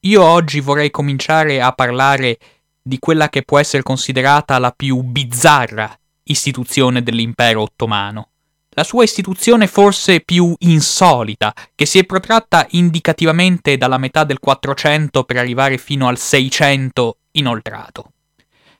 io 0.00 0.22
oggi 0.22 0.60
vorrei 0.60 0.90
cominciare 0.90 1.60
a 1.60 1.72
parlare 1.72 2.38
di 2.80 2.98
quella 2.98 3.28
che 3.28 3.42
può 3.42 3.58
essere 3.58 3.82
considerata 3.82 4.58
la 4.58 4.70
più 4.70 5.00
bizzarra 5.02 5.96
istituzione 6.24 7.02
dell'impero 7.02 7.62
ottomano. 7.62 8.30
La 8.70 8.84
sua 8.84 9.02
istituzione 9.02 9.66
forse 9.66 10.20
più 10.20 10.54
insolita, 10.58 11.52
che 11.74 11.84
si 11.84 11.98
è 11.98 12.04
protratta 12.04 12.66
indicativamente 12.70 13.76
dalla 13.76 13.98
metà 13.98 14.22
del 14.22 14.38
400 14.38 15.24
per 15.24 15.36
arrivare 15.36 15.78
fino 15.78 16.06
al 16.06 16.16
600 16.16 17.16
inoltrato. 17.32 18.12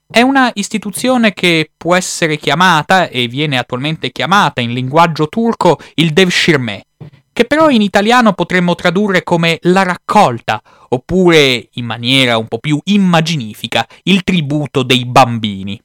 È 0.06 0.20
una 0.20 0.50
istituzione 0.54 1.32
che 1.32 1.72
può 1.76 1.96
essere 1.96 2.36
chiamata, 2.36 3.08
e 3.08 3.26
viene 3.26 3.58
attualmente 3.58 4.12
chiamata 4.12 4.60
in 4.60 4.72
linguaggio 4.72 5.28
turco, 5.28 5.78
il 5.94 6.12
Devshirme, 6.12 6.84
che 7.32 7.44
però 7.44 7.68
in 7.68 7.82
italiano 7.82 8.32
potremmo 8.32 8.74
tradurre 8.74 9.24
come 9.24 9.58
la 9.62 9.82
raccolta, 9.82 10.62
oppure, 10.88 11.68
in 11.72 11.84
maniera 11.84 12.38
un 12.38 12.48
po' 12.48 12.58
più 12.58 12.78
immaginifica, 12.84 13.86
il 14.04 14.22
tributo 14.22 14.82
dei 14.82 15.04
bambini. 15.04 15.80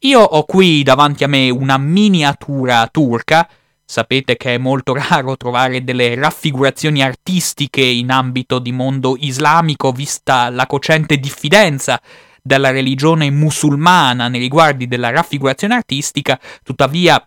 Io 0.00 0.20
ho 0.20 0.44
qui 0.44 0.82
davanti 0.82 1.24
a 1.24 1.28
me 1.28 1.50
una 1.50 1.78
miniatura 1.78 2.86
turca, 2.90 3.48
sapete 3.84 4.36
che 4.36 4.54
è 4.54 4.58
molto 4.58 4.94
raro 4.98 5.36
trovare 5.36 5.84
delle 5.84 6.14
raffigurazioni 6.14 7.02
artistiche 7.02 7.82
in 7.82 8.10
ambito 8.10 8.58
di 8.58 8.72
mondo 8.72 9.16
islamico, 9.18 9.92
vista 9.92 10.50
la 10.50 10.66
cocente 10.66 11.18
diffidenza 11.18 12.00
della 12.42 12.70
religione 12.70 13.30
musulmana 13.30 14.28
nei 14.28 14.40
riguardi 14.40 14.86
della 14.86 15.10
raffigurazione 15.10 15.74
artistica, 15.74 16.38
tuttavia 16.62 17.26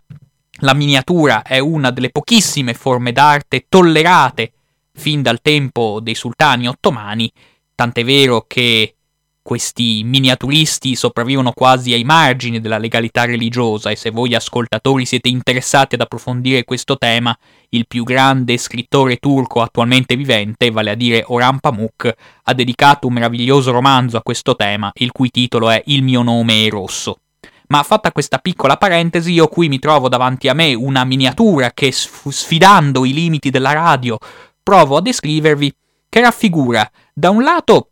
la 0.62 0.74
miniatura 0.74 1.42
è 1.42 1.58
una 1.58 1.90
delle 1.90 2.10
pochissime 2.10 2.74
forme 2.74 3.12
d'arte 3.12 3.66
tollerate 3.68 4.52
fin 4.92 5.22
dal 5.22 5.40
tempo 5.40 6.00
dei 6.00 6.14
sultani 6.14 6.68
ottomani, 6.68 7.30
tant'è 7.74 8.04
vero 8.04 8.44
che 8.46 8.94
questi 9.42 10.02
miniaturisti 10.04 10.94
sopravvivono 10.94 11.52
quasi 11.52 11.92
ai 11.92 12.04
margini 12.04 12.60
della 12.60 12.78
legalità 12.78 13.24
religiosa 13.24 13.90
e 13.90 13.96
se 13.96 14.10
voi 14.10 14.34
ascoltatori 14.34 15.06
siete 15.06 15.28
interessati 15.28 15.94
ad 15.94 16.02
approfondire 16.02 16.64
questo 16.64 16.98
tema, 16.98 17.36
il 17.70 17.86
più 17.86 18.04
grande 18.04 18.58
scrittore 18.58 19.16
turco 19.16 19.62
attualmente 19.62 20.14
vivente, 20.14 20.70
vale 20.70 20.90
a 20.90 20.94
dire 20.94 21.24
Orhan 21.26 21.58
Pamuk, 21.58 22.14
ha 22.44 22.54
dedicato 22.54 23.06
un 23.06 23.14
meraviglioso 23.14 23.72
romanzo 23.72 24.18
a 24.18 24.22
questo 24.22 24.54
tema, 24.56 24.90
il 24.96 25.10
cui 25.10 25.30
titolo 25.30 25.70
è 25.70 25.82
Il 25.86 26.02
mio 26.02 26.22
nome 26.22 26.66
è 26.66 26.68
rosso. 26.68 27.20
Ma 27.68 27.82
fatta 27.84 28.10
questa 28.12 28.38
piccola 28.38 28.76
parentesi, 28.76 29.32
io 29.32 29.46
qui 29.46 29.68
mi 29.68 29.78
trovo 29.78 30.08
davanti 30.08 30.48
a 30.48 30.54
me 30.54 30.74
una 30.74 31.04
miniatura 31.04 31.70
che, 31.70 31.92
sfidando 31.92 33.04
i 33.04 33.12
limiti 33.12 33.50
della 33.50 33.72
radio, 33.72 34.18
provo 34.62 34.96
a 34.96 35.00
descrivervi, 35.02 35.74
che 36.08 36.20
raffigura, 36.20 36.88
da 37.12 37.30
un 37.30 37.42
lato, 37.42 37.90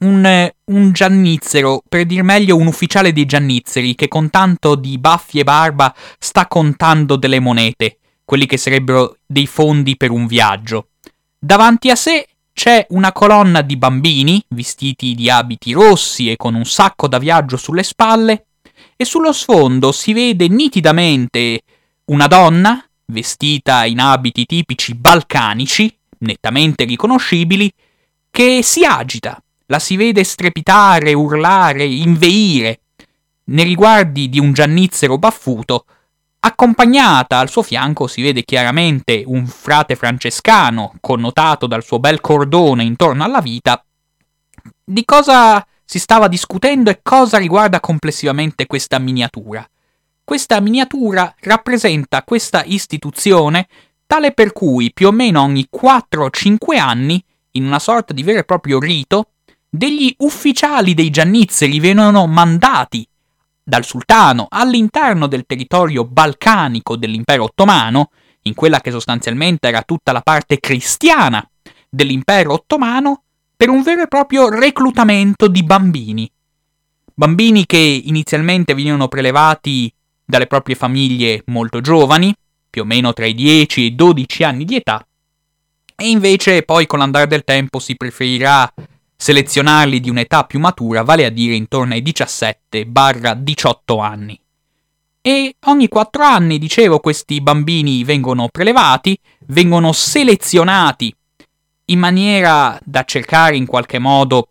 un, 0.00 0.50
un, 0.64 0.92
giannizzero, 0.92 1.82
per 1.88 2.04
dir 2.06 2.22
meglio 2.22 2.56
un 2.56 2.66
ufficiale 2.66 3.12
dei 3.12 3.24
giannizzeri, 3.24 3.94
che 3.94 4.08
con 4.08 4.30
tanto 4.30 4.74
di 4.74 4.98
baffi 4.98 5.38
e 5.38 5.44
barba 5.44 5.94
sta 6.18 6.46
contando 6.46 7.16
delle 7.16 7.40
monete, 7.40 7.98
quelli 8.24 8.46
che 8.46 8.56
sarebbero 8.56 9.18
dei 9.26 9.46
fondi 9.46 9.96
per 9.96 10.10
un 10.10 10.26
viaggio. 10.26 10.88
Davanti 11.38 11.90
a 11.90 11.96
sé 11.96 12.26
c'è 12.52 12.86
una 12.90 13.12
colonna 13.12 13.62
di 13.62 13.76
bambini, 13.76 14.44
vestiti 14.48 15.14
di 15.14 15.30
abiti 15.30 15.72
rossi 15.72 16.30
e 16.30 16.36
con 16.36 16.54
un 16.54 16.64
sacco 16.64 17.08
da 17.08 17.18
viaggio 17.18 17.56
sulle 17.56 17.82
spalle, 17.82 18.46
e 18.96 19.04
sullo 19.04 19.32
sfondo 19.32 19.92
si 19.92 20.12
vede 20.12 20.48
nitidamente 20.48 21.62
una 22.06 22.26
donna, 22.26 22.84
vestita 23.12 23.84
in 23.84 24.00
abiti 24.00 24.44
tipici 24.44 24.94
balcanici, 24.94 25.96
nettamente 26.18 26.84
riconoscibili, 26.84 27.72
che 28.30 28.60
si 28.62 28.84
agita. 28.84 29.40
La 29.66 29.78
si 29.78 29.96
vede 29.96 30.24
strepitare, 30.24 31.12
urlare, 31.12 31.84
inveire, 31.84 32.80
nei 33.44 33.64
riguardi 33.64 34.28
di 34.28 34.38
un 34.38 34.52
giannizzero 34.52 35.18
baffuto, 35.18 35.84
accompagnata 36.40 37.38
al 37.38 37.48
suo 37.48 37.62
fianco 37.62 38.06
si 38.06 38.22
vede 38.22 38.42
chiaramente 38.42 39.22
un 39.26 39.46
frate 39.46 39.94
francescano, 39.96 40.94
connotato 41.00 41.66
dal 41.66 41.84
suo 41.84 42.00
bel 42.00 42.20
cordone 42.20 42.82
intorno 42.82 43.24
alla 43.24 43.40
vita. 43.40 43.84
Di 44.84 45.04
cosa 45.04 45.64
si 45.84 45.98
stava 45.98 46.28
discutendo 46.28 46.90
e 46.90 47.00
cosa 47.02 47.38
riguarda 47.38 47.80
complessivamente 47.80 48.66
questa 48.66 48.98
miniatura. 48.98 49.66
Questa 50.24 50.60
miniatura 50.60 51.34
rappresenta 51.40 52.22
questa 52.22 52.62
istituzione 52.64 53.66
tale 54.06 54.32
per 54.32 54.52
cui 54.52 54.92
più 54.92 55.08
o 55.08 55.10
meno 55.10 55.42
ogni 55.42 55.68
4-5 55.74 56.78
anni, 56.78 57.22
in 57.52 57.64
una 57.64 57.78
sorta 57.78 58.12
di 58.12 58.22
vero 58.22 58.40
e 58.40 58.44
proprio 58.44 58.78
rito, 58.78 59.30
degli 59.68 60.14
ufficiali 60.18 60.94
dei 60.94 61.10
giannizzeri 61.10 61.80
vengono 61.80 62.26
mandati 62.26 63.06
dal 63.64 63.84
sultano 63.84 64.46
all'interno 64.50 65.26
del 65.26 65.44
territorio 65.46 66.04
balcanico 66.04 66.96
dell'impero 66.96 67.44
ottomano, 67.44 68.10
in 68.42 68.54
quella 68.54 68.80
che 68.80 68.90
sostanzialmente 68.90 69.68
era 69.68 69.82
tutta 69.82 70.12
la 70.12 70.20
parte 70.20 70.60
cristiana 70.60 71.46
dell'impero 71.88 72.52
ottomano, 72.52 73.22
per 73.56 73.70
un 73.70 73.82
vero 73.82 74.02
e 74.02 74.08
proprio 74.08 74.48
reclutamento 74.48 75.48
di 75.48 75.62
bambini. 75.62 76.30
Bambini 77.14 77.66
che 77.66 77.78
inizialmente 77.78 78.74
venivano 78.74 79.08
prelevati 79.08 79.92
dalle 80.32 80.46
proprie 80.46 80.74
famiglie 80.74 81.42
molto 81.48 81.82
giovani, 81.82 82.34
più 82.70 82.80
o 82.80 82.84
meno 82.86 83.12
tra 83.12 83.26
i 83.26 83.34
10 83.34 83.82
e 83.82 83.84
i 83.84 83.94
12 83.94 84.44
anni 84.44 84.64
di 84.64 84.76
età, 84.76 85.06
e 85.94 86.08
invece 86.08 86.62
poi 86.62 86.86
con 86.86 87.00
l'andare 87.00 87.26
del 87.26 87.44
tempo 87.44 87.78
si 87.78 87.96
preferirà 87.96 88.72
selezionarli 89.14 90.00
di 90.00 90.08
un'età 90.08 90.44
più 90.44 90.58
matura, 90.58 91.02
vale 91.02 91.26
a 91.26 91.28
dire 91.28 91.54
intorno 91.54 91.92
ai 91.92 92.02
17-18 92.02 94.00
anni. 94.00 94.40
E 95.20 95.56
ogni 95.66 95.88
4 95.88 96.24
anni, 96.24 96.58
dicevo, 96.58 96.98
questi 96.98 97.42
bambini 97.42 98.02
vengono 98.02 98.48
prelevati, 98.50 99.14
vengono 99.48 99.92
selezionati 99.92 101.14
in 101.86 101.98
maniera 101.98 102.80
da 102.82 103.04
cercare 103.04 103.56
in 103.56 103.66
qualche 103.66 103.98
modo 103.98 104.48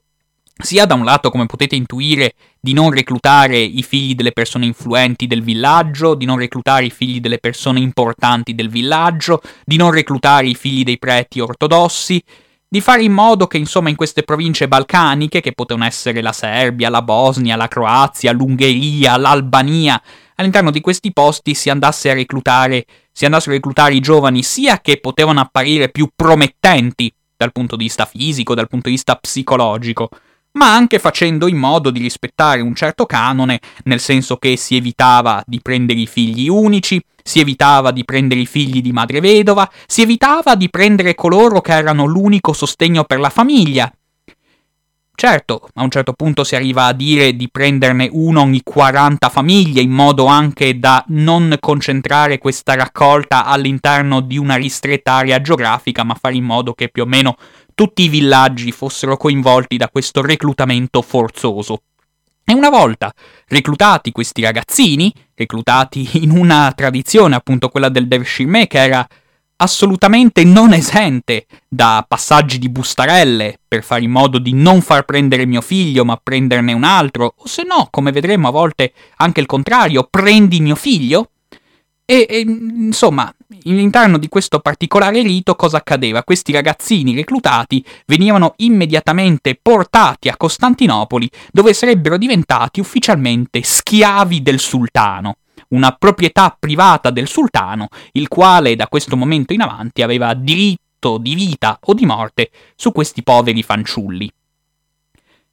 sia 0.61 0.85
da 0.85 0.93
un 0.93 1.03
lato, 1.03 1.29
come 1.29 1.45
potete 1.45 1.75
intuire, 1.75 2.33
di 2.59 2.73
non 2.73 2.91
reclutare 2.91 3.57
i 3.57 3.83
figli 3.83 4.15
delle 4.15 4.31
persone 4.31 4.65
influenti 4.65 5.27
del 5.27 5.43
villaggio, 5.43 6.15
di 6.15 6.25
non 6.25 6.37
reclutare 6.37 6.85
i 6.85 6.89
figli 6.89 7.19
delle 7.19 7.39
persone 7.39 7.79
importanti 7.79 8.55
del 8.55 8.69
villaggio, 8.69 9.41
di 9.65 9.77
non 9.77 9.91
reclutare 9.91 10.47
i 10.47 10.55
figli 10.55 10.83
dei 10.83 10.97
preti 10.97 11.39
ortodossi, 11.39 12.23
di 12.67 12.79
fare 12.79 13.03
in 13.03 13.11
modo 13.11 13.47
che 13.47 13.57
insomma 13.57 13.89
in 13.89 13.97
queste 13.97 14.23
province 14.23 14.67
balcaniche, 14.67 15.41
che 15.41 15.51
potevano 15.51 15.85
essere 15.85 16.21
la 16.21 16.31
Serbia, 16.31 16.89
la 16.89 17.01
Bosnia, 17.01 17.57
la 17.57 17.67
Croazia, 17.67 18.31
l'Ungheria, 18.31 19.17
l'Albania, 19.17 20.01
all'interno 20.35 20.71
di 20.71 20.79
questi 20.79 21.11
posti 21.11 21.53
si 21.53 21.69
andasse 21.69 22.09
a 22.09 22.13
reclutare, 22.13 22.85
si 23.11 23.25
andassero 23.25 23.51
a 23.51 23.55
reclutare 23.55 23.93
i 23.93 23.99
giovani 23.99 24.41
sia 24.41 24.79
che 24.79 25.01
potevano 25.01 25.41
apparire 25.41 25.89
più 25.89 26.09
promettenti 26.15 27.13
dal 27.35 27.51
punto 27.51 27.75
di 27.75 27.83
vista 27.83 28.05
fisico, 28.05 28.53
dal 28.53 28.67
punto 28.67 28.87
di 28.87 28.95
vista 28.95 29.15
psicologico, 29.15 30.09
ma 30.53 30.73
anche 30.73 30.99
facendo 30.99 31.47
in 31.47 31.57
modo 31.57 31.91
di 31.91 31.99
rispettare 31.99 32.61
un 32.61 32.75
certo 32.75 33.05
canone, 33.05 33.59
nel 33.83 33.99
senso 33.99 34.37
che 34.37 34.57
si 34.57 34.75
evitava 34.75 35.43
di 35.45 35.59
prendere 35.61 35.99
i 35.99 36.07
figli 36.07 36.49
unici, 36.49 37.01
si 37.23 37.39
evitava 37.39 37.91
di 37.91 38.03
prendere 38.03 38.41
i 38.41 38.45
figli 38.45 38.81
di 38.81 38.91
madre 38.91 39.19
vedova, 39.19 39.69
si 39.85 40.01
evitava 40.01 40.55
di 40.55 40.69
prendere 40.69 41.15
coloro 41.15 41.61
che 41.61 41.73
erano 41.73 42.05
l'unico 42.05 42.53
sostegno 42.53 43.03
per 43.03 43.19
la 43.19 43.29
famiglia, 43.29 43.91
Certo, 45.21 45.69
a 45.75 45.83
un 45.83 45.91
certo 45.91 46.13
punto 46.13 46.43
si 46.43 46.55
arriva 46.55 46.85
a 46.85 46.93
dire 46.93 47.35
di 47.35 47.47
prenderne 47.51 48.09
uno 48.11 48.41
ogni 48.41 48.61
40 48.63 49.29
famiglie, 49.29 49.81
in 49.81 49.91
modo 49.91 50.25
anche 50.25 50.79
da 50.79 51.05
non 51.09 51.57
concentrare 51.59 52.39
questa 52.39 52.73
raccolta 52.73 53.45
all'interno 53.45 54.21
di 54.21 54.39
una 54.39 54.55
ristretta 54.55 55.11
area 55.13 55.39
geografica, 55.39 56.03
ma 56.03 56.15
fare 56.15 56.33
in 56.33 56.43
modo 56.43 56.73
che 56.73 56.89
più 56.89 57.03
o 57.03 57.05
meno 57.05 57.35
tutti 57.81 58.03
i 58.03 58.09
villaggi 58.09 58.71
fossero 58.71 59.17
coinvolti 59.17 59.75
da 59.75 59.89
questo 59.89 60.21
reclutamento 60.21 61.01
forzoso. 61.01 61.81
E 62.45 62.53
una 62.53 62.69
volta 62.69 63.11
reclutati 63.47 64.11
questi 64.11 64.43
ragazzini, 64.43 65.11
reclutati 65.33 66.07
in 66.21 66.29
una 66.29 66.71
tradizione 66.75 67.33
appunto 67.33 67.69
quella 67.69 67.89
del 67.89 68.07
Devshirme 68.07 68.67
che 68.67 68.77
era 68.77 69.07
assolutamente 69.55 70.43
non 70.43 70.73
esente 70.73 71.47
da 71.67 72.05
passaggi 72.07 72.59
di 72.59 72.69
bustarelle 72.69 73.57
per 73.67 73.81
fare 73.81 74.03
in 74.03 74.11
modo 74.11 74.37
di 74.37 74.53
non 74.53 74.81
far 74.81 75.03
prendere 75.03 75.47
mio 75.47 75.61
figlio 75.61 76.05
ma 76.05 76.19
prenderne 76.21 76.73
un 76.73 76.83
altro, 76.83 77.33
o 77.35 77.47
se 77.47 77.63
no, 77.63 77.87
come 77.89 78.11
vedremo 78.11 78.47
a 78.47 78.51
volte 78.51 78.93
anche 79.15 79.39
il 79.39 79.47
contrario, 79.47 80.07
prendi 80.07 80.59
mio 80.59 80.75
figlio. 80.75 81.30
E, 82.11 82.25
e 82.27 82.39
insomma, 82.39 83.33
all'interno 83.63 84.17
di 84.17 84.27
questo 84.27 84.59
particolare 84.59 85.21
rito 85.21 85.55
cosa 85.55 85.77
accadeva? 85.77 86.25
Questi 86.25 86.51
ragazzini 86.51 87.15
reclutati 87.15 87.81
venivano 88.05 88.55
immediatamente 88.57 89.57
portati 89.61 90.27
a 90.27 90.35
Costantinopoli 90.35 91.29
dove 91.53 91.73
sarebbero 91.73 92.17
diventati 92.17 92.81
ufficialmente 92.81 93.63
schiavi 93.63 94.41
del 94.41 94.59
sultano 94.59 95.37
una 95.69 95.93
proprietà 95.93 96.53
privata 96.59 97.11
del 97.11 97.29
sultano, 97.29 97.87
il 98.11 98.27
quale 98.27 98.75
da 98.75 98.89
questo 98.89 99.15
momento 99.15 99.53
in 99.53 99.61
avanti 99.61 100.01
aveva 100.01 100.33
diritto 100.33 101.17
di 101.17 101.33
vita 101.33 101.79
o 101.81 101.93
di 101.93 102.05
morte 102.05 102.51
su 102.75 102.91
questi 102.91 103.23
poveri 103.23 103.63
fanciulli. 103.63 104.29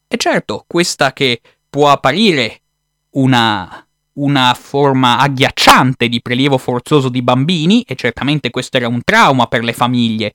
E 0.09 0.17
certo, 0.17 0.65
questa 0.67 1.13
che 1.13 1.41
può 1.71 1.89
apparire 1.89 2.63
una, 3.11 3.87
una 4.19 4.55
forma 4.55 5.19
agghiacciante 5.19 6.09
di 6.09 6.21
prelievo 6.21 6.59
forzoso 6.59 7.09
di 7.09 7.23
bambini, 7.23 7.83
e 7.83 7.95
certamente 7.95 8.51
questo 8.51 8.77
era 8.77 8.89
un 8.89 9.01
trauma 9.05 9.47
per 9.47 9.63
le 9.63 9.73
famiglie, 9.73 10.35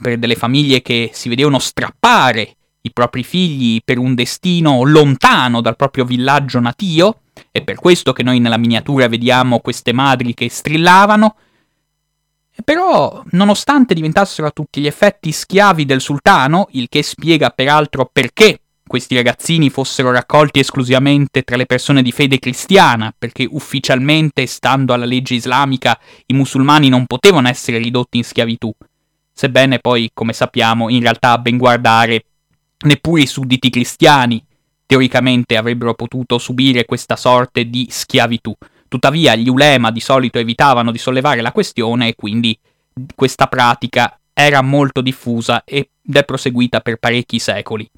per 0.00 0.18
delle 0.18 0.34
famiglie 0.34 0.82
che 0.82 1.10
si 1.12 1.28
vedevano 1.28 1.58
strappare 1.58 2.56
i 2.80 2.92
propri 2.92 3.24
figli 3.24 3.80
per 3.84 3.98
un 3.98 4.14
destino 4.14 4.84
lontano 4.84 5.60
dal 5.60 5.76
proprio 5.76 6.04
villaggio 6.04 6.60
natio, 6.60 7.20
è 7.50 7.62
per 7.62 7.76
questo 7.76 8.12
che 8.12 8.22
noi 8.22 8.38
nella 8.38 8.58
miniatura 8.58 9.08
vediamo 9.08 9.60
queste 9.60 9.92
madri 9.92 10.34
che 10.34 10.48
strillavano, 10.48 11.36
però, 12.64 13.22
nonostante 13.32 13.92
diventassero 13.92 14.48
a 14.48 14.50
tutti 14.50 14.80
gli 14.80 14.86
effetti 14.86 15.30
schiavi 15.30 15.84
del 15.84 16.00
sultano, 16.00 16.68
il 16.70 16.88
che 16.88 17.02
spiega 17.02 17.50
peraltro 17.50 18.08
perché 18.10 18.60
questi 18.86 19.16
ragazzini 19.16 19.68
fossero 19.68 20.12
raccolti 20.12 20.60
esclusivamente 20.60 21.42
tra 21.42 21.56
le 21.56 21.66
persone 21.66 22.02
di 22.02 22.12
fede 22.12 22.38
cristiana, 22.38 23.12
perché 23.16 23.46
ufficialmente, 23.50 24.46
stando 24.46 24.92
alla 24.92 25.04
legge 25.04 25.34
islamica, 25.34 25.98
i 26.26 26.34
musulmani 26.34 26.88
non 26.88 27.06
potevano 27.06 27.48
essere 27.48 27.78
ridotti 27.78 28.18
in 28.18 28.24
schiavitù, 28.24 28.72
sebbene 29.32 29.80
poi, 29.80 30.10
come 30.14 30.32
sappiamo, 30.32 30.88
in 30.88 31.00
realtà 31.00 31.32
a 31.32 31.38
ben 31.38 31.56
guardare 31.56 32.24
neppure 32.86 33.22
i 33.22 33.26
sudditi 33.26 33.70
cristiani 33.70 34.44
teoricamente 34.86 35.56
avrebbero 35.56 35.94
potuto 35.94 36.38
subire 36.38 36.84
questa 36.84 37.16
sorte 37.16 37.68
di 37.68 37.88
schiavitù. 37.90 38.54
Tuttavia 38.88 39.34
gli 39.34 39.48
ulema 39.48 39.90
di 39.90 40.00
solito 40.00 40.38
evitavano 40.38 40.92
di 40.92 40.98
sollevare 40.98 41.40
la 41.40 41.50
questione 41.50 42.08
e 42.08 42.14
quindi 42.14 42.56
questa 43.14 43.48
pratica 43.48 44.18
era 44.32 44.62
molto 44.62 45.00
diffusa 45.00 45.62
ed 45.64 45.88
è 46.12 46.24
proseguita 46.24 46.80
per 46.80 46.98
parecchi 46.98 47.40
secoli. 47.40 47.90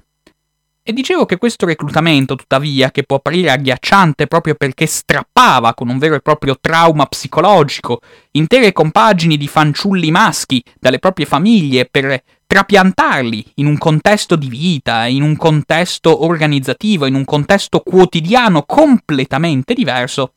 E 0.88 0.94
dicevo 0.94 1.26
che 1.26 1.36
questo 1.36 1.66
reclutamento, 1.66 2.34
tuttavia, 2.34 2.90
che 2.90 3.02
può 3.02 3.16
apparire 3.16 3.50
agghiacciante 3.50 4.26
proprio 4.26 4.54
perché 4.54 4.86
strappava 4.86 5.74
con 5.74 5.90
un 5.90 5.98
vero 5.98 6.14
e 6.14 6.20
proprio 6.20 6.56
trauma 6.58 7.04
psicologico 7.04 8.00
intere 8.30 8.72
compagini 8.72 9.36
di 9.36 9.48
fanciulli 9.48 10.10
maschi 10.10 10.64
dalle 10.80 10.98
proprie 10.98 11.26
famiglie 11.26 11.84
per 11.84 12.22
trapiantarli 12.46 13.52
in 13.56 13.66
un 13.66 13.76
contesto 13.76 14.34
di 14.34 14.48
vita, 14.48 15.04
in 15.04 15.20
un 15.20 15.36
contesto 15.36 16.24
organizzativo, 16.24 17.04
in 17.04 17.16
un 17.16 17.26
contesto 17.26 17.80
quotidiano 17.80 18.62
completamente 18.62 19.74
diverso, 19.74 20.36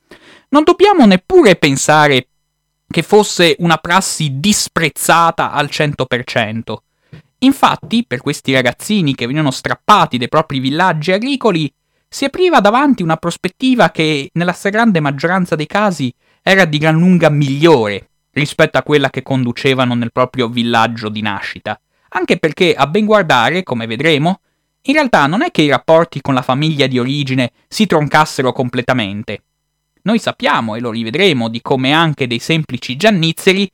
non 0.50 0.64
dobbiamo 0.66 1.06
neppure 1.06 1.56
pensare 1.56 2.28
che 2.90 3.04
fosse 3.04 3.56
una 3.60 3.78
prassi 3.78 4.42
disprezzata 4.42 5.54
al 5.54 5.70
100%. 5.72 6.76
Infatti, 7.44 8.06
per 8.06 8.22
questi 8.22 8.54
ragazzini 8.54 9.16
che 9.16 9.26
venivano 9.26 9.52
strappati 9.52 10.18
dai 10.18 10.30
propri 10.30 10.60
villaggi 10.60 11.12
agricoli, 11.12 11.72
si 12.08 12.26
apriva 12.26 12.60
davanti 12.60 13.04
una 13.04 13.18
prospettiva 13.18 13.90
che, 13.90 14.30
nella 14.34 14.52
stragrande 14.52 15.00
maggioranza 15.00 15.56
dei 15.56 15.66
casi, 15.66 16.14
era 16.44 16.66
di 16.66 16.78
gran 16.78 17.00
lunga 17.00 17.30
migliore 17.30 18.10
rispetto 18.34 18.78
a 18.78 18.84
quella 18.84 19.10
che 19.10 19.24
conducevano 19.24 19.96
nel 19.96 20.12
proprio 20.12 20.50
villaggio 20.50 21.10
di 21.10 21.22
nascita. 21.22 21.80
Anche 22.10 22.38
perché, 22.38 22.76
a 22.76 22.86
ben 22.86 23.06
guardare, 23.06 23.64
come 23.64 23.88
vedremo, 23.88 24.42
in 24.84 24.94
realtà 24.94 25.26
non 25.26 25.42
è 25.42 25.52
che 25.52 25.64
i 25.64 25.70
rapporti 25.70 26.22
con 26.22 26.34
la 26.34 26.42
famiglia 26.42 26.86
di 26.88 27.00
origine 27.00 27.52
si 27.68 27.86
troncassero 27.86 28.52
completamente. 28.52 29.44
Noi 30.04 30.20
sappiamo, 30.20 30.76
e 30.76 30.80
lo 30.80 30.92
rivedremo, 30.92 31.48
di 31.48 31.62
come 31.62 31.94
anche 31.94 32.28
dei 32.28 32.40
semplici 32.40 32.96
giannizzeri, 32.98 33.70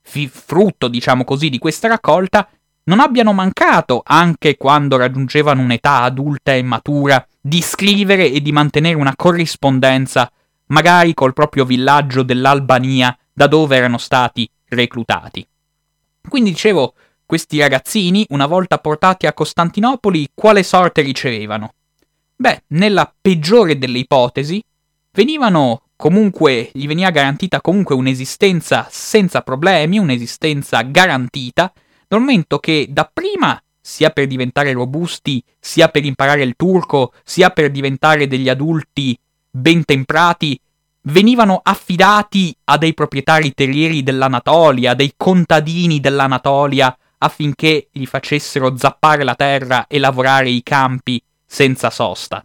frutto, 0.00 0.88
diciamo 0.88 1.24
così, 1.24 1.50
di 1.50 1.58
questa 1.58 1.88
raccolta, 1.88 2.48
non 2.84 3.00
abbiano 3.00 3.32
mancato, 3.32 4.02
anche 4.04 4.56
quando 4.56 4.96
raggiungevano 4.96 5.62
un'età 5.62 6.02
adulta 6.02 6.54
e 6.54 6.62
matura, 6.62 7.24
di 7.40 7.60
scrivere 7.60 8.30
e 8.30 8.40
di 8.40 8.52
mantenere 8.52 8.96
una 8.96 9.14
corrispondenza, 9.16 10.30
magari 10.66 11.14
col 11.14 11.32
proprio 11.32 11.64
villaggio 11.64 12.22
dell'Albania, 12.22 13.16
da 13.32 13.46
dove 13.46 13.76
erano 13.76 13.98
stati 13.98 14.48
reclutati. 14.68 15.46
Quindi 16.28 16.50
dicevo, 16.50 16.94
questi 17.26 17.58
ragazzini, 17.58 18.26
una 18.30 18.46
volta 18.46 18.78
portati 18.78 19.26
a 19.26 19.32
Costantinopoli, 19.32 20.30
quale 20.34 20.62
sorte 20.62 21.02
ricevevano? 21.02 21.74
Beh, 22.36 22.64
nella 22.68 23.12
peggiore 23.20 23.78
delle 23.78 23.98
ipotesi, 23.98 24.62
venivano 25.12 25.82
comunque, 25.96 26.70
gli 26.72 26.86
veniva 26.86 27.10
garantita 27.10 27.60
comunque 27.60 27.94
un'esistenza 27.94 28.86
senza 28.90 29.42
problemi, 29.42 29.98
un'esistenza 29.98 30.82
garantita, 30.82 31.72
dal 32.12 32.20
momento 32.20 32.58
che 32.58 32.88
dapprima, 32.90 33.58
sia 33.80 34.10
per 34.10 34.26
diventare 34.26 34.70
robusti, 34.72 35.42
sia 35.58 35.88
per 35.88 36.04
imparare 36.04 36.42
il 36.42 36.56
turco, 36.56 37.14
sia 37.24 37.48
per 37.48 37.70
diventare 37.70 38.26
degli 38.26 38.50
adulti 38.50 39.18
ben 39.50 39.82
temprati, 39.86 40.60
venivano 41.04 41.58
affidati 41.64 42.54
a 42.64 42.76
dei 42.76 42.92
proprietari 42.92 43.54
terrieri 43.54 44.02
dell'Anatolia, 44.02 44.92
dei 44.92 45.14
contadini 45.16 46.00
dell'Anatolia, 46.00 46.94
affinché 47.16 47.88
gli 47.90 48.04
facessero 48.04 48.76
zappare 48.76 49.24
la 49.24 49.34
terra 49.34 49.86
e 49.86 49.98
lavorare 49.98 50.50
i 50.50 50.62
campi 50.62 51.22
senza 51.46 51.88
sosta. 51.88 52.44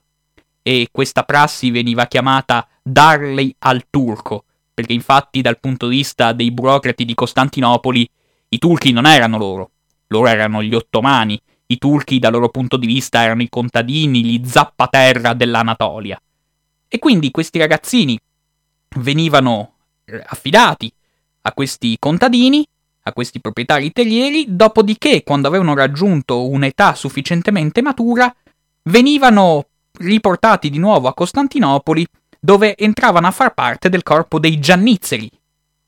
E 0.64 0.88
questa 0.94 1.24
prassi 1.24 1.72
veniva 1.72 2.06
chiamata 2.06 2.66
darli 2.82 3.54
al 3.60 3.84
turco, 3.90 4.46
perché 4.74 4.94
infatti 4.94 5.42
dal 5.42 5.60
punto 5.60 5.90
di 5.90 5.98
vista 5.98 6.32
dei 6.32 6.52
burocrati 6.52 7.04
di 7.04 7.14
Costantinopoli 7.14 8.10
i 8.50 8.58
turchi 8.58 8.92
non 8.92 9.06
erano 9.06 9.38
loro, 9.38 9.72
loro 10.08 10.28
erano 10.28 10.64
gli 10.64 10.74
ottomani, 10.74 11.40
i 11.68 11.78
turchi 11.78 12.20
dal 12.20 12.32
loro 12.32 12.50
punto 12.50 12.78
di 12.78 12.88
vista 12.88 13.22
erano 13.22 13.42
i 13.42 13.50
contadini, 13.50 14.24
gli 14.24 14.42
zappaterra 14.46 15.34
dell'Anatolia. 15.34 16.20
E 16.88 17.00
quindi 17.00 17.32
questi 17.32 17.60
ragazzini 17.60 18.18
venivano 18.98 19.74
eh, 20.06 20.24
affidati 20.26 20.92
a 21.42 21.52
questi 21.52 21.98
contadini, 22.00 22.66
a 23.04 23.14
questi 23.14 23.42
proprietari 23.42 23.92
terrieri, 23.92 24.46
dopodiché, 24.50 25.24
quando 25.24 25.48
avevano 25.48 25.74
raggiunto 25.74 26.48
un'età 26.48 26.94
sufficientemente 26.94 27.82
matura, 27.82 28.34
venivano 28.84 29.66
riportati 30.00 30.70
di 30.70 30.78
nuovo 30.78 31.08
a 31.08 31.14
Costantinopoli, 31.14 32.06
dove 32.40 32.78
entravano 32.78 33.28
a 33.28 33.32
far 33.32 33.54
parte 33.54 33.90
del 33.90 34.04
corpo 34.04 34.40
dei 34.40 34.60
giannizzeri, 34.60 35.30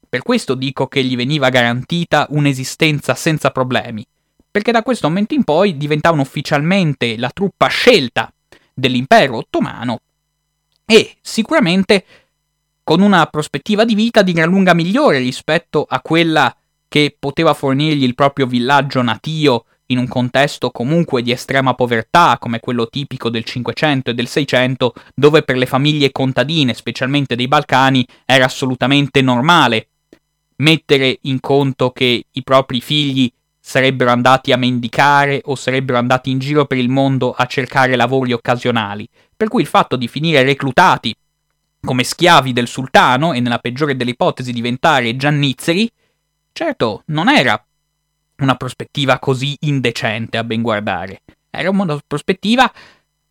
per 0.10 0.24
questo 0.24 0.56
dico 0.56 0.88
che 0.88 1.04
gli 1.04 1.16
veniva 1.16 1.50
garantita 1.50 2.26
un'esistenza 2.32 3.14
senza 3.14 3.52
problemi, 3.52 4.04
perché 4.50 4.72
da 4.72 4.82
questo 4.82 5.08
momento 5.08 5.36
in 5.36 5.44
poi 5.44 5.78
diventavano 5.78 6.24
ufficialmente 6.24 7.16
la 7.16 7.30
truppa 7.30 7.68
scelta 7.68 8.34
dell'impero 8.74 9.38
ottomano 9.38 10.00
e 10.84 11.18
sicuramente 11.22 12.04
con 12.84 13.02
una 13.02 13.28
prospettiva 13.28 13.86
di 13.86 13.94
vita 13.94 14.24
di 14.24 14.32
gran 14.34 14.50
lunga 14.50 14.74
migliore 14.74 15.20
rispetto 15.20 15.86
a 15.88 16.02
quella 16.02 16.56
che 16.88 17.16
poteva 17.20 17.54
fornirgli 17.54 18.04
il 18.04 18.16
proprio 18.16 18.48
villaggio 18.48 19.04
natio 19.04 19.66
in 19.92 20.00
un 20.00 20.08
contesto 20.08 20.72
comunque 20.72 21.22
di 21.22 21.32
estrema 21.32 21.76
povertà 21.76 22.38
come 22.40 22.60
quello 22.60 22.88
tipico 22.88 23.30
del 23.30 23.44
Cinquecento 23.44 24.10
e 24.10 24.14
del 24.16 24.28
Seicento, 24.28 24.94
dove 25.14 25.44
per 25.44 25.58
le 25.58 25.66
famiglie 25.68 26.12
contadine, 26.12 26.74
specialmente 26.74 27.36
dei 27.36 27.48
Balcani, 27.48 28.06
era 28.26 28.46
assolutamente 28.46 29.22
normale 29.22 29.88
mettere 30.60 31.20
in 31.24 31.40
conto 31.40 31.92
che 31.92 32.26
i 32.30 32.44
propri 32.44 32.82
figli 32.82 33.32
sarebbero 33.60 34.10
andati 34.10 34.52
a 34.52 34.58
mendicare 34.58 35.42
o 35.46 35.56
sarebbero 35.56 35.98
andati 35.98 36.32
in 36.32 36.40
giro 36.40 36.66
per 36.66 36.78
il 36.78 36.90
mondo 36.90 37.34
a 37.34 37.46
cercare 37.46 37.96
lavori 37.96 38.34
occasionali, 38.34 39.08
per 39.36 39.48
cui 39.48 39.62
il 39.62 39.68
fatto 39.68 39.96
di 39.96 40.08
finire 40.08 40.44
reclutati 40.44 41.16
come 41.82 42.04
schiavi 42.04 42.52
del 42.52 42.68
sultano 42.68 43.34
e 43.34 43.40
nella 43.40 43.60
peggiore 43.60 43.96
delle 43.96 44.12
ipotesi 44.12 44.52
diventare 44.52 45.16
giannizzeri, 45.16 45.90
certo 46.52 47.04
non 47.08 47.30
era 47.30 47.64
una 48.38 48.56
prospettiva 48.56 49.20
così 49.20 49.56
indecente 49.62 50.38
a 50.38 50.44
ben 50.44 50.62
guardare, 50.62 51.22
era 51.50 51.70
una 51.70 52.00
prospettiva 52.06 52.72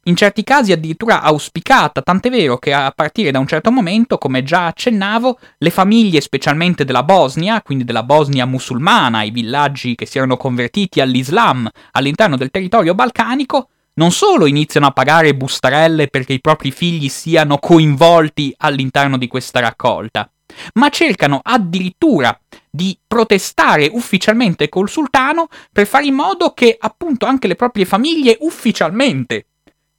in 0.09 0.17
certi 0.17 0.43
casi 0.43 0.73
addirittura 0.73 1.21
auspicata, 1.21 2.01
tant'è 2.01 2.31
vero 2.31 2.57
che 2.57 2.73
a 2.73 2.91
partire 2.95 3.31
da 3.31 3.39
un 3.39 3.47
certo 3.47 3.71
momento, 3.71 4.17
come 4.17 4.43
già 4.43 4.67
accennavo, 4.67 5.39
le 5.59 5.71
famiglie 5.71 6.23
specialmente 6.23 6.85
della 6.85 7.03
Bosnia, 7.03 7.61
quindi 7.63 7.85
della 7.85 8.03
Bosnia 8.03 8.47
musulmana, 8.47 9.23
i 9.23 9.31
villaggi 9.31 9.95
che 9.95 10.07
si 10.07 10.17
erano 10.17 10.39
convertiti 10.39 11.01
all'Islam 11.01 11.69
all'interno 11.93 12.37
del 12.37 12.51
territorio 12.51 12.95
balcanico, 12.95 13.69
non 13.95 14.11
solo 14.11 14.47
iniziano 14.47 14.87
a 14.87 14.93
pagare 14.93 15.35
bustarelle 15.35 16.09
perché 16.09 16.33
i 16.33 16.41
propri 16.41 16.71
figli 16.71 17.09
siano 17.09 17.59
coinvolti 17.59 18.55
all'interno 18.59 19.19
di 19.19 19.27
questa 19.27 19.61
raccolta, 19.61 20.31
ma 20.75 20.89
cercano 20.89 21.41
addirittura 21.43 22.39
di 22.71 22.99
protestare 23.07 23.91
ufficialmente 23.93 24.71
col 24.71 24.89
sultano 24.89 25.49
per 25.71 25.87
fare 25.87 26.07
in 26.07 26.15
modo 26.15 26.55
che 26.55 26.77
appunto 26.79 27.27
anche 27.27 27.47
le 27.47 27.57
proprie 27.57 27.85
famiglie 27.85 28.39
ufficialmente 28.41 29.49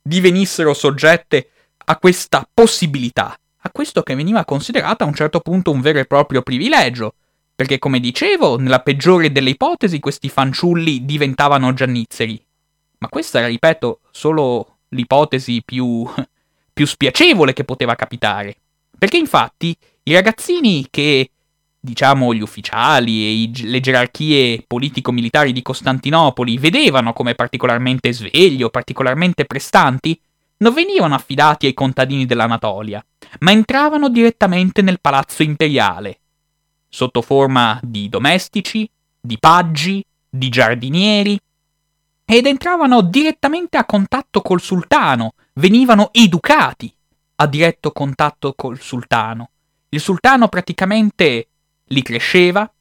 divenissero 0.09 0.73
soggette 0.73 1.51
a 1.85 1.97
questa 1.97 2.45
possibilità, 2.53 3.33
a 3.61 3.69
questo 3.71 4.03
che 4.03 4.15
veniva 4.15 4.43
considerato 4.43 5.05
a 5.05 5.07
un 5.07 5.13
certo 5.13 5.39
punto 5.39 5.71
un 5.71 5.79
vero 5.79 5.99
e 5.99 6.05
proprio 6.05 6.41
privilegio. 6.41 7.13
perché 7.59 7.77
come 7.77 7.99
dicevo, 7.99 8.57
nella 8.57 8.79
peggiore 8.79 9.33
delle 9.33 9.49
ipotesi 9.49 9.99
questi 9.99 10.29
fanciulli 10.29 11.03
diventavano 11.03 11.73
giannizzeri. 11.73 12.41
Ma 12.99 13.09
questa 13.09 13.39
era, 13.39 13.47
ripeto, 13.49 13.99
solo 14.11 14.77
l'ipotesi 14.91 15.61
più, 15.65 16.09
più 16.71 16.87
spiacevole 16.87 17.51
che 17.51 17.65
poteva 17.65 17.95
capitare. 17.95 18.55
Perché 18.97 19.17
infatti 19.17 19.75
i 20.03 20.13
ragazzini 20.13 20.87
che, 20.89 21.31
diciamo, 21.79 22.33
gli 22.33 22.41
ufficiali 22.41 23.23
e 23.23 23.31
i, 23.31 23.51
le 23.69 23.79
gerarchie 23.79 24.63
politico-militari 24.67 25.53
di 25.53 25.61
Costantinopoli 25.61 26.57
vedevano 26.57 27.13
come 27.13 27.35
particolarmente 27.35 28.11
svegli 28.11 28.63
o 28.63 28.69
particolarmente 28.69 29.45
prestanti, 29.45 30.19
non 30.57 30.73
venivano 30.73 31.15
affidati 31.15 31.65
ai 31.65 31.73
contadini 31.73 32.25
dell'Anatolia, 32.25 33.03
ma 33.39 33.51
entravano 33.51 34.09
direttamente 34.09 34.81
nel 34.81 34.99
palazzo 34.99 35.41
imperiale, 35.43 36.19
sotto 36.89 37.21
forma 37.21 37.79
di 37.81 38.09
domestici, 38.09 38.89
di 39.19 39.37
paggi, 39.39 40.03
di 40.29 40.49
giardinieri, 40.49 41.39
ed 42.25 42.45
entravano 42.45 43.01
direttamente 43.01 43.77
a 43.77 43.85
contatto 43.85 44.41
col 44.41 44.61
sultano, 44.61 45.33
venivano 45.53 46.09
educati 46.11 46.93
a 47.35 47.47
diretto 47.47 47.91
contatto 47.91 48.53
col 48.53 48.79
sultano. 48.79 49.49
Il 49.89 49.99
sultano 49.99 50.47
praticamente 50.49 51.48
li 51.89 52.01
cresceva, 52.01 52.71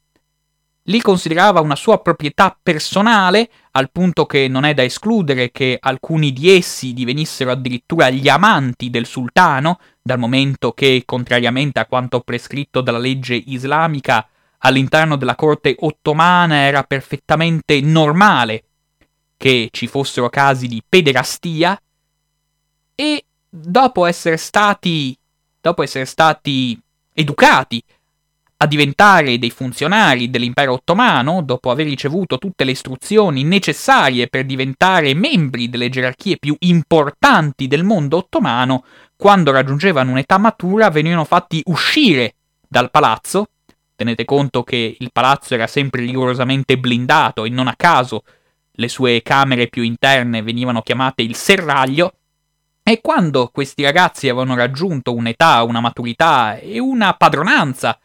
li 0.89 1.03
considerava 1.03 1.61
una 1.61 1.77
sua 1.77 2.01
proprietà 2.01 2.59
personale, 2.61 3.51
al 3.73 3.91
punto 3.91 4.25
che 4.25 4.49
non 4.49 4.65
è 4.65 4.73
da 4.73 4.83
escludere 4.83 5.51
che 5.51 5.77
alcuni 5.79 6.33
di 6.33 6.51
essi 6.51 6.95
divenissero 6.95 7.51
addirittura 7.51 8.09
gli 8.09 8.29
amanti 8.29 8.89
del 8.89 9.05
sultano, 9.05 9.81
dal 10.01 10.19
momento 10.19 10.73
che, 10.73 11.03
contrariamente 11.05 11.79
a 11.79 11.87
quanto 11.87 12.21
prescritto 12.21 12.81
dalla 12.81 12.99
legge 12.99 13.35
islamica, 13.35 14.27
all'interno 14.59 15.17
della 15.17 15.37
corte 15.37 15.77
ottomana 15.79 16.63
era 16.63 16.83
perfettamente 16.83 17.81
normale 17.81 18.65
che 19.37 19.69
ci 19.71 19.87
fossero 19.87 20.31
casi 20.31 20.67
di 20.67 20.83
pederastia, 20.87 21.81
e 22.95 23.25
dopo 23.49 24.07
essere 24.07 24.39
stati, 24.39 25.17
dopo 25.61 25.83
essere 25.83 26.07
stati 26.07 26.81
educati 27.13 27.83
a 28.61 28.67
diventare 28.67 29.39
dei 29.39 29.51
funzionari 29.51 30.31
dell'impero 30.31 30.73
ottomano, 30.73 31.43
dopo 31.43 31.71
aver 31.71 31.87
ricevuto 31.87 32.39
tutte 32.39 32.65
le 32.65 32.73
istruzioni 32.73 33.45
necessarie 33.45 34.27
per 34.27 34.45
diventare 34.45 35.15
membri 35.15 35.69
delle 35.69 35.89
gerarchie 35.89 36.39
più 36.39 36.57
importanti 36.61 37.69
del 37.69 37.85
mondo 37.85 38.17
ottomano, 38.17 38.85
quando 39.15 39.53
raggiungevano 39.53 40.11
un'età 40.11 40.39
matura 40.39 40.91
venivano 40.91 41.25
fatti 41.25 41.63
uscire 41.67 42.35
dal 42.67 42.91
palazzo. 42.91 43.47
Tenete 43.95 44.25
conto 44.25 44.65
che 44.65 44.97
il 44.99 45.11
palazzo 45.13 45.55
era 45.55 45.69
sempre 45.69 46.03
rigorosamente 46.03 46.79
blindato 46.79 47.45
e 47.45 47.51
non 47.51 47.69
a 47.69 47.75
caso 47.77 48.25
le 48.73 48.89
sue 48.89 49.23
camere 49.23 49.69
più 49.69 49.83
interne 49.83 50.43
venivano 50.43 50.83
chiamate 50.83 51.23
il 51.23 51.37
serraglio. 51.37 52.13
E 52.83 53.01
quando 53.01 53.51
questi 53.53 53.85
ragazzi 53.85 54.29
avevano 54.29 54.57
raggiunto 54.57 55.15
un'età, 55.15 55.63
una 55.63 55.81
maturità 55.81 56.59
e 56.59 56.81
una 56.81 57.15
padronanza 57.15 57.99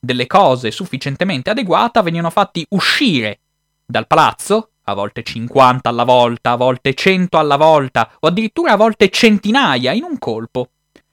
delle 0.00 0.26
cose 0.26 0.70
sufficientemente 0.70 1.50
adeguata 1.50 2.00
venivano 2.00 2.30
fatti 2.30 2.66
uscire 2.70 3.40
dal 3.84 4.06
palazzo, 4.06 4.70
a 4.84 4.94
volte 4.94 5.22
50 5.22 5.88
alla 5.88 6.04
volta, 6.04 6.52
a 6.52 6.56
volte 6.56 6.94
100 6.94 7.38
alla 7.38 7.56
volta, 7.56 8.10
o 8.20 8.28
addirittura 8.28 8.72
a 8.72 8.76
volte 8.76 9.10
centinaia 9.10 9.92
in 9.92 10.04
un 10.04 10.18
colpo, 10.18 10.70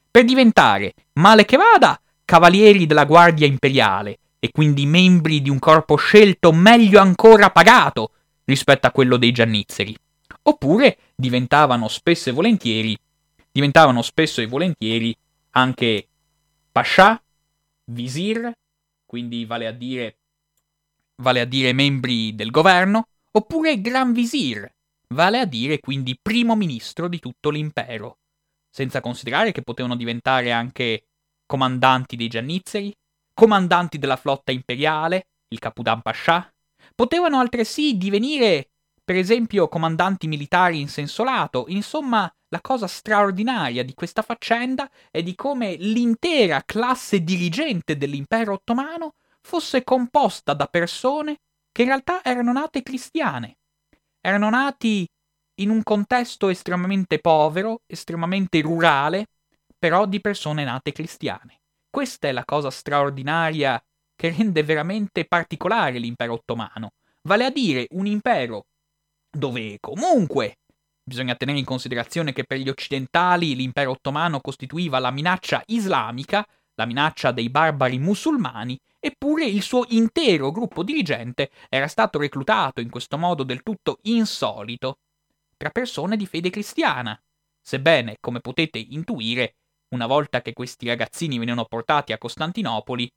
per 0.10 0.24
diventare, 0.24 0.94
male 1.14 1.46
che 1.46 1.58
vada, 1.58 2.00
cavalieri 2.24 2.86
della 2.86 3.06
Guardia 3.06 3.46
Imperiale 3.46 4.20
e 4.40 4.52
quindi 4.52 4.86
membri 4.86 5.42
di 5.42 5.50
un 5.50 5.60
corpo 5.60 5.96
scelto 5.96 6.52
meglio 6.52 7.00
ancora 7.00 7.50
pagato 7.52 8.12
rispetto 8.46 8.88
a 8.88 8.92
quello 8.92 9.18
dei 9.18 9.32
giannizzeri. 9.32 9.96
Oppure 10.44 10.98
diventavano 11.16 11.88
spesso 11.88 12.30
e 12.30 12.34
volentieri, 12.34 12.98
diventavano 13.52 14.02
spesso 14.02 14.40
e 14.40 14.48
volentieri 14.48 15.16
anche 15.52 16.08
pascià, 16.72 17.22
visir 17.86 18.52
quindi 19.08 19.46
vale 19.46 19.66
a 19.66 19.72
dire, 19.72 20.20
vale 21.24 21.40
a 21.42 21.46
dire 21.46 21.74
membri 21.74 22.36
del 22.36 22.52
governo, 22.52 23.08
oppure 23.32 23.82
Gran 23.82 24.14
Visir, 24.14 24.72
vale 25.10 25.40
a 25.40 25.46
dire 25.46 25.80
quindi 25.80 26.20
primo 26.22 26.56
ministro 26.56 27.08
di 27.08 27.18
tutto 27.18 27.50
l'impero, 27.50 28.20
senza 28.70 29.02
considerare 29.02 29.52
che 29.52 29.64
potevano 29.64 29.96
diventare 29.96 30.52
anche 30.52 31.08
comandanti 31.48 32.16
dei 32.16 32.28
giannizzeri, 32.28 32.94
comandanti 33.34 33.98
della 33.98 34.18
flotta 34.18 34.52
imperiale, 34.52 35.30
il 35.48 35.60
Capudan 35.60 36.02
Pascià, 36.02 36.54
potevano 36.94 37.40
altresì 37.40 37.98
divenire, 37.98 38.72
per 39.08 39.16
esempio, 39.16 39.70
comandanti 39.70 40.28
militari 40.28 40.82
in 40.82 40.90
senso 40.90 41.24
lato, 41.24 41.64
insomma, 41.70 42.30
la 42.50 42.60
cosa 42.60 42.88
straordinaria 42.88 43.82
di 43.86 43.94
questa 43.94 44.22
faccenda 44.22 44.92
è 45.10 45.24
di 45.24 45.34
come 45.34 45.76
l'intera 45.76 46.62
classe 46.66 47.24
dirigente 47.24 47.96
dell'impero 47.96 48.52
ottomano 48.52 49.14
fosse 49.40 49.86
composta 49.86 50.54
da 50.54 50.66
persone 50.66 51.38
che 51.72 51.84
in 51.84 51.88
realtà 51.88 52.22
erano 52.22 52.52
nate 52.52 52.84
cristiane. 52.84 53.60
Erano 54.20 54.50
nati 54.50 55.10
in 55.62 55.70
un 55.70 55.84
contesto 55.84 56.50
estremamente 56.50 57.20
povero, 57.20 57.84
estremamente 57.86 58.60
rurale, 58.60 59.28
però 59.80 60.06
di 60.06 60.20
persone 60.20 60.66
nate 60.66 60.92
cristiane. 60.92 61.62
Questa 61.90 62.28
è 62.28 62.34
la 62.34 62.44
cosa 62.44 62.70
straordinaria 62.70 63.82
che 64.18 64.36
rende 64.36 64.64
veramente 64.64 65.24
particolare 65.24 65.98
l'impero 65.98 66.34
ottomano, 66.34 66.92
vale 67.22 67.46
a 67.46 67.50
dire 67.50 67.88
un 67.92 68.06
impero 68.06 68.66
dove 69.38 69.78
comunque 69.80 70.58
Bisogna 71.08 71.36
tenere 71.36 71.58
in 71.58 71.64
considerazione 71.64 72.34
che 72.34 72.44
per 72.44 72.58
gli 72.58 72.68
occidentali 72.68 73.56
l'impero 73.56 73.92
ottomano 73.92 74.42
costituiva 74.42 75.00
la 75.00 75.10
minaccia 75.10 75.64
islamica, 75.68 76.46
la 76.76 76.86
minaccia 76.86 77.32
dei 77.32 77.50
barbari 77.50 77.98
musulmani, 77.98 78.78
eppure 79.00 79.46
il 79.46 79.62
suo 79.62 79.86
intero 79.88 80.52
gruppo 80.52 80.84
dirigente 80.84 81.50
era 81.70 81.88
stato 81.88 82.20
reclutato 82.20 82.82
in 82.82 82.90
questo 82.90 83.18
modo 83.18 83.44
del 83.44 83.64
tutto 83.64 84.00
insolito 84.02 84.98
tra 85.56 85.70
persone 85.70 86.18
di 86.18 86.26
fede 86.26 86.50
cristiana. 86.50 87.18
Sebbene, 87.62 88.18
come 88.20 88.42
potete 88.42 88.78
intuire, 88.78 89.56
una 89.96 90.08
volta 90.08 90.42
che 90.42 90.52
questi 90.52 90.88
ragazzini 90.88 91.38
venivano 91.38 91.64
portati 91.64 92.12
a 92.12 92.18
Costantinopoli, 92.18 93.10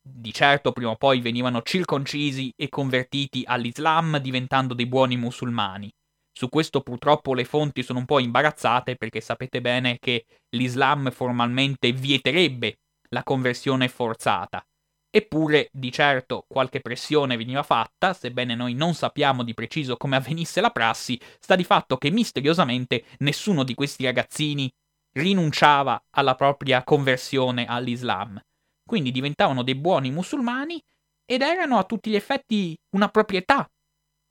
di 0.00 0.32
certo 0.32 0.72
prima 0.72 0.90
o 0.90 0.96
poi 0.96 1.20
venivano 1.20 1.62
circoncisi 1.62 2.52
e 2.56 2.68
convertiti 2.68 3.42
all'Islam 3.46 4.18
diventando 4.18 4.74
dei 4.74 4.86
buoni 4.86 5.16
musulmani. 5.16 5.90
Su 6.32 6.48
questo 6.48 6.82
purtroppo 6.82 7.34
le 7.34 7.44
fonti 7.44 7.82
sono 7.82 7.98
un 7.98 8.04
po' 8.04 8.20
imbarazzate 8.20 8.96
perché 8.96 9.20
sapete 9.20 9.60
bene 9.60 9.98
che 9.98 10.24
l'Islam 10.50 11.10
formalmente 11.10 11.92
vieterebbe 11.92 12.76
la 13.10 13.22
conversione 13.22 13.88
forzata. 13.88 14.62
Eppure, 15.10 15.68
di 15.72 15.90
certo, 15.90 16.44
qualche 16.46 16.80
pressione 16.80 17.36
veniva 17.36 17.62
fatta, 17.62 18.12
sebbene 18.12 18.54
noi 18.54 18.74
non 18.74 18.94
sappiamo 18.94 19.42
di 19.42 19.54
preciso 19.54 19.96
come 19.96 20.16
avvenisse 20.16 20.60
la 20.60 20.70
prassi, 20.70 21.18
sta 21.40 21.56
di 21.56 21.64
fatto 21.64 21.96
che 21.96 22.10
misteriosamente 22.10 23.04
nessuno 23.18 23.64
di 23.64 23.74
questi 23.74 24.04
ragazzini 24.04 24.70
rinunciava 25.12 26.00
alla 26.10 26.34
propria 26.34 26.84
conversione 26.84 27.64
all'Islam. 27.66 28.40
Quindi 28.88 29.10
diventavano 29.10 29.62
dei 29.62 29.74
buoni 29.74 30.10
musulmani 30.10 30.82
ed 31.26 31.42
erano 31.42 31.76
a 31.76 31.84
tutti 31.84 32.08
gli 32.08 32.14
effetti 32.14 32.74
una 32.94 33.10
proprietà 33.10 33.70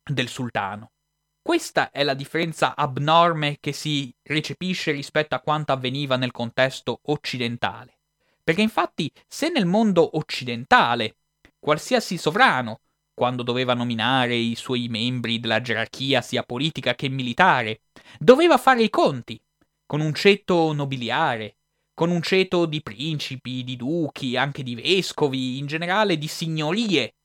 del 0.04 0.28
sultano. 0.28 0.94
Questa 1.40 1.92
è 1.92 2.04
la 2.04 2.16
differenza 2.16 2.76
abnorme 2.76 3.58
che 3.60 3.72
si 3.72 4.12
recepisce 4.24 4.92
rispetto 4.92 5.36
a 5.36 5.42
quanto 5.42 5.74
avveniva 5.74 6.16
nel 6.16 6.32
contesto 6.32 7.02
occidentale. 7.04 8.00
Perché 8.44 8.64
infatti 8.64 9.12
se 9.28 9.50
nel 9.50 9.68
mondo 9.68 10.18
occidentale 10.18 11.18
qualsiasi 11.60 12.18
sovrano, 12.18 12.80
quando 13.14 13.44
doveva 13.44 13.76
nominare 13.76 14.34
i 14.34 14.56
suoi 14.56 14.88
membri 14.88 15.40
della 15.40 15.62
gerarchia 15.62 16.22
sia 16.22 16.42
politica 16.42 16.96
che 16.96 17.10
militare, 17.10 17.82
doveva 18.18 18.58
fare 18.58 18.82
i 18.82 18.90
conti 18.90 19.40
con 19.86 20.02
un 20.02 20.16
ceto 20.16 20.74
nobiliare, 20.74 21.57
con 21.98 22.12
un 22.12 22.22
ceto 22.22 22.68
di 22.68 22.84
principi, 22.84 23.64
di 23.64 23.76
duchi, 23.76 24.38
anche 24.38 24.62
di 24.62 24.76
vescovi, 24.76 25.58
in 25.58 25.66
generale 25.66 26.20
di 26.20 26.28
signorie 26.28 27.16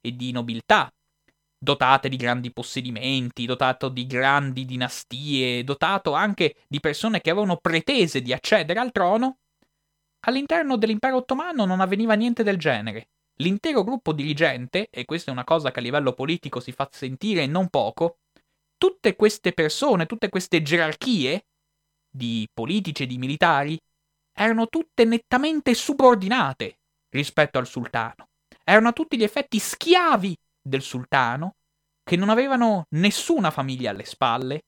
e 0.00 0.16
di 0.16 0.32
nobiltà, 0.32 0.90
dotate 1.58 2.08
di 2.08 2.16
grandi 2.16 2.50
possedimenti, 2.50 3.44
dotato 3.44 3.90
di 3.90 4.06
grandi 4.06 4.64
dinastie, 4.64 5.62
dotato 5.64 6.14
anche 6.14 6.56
di 6.66 6.80
persone 6.80 7.20
che 7.20 7.28
avevano 7.28 7.58
pretese 7.58 8.22
di 8.22 8.32
accedere 8.32 8.80
al 8.80 8.90
trono, 8.90 9.36
all'interno 10.20 10.78
dell'impero 10.78 11.16
ottomano 11.16 11.66
non 11.66 11.80
avveniva 11.80 12.14
niente 12.14 12.42
del 12.42 12.56
genere. 12.56 13.10
L'intero 13.42 13.84
gruppo 13.84 14.14
dirigente, 14.14 14.88
e 14.90 15.04
questa 15.04 15.30
è 15.30 15.34
una 15.34 15.44
cosa 15.44 15.70
che 15.70 15.80
a 15.80 15.82
livello 15.82 16.14
politico 16.14 16.58
si 16.58 16.72
fa 16.72 16.88
sentire 16.90 17.44
non 17.44 17.68
poco, 17.68 18.20
tutte 18.78 19.14
queste 19.14 19.52
persone, 19.52 20.06
tutte 20.06 20.30
queste 20.30 20.62
gerarchie 20.62 21.44
di 22.10 22.48
politici 22.50 23.02
e 23.02 23.06
di 23.06 23.18
militari, 23.18 23.78
erano 24.32 24.68
tutte 24.68 25.04
nettamente 25.04 25.74
subordinate 25.74 26.78
rispetto 27.10 27.58
al 27.58 27.66
sultano 27.66 28.28
erano 28.64 28.88
a 28.88 28.92
tutti 28.92 29.16
gli 29.16 29.22
effetti 29.22 29.58
schiavi 29.58 30.36
del 30.60 30.82
sultano, 30.82 31.56
che 32.02 32.16
non 32.16 32.28
avevano 32.28 32.86
nessuna 32.90 33.50
famiglia 33.50 33.90
alle 33.90 34.04
spalle, 34.04 34.62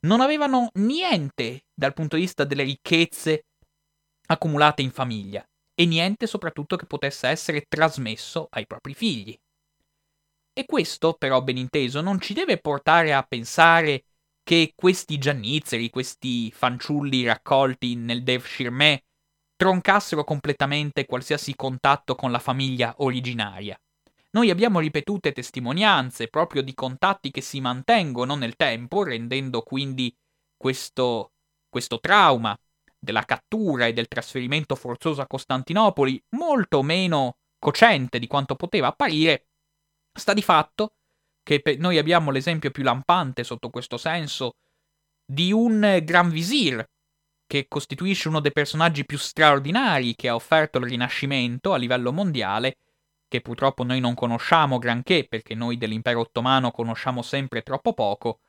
non 0.00 0.20
avevano 0.20 0.70
niente 0.74 1.64
dal 1.74 1.94
punto 1.94 2.16
di 2.16 2.22
vista 2.22 2.44
delle 2.44 2.62
ricchezze 2.62 3.46
accumulate 4.26 4.82
in 4.82 4.90
famiglia 4.90 5.44
e 5.74 5.86
niente 5.86 6.26
soprattutto 6.26 6.76
che 6.76 6.86
potesse 6.86 7.28
essere 7.28 7.64
trasmesso 7.68 8.48
ai 8.50 8.66
propri 8.66 8.94
figli. 8.94 9.36
E 10.52 10.64
questo, 10.64 11.14
però, 11.14 11.42
ben 11.42 11.58
inteso, 11.58 12.00
non 12.00 12.20
ci 12.20 12.32
deve 12.32 12.58
portare 12.58 13.12
a 13.12 13.22
pensare 13.22 14.04
che 14.42 14.72
questi 14.74 15.18
giannizzeri, 15.18 15.90
questi 15.90 16.50
fanciulli 16.50 17.26
raccolti 17.26 17.94
nel 17.94 18.22
Devshirme, 18.22 19.04
troncassero 19.56 20.22
completamente 20.22 21.06
qualsiasi 21.06 21.56
contatto 21.56 22.14
con 22.14 22.30
la 22.30 22.38
famiglia 22.38 22.94
originaria. 22.98 23.78
Noi 24.30 24.50
abbiamo 24.50 24.80
ripetute 24.80 25.32
testimonianze 25.32 26.28
proprio 26.28 26.62
di 26.62 26.74
contatti 26.74 27.30
che 27.30 27.40
si 27.40 27.60
mantengono 27.60 28.34
nel 28.34 28.54
tempo, 28.54 29.02
rendendo 29.02 29.62
quindi 29.62 30.14
questo, 30.56 31.32
questo 31.70 32.00
trauma 32.00 32.56
della 32.98 33.22
cattura 33.22 33.86
e 33.86 33.94
del 33.94 34.08
trasferimento 34.08 34.74
forzoso 34.74 35.22
a 35.22 35.26
Costantinopoli 35.26 36.22
molto 36.30 36.82
meno 36.82 37.38
cocente 37.58 38.18
di 38.18 38.26
quanto 38.26 38.56
poteva 38.56 38.88
apparire, 38.88 39.46
sta 40.12 40.34
di 40.34 40.42
fatto 40.42 40.96
che 41.42 41.62
noi 41.78 41.96
abbiamo 41.96 42.30
l'esempio 42.30 42.70
più 42.70 42.82
lampante 42.82 43.44
sotto 43.44 43.70
questo 43.70 43.96
senso 43.96 44.56
di 45.24 45.52
un 45.52 46.00
gran 46.02 46.28
visir 46.28 46.84
che 47.46 47.66
costituisce 47.68 48.28
uno 48.28 48.40
dei 48.40 48.52
personaggi 48.52 49.04
più 49.04 49.18
straordinari 49.18 50.14
che 50.14 50.28
ha 50.28 50.34
offerto 50.34 50.78
il 50.78 50.86
Rinascimento 50.86 51.72
a 51.72 51.76
livello 51.76 52.12
mondiale, 52.12 52.78
che 53.28 53.40
purtroppo 53.40 53.84
noi 53.84 54.00
non 54.00 54.14
conosciamo 54.14 54.78
granché 54.78 55.26
perché 55.28 55.54
noi 55.54 55.76
dell'impero 55.76 56.20
ottomano 56.20 56.70
conosciamo 56.70 57.22
sempre 57.22 57.62
troppo 57.62 57.92
poco, 57.92 58.40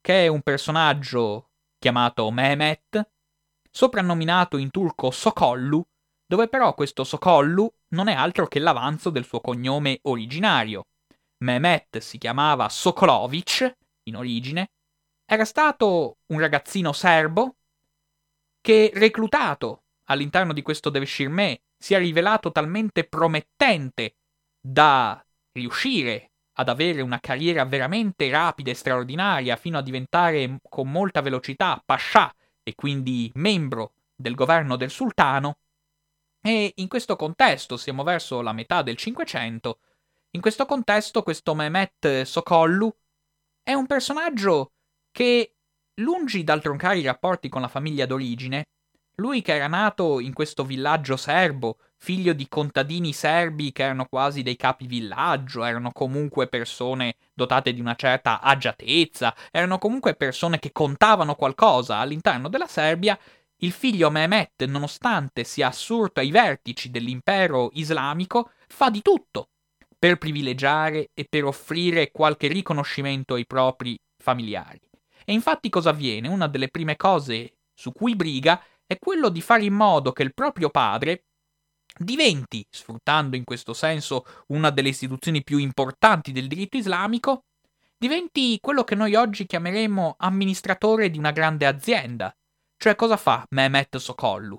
che 0.00 0.24
è 0.24 0.28
un 0.28 0.42
personaggio 0.42 1.50
chiamato 1.78 2.30
Mehmet, 2.30 3.10
soprannominato 3.70 4.56
in 4.56 4.70
turco 4.70 5.10
Sokollu, 5.10 5.82
dove 6.26 6.48
però 6.48 6.74
questo 6.74 7.04
Sokollu 7.04 7.70
non 7.88 8.08
è 8.08 8.14
altro 8.14 8.46
che 8.46 8.58
l'avanzo 8.58 9.10
del 9.10 9.24
suo 9.24 9.40
cognome 9.40 9.98
originario. 10.02 10.86
Mehmet 11.38 11.98
si 11.98 12.18
chiamava 12.18 12.68
Sokolovic, 12.68 13.76
in 14.04 14.16
origine, 14.16 14.70
era 15.24 15.44
stato 15.44 16.18
un 16.26 16.38
ragazzino 16.38 16.92
serbo 16.92 17.56
che, 18.62 18.90
reclutato 18.94 19.82
all'interno 20.04 20.54
di 20.54 20.62
questo 20.62 20.88
Devshirme, 20.88 21.60
si 21.76 21.92
è 21.92 21.98
rivelato 21.98 22.50
talmente 22.50 23.04
promettente 23.04 24.14
da 24.58 25.22
riuscire 25.52 26.30
ad 26.54 26.68
avere 26.68 27.02
una 27.02 27.20
carriera 27.20 27.64
veramente 27.64 28.30
rapida 28.30 28.70
e 28.70 28.74
straordinaria 28.74 29.56
fino 29.56 29.76
a 29.76 29.82
diventare 29.82 30.58
con 30.68 30.90
molta 30.90 31.20
velocità 31.20 31.82
pascià 31.84 32.34
e 32.62 32.74
quindi 32.74 33.30
membro 33.34 33.94
del 34.14 34.34
governo 34.34 34.76
del 34.76 34.90
sultano. 34.90 35.58
E 36.40 36.72
in 36.76 36.88
questo 36.88 37.16
contesto, 37.16 37.76
siamo 37.76 38.02
verso 38.02 38.40
la 38.40 38.52
metà 38.52 38.82
del 38.82 38.96
Cinquecento, 38.96 39.80
in 40.34 40.40
questo 40.40 40.64
contesto 40.64 41.22
questo 41.22 41.54
Mehmet 41.54 42.22
Sokollu 42.22 42.90
è 43.62 43.74
un 43.74 43.86
personaggio 43.86 44.72
che, 45.10 45.51
lungi 45.96 46.44
dal 46.44 46.62
troncare 46.62 46.98
i 46.98 47.04
rapporti 47.04 47.48
con 47.48 47.60
la 47.60 47.68
famiglia 47.68 48.06
d'origine, 48.06 48.64
lui 49.16 49.42
che 49.42 49.54
era 49.54 49.66
nato 49.66 50.20
in 50.20 50.32
questo 50.32 50.64
villaggio 50.64 51.16
serbo, 51.16 51.76
figlio 51.96 52.32
di 52.32 52.48
contadini 52.48 53.12
serbi 53.12 53.70
che 53.70 53.82
erano 53.82 54.06
quasi 54.06 54.42
dei 54.42 54.56
capi 54.56 54.86
villaggio, 54.86 55.64
erano 55.64 55.92
comunque 55.92 56.48
persone 56.48 57.16
dotate 57.34 57.74
di 57.74 57.80
una 57.80 57.94
certa 57.94 58.40
agiatezza, 58.40 59.34
erano 59.50 59.78
comunque 59.78 60.14
persone 60.14 60.58
che 60.58 60.72
contavano 60.72 61.34
qualcosa 61.34 61.98
all'interno 61.98 62.48
della 62.48 62.66
Serbia, 62.66 63.18
il 63.58 63.70
figlio 63.70 64.10
Mehmet, 64.10 64.64
nonostante 64.64 65.44
sia 65.44 65.68
assurto 65.68 66.20
ai 66.20 66.30
vertici 66.30 66.90
dell'impero 66.90 67.70
islamico, 67.74 68.50
fa 68.66 68.90
di 68.90 69.02
tutto 69.02 69.50
per 69.96 70.16
privilegiare 70.16 71.10
e 71.14 71.26
per 71.28 71.44
offrire 71.44 72.10
qualche 72.10 72.48
riconoscimento 72.48 73.34
ai 73.34 73.46
propri 73.46 73.96
familiari. 74.16 74.80
E 75.24 75.32
infatti 75.32 75.68
cosa 75.68 75.90
avviene? 75.90 76.28
Una 76.28 76.48
delle 76.48 76.68
prime 76.68 76.96
cose 76.96 77.58
su 77.74 77.92
cui 77.92 78.16
briga 78.16 78.62
è 78.86 78.98
quello 78.98 79.28
di 79.28 79.40
fare 79.40 79.64
in 79.64 79.74
modo 79.74 80.12
che 80.12 80.22
il 80.22 80.34
proprio 80.34 80.70
padre 80.70 81.24
diventi, 81.96 82.64
sfruttando 82.70 83.36
in 83.36 83.44
questo 83.44 83.74
senso 83.74 84.24
una 84.48 84.70
delle 84.70 84.88
istituzioni 84.88 85.42
più 85.42 85.58
importanti 85.58 86.32
del 86.32 86.48
diritto 86.48 86.76
islamico, 86.76 87.44
diventi 87.96 88.58
quello 88.60 88.84
che 88.84 88.94
noi 88.94 89.14
oggi 89.14 89.46
chiameremo 89.46 90.16
amministratore 90.18 91.10
di 91.10 91.18
una 91.18 91.30
grande 91.30 91.66
azienda. 91.66 92.34
Cioè 92.76 92.96
cosa 92.96 93.16
fa 93.16 93.46
Mehmet 93.50 93.96
Sokollu? 93.96 94.58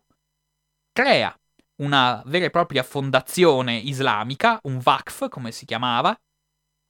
Crea 0.91 1.36
una 1.82 2.21
vera 2.26 2.45
e 2.45 2.49
propria 2.49 2.84
fondazione 2.84 3.76
islamica, 3.76 4.60
un 4.63 4.80
Vakf 4.80 5.28
come 5.28 5.52
si 5.52 5.65
chiamava, 5.65 6.17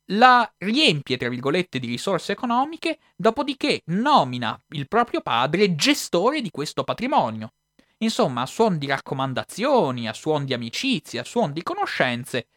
la 0.07 0.51
riempie, 0.57 1.17
tra 1.17 1.29
virgolette, 1.29 1.79
di 1.79 1.87
risorse 1.87 2.33
economiche, 2.33 2.99
dopodiché 3.15 3.81
nomina 3.85 4.59
il 4.69 4.87
proprio 4.87 5.21
padre 5.21 5.75
gestore 5.75 6.41
di 6.41 6.49
questo 6.49 6.83
patrimonio. 6.83 7.53
Insomma, 7.99 8.41
a 8.41 8.45
suon 8.45 8.77
di 8.77 8.87
raccomandazioni, 8.87 10.07
a 10.07 10.13
suon 10.13 10.45
di 10.45 10.53
amicizie, 10.53 11.19
a 11.19 11.23
suon 11.23 11.53
di 11.53 11.63
conoscenze, 11.63 12.47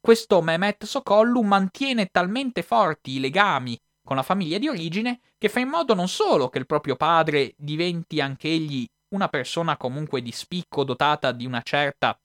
questo 0.00 0.40
Mehmet 0.40 0.84
Sokollu 0.84 1.42
mantiene 1.42 2.06
talmente 2.06 2.62
forti 2.62 3.12
i 3.12 3.20
legami 3.20 3.78
con 4.04 4.16
la 4.16 4.22
famiglia 4.22 4.58
di 4.58 4.68
origine 4.68 5.20
che 5.36 5.48
fa 5.48 5.58
in 5.58 5.68
modo 5.68 5.94
non 5.94 6.08
solo 6.08 6.48
che 6.48 6.58
il 6.58 6.66
proprio 6.66 6.94
padre 6.94 7.54
diventi 7.56 8.20
anch'egli 8.20 8.86
una 9.08 9.28
persona 9.28 9.76
comunque 9.76 10.22
di 10.22 10.30
spicco 10.30 10.84
dotata 10.84 11.32
di 11.32 11.44
una 11.44 11.60
certa 11.62 12.16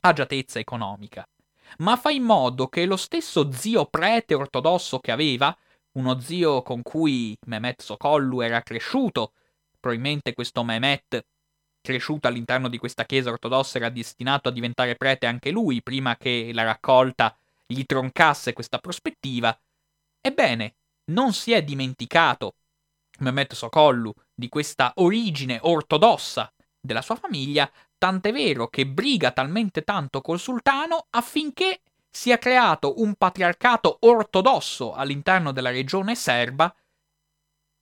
agiatezza 0.00 0.60
economica, 0.60 1.28
ma 1.78 1.96
fa 1.96 2.10
in 2.10 2.22
modo 2.22 2.68
che 2.68 2.84
lo 2.86 2.96
stesso 2.96 3.52
zio 3.52 3.86
prete 3.86 4.34
ortodosso 4.34 4.98
che 4.98 5.12
aveva, 5.12 5.56
uno 5.92 6.20
zio 6.20 6.62
con 6.62 6.82
cui 6.82 7.36
Mehmet 7.46 7.82
Sokollu 7.82 8.40
era 8.40 8.62
cresciuto, 8.62 9.32
probabilmente 9.78 10.34
questo 10.34 10.62
Mehmet 10.64 11.24
cresciuto 11.80 12.28
all'interno 12.28 12.68
di 12.68 12.78
questa 12.78 13.04
chiesa 13.04 13.30
ortodossa 13.30 13.78
era 13.78 13.88
destinato 13.88 14.48
a 14.48 14.52
diventare 14.52 14.96
prete 14.96 15.26
anche 15.26 15.50
lui 15.50 15.82
prima 15.82 16.16
che 16.16 16.50
la 16.52 16.64
raccolta 16.64 17.36
gli 17.66 17.84
troncasse 17.84 18.52
questa 18.52 18.78
prospettiva, 18.78 19.56
ebbene, 20.20 20.74
non 21.10 21.32
si 21.32 21.52
è 21.52 21.62
dimenticato 21.62 22.54
Mehmet 23.20 23.54
Sokollu 23.54 24.12
di 24.34 24.48
questa 24.48 24.92
origine 24.96 25.58
ortodossa 25.62 26.52
della 26.80 27.02
sua 27.02 27.16
famiglia, 27.16 27.70
tant'è 27.98 28.32
vero 28.32 28.68
che 28.68 28.86
briga 28.86 29.32
talmente 29.32 29.82
tanto 29.82 30.20
col 30.20 30.38
sultano 30.38 31.06
affinché 31.10 31.80
sia 32.10 32.38
creato 32.38 33.00
un 33.00 33.14
patriarcato 33.14 33.98
ortodosso 34.00 34.92
all'interno 34.92 35.52
della 35.52 35.70
regione 35.70 36.14
serba, 36.14 36.74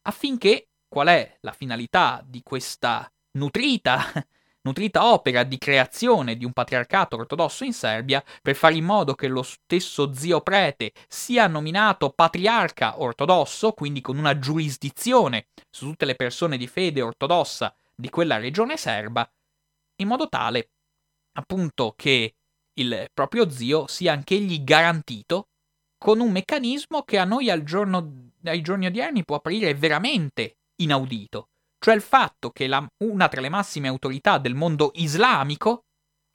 affinché 0.02 0.68
qual 0.88 1.08
è 1.08 1.36
la 1.40 1.52
finalità 1.52 2.22
di 2.26 2.42
questa 2.42 3.10
nutrita, 3.32 4.12
nutrita 4.62 5.06
opera 5.06 5.44
di 5.44 5.58
creazione 5.58 6.36
di 6.36 6.44
un 6.44 6.52
patriarcato 6.52 7.16
ortodosso 7.16 7.64
in 7.64 7.72
Serbia 7.72 8.22
per 8.42 8.56
fare 8.56 8.74
in 8.74 8.84
modo 8.84 9.14
che 9.14 9.28
lo 9.28 9.42
stesso 9.42 10.12
zio 10.12 10.40
prete 10.40 10.92
sia 11.08 11.46
nominato 11.46 12.10
patriarca 12.10 13.00
ortodosso, 13.00 13.72
quindi 13.72 14.00
con 14.00 14.18
una 14.18 14.38
giurisdizione 14.38 15.46
su 15.70 15.86
tutte 15.86 16.04
le 16.04 16.14
persone 16.16 16.56
di 16.56 16.66
fede 16.66 17.00
ortodossa 17.00 17.74
di 17.94 18.10
quella 18.10 18.38
regione 18.38 18.76
serba, 18.76 19.28
in 19.96 20.08
modo 20.08 20.28
tale 20.28 20.70
appunto 21.32 21.94
che 21.96 22.34
il 22.74 23.08
proprio 23.12 23.48
zio 23.50 23.86
sia 23.86 24.12
anch'egli 24.12 24.62
garantito 24.62 25.48
con 25.98 26.20
un 26.20 26.30
meccanismo 26.30 27.02
che 27.02 27.18
a 27.18 27.24
noi 27.24 27.50
al 27.50 27.62
giorno, 27.62 28.30
ai 28.44 28.60
giorni 28.60 28.86
odierni 28.86 29.24
può 29.24 29.36
apparire 29.36 29.74
veramente 29.74 30.58
inaudito, 30.76 31.48
cioè 31.78 31.94
il 31.94 32.02
fatto 32.02 32.50
che 32.50 32.66
la, 32.66 32.86
una 33.04 33.28
tra 33.28 33.40
le 33.40 33.48
massime 33.48 33.88
autorità 33.88 34.38
del 34.38 34.54
mondo 34.54 34.92
islamico 34.94 35.84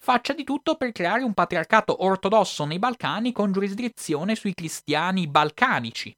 faccia 0.03 0.33
di 0.33 0.43
tutto 0.43 0.77
per 0.77 0.91
creare 0.91 1.21
un 1.23 1.33
patriarcato 1.33 2.03
ortodosso 2.03 2.65
nei 2.65 2.79
Balcani 2.79 3.31
con 3.31 3.51
giurisdizione 3.51 4.35
sui 4.35 4.55
cristiani 4.55 5.27
balcanici. 5.27 6.11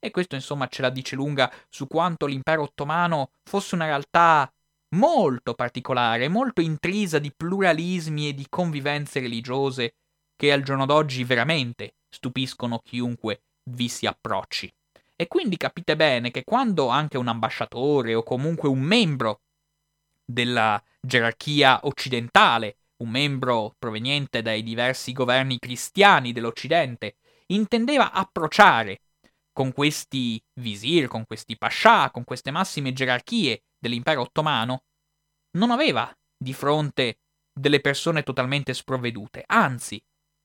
E 0.00 0.12
questo 0.12 0.36
insomma 0.36 0.68
ce 0.68 0.82
la 0.82 0.90
dice 0.90 1.16
lunga 1.16 1.52
su 1.68 1.88
quanto 1.88 2.26
l'impero 2.26 2.62
ottomano 2.62 3.32
fosse 3.42 3.74
una 3.74 3.86
realtà 3.86 4.48
molto 4.96 5.54
particolare, 5.54 6.28
molto 6.28 6.60
intrisa 6.60 7.18
di 7.18 7.32
pluralismi 7.34 8.28
e 8.28 8.34
di 8.34 8.46
convivenze 8.48 9.20
religiose 9.20 9.94
che 10.36 10.52
al 10.52 10.62
giorno 10.62 10.86
d'oggi 10.86 11.24
veramente 11.24 11.94
stupiscono 12.08 12.78
chiunque 12.78 13.42
vi 13.70 13.88
si 13.88 14.06
approcci. 14.06 14.72
E 15.16 15.26
quindi 15.26 15.56
capite 15.56 15.96
bene 15.96 16.30
che 16.30 16.44
quando 16.44 16.88
anche 16.88 17.18
un 17.18 17.28
ambasciatore 17.28 18.14
o 18.14 18.22
comunque 18.22 18.68
un 18.68 18.80
membro 18.80 19.40
della 20.24 20.82
gerarchia 21.00 21.80
occidentale 21.82 22.76
un 22.98 23.10
membro 23.10 23.74
proveniente 23.78 24.42
dai 24.42 24.62
diversi 24.62 25.12
governi 25.12 25.58
cristiani 25.58 26.32
dell'Occidente, 26.32 27.16
intendeva 27.46 28.12
approcciare 28.12 29.00
con 29.52 29.72
questi 29.72 30.40
visir, 30.60 31.08
con 31.08 31.24
questi 31.24 31.56
pascià, 31.56 32.10
con 32.10 32.24
queste 32.24 32.50
massime 32.50 32.92
gerarchie 32.92 33.62
dell'impero 33.78 34.22
ottomano, 34.22 34.82
non 35.58 35.70
aveva 35.70 36.12
di 36.36 36.52
fronte 36.52 37.18
delle 37.52 37.80
persone 37.80 38.22
totalmente 38.22 38.74
sprovvedute, 38.74 39.42
anzi, 39.46 40.00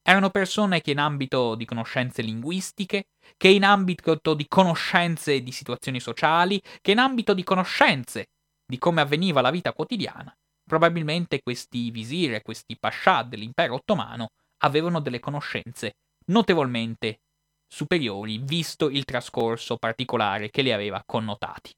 erano 0.06 0.30
persone 0.30 0.82
che 0.82 0.92
in 0.92 1.00
ambito 1.00 1.56
di 1.56 1.66
conoscenze 1.66 2.22
linguistiche, 2.22 3.06
che 3.38 3.48
in 3.48 3.64
ambito 3.64 4.34
di 4.34 4.48
conoscenze 4.48 5.42
di 5.42 5.52
situazioni 5.52 6.00
sociali, 6.00 6.62
che 6.82 6.92
in 6.92 7.00
ambito 7.00 7.34
di 7.34 7.44
conoscenze 7.44 8.28
di 8.66 8.78
come 8.78 9.02
avveniva 9.02 9.42
la 9.42 9.52
vita 9.52 9.72
quotidiana, 9.72 10.36
probabilmente 10.66 11.42
questi 11.42 11.90
visir 11.92 12.34
e 12.34 12.42
questi 12.42 12.78
pascià 12.78 13.24
dell'impero 13.24 13.76
ottomano 13.76 14.30
avevano 14.64 15.00
delle 15.00 15.20
conoscenze 15.20 15.94
notevolmente 16.28 17.20
superiori, 17.68 18.38
visto 18.40 18.90
il 18.90 19.06
trascorso 19.06 19.78
particolare 19.78 20.50
che 20.50 20.62
li 20.62 20.72
aveva 20.72 21.02
connotati. 21.06 21.72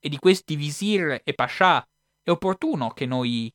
E 0.00 0.08
di 0.08 0.18
questi 0.18 0.56
visir 0.56 1.20
e 1.22 1.34
pascià 1.34 1.86
è 2.22 2.30
opportuno 2.30 2.90
che 2.90 3.06
noi 3.06 3.52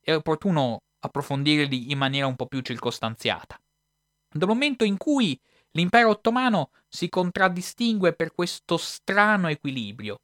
è 0.00 0.14
opportuno 0.14 0.82
approfondirli 1.00 1.90
in 1.90 1.98
maniera 1.98 2.26
un 2.26 2.36
po' 2.36 2.46
più 2.46 2.60
circostanziata. 2.60 3.60
Dal 4.32 4.48
momento 4.48 4.84
in 4.84 4.96
cui 4.96 5.38
l'impero 5.72 6.10
ottomano 6.10 6.70
si 6.88 7.08
contraddistingue 7.08 8.12
per 8.12 8.32
questo 8.32 8.76
strano 8.76 9.48
equilibrio 9.48 10.20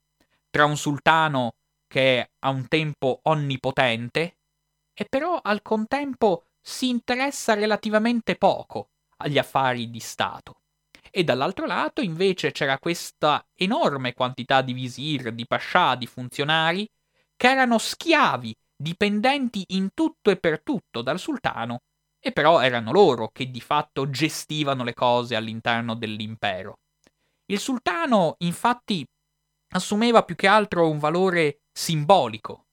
tra 0.50 0.64
un 0.64 0.76
sultano 0.76 1.54
che 1.86 2.20
è 2.20 2.30
a 2.40 2.50
un 2.50 2.68
tempo 2.68 3.20
onnipotente 3.22 4.36
e 4.92 5.04
però 5.08 5.40
al 5.42 5.62
contempo 5.62 6.46
si 6.60 6.88
interessa 6.88 7.54
relativamente 7.54 8.36
poco 8.36 8.90
agli 9.18 9.38
affari 9.38 9.90
di 9.90 10.00
Stato. 10.00 10.62
E 11.10 11.24
dall'altro 11.24 11.66
lato 11.66 12.00
invece 12.00 12.52
c'era 12.52 12.78
questa 12.78 13.44
enorme 13.54 14.12
quantità 14.12 14.62
di 14.62 14.72
visir, 14.72 15.32
di 15.32 15.46
pascià, 15.46 15.94
di 15.94 16.06
funzionari 16.06 16.88
che 17.36 17.50
erano 17.50 17.78
schiavi 17.78 18.54
dipendenti 18.76 19.64
in 19.68 19.90
tutto 19.94 20.30
e 20.30 20.36
per 20.36 20.62
tutto 20.62 21.02
dal 21.02 21.18
sultano, 21.18 21.80
e 22.18 22.32
però 22.32 22.60
erano 22.60 22.92
loro 22.92 23.28
che 23.28 23.50
di 23.50 23.60
fatto 23.60 24.10
gestivano 24.10 24.84
le 24.84 24.94
cose 24.94 25.36
all'interno 25.36 25.94
dell'impero. 25.94 26.78
Il 27.46 27.58
sultano, 27.58 28.34
infatti, 28.38 29.06
assumeva 29.74 30.24
più 30.24 30.34
che 30.34 30.46
altro 30.46 30.90
un 30.90 30.98
valore 30.98 31.60
simbolico, 31.72 32.66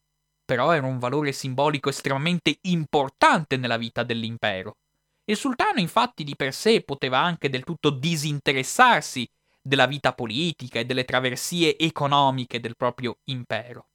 però 0.43 0.71
era 0.71 0.87
un 0.87 0.97
valore 0.97 1.31
simbolico 1.31 1.89
estremamente 1.89 2.57
importante 2.61 3.57
nella 3.57 3.77
vita 3.77 4.03
dell'impero. 4.03 4.77
Il 5.25 5.37
sultano, 5.37 5.79
infatti, 5.79 6.23
di 6.23 6.35
per 6.35 6.53
sé 6.53 6.81
poteva 6.83 7.19
anche 7.19 7.49
del 7.49 7.63
tutto 7.63 7.89
disinteressarsi 7.89 9.27
della 9.61 9.85
vita 9.85 10.13
politica 10.13 10.79
e 10.79 10.85
delle 10.85 11.05
traversie 11.05 11.77
economiche 11.77 12.59
del 12.59 12.75
proprio 12.75 13.17
impero 13.25 13.87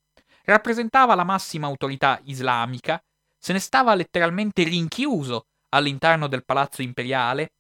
rappresentava 0.49 1.15
la 1.15 1.25
massima 1.25 1.67
autorità 1.67 2.21
islamica, 2.25 3.03
se 3.39 3.53
ne 3.53 3.59
stava 3.59 3.95
letteralmente 3.95 4.63
rinchiuso 4.65 5.47
all'interno 5.71 6.27
del 6.27 6.45
palazzo 6.45 6.81
imperiale, 6.83 7.53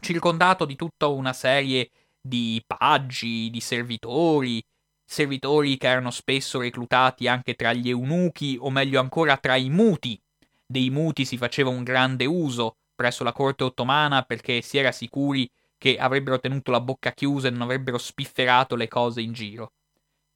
circondato 0.00 0.64
di 0.64 0.74
tutta 0.74 1.06
una 1.06 1.34
serie 1.34 1.90
di 2.20 2.62
paggi, 2.66 3.50
di 3.50 3.60
servitori, 3.60 4.64
servitori 5.04 5.76
che 5.76 5.86
erano 5.86 6.10
spesso 6.10 6.60
reclutati 6.60 7.28
anche 7.28 7.54
tra 7.54 7.74
gli 7.74 7.90
eunuchi 7.90 8.56
o 8.58 8.70
meglio 8.70 9.00
ancora 9.00 9.36
tra 9.36 9.56
i 9.56 9.68
muti. 9.68 10.18
Dei 10.66 10.88
muti 10.88 11.26
si 11.26 11.36
faceva 11.36 11.68
un 11.68 11.82
grande 11.82 12.24
uso 12.24 12.76
presso 12.94 13.24
la 13.24 13.32
corte 13.32 13.64
ottomana 13.64 14.22
perché 14.22 14.60
si 14.62 14.78
era 14.78 14.92
sicuri 14.92 15.50
che 15.76 15.98
avrebbero 15.98 16.38
tenuto 16.40 16.70
la 16.70 16.80
bocca 16.80 17.12
chiusa 17.12 17.48
e 17.48 17.50
non 17.50 17.62
avrebbero 17.62 17.98
spifferato 17.98 18.76
le 18.76 18.88
cose 18.88 19.20
in 19.20 19.32
giro. 19.32 19.72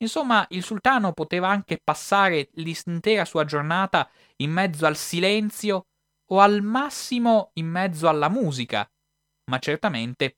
Insomma, 0.00 0.46
il 0.50 0.62
sultano 0.62 1.12
poteva 1.12 1.48
anche 1.48 1.80
passare 1.82 2.50
l'intera 2.54 3.24
sua 3.24 3.44
giornata 3.44 4.08
in 4.36 4.52
mezzo 4.52 4.86
al 4.86 4.96
silenzio 4.96 5.86
o 6.30 6.40
al 6.40 6.62
massimo 6.62 7.50
in 7.54 7.66
mezzo 7.66 8.08
alla 8.08 8.28
musica, 8.28 8.88
ma 9.50 9.58
certamente 9.58 10.36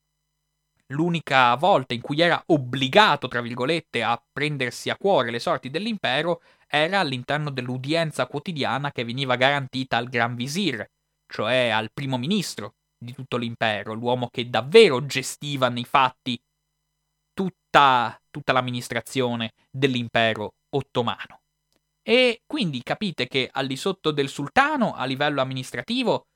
l'unica 0.88 1.54
volta 1.56 1.94
in 1.94 2.00
cui 2.00 2.20
era 2.20 2.42
obbligato, 2.46 3.28
tra 3.28 3.40
virgolette, 3.40 4.02
a 4.02 4.22
prendersi 4.32 4.88
a 4.90 4.96
cuore 4.96 5.30
le 5.30 5.38
sorti 5.38 5.70
dell'impero 5.70 6.40
era 6.66 7.00
all'interno 7.00 7.50
dell'udienza 7.50 8.26
quotidiana 8.26 8.92
che 8.92 9.04
veniva 9.04 9.36
garantita 9.36 9.96
al 9.96 10.08
Gran 10.08 10.36
Visir, 10.36 10.86
cioè 11.30 11.68
al 11.68 11.90
primo 11.92 12.18
ministro 12.18 12.74
di 12.98 13.14
tutto 13.14 13.36
l'impero, 13.36 13.94
l'uomo 13.94 14.28
che 14.28 14.50
davvero 14.50 15.06
gestiva 15.06 15.68
nei 15.68 15.84
fatti 15.84 16.38
tutta, 17.32 18.20
tutta 18.30 18.52
l'amministrazione 18.52 19.52
dell'impero 19.70 20.54
ottomano. 20.70 21.40
E 22.02 22.42
quindi 22.46 22.82
capite 22.82 23.26
che 23.26 23.48
al 23.50 23.66
di 23.66 23.76
sotto 23.76 24.10
del 24.10 24.28
sultano, 24.28 24.94
a 24.94 25.04
livello 25.04 25.40
amministrativo, 25.40 26.26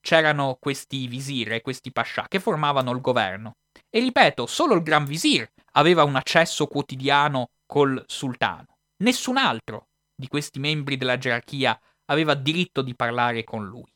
c'erano 0.00 0.56
questi 0.60 1.08
visir 1.08 1.52
e 1.52 1.62
questi 1.62 1.90
pascià 1.90 2.26
che 2.28 2.38
formavano 2.38 2.92
il 2.92 3.00
governo. 3.00 3.56
E 3.90 3.98
ripeto, 3.98 4.46
solo 4.46 4.74
il 4.74 4.82
gran 4.82 5.04
visir 5.04 5.50
aveva 5.72 6.04
un 6.04 6.16
accesso 6.16 6.66
quotidiano 6.66 7.50
col 7.66 8.02
sultano. 8.06 8.76
Nessun 9.02 9.36
altro 9.36 9.88
di 10.14 10.28
questi 10.28 10.60
membri 10.60 10.96
della 10.96 11.18
gerarchia 11.18 11.78
aveva 12.06 12.34
diritto 12.34 12.82
di 12.82 12.94
parlare 12.94 13.42
con 13.44 13.66
lui. 13.66 13.92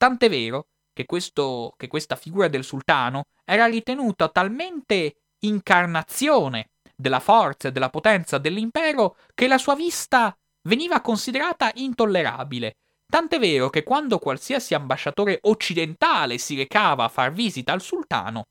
Tant'è 0.00 0.30
vero 0.30 0.68
che, 0.94 1.04
questo, 1.04 1.74
che 1.76 1.86
questa 1.86 2.16
figura 2.16 2.48
del 2.48 2.64
sultano 2.64 3.24
era 3.44 3.66
ritenuta 3.66 4.30
talmente 4.30 5.16
incarnazione 5.40 6.70
della 6.96 7.20
forza 7.20 7.68
e 7.68 7.72
della 7.72 7.90
potenza 7.90 8.38
dell'impero 8.38 9.18
che 9.34 9.46
la 9.46 9.58
sua 9.58 9.74
vista 9.74 10.34
veniva 10.62 11.02
considerata 11.02 11.70
intollerabile. 11.74 12.76
Tant'è 13.04 13.38
vero 13.38 13.68
che 13.68 13.82
quando 13.82 14.18
qualsiasi 14.18 14.72
ambasciatore 14.72 15.38
occidentale 15.42 16.38
si 16.38 16.56
recava 16.56 17.04
a 17.04 17.08
far 17.08 17.30
visita 17.30 17.74
al 17.74 17.82
sultano, 17.82 18.44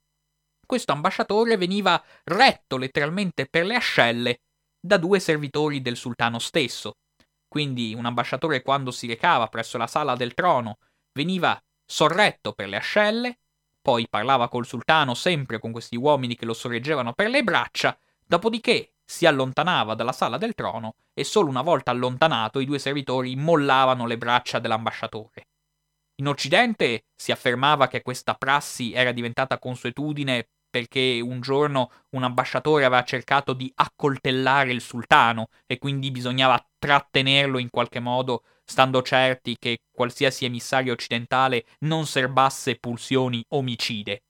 questo 0.63 0.91
ambasciatore 0.91 1.57
veniva 1.57 1.99
retto 2.25 2.77
letteralmente 2.77 3.47
per 3.47 3.65
le 3.65 3.73
ascelle 3.73 4.41
da 4.79 4.97
due 4.97 5.19
servitori 5.19 5.81
del 5.81 5.95
sultano 5.95 6.37
stesso. 6.37 6.97
Quindi 7.47 7.95
un 7.95 8.05
ambasciatore 8.05 8.61
quando 8.61 8.91
si 8.91 9.07
recava 9.07 9.47
presso 9.47 9.79
la 9.79 9.87
sala 9.87 10.15
del 10.15 10.35
trono 10.35 10.77
veniva 11.13 11.61
sorretto 11.85 12.53
per 12.53 12.67
le 12.67 12.77
ascelle 12.77 13.39
poi 13.81 14.07
parlava 14.09 14.49
col 14.49 14.65
sultano 14.65 15.13
sempre 15.13 15.59
con 15.59 15.71
questi 15.71 15.95
uomini 15.95 16.35
che 16.35 16.45
lo 16.45 16.53
sorreggevano 16.53 17.13
per 17.13 17.29
le 17.29 17.43
braccia, 17.43 17.97
dopodiché 18.25 18.93
si 19.03 19.25
allontanava 19.25 19.95
dalla 19.95 20.11
sala 20.11 20.37
del 20.37 20.53
trono 20.53 20.95
e 21.13 21.23
solo 21.23 21.49
una 21.49 21.61
volta 21.61 21.91
allontanato 21.91 22.59
i 22.59 22.65
due 22.65 22.77
servitori 22.77 23.35
mollavano 23.35 24.05
le 24.05 24.17
braccia 24.17 24.59
dell'ambasciatore. 24.59 25.47
In 26.17 26.27
Occidente 26.27 27.05
si 27.15 27.31
affermava 27.31 27.87
che 27.87 28.01
questa 28.01 28.35
prassi 28.35 28.93
era 28.93 29.11
diventata 29.11 29.57
consuetudine 29.57 30.49
perché 30.69 31.19
un 31.23 31.41
giorno 31.41 31.91
un 32.11 32.23
ambasciatore 32.23 32.85
aveva 32.85 33.03
cercato 33.03 33.53
di 33.53 33.71
accoltellare 33.75 34.71
il 34.71 34.81
sultano 34.81 35.47
e 35.65 35.77
quindi 35.77 36.11
bisognava 36.11 36.63
trattenerlo 36.77 37.57
in 37.57 37.69
qualche 37.69 37.99
modo 37.99 38.43
stando 38.63 39.01
certi 39.01 39.57
che 39.57 39.79
qualsiasi 39.91 40.45
emissario 40.45 40.93
occidentale 40.93 41.65
non 41.79 42.05
serbasse 42.05 42.75
pulsioni 42.75 43.43
omicide. 43.49 44.23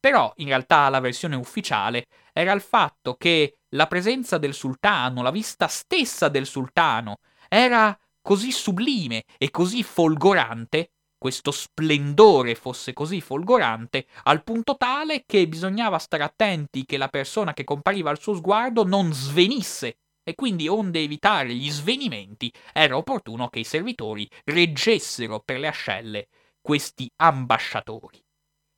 Però 0.00 0.32
in 0.36 0.46
realtà 0.46 0.88
la 0.88 1.00
versione 1.00 1.36
ufficiale 1.36 2.06
era 2.32 2.52
il 2.52 2.60
fatto 2.60 3.14
che 3.14 3.58
la 3.70 3.86
presenza 3.86 4.38
del 4.38 4.54
sultano, 4.54 5.22
la 5.22 5.30
vista 5.30 5.66
stessa 5.66 6.28
del 6.28 6.46
sultano, 6.46 7.18
era 7.48 7.98
così 8.20 8.52
sublime 8.52 9.24
e 9.38 9.50
così 9.50 9.82
folgorante, 9.82 10.90
questo 11.18 11.50
splendore 11.50 12.54
fosse 12.54 12.92
così 12.92 13.20
folgorante, 13.20 14.06
al 14.24 14.44
punto 14.44 14.76
tale 14.76 15.24
che 15.26 15.48
bisognava 15.48 15.98
stare 15.98 16.22
attenti 16.22 16.84
che 16.84 16.96
la 16.96 17.08
persona 17.08 17.52
che 17.52 17.64
compariva 17.64 18.10
al 18.10 18.20
suo 18.20 18.34
sguardo 18.34 18.84
non 18.84 19.12
svenisse 19.12 19.98
e 20.22 20.34
quindi 20.34 20.68
onde 20.68 21.00
evitare 21.00 21.54
gli 21.54 21.70
svenimenti 21.70 22.52
era 22.72 22.96
opportuno 22.96 23.48
che 23.48 23.60
i 23.60 23.64
servitori 23.64 24.28
reggessero 24.44 25.40
per 25.40 25.58
le 25.58 25.68
ascelle 25.68 26.28
questi 26.60 27.10
ambasciatori. 27.16 28.22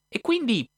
E 0.08 0.20
quindi, 0.20 0.68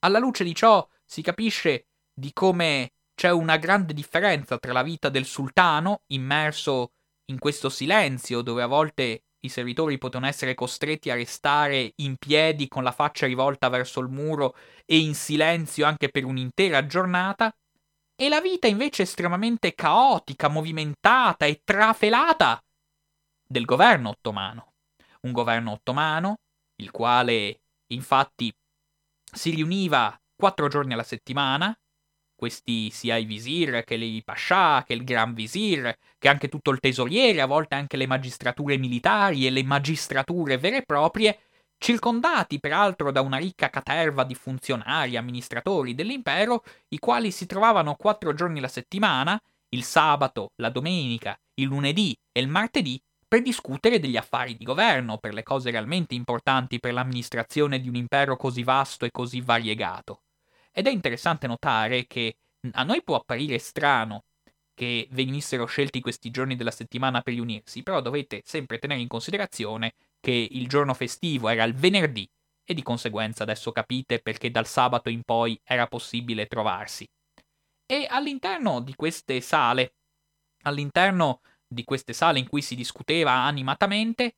alla 0.00 0.18
luce 0.18 0.44
di 0.44 0.54
ciò, 0.54 0.86
si 1.04 1.20
capisce 1.20 1.88
di 2.12 2.32
come 2.32 2.92
c'è 3.14 3.30
una 3.30 3.56
grande 3.56 3.92
differenza 3.92 4.58
tra 4.58 4.72
la 4.72 4.82
vita 4.82 5.08
del 5.08 5.26
sultano, 5.26 6.02
immerso 6.06 6.92
in 7.26 7.38
questo 7.38 7.68
silenzio, 7.68 8.40
dove 8.40 8.62
a 8.62 8.66
volte 8.66 9.24
i 9.40 9.48
servitori 9.48 9.98
potevano 9.98 10.28
essere 10.28 10.54
costretti 10.54 11.10
a 11.10 11.14
restare 11.14 11.92
in 11.96 12.16
piedi 12.16 12.68
con 12.68 12.82
la 12.82 12.92
faccia 12.92 13.26
rivolta 13.26 13.68
verso 13.68 14.00
il 14.00 14.08
muro 14.08 14.54
e 14.84 14.98
in 14.98 15.14
silenzio 15.14 15.86
anche 15.86 16.10
per 16.10 16.24
un'intera 16.24 16.86
giornata, 16.86 17.54
e 18.14 18.28
la 18.28 18.40
vita 18.40 18.66
invece 18.66 19.02
estremamente 19.02 19.74
caotica, 19.74 20.48
movimentata 20.48 21.46
e 21.46 21.62
trafelata 21.64 22.62
del 23.46 23.64
governo 23.64 24.10
ottomano. 24.10 24.74
Un 25.22 25.32
governo 25.32 25.72
ottomano, 25.72 26.36
il 26.76 26.90
quale 26.90 27.62
infatti 27.92 28.52
si 29.32 29.50
riuniva 29.50 30.18
quattro 30.36 30.68
giorni 30.68 30.92
alla 30.92 31.02
settimana, 31.02 31.74
questi 32.40 32.88
sia 32.88 33.16
i 33.16 33.26
visir 33.26 33.84
che 33.84 33.96
i 33.96 34.22
pascià, 34.24 34.82
che 34.86 34.94
il 34.94 35.04
gran 35.04 35.34
visir, 35.34 35.94
che 36.18 36.28
anche 36.30 36.48
tutto 36.48 36.70
il 36.70 36.80
tesoriere, 36.80 37.42
a 37.42 37.46
volte 37.46 37.74
anche 37.74 37.98
le 37.98 38.06
magistrature 38.06 38.78
militari 38.78 39.46
e 39.46 39.50
le 39.50 39.62
magistrature 39.62 40.56
vere 40.56 40.78
e 40.78 40.82
proprie, 40.86 41.38
circondati 41.76 42.58
peraltro 42.58 43.12
da 43.12 43.20
una 43.20 43.36
ricca 43.36 43.68
caterva 43.68 44.24
di 44.24 44.34
funzionari, 44.34 45.18
amministratori 45.18 45.94
dell'impero, 45.94 46.64
i 46.88 46.98
quali 46.98 47.30
si 47.30 47.44
trovavano 47.44 47.94
quattro 47.94 48.32
giorni 48.32 48.56
alla 48.56 48.68
settimana, 48.68 49.38
il 49.74 49.84
sabato, 49.84 50.52
la 50.62 50.70
domenica, 50.70 51.38
il 51.56 51.66
lunedì 51.66 52.16
e 52.32 52.40
il 52.40 52.48
martedì, 52.48 52.98
per 53.28 53.42
discutere 53.42 54.00
degli 54.00 54.16
affari 54.16 54.56
di 54.56 54.64
governo, 54.64 55.18
per 55.18 55.34
le 55.34 55.42
cose 55.42 55.70
realmente 55.70 56.14
importanti 56.14 56.80
per 56.80 56.94
l'amministrazione 56.94 57.80
di 57.80 57.88
un 57.88 57.96
impero 57.96 58.36
così 58.36 58.62
vasto 58.62 59.04
e 59.04 59.10
così 59.10 59.42
variegato. 59.42 60.22
Ed 60.72 60.86
è 60.86 60.90
interessante 60.90 61.46
notare 61.46 62.06
che 62.06 62.36
a 62.72 62.82
noi 62.82 63.02
può 63.02 63.16
apparire 63.16 63.58
strano 63.58 64.24
che 64.74 65.08
venissero 65.10 65.66
scelti 65.66 66.00
questi 66.00 66.30
giorni 66.30 66.56
della 66.56 66.70
settimana 66.70 67.20
per 67.20 67.34
riunirsi, 67.34 67.82
però 67.82 68.00
dovete 68.00 68.42
sempre 68.44 68.78
tenere 68.78 69.00
in 69.00 69.08
considerazione 69.08 69.92
che 70.20 70.48
il 70.50 70.68
giorno 70.68 70.94
festivo 70.94 71.48
era 71.48 71.64
il 71.64 71.74
venerdì 71.74 72.26
e 72.64 72.72
di 72.72 72.82
conseguenza 72.82 73.42
adesso 73.42 73.72
capite 73.72 74.20
perché 74.20 74.50
dal 74.50 74.66
sabato 74.66 75.08
in 75.10 75.22
poi 75.22 75.58
era 75.64 75.86
possibile 75.86 76.46
trovarsi. 76.46 77.06
E 77.84 78.06
all'interno 78.08 78.80
di 78.80 78.94
queste 78.94 79.40
sale, 79.40 79.94
all'interno 80.62 81.40
di 81.66 81.84
queste 81.84 82.12
sale 82.12 82.38
in 82.38 82.48
cui 82.48 82.62
si 82.62 82.74
discuteva 82.74 83.32
animatamente, 83.32 84.36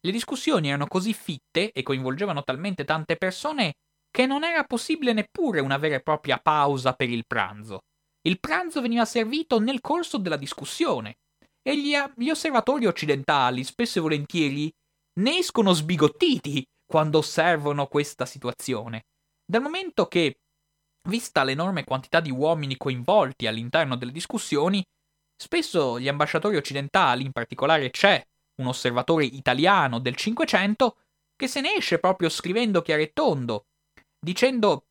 le 0.00 0.12
discussioni 0.12 0.68
erano 0.68 0.86
così 0.86 1.14
fitte 1.14 1.72
e 1.72 1.82
coinvolgevano 1.82 2.44
talmente 2.44 2.84
tante 2.84 3.16
persone 3.16 3.76
che 4.14 4.26
non 4.26 4.44
era 4.44 4.62
possibile 4.62 5.12
neppure 5.12 5.58
una 5.58 5.76
vera 5.76 5.96
e 5.96 6.00
propria 6.00 6.38
pausa 6.38 6.92
per 6.92 7.10
il 7.10 7.26
pranzo. 7.26 7.80
Il 8.22 8.38
pranzo 8.38 8.80
veniva 8.80 9.04
servito 9.04 9.58
nel 9.58 9.80
corso 9.80 10.18
della 10.18 10.36
discussione 10.36 11.16
e 11.60 11.76
gli, 11.76 11.96
gli 12.14 12.30
osservatori 12.30 12.86
occidentali 12.86 13.64
spesso 13.64 13.98
e 13.98 14.02
volentieri 14.02 14.72
ne 15.14 15.38
escono 15.38 15.72
sbigottiti 15.72 16.64
quando 16.86 17.18
osservano 17.18 17.88
questa 17.88 18.24
situazione, 18.24 19.06
dal 19.44 19.62
momento 19.62 20.06
che, 20.06 20.38
vista 21.08 21.42
l'enorme 21.42 21.82
quantità 21.82 22.20
di 22.20 22.30
uomini 22.30 22.76
coinvolti 22.76 23.48
all'interno 23.48 23.96
delle 23.96 24.12
discussioni, 24.12 24.80
spesso 25.36 25.98
gli 25.98 26.06
ambasciatori 26.06 26.54
occidentali, 26.54 27.24
in 27.24 27.32
particolare 27.32 27.90
c'è 27.90 28.24
un 28.62 28.68
osservatore 28.68 29.24
italiano 29.24 29.98
del 29.98 30.14
Cinquecento, 30.14 30.98
che 31.34 31.48
se 31.48 31.60
ne 31.60 31.74
esce 31.74 31.98
proprio 31.98 32.28
scrivendo 32.28 32.80
chiaro 32.80 33.02
e 33.02 33.12
tondo 33.12 33.64
dicendo 34.24 34.86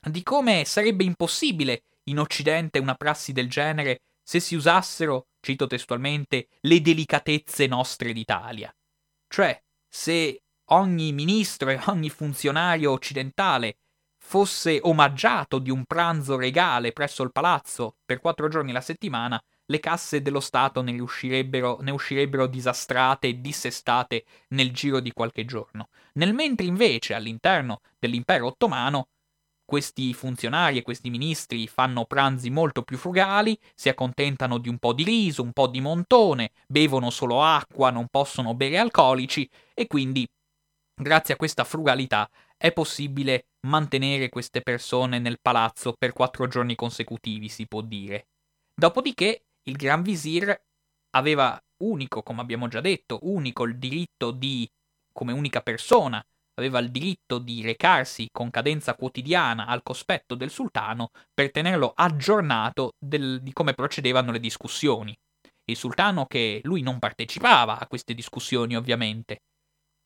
di 0.00 0.22
come 0.22 0.64
sarebbe 0.64 1.02
impossibile 1.02 1.82
in 2.04 2.20
Occidente 2.20 2.78
una 2.78 2.94
prassi 2.94 3.32
del 3.32 3.50
genere 3.50 4.02
se 4.22 4.38
si 4.38 4.54
usassero, 4.54 5.28
cito 5.40 5.66
testualmente, 5.66 6.48
le 6.60 6.80
delicatezze 6.80 7.66
nostre 7.66 8.12
d'Italia. 8.12 8.72
Cioè, 9.28 9.60
se 9.88 10.42
ogni 10.70 11.12
ministro 11.12 11.70
e 11.70 11.80
ogni 11.86 12.10
funzionario 12.10 12.92
occidentale 12.92 13.78
fosse 14.18 14.80
omaggiato 14.82 15.58
di 15.58 15.70
un 15.70 15.84
pranzo 15.84 16.36
regale 16.36 16.92
presso 16.92 17.22
il 17.22 17.30
palazzo 17.30 17.96
per 18.04 18.18
quattro 18.20 18.48
giorni 18.48 18.72
la 18.72 18.80
settimana, 18.80 19.40
le 19.66 19.80
casse 19.80 20.22
dello 20.22 20.40
Stato 20.40 20.80
ne 20.82 20.98
uscirebbero, 21.00 21.78
ne 21.80 21.90
uscirebbero 21.90 22.46
disastrate 22.46 23.28
e 23.28 23.40
dissestate 23.40 24.24
nel 24.48 24.72
giro 24.72 25.00
di 25.00 25.12
qualche 25.12 25.44
giorno. 25.44 25.88
Nel 26.14 26.34
mentre 26.34 26.66
invece 26.66 27.14
all'interno 27.14 27.80
dell'impero 27.98 28.46
ottomano 28.46 29.08
questi 29.64 30.14
funzionari 30.14 30.78
e 30.78 30.82
questi 30.82 31.10
ministri 31.10 31.66
fanno 31.66 32.04
pranzi 32.04 32.50
molto 32.50 32.82
più 32.82 32.96
frugali, 32.96 33.58
si 33.74 33.88
accontentano 33.88 34.58
di 34.58 34.68
un 34.68 34.78
po' 34.78 34.92
di 34.92 35.02
riso, 35.02 35.42
un 35.42 35.52
po' 35.52 35.66
di 35.66 35.80
montone, 35.80 36.52
bevono 36.68 37.10
solo 37.10 37.42
acqua, 37.42 37.90
non 37.90 38.06
possono 38.08 38.54
bere 38.54 38.78
alcolici 38.78 39.50
e 39.74 39.88
quindi, 39.88 40.24
grazie 40.94 41.34
a 41.34 41.36
questa 41.36 41.64
frugalità, 41.64 42.30
è 42.56 42.72
possibile 42.72 43.48
mantenere 43.66 44.28
queste 44.28 44.62
persone 44.62 45.18
nel 45.18 45.40
palazzo 45.42 45.94
per 45.98 46.12
quattro 46.12 46.46
giorni 46.46 46.76
consecutivi, 46.76 47.48
si 47.48 47.66
può 47.66 47.80
dire. 47.80 48.28
Dopodiché 48.72 49.45
il 49.68 49.76
Gran 49.76 50.02
Visir 50.02 50.54
aveva 51.10 51.60
unico, 51.82 52.22
come 52.22 52.40
abbiamo 52.40 52.68
già 52.68 52.80
detto, 52.80 53.18
unico 53.22 53.64
il 53.64 53.78
diritto 53.78 54.30
di, 54.30 54.68
come 55.12 55.32
unica 55.32 55.60
persona, 55.60 56.24
aveva 56.58 56.78
il 56.78 56.90
diritto 56.90 57.38
di 57.38 57.62
recarsi 57.62 58.28
con 58.32 58.50
cadenza 58.50 58.94
quotidiana 58.94 59.66
al 59.66 59.82
cospetto 59.82 60.34
del 60.34 60.50
sultano 60.50 61.10
per 61.34 61.50
tenerlo 61.50 61.92
aggiornato 61.94 62.94
del, 62.98 63.42
di 63.42 63.52
come 63.52 63.74
procedevano 63.74 64.32
le 64.32 64.40
discussioni. 64.40 65.14
Il 65.68 65.76
sultano 65.76 66.26
che 66.26 66.60
lui 66.64 66.80
non 66.80 66.98
partecipava 66.98 67.78
a 67.78 67.86
queste 67.86 68.14
discussioni, 68.14 68.76
ovviamente. 68.76 69.42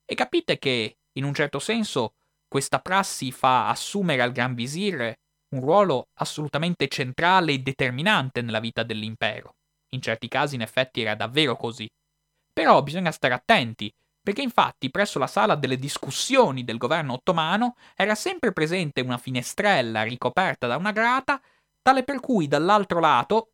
E 0.04 0.14
capite 0.14 0.58
che, 0.58 0.96
in 1.12 1.24
un 1.24 1.34
certo 1.34 1.58
senso, 1.58 2.14
questa 2.48 2.80
prassi 2.80 3.30
fa 3.30 3.68
assumere 3.68 4.22
al 4.22 4.32
Gran 4.32 4.54
Visir 4.54 5.14
un 5.50 5.60
ruolo 5.60 6.08
assolutamente 6.14 6.88
centrale 6.88 7.52
e 7.52 7.58
determinante 7.58 8.42
nella 8.42 8.60
vita 8.60 8.82
dell'impero. 8.82 9.54
In 9.90 10.00
certi 10.00 10.28
casi 10.28 10.54
in 10.54 10.60
effetti 10.60 11.00
era 11.02 11.14
davvero 11.14 11.56
così. 11.56 11.88
Però 12.52 12.82
bisogna 12.82 13.10
stare 13.10 13.34
attenti, 13.34 13.92
perché 14.22 14.42
infatti 14.42 14.90
presso 14.90 15.18
la 15.18 15.26
sala 15.26 15.54
delle 15.54 15.76
discussioni 15.76 16.62
del 16.62 16.76
governo 16.76 17.14
ottomano 17.14 17.76
era 17.96 18.14
sempre 18.14 18.52
presente 18.52 19.00
una 19.00 19.18
finestrella 19.18 20.02
ricoperta 20.02 20.66
da 20.66 20.76
una 20.76 20.92
grata, 20.92 21.40
tale 21.82 22.04
per 22.04 22.20
cui 22.20 22.46
dall'altro 22.46 23.00
lato, 23.00 23.52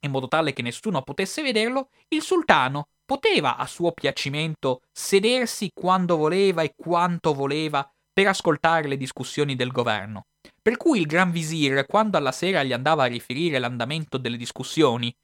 in 0.00 0.10
modo 0.10 0.28
tale 0.28 0.52
che 0.52 0.62
nessuno 0.62 1.02
potesse 1.02 1.42
vederlo, 1.42 1.88
il 2.08 2.22
sultano 2.22 2.88
poteva 3.04 3.56
a 3.56 3.66
suo 3.66 3.92
piacimento 3.92 4.82
sedersi 4.92 5.70
quando 5.74 6.16
voleva 6.16 6.62
e 6.62 6.74
quanto 6.76 7.34
voleva 7.34 7.86
per 8.12 8.28
ascoltare 8.28 8.88
le 8.88 8.96
discussioni 8.96 9.56
del 9.56 9.72
governo. 9.72 10.26
Per 10.64 10.78
cui 10.78 10.98
il 10.98 11.06
Gran 11.06 11.30
Visir, 11.30 11.84
quando 11.84 12.16
alla 12.16 12.32
sera 12.32 12.62
gli 12.62 12.72
andava 12.72 13.02
a 13.02 13.08
riferire 13.08 13.58
l'andamento 13.58 14.16
delle 14.16 14.38
discussioni, 14.38 15.14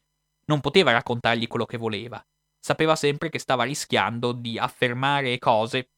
non 0.45 0.61
poteva 0.61 0.93
raccontargli 0.93 1.47
quello 1.47 1.65
che 1.65 1.79
voleva. 1.79 2.23
Sapeva 2.59 2.95
sempre 2.95 3.31
che 3.31 3.39
stava 3.39 3.63
rischiando 3.63 4.33
di 4.33 4.59
affermare 4.59 5.39
cose 5.39 5.93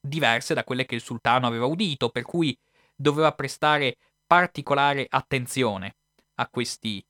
diverse 0.00 0.54
da 0.54 0.64
quelle 0.64 0.86
che 0.86 0.96
il 0.96 1.00
sultano 1.00 1.46
aveva 1.46 1.66
udito, 1.66 2.08
per 2.08 2.24
cui 2.24 2.58
doveva 2.96 3.32
prestare 3.32 3.96
particolare 4.26 5.06
attenzione 5.08 5.94
a 6.40 6.48
questi, 6.48 7.00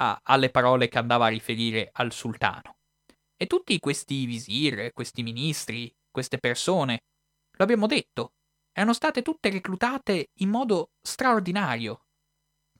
a, 0.00 0.20
alle 0.22 0.50
parole 0.50 0.88
che 0.88 0.98
andava 0.98 1.24
a 1.24 1.30
riferire 1.30 1.88
al 1.94 2.12
sultano. 2.12 2.76
E 3.38 3.46
tutti 3.46 3.78
questi 3.78 4.26
visir, 4.26 4.92
questi 4.92 5.22
ministri, 5.22 5.90
queste 6.10 6.36
persone, 6.36 7.04
lo 7.52 7.64
abbiamo 7.64 7.86
detto, 7.86 8.34
erano 8.72 8.92
state 8.92 9.22
tutte 9.22 9.50
reclutate 9.50 10.30
in 10.38 10.48
modo 10.48 10.90
straordinario, 11.00 12.04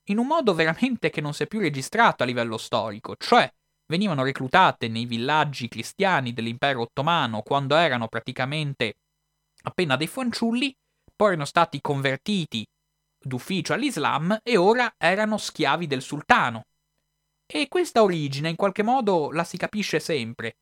in 0.05 0.19
un 0.19 0.27
modo 0.27 0.55
veramente 0.55 1.11
che 1.11 1.21
non 1.21 1.35
si 1.35 1.45
è 1.45 1.47
più 1.47 1.61
registrato 1.61 2.23
a 2.23 2.27
livello 2.27 2.59
storico, 2.59 3.17
cioè 3.17 3.53
venivano 3.87 4.23
reclutate 4.23 4.89
nei 4.89 5.05
villaggi 5.05 5.69
cristiani 5.69 6.33
dell'impero 6.33 6.83
ottomano 6.83 7.43
quando 7.43 7.75
erano 7.75 8.09
praticamente 8.09 8.95
appena 9.63 9.97
dei 9.97 10.07
fanciulli, 10.07 10.75
poi 11.15 11.29
erano 11.29 11.45
stati 11.45 11.81
convertiti 11.81 12.67
d'ufficio 13.23 13.75
all'Islam 13.75 14.41
e 14.43 14.57
ora 14.57 14.95
erano 14.97 15.37
schiavi 15.37 15.87
del 15.87 16.03
sultano. 16.03 16.67
E 17.47 17.69
questa 17.69 18.03
origine 18.03 18.49
in 18.49 18.57
qualche 18.57 18.83
modo 18.83 19.31
la 19.33 19.45
si 19.45 19.57
capisce 19.57 19.99
sempre, 19.99 20.57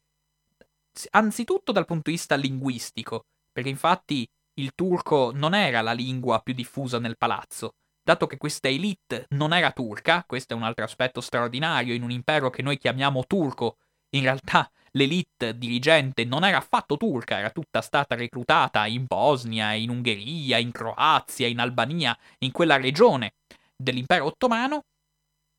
anzitutto 1.10 1.70
dal 1.70 1.84
punto 1.84 2.10
di 2.10 2.16
vista 2.16 2.34
linguistico, 2.34 3.26
perché 3.52 3.68
infatti 3.68 4.26
il 4.58 4.72
turco 4.74 5.30
non 5.32 5.54
era 5.54 5.80
la 5.80 5.92
lingua 5.92 6.40
più 6.40 6.52
diffusa 6.52 6.98
nel 6.98 7.16
palazzo. 7.16 7.74
Dato 8.02 8.26
che 8.26 8.36
questa 8.36 8.68
elite 8.68 9.26
non 9.30 9.52
era 9.52 9.70
turca, 9.70 10.24
questo 10.26 10.54
è 10.54 10.56
un 10.56 10.62
altro 10.62 10.84
aspetto 10.84 11.20
straordinario 11.20 11.94
in 11.94 12.02
un 12.02 12.10
impero 12.10 12.50
che 12.50 12.62
noi 12.62 12.78
chiamiamo 12.78 13.24
turco, 13.26 13.76
in 14.10 14.22
realtà 14.22 14.70
l'elite 14.92 15.56
dirigente 15.58 16.24
non 16.24 16.44
era 16.44 16.56
affatto 16.56 16.96
turca, 16.96 17.38
era 17.38 17.50
tutta 17.50 17.82
stata 17.82 18.14
reclutata 18.14 18.86
in 18.86 19.04
Bosnia, 19.06 19.74
in 19.74 19.90
Ungheria, 19.90 20.56
in 20.58 20.72
Croazia, 20.72 21.46
in 21.46 21.58
Albania, 21.58 22.16
in 22.38 22.50
quella 22.50 22.78
regione 22.78 23.34
dell'impero 23.76 24.24
ottomano. 24.24 24.84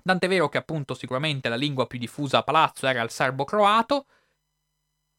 Tant'è 0.01 0.27
vero 0.27 0.49
che 0.49 0.57
appunto 0.57 0.95
sicuramente 0.95 1.49
la 1.49 1.55
lingua 1.55 1.85
più 1.85 1.99
diffusa 1.99 2.39
a 2.39 2.43
palazzo 2.43 2.87
era 2.87 3.03
il 3.03 3.11
serbo-croato, 3.11 4.05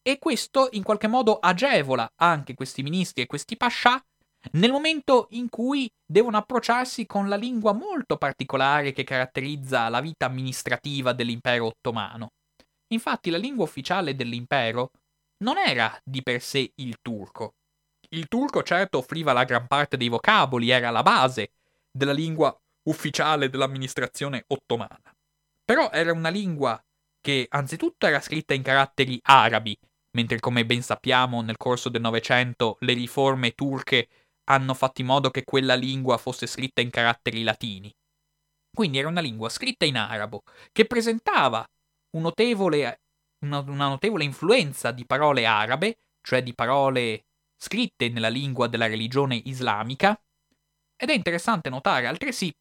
e 0.03 0.19
questo 0.19 0.69
in 0.73 0.83
qualche 0.83 1.09
modo 1.09 1.39
agevola 1.39 2.13
anche 2.17 2.55
questi 2.55 2.83
ministri 2.83 3.23
e 3.23 3.27
questi 3.27 3.57
pascià 3.57 4.03
nel 4.53 4.71
momento 4.71 5.27
in 5.31 5.49
cui 5.49 5.91
devono 6.05 6.39
approcciarsi 6.39 7.05
con 7.07 7.29
la 7.29 7.37
lingua 7.37 7.73
molto 7.73 8.17
particolare 8.17 8.93
che 8.93 9.05
caratterizza 9.05 9.89
la 9.89 10.01
vita 10.01 10.27
amministrativa 10.27 11.13
dell'impero 11.13 11.67
ottomano. 11.67 12.33
Infatti 12.93 13.31
la 13.31 13.37
lingua 13.37 13.65
ufficiale 13.65 14.15
dell'impero 14.15 14.91
non 15.45 15.59
era 15.59 15.99
di 16.03 16.23
per 16.23 16.41
sé 16.41 16.73
il 16.77 16.97
turco. 17.03 17.55
Il 18.11 18.27
turco 18.29 18.63
certo 18.63 18.99
offriva 18.99 19.33
la 19.33 19.45
gran 19.45 19.67
parte 19.67 19.97
dei 19.97 20.09
vocaboli, 20.09 20.71
era 20.71 20.91
la 20.91 21.03
base 21.03 21.53
della 21.91 22.13
lingua 22.13 22.57
ufficiale 22.89 23.49
dell'amministrazione 23.49 24.45
ottomana. 24.49 25.15
Però 25.65 25.91
era 25.93 26.13
una 26.13 26.31
lingua 26.31 26.83
che 27.21 27.47
anzitutto 27.49 28.07
era 28.07 28.21
scritta 28.21 28.55
in 28.55 28.63
caratteri 28.63 29.21
arabi, 29.23 29.77
mentre 30.13 30.41
come 30.41 30.67
ben 30.67 30.83
sappiamo 30.83 31.43
nel 31.43 31.57
corso 31.57 31.89
del 31.89 32.01
Novecento 32.01 32.77
le 32.81 32.93
riforme 32.93 33.53
turche 33.53 34.09
hanno 34.45 34.75
fatto 34.75 35.01
in 35.01 35.07
modo 35.07 35.31
che 35.31 35.45
quella 35.45 35.75
lingua 35.75 36.19
fosse 36.19 36.47
scritta 36.47 36.81
in 36.81 36.91
caratteri 36.91 37.43
latini. 37.43 37.95
Quindi 38.73 38.99
era 38.99 39.09
una 39.09 39.21
lingua 39.21 39.49
scritta 39.49 39.85
in 39.85 39.97
arabo, 39.97 40.43
che 40.73 40.87
presentava 40.87 41.65
un 42.17 42.23
notevole, 42.23 43.01
una, 43.45 43.59
una 43.61 43.89
notevole 43.89 44.25
influenza 44.25 44.91
di 44.91 45.07
parole 45.07 45.47
arabe, 45.47 45.99
cioè 46.23 46.43
di 46.43 46.55
parole 46.55 47.27
scritte 47.57 48.09
nella 48.09 48.29
lingua 48.29 48.67
della 48.67 48.87
religione 48.87 49.41
islamica, 49.45 50.21
ed 50.97 51.11
è 51.11 51.15
interessante 51.15 51.71
notare 51.71 52.07
altresì 52.07 52.53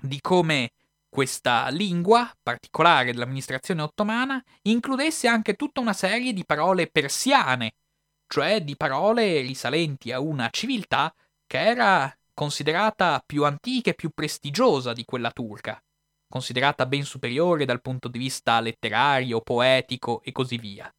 di 0.00 0.20
come 0.20 0.72
questa 1.14 1.68
lingua 1.68 2.28
particolare 2.42 3.12
dell'amministrazione 3.12 3.82
ottomana 3.82 4.42
includesse 4.62 5.28
anche 5.28 5.54
tutta 5.54 5.78
una 5.78 5.92
serie 5.92 6.32
di 6.32 6.44
parole 6.44 6.88
persiane, 6.88 7.74
cioè 8.26 8.64
di 8.64 8.76
parole 8.76 9.38
risalenti 9.42 10.10
a 10.10 10.18
una 10.18 10.48
civiltà 10.50 11.14
che 11.46 11.60
era 11.60 12.12
considerata 12.32 13.22
più 13.24 13.44
antica 13.44 13.90
e 13.90 13.94
più 13.94 14.10
prestigiosa 14.12 14.92
di 14.92 15.04
quella 15.04 15.30
turca, 15.30 15.80
considerata 16.26 16.84
ben 16.84 17.04
superiore 17.04 17.64
dal 17.64 17.80
punto 17.80 18.08
di 18.08 18.18
vista 18.18 18.58
letterario, 18.58 19.40
poetico 19.40 20.20
e 20.24 20.32
così 20.32 20.58
via. 20.58 20.92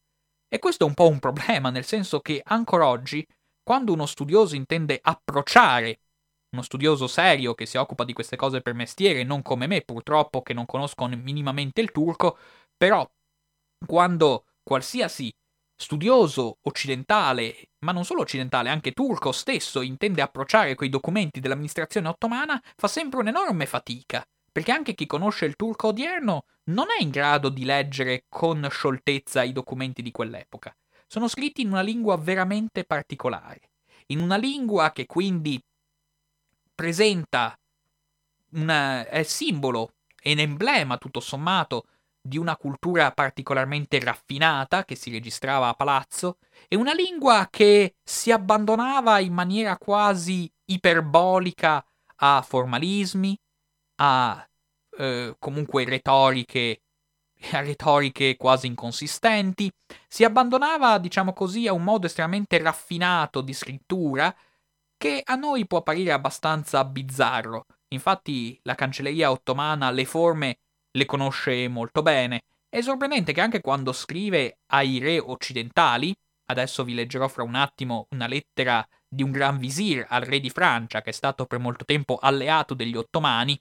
E 0.47 0.59
questo 0.59 0.85
è 0.85 0.87
un 0.87 0.93
po' 0.93 1.09
un 1.09 1.19
problema, 1.19 1.69
nel 1.71 1.83
senso 1.83 2.21
che 2.21 2.41
ancora 2.41 2.87
oggi, 2.87 3.27
quando 3.61 3.91
uno 3.91 4.05
studioso 4.05 4.55
intende 4.55 4.97
approcciare 5.01 5.99
uno 6.55 6.63
studioso 6.63 7.05
serio 7.07 7.53
che 7.53 7.65
si 7.65 7.75
occupa 7.75 8.05
di 8.05 8.13
queste 8.13 8.37
cose 8.37 8.61
per 8.61 8.73
mestiere, 8.73 9.23
non 9.23 9.41
come 9.41 9.67
me 9.67 9.81
purtroppo 9.81 10.41
che 10.41 10.53
non 10.53 10.65
conosco 10.65 11.05
minimamente 11.07 11.81
il 11.81 11.91
turco, 11.91 12.37
però 12.77 13.07
quando 13.85 14.45
qualsiasi 14.63 15.31
studioso 15.77 16.59
occidentale, 16.61 17.71
ma 17.79 17.91
non 17.91 18.05
solo 18.05 18.21
occidentale, 18.21 18.69
anche 18.69 18.93
turco 18.93 19.33
stesso, 19.33 19.81
intende 19.81 20.21
approcciare 20.21 20.75
quei 20.75 20.89
documenti 20.89 21.41
dell'amministrazione 21.41 22.07
ottomana, 22.07 22.61
fa 22.77 22.87
sempre 22.87 23.19
un'enorme 23.19 23.65
fatica, 23.65 24.25
perché 24.49 24.71
anche 24.71 24.95
chi 24.95 25.05
conosce 25.05 25.43
il 25.43 25.57
turco 25.57 25.87
odierno 25.87 26.45
non 26.69 26.87
è 26.97 27.03
in 27.03 27.09
grado 27.09 27.49
di 27.49 27.65
leggere 27.65 28.23
con 28.29 28.65
scioltezza 28.71 29.43
i 29.43 29.51
documenti 29.51 30.01
di 30.01 30.11
quell'epoca. 30.11 30.73
Sono 31.05 31.27
scritti 31.27 31.61
in 31.61 31.67
una 31.67 31.81
lingua 31.81 32.15
veramente 32.15 32.85
particolare, 32.85 33.71
in 34.07 34.21
una 34.21 34.37
lingua 34.37 34.91
che 34.93 35.05
quindi 35.05 35.61
presenta 36.75 37.57
una, 38.51 39.07
è 39.07 39.23
simbolo, 39.23 39.93
è 40.21 40.31
un 40.31 40.39
emblema 40.39 40.97
tutto 40.97 41.19
sommato 41.19 41.85
di 42.25 42.37
una 42.37 42.57
cultura 42.57 43.11
particolarmente 43.11 43.99
raffinata 43.99 44.83
che 44.83 44.95
si 44.95 45.11
registrava 45.11 45.67
a 45.67 45.73
palazzo. 45.73 46.37
E 46.67 46.75
una 46.75 46.93
lingua 46.93 47.47
che 47.51 47.95
si 48.03 48.31
abbandonava 48.31 49.19
in 49.19 49.33
maniera 49.33 49.77
quasi 49.77 50.51
iperbolica 50.65 51.85
a 52.17 52.41
formalismi, 52.41 53.37
a 53.97 54.47
eh, 54.97 55.35
comunque 55.37 55.85
retoriche, 55.85 56.81
a 57.51 57.59
retoriche 57.59 58.37
quasi 58.37 58.67
inconsistenti, 58.67 59.71
si 60.07 60.23
abbandonava, 60.23 60.97
diciamo 60.97 61.31
così, 61.33 61.67
a 61.67 61.73
un 61.73 61.83
modo 61.83 62.07
estremamente 62.07 62.57
raffinato 62.57 63.41
di 63.41 63.53
scrittura 63.53 64.35
che 65.05 65.21
a 65.23 65.35
noi 65.35 65.67
può 65.67 65.77
apparire 65.77 66.13
abbastanza 66.13 66.83
bizzarro. 66.83 67.67
Infatti 67.89 68.59
la 68.63 68.73
cancelleria 68.73 69.29
ottomana 69.29 69.91
le 69.91 70.03
forme 70.03 70.57
le 70.89 71.05
conosce 71.05 71.67
molto 71.67 72.01
bene. 72.01 72.41
È 72.67 72.81
sorprendente 72.81 73.31
che 73.31 73.39
anche 73.39 73.61
quando 73.61 73.91
scrive 73.91 74.61
ai 74.71 74.97
re 74.97 75.19
occidentali, 75.19 76.11
adesso 76.45 76.83
vi 76.83 76.95
leggerò 76.95 77.27
fra 77.27 77.43
un 77.43 77.53
attimo 77.53 78.07
una 78.15 78.25
lettera 78.25 78.83
di 79.07 79.21
un 79.21 79.29
gran 79.29 79.59
visir 79.59 80.03
al 80.09 80.23
re 80.23 80.39
di 80.39 80.49
Francia, 80.49 81.03
che 81.03 81.11
è 81.11 81.13
stato 81.13 81.45
per 81.45 81.59
molto 81.59 81.85
tempo 81.85 82.17
alleato 82.19 82.73
degli 82.73 82.97
ottomani, 82.97 83.55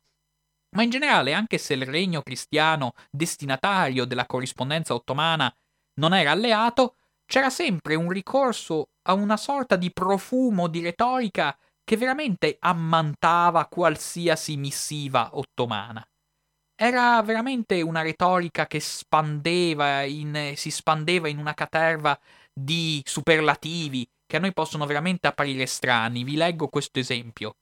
ma 0.77 0.83
in 0.83 0.89
generale, 0.89 1.35
anche 1.35 1.59
se 1.59 1.75
il 1.75 1.85
regno 1.85 2.23
cristiano 2.23 2.95
destinatario 3.11 4.07
della 4.07 4.25
corrispondenza 4.25 4.95
ottomana 4.95 5.55
non 6.01 6.15
era 6.15 6.31
alleato, 6.31 6.97
c'era 7.35 7.51
sempre 7.51 7.97
un 7.97 8.11
ricorso 8.11 8.91
a 9.09 9.13
una 9.15 9.37
sorta 9.37 9.75
di 9.75 9.93
profumo 9.93 10.69
di 10.69 10.81
retorica 10.81 11.59
che 11.83 11.97
veramente 11.97 12.59
ammantava 12.61 13.67
qualsiasi 13.67 14.57
missiva 14.57 15.31
ottomana. 15.33 16.07
Era 16.77 17.21
veramente 17.23 17.83
una 17.83 18.03
retorica 18.03 18.69
che 18.69 18.79
spandeva 18.79 20.05
in, 20.05 20.53
si 20.55 20.71
spandeva 20.71 21.27
in 21.27 21.39
una 21.39 21.55
caterva 21.55 22.17
di 22.53 23.03
superlativi 23.05 24.07
che 24.25 24.37
a 24.37 24.39
noi 24.39 24.53
possono 24.53 24.87
veramente 24.87 25.27
apparire 25.27 25.67
strani. 25.67 26.23
Vi 26.23 26.37
leggo 26.37 26.69
questo 26.69 27.01
esempio. 27.01 27.57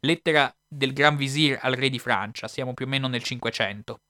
Lettera 0.00 0.52
del 0.66 0.92
Gran 0.92 1.14
Visir 1.14 1.56
al 1.62 1.74
re 1.74 1.88
di 1.88 2.00
Francia, 2.00 2.48
siamo 2.48 2.74
più 2.74 2.86
o 2.86 2.88
meno 2.88 3.06
nel 3.06 3.22
Cinquecento 3.22 4.00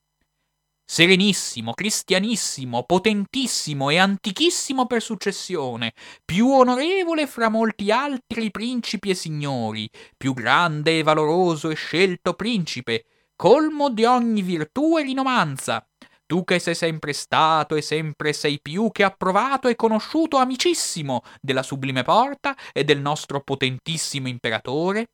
serenissimo, 0.84 1.72
cristianissimo, 1.72 2.84
potentissimo 2.84 3.90
e 3.90 3.98
antichissimo 3.98 4.86
per 4.86 5.02
successione, 5.02 5.92
più 6.24 6.48
onorevole 6.50 7.26
fra 7.26 7.48
molti 7.48 7.90
altri 7.90 8.50
principi 8.50 9.10
e 9.10 9.14
signori, 9.14 9.88
più 10.16 10.34
grande 10.34 10.98
e 10.98 11.02
valoroso 11.02 11.70
e 11.70 11.74
scelto 11.74 12.34
principe, 12.34 13.06
colmo 13.34 13.90
di 13.90 14.04
ogni 14.04 14.42
virtù 14.42 14.98
e 14.98 15.02
rinomanza, 15.02 15.86
tu 16.26 16.44
che 16.44 16.58
sei 16.58 16.74
sempre 16.74 17.12
stato 17.12 17.74
e 17.74 17.82
sempre 17.82 18.32
sei 18.32 18.60
più 18.60 18.90
che 18.92 19.04
approvato 19.04 19.68
e 19.68 19.76
conosciuto 19.76 20.36
amicissimo 20.36 21.22
della 21.40 21.62
sublime 21.62 22.02
porta 22.02 22.56
e 22.72 22.84
del 22.84 23.00
nostro 23.00 23.40
potentissimo 23.42 24.28
imperatore, 24.28 25.08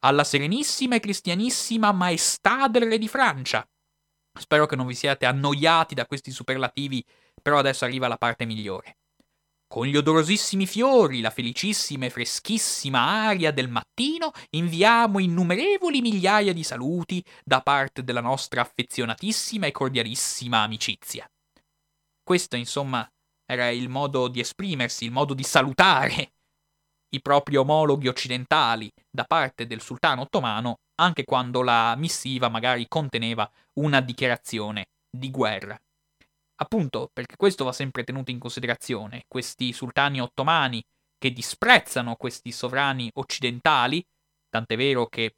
alla 0.00 0.24
serenissima 0.24 0.94
e 0.96 1.00
cristianissima 1.00 1.90
maestà 1.90 2.68
del 2.68 2.88
re 2.88 2.98
di 2.98 3.08
Francia, 3.08 3.66
Spero 4.38 4.66
che 4.66 4.76
non 4.76 4.86
vi 4.86 4.94
siate 4.94 5.26
annoiati 5.26 5.94
da 5.94 6.06
questi 6.06 6.30
superlativi, 6.30 7.04
però 7.42 7.58
adesso 7.58 7.84
arriva 7.84 8.08
la 8.08 8.16
parte 8.16 8.44
migliore. 8.44 8.98
Con 9.68 9.86
gli 9.86 9.96
odorosissimi 9.96 10.66
fiori, 10.66 11.20
la 11.20 11.30
felicissima 11.30 12.06
e 12.06 12.10
freschissima 12.10 13.00
aria 13.00 13.50
del 13.50 13.68
mattino, 13.68 14.30
inviamo 14.50 15.18
innumerevoli 15.18 16.00
migliaia 16.00 16.52
di 16.52 16.62
saluti 16.62 17.24
da 17.44 17.60
parte 17.62 18.04
della 18.04 18.20
nostra 18.20 18.60
affezionatissima 18.60 19.66
e 19.66 19.72
cordialissima 19.72 20.62
amicizia. 20.62 21.28
Questo, 22.22 22.54
insomma, 22.54 23.08
era 23.44 23.68
il 23.70 23.88
modo 23.88 24.28
di 24.28 24.40
esprimersi, 24.40 25.04
il 25.04 25.10
modo 25.10 25.34
di 25.34 25.42
salutare 25.42 26.34
i 27.16 27.20
propri 27.20 27.56
omologhi 27.56 28.08
occidentali 28.08 28.90
da 29.10 29.24
parte 29.24 29.66
del 29.66 29.80
sultano 29.80 30.22
ottomano 30.22 30.76
anche 31.00 31.24
quando 31.24 31.62
la 31.62 31.94
missiva 31.96 32.48
magari 32.48 32.86
conteneva 32.88 33.50
una 33.80 34.00
dichiarazione 34.00 34.86
di 35.10 35.30
guerra. 35.30 35.76
Appunto, 36.58 37.10
perché 37.12 37.36
questo 37.36 37.64
va 37.64 37.72
sempre 37.72 38.04
tenuto 38.04 38.30
in 38.30 38.38
considerazione, 38.38 39.24
questi 39.28 39.72
sultani 39.72 40.20
ottomani 40.20 40.82
che 41.18 41.32
disprezzano 41.32 42.16
questi 42.16 42.50
sovrani 42.50 43.10
occidentali, 43.14 44.02
tant'è 44.48 44.76
vero 44.76 45.06
che, 45.06 45.34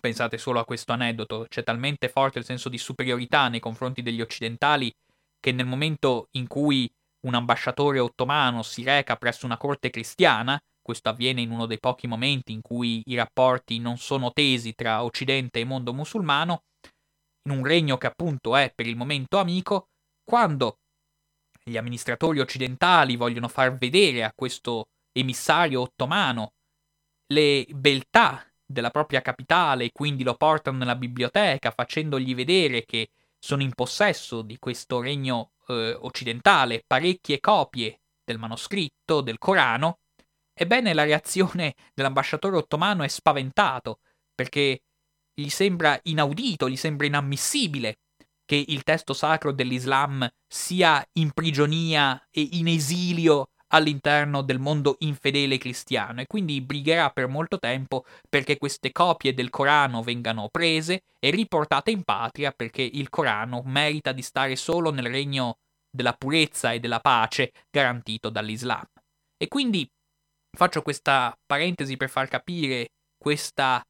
pensate 0.00 0.38
solo 0.38 0.58
a 0.58 0.64
questo 0.64 0.92
aneddoto, 0.92 1.46
c'è 1.48 1.62
talmente 1.62 2.08
forte 2.08 2.38
il 2.38 2.44
senso 2.44 2.68
di 2.68 2.78
superiorità 2.78 3.48
nei 3.48 3.60
confronti 3.60 4.02
degli 4.02 4.20
occidentali 4.20 4.92
che 5.38 5.52
nel 5.52 5.66
momento 5.66 6.28
in 6.32 6.46
cui 6.46 6.90
un 7.26 7.34
ambasciatore 7.34 7.98
ottomano 7.98 8.62
si 8.62 8.82
reca 8.82 9.16
presso 9.16 9.46
una 9.46 9.56
corte 9.56 9.90
cristiana, 9.90 10.60
questo 10.82 11.08
avviene 11.08 11.40
in 11.40 11.50
uno 11.50 11.66
dei 11.66 11.78
pochi 11.78 12.06
momenti 12.06 12.52
in 12.52 12.60
cui 12.60 13.02
i 13.06 13.14
rapporti 13.14 13.78
non 13.78 13.98
sono 13.98 14.32
tesi 14.32 14.74
tra 14.74 15.02
Occidente 15.04 15.60
e 15.60 15.64
mondo 15.64 15.92
musulmano, 15.92 16.64
in 17.44 17.52
un 17.52 17.64
regno 17.64 17.96
che 17.96 18.06
appunto 18.06 18.56
è 18.56 18.72
per 18.74 18.86
il 18.86 18.96
momento 18.96 19.38
amico, 19.38 19.88
quando 20.24 20.78
gli 21.62 21.76
amministratori 21.76 22.40
occidentali 22.40 23.16
vogliono 23.16 23.48
far 23.48 23.76
vedere 23.76 24.24
a 24.24 24.32
questo 24.34 24.88
emissario 25.12 25.82
ottomano 25.82 26.52
le 27.32 27.66
beltà 27.70 28.44
della 28.64 28.90
propria 28.90 29.20
capitale 29.20 29.84
e 29.84 29.92
quindi 29.92 30.22
lo 30.22 30.34
portano 30.34 30.78
nella 30.78 30.94
biblioteca 30.94 31.70
facendogli 31.70 32.34
vedere 32.34 32.84
che 32.84 33.10
sono 33.38 33.62
in 33.62 33.74
possesso 33.74 34.42
di 34.42 34.58
questo 34.58 35.00
regno 35.00 35.52
eh, 35.68 35.96
occidentale 36.00 36.84
parecchie 36.86 37.40
copie 37.40 38.00
del 38.24 38.38
manoscritto 38.38 39.22
del 39.22 39.38
Corano, 39.38 39.98
Ebbene, 40.62 40.92
la 40.92 41.04
reazione 41.04 41.74
dell'ambasciatore 41.94 42.54
ottomano 42.54 43.02
è 43.02 43.08
spaventato, 43.08 44.00
perché 44.34 44.82
gli 45.32 45.48
sembra 45.48 45.98
inaudito, 46.02 46.68
gli 46.68 46.76
sembra 46.76 47.06
inammissibile 47.06 48.00
che 48.44 48.62
il 48.68 48.82
testo 48.82 49.14
sacro 49.14 49.52
dell'Islam 49.52 50.28
sia 50.46 51.02
in 51.14 51.30
prigionia 51.32 52.22
e 52.30 52.46
in 52.52 52.68
esilio 52.68 53.52
all'interno 53.68 54.42
del 54.42 54.58
mondo 54.58 54.96
infedele 54.98 55.56
cristiano 55.56 56.20
e 56.20 56.26
quindi 56.26 56.60
brigherà 56.60 57.08
per 57.08 57.26
molto 57.28 57.58
tempo 57.58 58.04
perché 58.28 58.58
queste 58.58 58.92
copie 58.92 59.32
del 59.32 59.48
Corano 59.48 60.02
vengano 60.02 60.50
prese 60.50 61.04
e 61.18 61.30
riportate 61.30 61.90
in 61.90 62.02
patria 62.02 62.50
perché 62.50 62.82
il 62.82 63.08
Corano 63.08 63.62
merita 63.64 64.12
di 64.12 64.20
stare 64.20 64.56
solo 64.56 64.90
nel 64.90 65.06
regno 65.06 65.56
della 65.88 66.12
purezza 66.12 66.72
e 66.72 66.80
della 66.80 67.00
pace 67.00 67.52
garantito 67.70 68.28
dall'Islam. 68.28 68.84
E 69.38 69.48
quindi 69.48 69.90
faccio 70.56 70.82
questa 70.82 71.36
parentesi 71.46 71.96
per 71.96 72.08
far 72.08 72.28
capire 72.28 72.90
questa, 73.16 73.82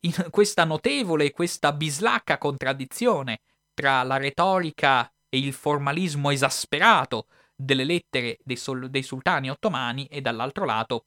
questa 0.30 0.64
notevole, 0.64 1.30
questa 1.30 1.72
bislacca 1.72 2.38
contraddizione 2.38 3.40
tra 3.74 4.02
la 4.02 4.16
retorica 4.16 5.10
e 5.28 5.38
il 5.38 5.52
formalismo 5.52 6.30
esasperato 6.30 7.26
delle 7.54 7.84
lettere 7.84 8.38
dei, 8.42 8.56
sol- 8.56 8.90
dei 8.90 9.02
sultani 9.02 9.50
ottomani 9.50 10.06
e 10.06 10.20
dall'altro 10.20 10.64
lato 10.64 11.06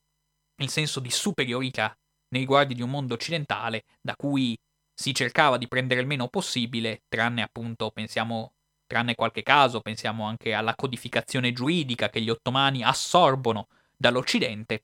il 0.57 0.69
senso 0.69 0.99
di 0.99 1.11
superiorità 1.11 1.95
nei 2.29 2.41
riguardi 2.41 2.73
di 2.73 2.81
un 2.81 2.89
mondo 2.89 3.13
occidentale 3.13 3.83
da 4.01 4.15
cui 4.15 4.57
si 4.93 5.13
cercava 5.13 5.57
di 5.57 5.67
prendere 5.67 5.99
il 5.99 6.07
meno 6.07 6.29
possibile, 6.29 7.03
tranne 7.09 7.41
appunto, 7.41 7.91
pensiamo, 7.91 8.53
tranne 8.87 9.15
qualche 9.15 9.43
caso, 9.43 9.81
pensiamo 9.81 10.25
anche 10.25 10.53
alla 10.53 10.73
codificazione 10.73 11.51
giuridica 11.51 12.09
che 12.09 12.21
gli 12.21 12.29
ottomani 12.29 12.81
assorbono 12.81 13.67
dall'Occidente, 13.97 14.83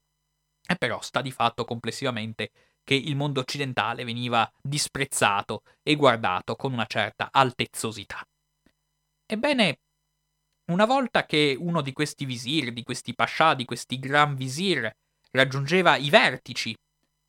e 0.67 0.75
però 0.75 1.01
sta 1.01 1.21
di 1.21 1.31
fatto 1.31 1.65
complessivamente 1.65 2.51
che 2.83 2.95
il 2.95 3.15
mondo 3.15 3.41
occidentale 3.41 4.03
veniva 4.03 4.49
disprezzato 4.61 5.63
e 5.83 5.95
guardato 5.95 6.55
con 6.55 6.73
una 6.73 6.85
certa 6.85 7.29
altezzosità. 7.31 8.25
Ebbene, 9.25 9.79
una 10.71 10.85
volta 10.85 11.25
che 11.25 11.55
uno 11.59 11.81
di 11.81 11.93
questi 11.93 12.25
visir, 12.25 12.71
di 12.71 12.83
questi 12.83 13.13
pascià, 13.13 13.53
di 13.53 13.65
questi 13.65 13.99
gran 13.99 14.35
visir 14.35 14.89
raggiungeva 15.31 15.95
i 15.95 16.09
vertici 16.09 16.75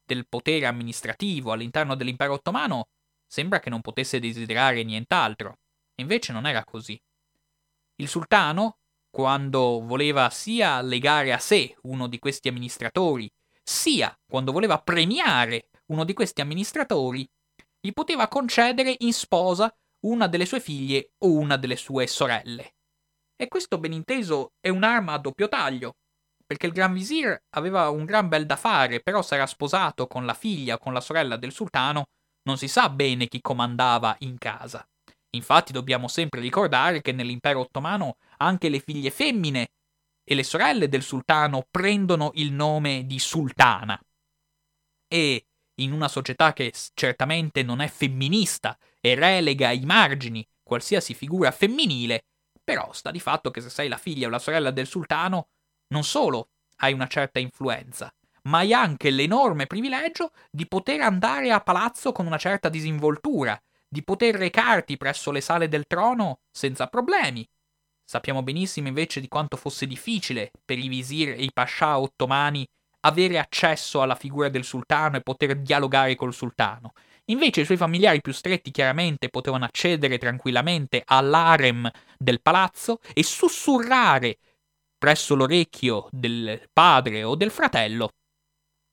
del 0.04 0.26
potere 0.26 0.66
amministrativo 0.66 1.52
all'interno 1.52 1.94
dell'impero 1.94 2.34
ottomano, 2.34 2.88
sembra 3.26 3.60
che 3.60 3.70
non 3.70 3.80
potesse 3.80 4.20
desiderare 4.20 4.82
nient'altro. 4.82 5.58
Invece 5.96 6.32
non 6.32 6.46
era 6.46 6.64
così. 6.64 7.00
Il 7.96 8.08
sultano, 8.08 8.78
quando 9.12 9.82
voleva 9.84 10.30
sia 10.30 10.80
legare 10.80 11.34
a 11.34 11.38
sé 11.38 11.76
uno 11.82 12.06
di 12.06 12.18
questi 12.18 12.48
amministratori, 12.48 13.30
sia 13.62 14.18
quando 14.26 14.52
voleva 14.52 14.80
premiare 14.80 15.68
uno 15.88 16.04
di 16.04 16.14
questi 16.14 16.40
amministratori, 16.40 17.28
gli 17.78 17.92
poteva 17.92 18.26
concedere 18.28 18.96
in 19.00 19.12
sposa 19.12 19.70
una 20.06 20.28
delle 20.28 20.46
sue 20.46 20.60
figlie 20.60 21.12
o 21.18 21.32
una 21.32 21.58
delle 21.58 21.76
sue 21.76 22.06
sorelle. 22.06 22.76
E 23.36 23.48
questo 23.48 23.76
ben 23.76 23.92
inteso 23.92 24.54
è 24.58 24.70
un'arma 24.70 25.12
a 25.12 25.18
doppio 25.18 25.46
taglio, 25.46 25.96
perché 26.46 26.66
il 26.66 26.72
Gran 26.72 26.94
Visir 26.94 27.38
aveva 27.50 27.90
un 27.90 28.06
gran 28.06 28.28
bel 28.28 28.46
da 28.46 28.56
fare, 28.56 29.00
però 29.00 29.22
era 29.28 29.46
sposato 29.46 30.06
con 30.06 30.24
la 30.24 30.34
figlia 30.34 30.76
o 30.76 30.78
con 30.78 30.94
la 30.94 31.00
sorella 31.02 31.36
del 31.36 31.52
sultano, 31.52 32.06
non 32.44 32.56
si 32.56 32.66
sa 32.66 32.88
bene 32.88 33.26
chi 33.26 33.42
comandava 33.42 34.16
in 34.20 34.38
casa. 34.38 34.86
Infatti 35.34 35.72
dobbiamo 35.72 36.08
sempre 36.08 36.40
ricordare 36.40 37.00
che 37.00 37.12
nell'impero 37.12 37.60
ottomano 37.60 38.16
anche 38.38 38.68
le 38.68 38.80
figlie 38.80 39.10
femmine 39.10 39.70
e 40.24 40.34
le 40.34 40.44
sorelle 40.44 40.88
del 40.88 41.02
sultano 41.02 41.66
prendono 41.70 42.30
il 42.34 42.52
nome 42.52 43.06
di 43.06 43.18
sultana. 43.18 43.98
E 45.08 45.46
in 45.76 45.92
una 45.92 46.08
società 46.08 46.52
che 46.52 46.72
certamente 46.94 47.62
non 47.62 47.80
è 47.80 47.88
femminista 47.88 48.78
e 49.00 49.14
relega 49.14 49.68
ai 49.68 49.84
margini 49.84 50.46
qualsiasi 50.62 51.14
figura 51.14 51.50
femminile, 51.50 52.24
però 52.62 52.92
sta 52.92 53.10
di 53.10 53.20
fatto 53.20 53.50
che 53.50 53.60
se 53.60 53.70
sei 53.70 53.88
la 53.88 53.96
figlia 53.96 54.26
o 54.26 54.30
la 54.30 54.38
sorella 54.38 54.70
del 54.70 54.86
sultano, 54.86 55.48
non 55.88 56.04
solo 56.04 56.50
hai 56.76 56.92
una 56.92 57.06
certa 57.06 57.38
influenza, 57.38 58.12
ma 58.44 58.58
hai 58.58 58.72
anche 58.72 59.10
l'enorme 59.10 59.66
privilegio 59.66 60.32
di 60.50 60.66
poter 60.66 61.00
andare 61.00 61.50
a 61.50 61.60
palazzo 61.60 62.12
con 62.12 62.26
una 62.26 62.38
certa 62.38 62.68
disinvoltura, 62.68 63.60
di 63.92 64.02
poter 64.02 64.36
recarti 64.36 64.96
presso 64.96 65.30
le 65.30 65.42
sale 65.42 65.68
del 65.68 65.84
trono 65.86 66.38
senza 66.50 66.86
problemi. 66.86 67.46
Sappiamo 68.02 68.42
benissimo 68.42 68.88
invece 68.88 69.20
di 69.20 69.28
quanto 69.28 69.58
fosse 69.58 69.86
difficile 69.86 70.50
per 70.64 70.78
i 70.78 70.88
visir 70.88 71.30
e 71.30 71.42
i 71.42 71.52
pascià 71.52 71.98
ottomani 71.98 72.66
avere 73.00 73.38
accesso 73.38 74.00
alla 74.00 74.14
figura 74.14 74.48
del 74.48 74.64
sultano 74.64 75.16
e 75.16 75.20
poter 75.20 75.56
dialogare 75.56 76.14
col 76.14 76.32
sultano, 76.32 76.92
Invece 77.26 77.60
i 77.60 77.64
suoi 77.64 77.76
familiari 77.76 78.20
più 78.20 78.32
stretti 78.32 78.72
chiaramente 78.72 79.28
potevano 79.28 79.64
accedere 79.64 80.18
tranquillamente 80.18 81.02
all'arem 81.04 81.88
del 82.18 82.40
palazzo 82.42 82.98
e 83.14 83.22
sussurrare 83.22 84.38
presso 84.98 85.36
l'orecchio 85.36 86.08
del 86.10 86.68
padre 86.72 87.22
o 87.22 87.36
del 87.36 87.50
fratello 87.50 88.10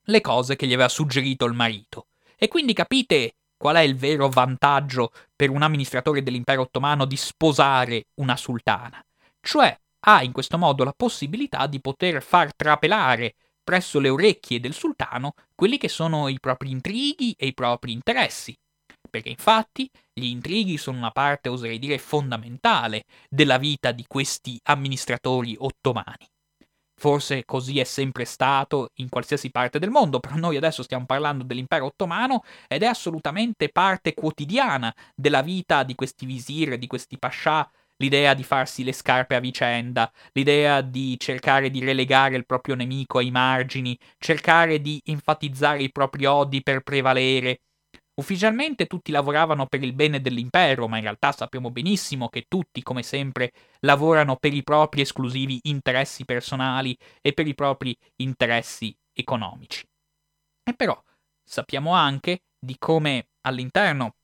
le 0.03 0.21
cose 0.21 0.55
che 0.55 0.67
gli 0.67 0.73
aveva 0.73 0.89
suggerito 0.89 1.45
il 1.45 1.53
marito. 1.53 2.07
E 2.35 2.47
quindi 2.47 2.73
capite 2.73 3.35
qual 3.59 3.75
è 3.75 3.81
il 3.81 3.97
vero 3.97 4.29
vantaggio 4.29 5.11
per 5.35 5.49
un 5.49 5.61
amministratore 5.61 6.23
dell'impero 6.23 6.61
ottomano 6.61 7.03
di 7.03 7.17
sposare 7.17 8.05
una 8.15 8.37
sultana. 8.37 9.03
Cioè 9.41 9.77
ha 10.05 10.23
in 10.23 10.31
questo 10.31 10.57
modo 10.57 10.85
la 10.85 10.93
possibilità 10.95 11.67
di 11.67 11.81
poter 11.81 12.23
far 12.23 12.55
trapelare 12.55 13.35
presso 13.61 13.99
le 13.99 14.07
orecchie 14.07 14.61
del 14.61 14.73
sultano 14.73 15.33
quelli 15.53 15.77
che 15.77 15.89
sono 15.89 16.29
i 16.29 16.39
propri 16.39 16.71
intrighi 16.71 17.35
e 17.37 17.47
i 17.47 17.53
propri 17.53 17.91
interessi. 17.91 18.57
Perché 19.09 19.29
infatti 19.29 19.89
gli 20.13 20.27
intrighi 20.27 20.77
sono 20.77 20.97
una 20.97 21.11
parte, 21.11 21.49
oserei 21.49 21.79
dire, 21.79 21.97
fondamentale 21.97 23.03
della 23.27 23.57
vita 23.57 23.91
di 23.91 24.05
questi 24.07 24.57
amministratori 24.63 25.55
ottomani. 25.59 26.27
Forse 26.99 27.45
così 27.45 27.79
è 27.79 27.85
sempre 27.85 28.25
stato 28.25 28.91
in 28.95 29.07
qualsiasi 29.07 29.51
parte 29.51 29.79
del 29.79 29.89
mondo, 29.89 30.19
però 30.19 30.35
noi 30.35 30.57
adesso 30.57 30.83
stiamo 30.83 31.05
parlando 31.05 31.45
dell'impero 31.45 31.85
ottomano 31.85 32.43
ed 32.67 32.83
è 32.83 32.87
assolutamente 32.87 33.69
parte 33.69 34.13
quotidiana 34.13 34.93
della 35.15 35.41
vita 35.41 35.83
di 35.83 35.95
questi 35.95 36.25
visir, 36.25 36.77
di 36.77 36.87
questi 36.87 37.17
pascià 37.17 37.65
l'idea 37.97 38.33
di 38.33 38.43
farsi 38.43 38.83
le 38.83 38.91
scarpe 38.91 39.35
a 39.35 39.39
vicenda, 39.39 40.11
l'idea 40.33 40.81
di 40.81 41.15
cercare 41.17 41.69
di 41.69 41.79
relegare 41.83 42.35
il 42.35 42.45
proprio 42.45 42.75
nemico 42.75 43.19
ai 43.19 43.31
margini, 43.31 43.97
cercare 44.17 44.81
di 44.81 45.01
enfatizzare 45.05 45.81
i 45.83 45.91
propri 45.91 46.25
odi 46.25 46.61
per 46.61 46.81
prevalere. 46.81 47.61
Ufficialmente 48.19 48.85
tutti 48.85 49.13
lavoravano 49.13 49.65
per 49.65 49.81
il 49.81 49.93
bene 49.93 50.19
dell'impero, 50.19 50.89
ma 50.89 50.97
in 50.97 51.03
realtà 51.03 51.31
sappiamo 51.31 51.71
benissimo 51.71 52.27
che 52.27 52.47
tutti, 52.49 52.83
come 52.83 53.01
sempre, 53.01 53.53
lavorano 53.79 54.35
per 54.35 54.53
i 54.53 54.61
propri 54.61 54.99
esclusivi 54.99 55.57
interessi 55.63 56.25
personali 56.25 56.97
e 57.21 57.31
per 57.31 57.47
i 57.47 57.55
propri 57.55 57.95
interessi 58.17 58.93
economici. 59.13 59.87
E 60.63 60.73
però 60.73 61.01
sappiamo 61.41 61.93
anche 61.93 62.41
di 62.59 62.75
come 62.77 63.29
all'interno 63.41 64.15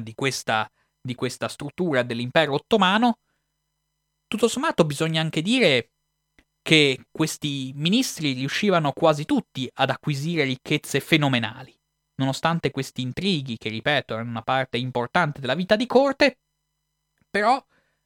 di 0.00 0.12
questa 0.14 0.68
di 1.00 1.14
questa 1.14 1.48
struttura 1.48 2.02
dell'impero 2.02 2.54
ottomano, 2.54 3.18
tutto 4.26 4.48
sommato 4.48 4.84
bisogna 4.84 5.20
anche 5.20 5.42
dire 5.42 5.90
che 6.62 7.04
questi 7.12 7.72
ministri 7.76 8.32
riuscivano 8.32 8.90
quasi 8.92 9.24
tutti 9.26 9.70
ad 9.74 9.90
acquisire 9.90 10.44
ricchezze 10.44 10.98
fenomenali. 11.00 11.78
Nonostante 12.16 12.70
questi 12.70 13.02
intrighi, 13.02 13.56
che 13.56 13.68
ripeto 13.68 14.14
erano 14.14 14.30
una 14.30 14.42
parte 14.42 14.78
importante 14.78 15.40
della 15.40 15.54
vita 15.54 15.76
di 15.76 15.86
corte, 15.86 16.38
però 17.28 17.62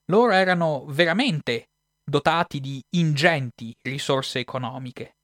loro 0.06 0.32
erano 0.32 0.84
veramente 0.86 1.68
dotati 2.02 2.60
di 2.60 2.82
ingenti 2.90 3.76
risorse 3.82 4.38
economiche 4.38 5.18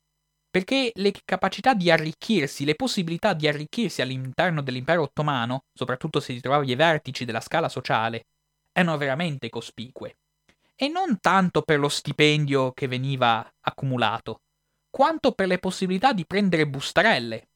perché 0.55 0.93
le 0.95 1.13
capacità 1.25 1.75
di 1.75 1.91
arricchirsi, 1.91 2.65
le 2.65 2.77
possibilità 2.77 3.33
di 3.33 3.49
arricchirsi 3.49 4.03
all'interno 4.03 4.63
dell'impero 4.63 5.03
ottomano, 5.03 5.65
soprattutto 5.73 6.21
se 6.21 6.33
si 6.33 6.39
trovava 6.39 6.63
ai 6.63 6.77
vertici 6.77 7.25
della 7.25 7.41
scala 7.41 7.69
sociale, 7.69 8.27
erano 8.71 8.97
veramente 8.97 9.49
cospicue. 9.49 10.19
E 10.77 10.87
non 10.87 11.19
tanto 11.19 11.63
per 11.63 11.81
lo 11.81 11.89
stipendio 11.89 12.71
che 12.71 12.87
veniva 12.87 13.45
accumulato, 13.63 14.43
quanto 14.89 15.33
per 15.33 15.49
le 15.49 15.59
possibilità 15.59 16.13
di 16.13 16.25
prendere 16.25 16.69
bustarelle. 16.69 17.49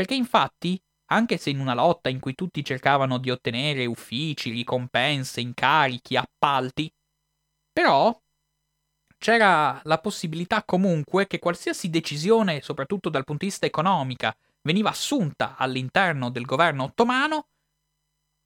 Perché 0.00 0.14
infatti, 0.14 0.82
anche 1.10 1.36
se 1.36 1.50
in 1.50 1.60
una 1.60 1.74
lotta 1.74 2.08
in 2.08 2.20
cui 2.20 2.34
tutti 2.34 2.64
cercavano 2.64 3.18
di 3.18 3.28
ottenere 3.28 3.84
uffici, 3.84 4.48
ricompense, 4.48 5.42
incarichi, 5.42 6.16
appalti, 6.16 6.90
però 7.70 8.18
c'era 9.18 9.78
la 9.84 9.98
possibilità 9.98 10.64
comunque 10.64 11.26
che 11.26 11.38
qualsiasi 11.38 11.90
decisione, 11.90 12.62
soprattutto 12.62 13.10
dal 13.10 13.24
punto 13.24 13.44
di 13.44 13.50
vista 13.50 13.66
economica, 13.66 14.34
veniva 14.62 14.88
assunta 14.88 15.56
all'interno 15.58 16.30
del 16.30 16.46
governo 16.46 16.84
ottomano, 16.84 17.48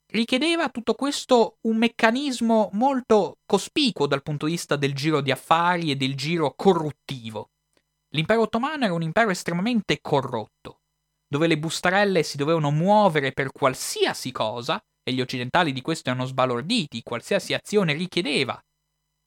richiedeva 0.06 0.70
tutto 0.70 0.94
questo 0.94 1.58
un 1.60 1.76
meccanismo 1.76 2.70
molto 2.72 3.38
cospicuo 3.46 4.08
dal 4.08 4.24
punto 4.24 4.46
di 4.46 4.52
vista 4.52 4.74
del 4.74 4.92
giro 4.92 5.20
di 5.20 5.30
affari 5.30 5.92
e 5.92 5.94
del 5.94 6.16
giro 6.16 6.52
corruttivo. 6.56 7.50
L'impero 8.08 8.40
ottomano 8.40 8.86
era 8.86 8.92
un 8.94 9.02
impero 9.02 9.30
estremamente 9.30 10.00
corrotto, 10.00 10.80
dove 11.26 11.46
le 11.46 11.58
bustarelle 11.58 12.22
si 12.22 12.36
dovevano 12.36 12.70
muovere 12.70 13.32
per 13.32 13.50
qualsiasi 13.52 14.32
cosa 14.32 14.82
e 15.02 15.12
gli 15.12 15.20
occidentali 15.20 15.72
di 15.72 15.82
questo 15.82 16.10
erano 16.10 16.24
sbalorditi, 16.26 17.02
qualsiasi 17.02 17.54
azione 17.54 17.92
richiedeva 17.92 18.62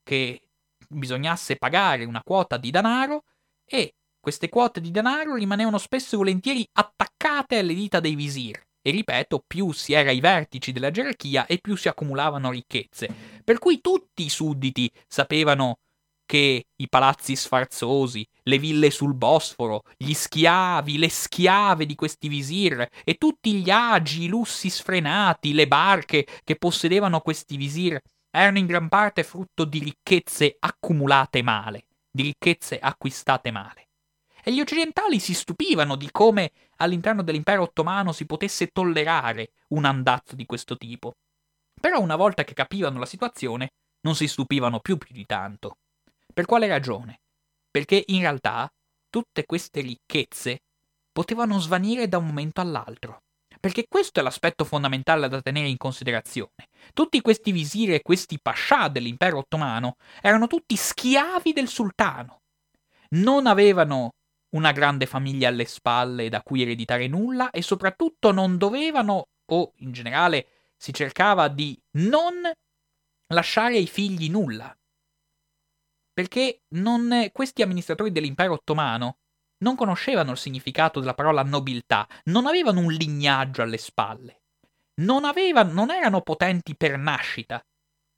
che 0.04 0.42
bisognasse 0.88 1.58
pagare 1.58 2.06
una 2.06 2.22
quota 2.24 2.58
di 2.58 2.72
denaro 2.72 3.24
e 3.66 3.96
queste 4.20 4.50
quote 4.50 4.82
di 4.82 4.92
denaro 4.92 5.36
rimanevano 5.36 5.78
spesso 5.78 6.16
e 6.16 6.18
volentieri 6.18 6.68
attaccate 6.74 7.60
alle 7.60 7.74
dita 7.74 8.00
dei 8.00 8.16
visir. 8.16 8.62
E 8.82 8.92
ripeto, 8.92 9.44
più 9.46 9.72
si 9.74 9.94
era 9.94 10.10
ai 10.10 10.22
vertici 10.22 10.72
della 10.72 10.92
gerarchia 10.92 11.46
e 11.46 11.60
più 11.60 11.76
si 11.76 11.90
accumulavano 11.90 12.52
ricchezze. 12.52 13.08
Per 13.44 13.60
cui 13.60 13.82
tutti 13.82 14.24
i 14.24 14.30
sudditi 14.30 14.90
sapevano 15.08 15.80
che 16.28 16.66
i 16.76 16.90
palazzi 16.90 17.36
sfarzosi, 17.36 18.28
le 18.44 18.60
ville 18.60 18.92
sul 18.92 19.16
Bosforo, 19.16 19.82
gli 19.96 20.14
schiavi, 20.14 21.00
le 21.00 21.10
schiave 21.10 21.88
di 21.88 21.96
questi 21.96 22.28
visir 22.28 22.88
e 23.04 23.16
tutti 23.16 23.54
gli 23.56 23.72
agi, 23.72 24.26
i 24.26 24.28
lussi 24.28 24.70
sfrenati, 24.70 25.54
le 25.54 25.68
barche 25.68 26.28
che 26.44 26.56
possedevano 26.58 27.22
questi 27.22 27.58
visir 27.58 28.00
erano 28.30 28.60
in 28.60 28.68
gran 28.68 28.90
parte 28.90 29.24
frutto 29.24 29.64
di 29.64 29.80
ricchezze 29.80 30.58
accumulate 30.60 31.42
male, 31.42 31.88
di 32.12 32.24
ricchezze 32.24 32.78
acquistate 32.78 33.50
male. 33.50 33.88
E 34.44 34.54
gli 34.54 34.60
occidentali 34.60 35.20
si 35.20 35.34
stupivano 35.34 35.96
di 35.96 36.10
come 36.12 36.52
all'interno 36.78 37.24
dell'impero 37.24 37.64
ottomano 37.64 38.12
si 38.12 38.26
potesse 38.26 38.68
tollerare 38.68 39.52
un 39.70 39.86
andazzo 39.86 40.36
di 40.36 40.46
questo 40.46 40.78
tipo. 40.78 41.16
Però 41.80 42.00
una 42.00 42.16
volta 42.16 42.44
che 42.44 42.54
capivano 42.54 43.00
la 43.00 43.06
situazione, 43.06 43.70
non 44.02 44.16
si 44.16 44.28
stupivano 44.28 44.80
più 44.80 44.98
più 44.98 45.14
di 45.14 45.26
tanto. 45.26 45.78
Per 46.38 46.46
quale 46.46 46.68
ragione? 46.68 47.22
Perché 47.72 48.04
in 48.10 48.20
realtà 48.20 48.72
tutte 49.10 49.44
queste 49.48 49.82
ricchezze 49.82 50.60
potevano 51.12 51.58
svanire 51.58 52.08
da 52.08 52.20
un 52.20 52.28
momento 52.28 52.62
all'altro. 52.62 53.24
Perché 53.60 53.86
questo 53.90 54.20
è 54.20 54.24
l'aspetto 54.24 54.64
fondamentale 54.64 55.30
da 55.30 55.42
tenere 55.42 55.68
in 55.68 55.78
considerazione. 55.78 56.68
Tutti 56.94 57.22
questi 57.22 57.52
visiri 57.52 57.96
e 57.96 58.04
questi 58.04 58.38
pascià 58.40 58.88
dell'impero 58.88 59.40
ottomano 59.40 59.96
erano 60.22 60.46
tutti 60.46 60.76
schiavi 60.76 61.54
del 61.54 61.68
sultano. 61.68 62.42
Non 63.16 63.48
avevano 63.48 64.12
una 64.50 64.72
grande 64.74 65.08
famiglia 65.08 65.48
alle 65.48 65.66
spalle 65.66 66.30
da 66.30 66.44
cui 66.44 66.62
ereditare 66.62 67.08
nulla 67.08 67.50
e 67.50 67.64
soprattutto 67.64 68.32
non 68.32 68.60
dovevano, 68.60 69.30
o 69.44 69.72
in 69.78 69.92
generale 69.92 70.50
si 70.78 70.94
cercava 70.94 71.48
di 71.48 71.76
non 71.94 72.44
lasciare 73.34 73.78
ai 73.78 73.88
figli 73.88 74.30
nulla. 74.30 74.72
Perché 76.18 76.64
non, 76.70 77.30
questi 77.32 77.62
amministratori 77.62 78.12
dell'impero 78.12 78.54
ottomano 78.54 79.18
non 79.60 79.76
conoscevano 79.76 80.32
il 80.32 80.38
significato 80.40 81.00
della 81.00 81.14
parola 81.14 81.44
nobiltà, 81.44 82.08
non 82.24 82.48
avevano 82.48 82.80
un 82.80 82.92
lignaggio 82.92 83.62
alle 83.62 83.78
spalle, 83.78 84.42
non, 85.02 85.26
avevano, 85.26 85.74
non 85.74 85.92
erano 85.92 86.22
potenti 86.22 86.76
per 86.76 86.98
nascita, 86.98 87.64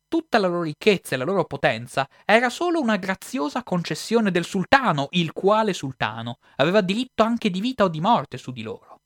tutta 0.07 0.37
la 0.37 0.47
loro 0.47 0.61
ricchezza 0.61 1.15
e 1.15 1.17
la 1.17 1.25
loro 1.25 1.43
potenza 1.43 2.07
era 2.23 2.49
solo 2.49 2.79
una 2.79 2.95
graziosa 2.95 3.63
concessione 3.63 4.31
del 4.31 4.45
sultano, 4.45 5.07
il 5.11 5.33
quale 5.33 5.73
sultano 5.73 6.37
aveva 6.55 6.79
diritto 6.79 7.23
anche 7.23 7.49
di 7.49 7.59
vita 7.59 7.83
o 7.83 7.89
di 7.89 7.99
morte 7.99 8.37
su 8.37 8.53
di 8.53 8.61
loro. 8.61 9.01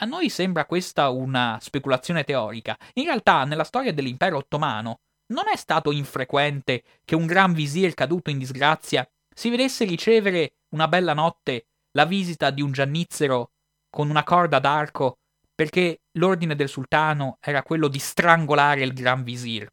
A 0.00 0.06
noi 0.06 0.28
sembra 0.28 0.66
questa 0.66 1.08
una 1.10 1.56
speculazione 1.60 2.24
teorica. 2.24 2.76
In 2.94 3.04
realtà, 3.04 3.44
nella 3.44 3.62
storia 3.62 3.92
dell'impero 3.92 4.38
ottomano, 4.38 5.02
non 5.28 5.48
è 5.48 5.56
stato 5.56 5.90
infrequente 5.90 6.82
che 7.04 7.14
un 7.14 7.26
gran 7.26 7.52
visir 7.52 7.94
caduto 7.94 8.30
in 8.30 8.38
disgrazia 8.38 9.08
si 9.34 9.50
vedesse 9.50 9.84
ricevere 9.84 10.54
una 10.70 10.88
bella 10.88 11.14
notte 11.14 11.66
la 11.92 12.04
visita 12.04 12.50
di 12.50 12.62
un 12.62 12.72
giannizzero 12.72 13.52
con 13.90 14.10
una 14.10 14.24
corda 14.24 14.58
d'arco 14.58 15.18
perché 15.54 16.02
l'ordine 16.18 16.54
del 16.54 16.68
sultano 16.68 17.38
era 17.40 17.62
quello 17.62 17.88
di 17.88 17.98
strangolare 17.98 18.82
il 18.82 18.92
gran 18.92 19.22
visir 19.22 19.68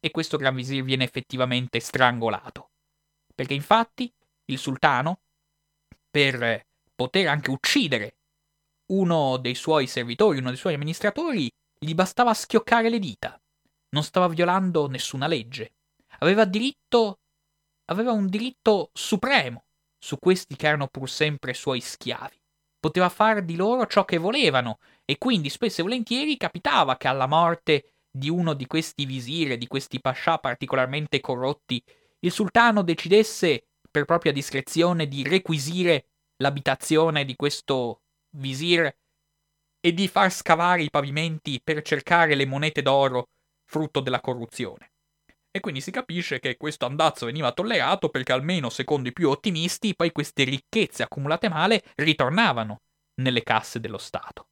e 0.00 0.10
questo 0.10 0.38
Gran 0.38 0.54
Visir 0.54 0.82
viene 0.82 1.04
effettivamente 1.04 1.78
strangolato. 1.78 2.70
Perché 3.34 3.54
infatti 3.54 4.12
il 4.46 4.58
sultano, 4.58 5.20
per 6.10 6.66
poter 6.94 7.28
anche 7.28 7.50
uccidere 7.50 8.16
uno 8.92 9.36
dei 9.36 9.54
suoi 9.54 9.86
servitori, 9.86 10.38
uno 10.38 10.48
dei 10.48 10.58
suoi 10.58 10.74
amministratori, 10.74 11.48
gli 11.78 11.94
bastava 11.94 12.34
schioccare 12.34 12.88
le 12.88 12.98
dita. 12.98 13.40
Non 13.90 14.02
stava 14.04 14.28
violando 14.28 14.88
nessuna 14.88 15.26
legge. 15.26 15.74
Aveva 16.18 16.44
diritto. 16.44 17.20
aveva 17.86 18.12
un 18.12 18.28
diritto 18.28 18.90
supremo 18.92 19.64
su 19.98 20.18
questi 20.18 20.56
che 20.56 20.66
erano 20.66 20.86
pur 20.86 21.10
sempre 21.10 21.54
suoi 21.54 21.80
schiavi. 21.80 22.40
Poteva 22.78 23.08
fare 23.08 23.44
di 23.44 23.56
loro 23.56 23.86
ciò 23.86 24.04
che 24.04 24.16
volevano, 24.16 24.78
e 25.04 25.18
quindi 25.18 25.50
spesso 25.50 25.80
e 25.80 25.84
volentieri 25.84 26.36
capitava 26.36 26.96
che 26.96 27.08
alla 27.08 27.26
morte 27.26 27.94
di 28.10 28.30
uno 28.30 28.54
di 28.54 28.66
questi 28.66 29.04
visire, 29.04 29.58
di 29.58 29.66
questi 29.66 30.00
pascià 30.00 30.38
particolarmente 30.38 31.20
corrotti, 31.20 31.82
il 32.20 32.32
sultano 32.32 32.82
decidesse, 32.82 33.66
per 33.90 34.04
propria 34.04 34.32
discrezione, 34.32 35.08
di 35.08 35.22
requisire 35.24 36.06
l'abitazione 36.36 37.24
di 37.24 37.34
questo 37.36 38.02
visir 38.36 38.96
e 39.80 39.92
di 39.92 40.08
far 40.08 40.32
scavare 40.32 40.82
i 40.82 40.90
pavimenti 40.90 41.60
per 41.62 41.82
cercare 41.82 42.34
le 42.34 42.46
monete 42.46 42.82
d'oro 42.82 43.28
frutto 43.70 44.00
della 44.00 44.20
corruzione. 44.20 44.90
E 45.52 45.60
quindi 45.60 45.80
si 45.80 45.90
capisce 45.92 46.40
che 46.40 46.56
questo 46.56 46.86
andazzo 46.86 47.26
veniva 47.26 47.52
tollerato 47.52 48.08
perché 48.08 48.32
almeno 48.32 48.68
secondo 48.68 49.08
i 49.08 49.12
più 49.12 49.28
ottimisti 49.28 49.94
poi 49.94 50.12
queste 50.12 50.44
ricchezze 50.44 51.04
accumulate 51.04 51.48
male 51.48 51.82
ritornavano 51.96 52.82
nelle 53.20 53.42
casse 53.42 53.78
dello 53.80 53.98
Stato. 53.98 54.48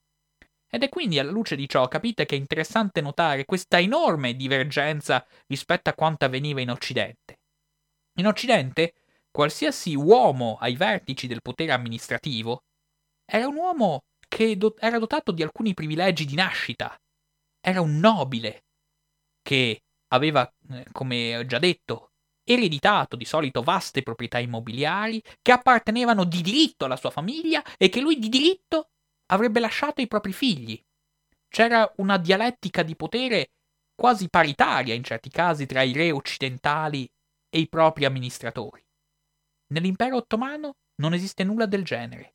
Ed 0.70 0.82
è 0.82 0.88
quindi 0.88 1.18
alla 1.18 1.30
luce 1.30 1.56
di 1.56 1.68
ciò 1.68 1.88
capite 1.88 2.26
che 2.26 2.36
è 2.36 2.38
interessante 2.38 3.00
notare 3.00 3.44
questa 3.44 3.80
enorme 3.80 4.34
divergenza 4.34 5.26
rispetto 5.46 5.90
a 5.90 5.94
quanto 5.94 6.24
avveniva 6.24 6.60
in 6.60 6.70
Occidente. 6.70 7.40
In 8.18 8.26
Occidente, 8.26 8.94
qualsiasi 9.30 9.94
uomo 9.94 10.58
ai 10.60 10.76
vertici 10.76 11.26
del 11.26 11.42
potere 11.42 11.72
amministrativo 11.72 12.64
era 13.24 13.46
un 13.48 13.56
uomo 13.56 14.02
che 14.28 14.56
do- 14.56 14.76
era 14.78 14.98
dotato 14.98 15.32
di 15.32 15.42
alcuni 15.42 15.74
privilegi 15.74 16.24
di 16.24 16.34
nascita. 16.34 16.94
Era 17.60 17.80
un 17.80 17.98
nobile 17.98 18.64
che 19.48 19.80
aveva, 20.08 20.46
eh, 20.72 20.84
come 20.92 21.38
ho 21.38 21.46
già 21.46 21.58
detto, 21.58 22.10
ereditato 22.44 23.16
di 23.16 23.24
solito 23.24 23.62
vaste 23.62 24.02
proprietà 24.02 24.38
immobiliari 24.38 25.22
che 25.40 25.52
appartenevano 25.52 26.24
di 26.24 26.42
diritto 26.42 26.84
alla 26.84 26.96
sua 26.96 27.08
famiglia 27.08 27.64
e 27.78 27.88
che 27.88 28.02
lui 28.02 28.18
di 28.18 28.28
diritto 28.28 28.90
avrebbe 29.32 29.58
lasciato 29.58 30.02
i 30.02 30.06
propri 30.06 30.34
figli. 30.34 30.78
C'era 31.48 31.90
una 31.96 32.18
dialettica 32.18 32.82
di 32.82 32.94
potere 32.94 33.52
quasi 33.94 34.28
paritaria 34.28 34.92
in 34.92 35.02
certi 35.02 35.30
casi 35.30 35.64
tra 35.64 35.80
i 35.80 35.94
re 35.94 36.10
occidentali 36.10 37.08
e 37.48 37.58
i 37.58 37.68
propri 37.70 38.04
amministratori. 38.04 38.84
Nell'impero 39.72 40.16
ottomano 40.16 40.74
non 40.96 41.14
esiste 41.14 41.42
nulla 41.42 41.64
del 41.64 41.84
genere. 41.84 42.34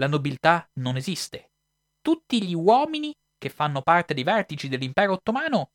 La 0.00 0.08
nobiltà 0.08 0.68
non 0.80 0.96
esiste. 0.96 1.52
Tutti 2.00 2.42
gli 2.42 2.54
uomini 2.54 3.14
che 3.38 3.48
fanno 3.48 3.80
parte 3.82 4.12
dei 4.12 4.24
vertici 4.24 4.66
dell'impero 4.66 5.12
ottomano 5.12 5.70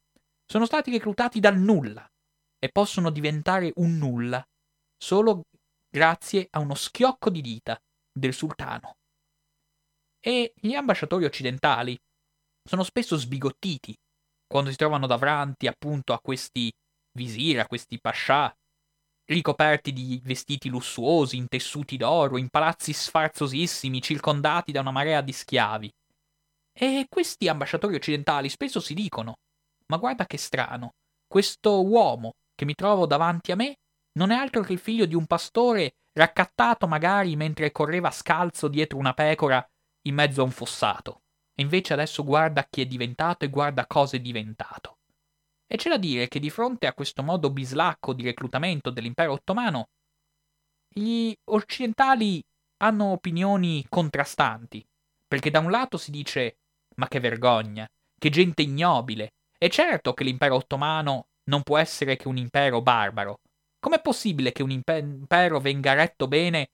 sono 0.46 0.66
stati 0.66 0.92
reclutati 0.92 1.40
dal 1.40 1.58
nulla 1.58 2.08
e 2.60 2.70
possono 2.70 3.10
diventare 3.10 3.72
un 3.76 3.98
nulla 3.98 4.44
solo 4.98 5.44
grazie 5.90 6.48
a 6.52 6.60
uno 6.60 6.76
schiocco 6.76 7.30
di 7.30 7.42
dita 7.42 7.78
del 8.12 8.34
sultano. 8.34 8.96
E 10.20 10.54
gli 10.56 10.74
ambasciatori 10.74 11.26
occidentali 11.26 11.98
sono 12.64 12.84
spesso 12.84 13.18
sbigottiti 13.18 13.94
quando 14.48 14.70
si 14.70 14.78
trovano 14.78 15.08
davanti 15.08 15.68
appunto 15.68 16.14
a 16.14 16.20
questi 16.22 16.72
visir, 17.12 17.60
a 17.60 17.68
questi 17.68 18.00
pascià, 18.00 18.54
ricoperti 19.26 19.92
di 19.92 20.22
vestiti 20.24 20.70
lussuosi, 20.70 21.38
in 21.38 21.48
tessuti 21.48 21.98
d'oro, 21.98 22.38
in 22.38 22.50
palazzi 22.50 22.94
sfarzosissimi, 22.94 24.02
circondati 24.02 24.72
da 24.72 24.82
una 24.82 24.92
marea 24.92 25.22
di 25.22 25.32
schiavi. 25.32 25.92
E 26.72 27.06
questi 27.10 27.48
ambasciatori 27.48 27.96
occidentali 27.96 28.50
spesso 28.50 28.80
si 28.80 28.94
dicono: 28.94 29.34
Ma 29.88 29.98
guarda 29.98 30.26
che 30.26 30.38
strano, 30.38 30.92
questo 31.28 31.86
uomo 31.86 32.34
che 32.56 32.66
mi 32.66 32.76
trovo 32.76 33.06
davanti 33.06 33.52
a 33.52 33.56
me 33.56 33.76
non 34.14 34.32
è 34.32 34.36
altro 34.36 34.62
che 34.62 34.74
il 34.74 34.80
figlio 34.80 35.06
di 35.06 35.16
un 35.16 35.26
pastore 35.26 35.96
raccattato 36.14 36.88
magari 36.88 37.36
mentre 37.36 37.72
correva 37.72 38.12
scalzo 38.12 38.68
dietro 38.68 38.98
una 38.98 39.14
pecora 39.14 39.66
in 40.08 40.16
mezzo 40.16 40.42
a 40.42 40.46
un 40.46 40.52
fossato. 40.52 41.22
E 41.56 41.62
invece 41.62 41.94
adesso 41.94 42.24
guarda 42.24 42.66
chi 42.70 42.82
è 42.82 42.86
diventato 42.86 43.46
e 43.46 43.50
guarda 43.50 43.86
cosa 43.88 44.18
è 44.18 44.20
diventato. 44.20 44.98
E 45.68 45.78
c'è 45.78 45.90
da 45.90 45.98
dire 45.98 46.28
che 46.28 46.40
di 46.40 46.50
fronte 46.50 46.88
a 46.88 46.94
questo 46.94 47.24
modo 47.24 47.50
bislacco 47.50 48.14
di 48.14 48.24
reclutamento 48.24 48.90
dell'impero 48.90 49.34
ottomano, 49.34 49.88
gli 50.88 51.34
occidentali 51.46 52.44
hanno 52.84 53.06
opinioni 53.06 53.84
contrastanti, 53.90 54.86
perché 55.28 55.50
da 55.50 55.60
un 55.60 55.72
lato 55.72 55.98
si 55.98 56.12
dice 56.12 56.58
ma 56.96 57.08
che 57.08 57.20
vergogna, 57.20 57.88
che 58.20 58.30
gente 58.30 58.62
ignobile, 58.62 59.32
è 59.64 59.70
certo 59.70 60.14
che 60.14 60.26
l'impero 60.26 60.56
ottomano 60.56 61.28
non 61.46 61.64
può 61.64 61.78
essere 61.78 62.18
che 62.18 62.28
un 62.28 62.36
impero 62.36 62.82
barbaro. 62.82 63.40
Com'è 63.80 64.02
possibile 64.02 64.52
che 64.52 64.62
un 64.62 64.72
impero 64.72 65.62
venga 65.62 65.94
retto 65.94 66.28
bene 66.28 66.72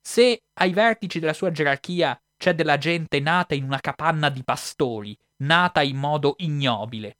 se 0.00 0.42
ai 0.54 0.72
vertici 0.72 1.20
della 1.20 1.32
sua 1.32 1.52
gerarchia 1.52 2.20
c'è 2.36 2.52
della 2.56 2.78
gente 2.78 3.20
nata 3.20 3.54
in 3.54 3.62
una 3.62 3.78
capanna 3.78 4.28
di 4.28 4.42
pastori, 4.42 5.16
nata 5.44 5.82
in 5.82 5.98
modo 5.98 6.34
ignobile. 6.38 7.18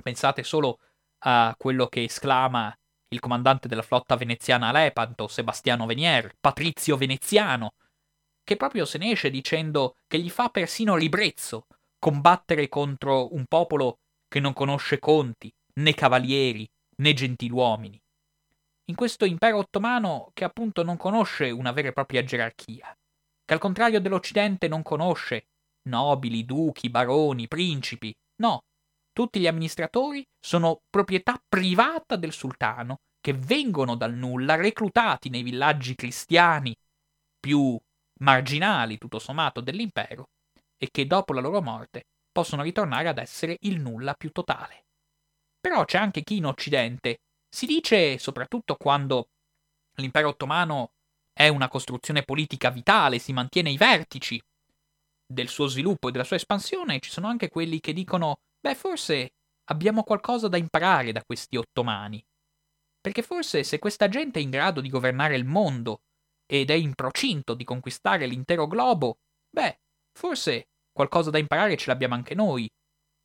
Pensate 0.00 0.44
solo 0.44 0.78
a 1.24 1.52
quello 1.58 1.88
che 1.88 2.04
esclama 2.04 2.72
il 3.08 3.18
comandante 3.18 3.66
della 3.66 3.82
flotta 3.82 4.14
veneziana 4.14 4.68
a 4.68 4.72
Lepanto, 4.72 5.26
Sebastiano 5.26 5.84
Venier, 5.84 6.32
patrizio 6.38 6.96
veneziano, 6.96 7.72
che 8.44 8.54
proprio 8.54 8.84
se 8.84 8.98
ne 8.98 9.10
esce 9.10 9.30
dicendo 9.30 9.96
che 10.06 10.20
gli 10.20 10.30
fa 10.30 10.48
persino 10.48 10.94
ribrezzo 10.94 11.66
combattere 11.98 12.68
contro 12.68 13.34
un 13.34 13.44
popolo 13.46 13.98
che 14.28 14.40
non 14.40 14.52
conosce 14.52 14.98
conti, 14.98 15.52
né 15.74 15.94
cavalieri, 15.94 16.68
né 16.96 17.12
gentiluomini. 17.14 18.00
In 18.86 18.94
questo 18.94 19.24
impero 19.24 19.58
ottomano 19.58 20.30
che 20.34 20.44
appunto 20.44 20.82
non 20.82 20.96
conosce 20.96 21.50
una 21.50 21.72
vera 21.72 21.88
e 21.88 21.92
propria 21.92 22.22
gerarchia, 22.22 22.96
che 23.44 23.54
al 23.54 23.60
contrario 23.60 24.00
dell'Occidente 24.00 24.68
non 24.68 24.82
conosce 24.82 25.46
nobili, 25.88 26.44
duchi, 26.44 26.90
baroni, 26.90 27.48
principi, 27.48 28.14
no, 28.36 28.62
tutti 29.12 29.40
gli 29.40 29.46
amministratori 29.46 30.24
sono 30.38 30.80
proprietà 30.88 31.42
privata 31.48 32.16
del 32.16 32.32
sultano, 32.32 32.98
che 33.20 33.32
vengono 33.32 33.96
dal 33.96 34.14
nulla, 34.14 34.54
reclutati 34.54 35.28
nei 35.28 35.42
villaggi 35.42 35.94
cristiani 35.94 36.74
più 37.40 37.76
marginali, 38.20 38.98
tutto 38.98 39.18
sommato, 39.18 39.60
dell'impero, 39.60 40.28
e 40.76 40.88
che 40.90 41.06
dopo 41.06 41.32
la 41.32 41.40
loro 41.40 41.60
morte 41.60 42.04
possono 42.38 42.62
ritornare 42.62 43.08
ad 43.08 43.18
essere 43.18 43.56
il 43.62 43.80
nulla 43.80 44.14
più 44.14 44.30
totale. 44.30 44.84
Però 45.58 45.84
c'è 45.84 45.98
anche 45.98 46.22
chi 46.22 46.36
in 46.36 46.46
Occidente 46.46 47.22
si 47.48 47.66
dice, 47.66 48.16
soprattutto 48.16 48.76
quando 48.76 49.30
l'impero 49.96 50.28
ottomano 50.28 50.92
è 51.32 51.48
una 51.48 51.66
costruzione 51.66 52.22
politica 52.22 52.70
vitale, 52.70 53.18
si 53.18 53.32
mantiene 53.32 53.70
ai 53.70 53.76
vertici 53.76 54.40
del 55.26 55.48
suo 55.48 55.66
sviluppo 55.66 56.06
e 56.06 56.12
della 56.12 56.22
sua 56.22 56.36
espansione, 56.36 57.00
ci 57.00 57.10
sono 57.10 57.26
anche 57.26 57.48
quelli 57.48 57.80
che 57.80 57.92
dicono 57.92 58.36
Beh, 58.60 58.76
forse 58.76 59.32
abbiamo 59.70 60.04
qualcosa 60.04 60.46
da 60.46 60.56
imparare 60.56 61.10
da 61.10 61.24
questi 61.24 61.56
ottomani. 61.56 62.24
Perché 63.00 63.22
forse 63.22 63.64
se 63.64 63.80
questa 63.80 64.08
gente 64.08 64.38
è 64.38 64.42
in 64.42 64.50
grado 64.50 64.80
di 64.80 64.88
governare 64.88 65.34
il 65.34 65.44
mondo 65.44 66.02
ed 66.46 66.70
è 66.70 66.74
in 66.74 66.94
procinto 66.94 67.54
di 67.54 67.64
conquistare 67.64 68.26
l'intero 68.26 68.68
globo, 68.68 69.18
beh, 69.50 69.80
forse 70.12 70.68
qualcosa 70.98 71.30
da 71.30 71.38
imparare 71.38 71.76
ce 71.76 71.86
l'abbiamo 71.86 72.14
anche 72.14 72.34
noi. 72.34 72.68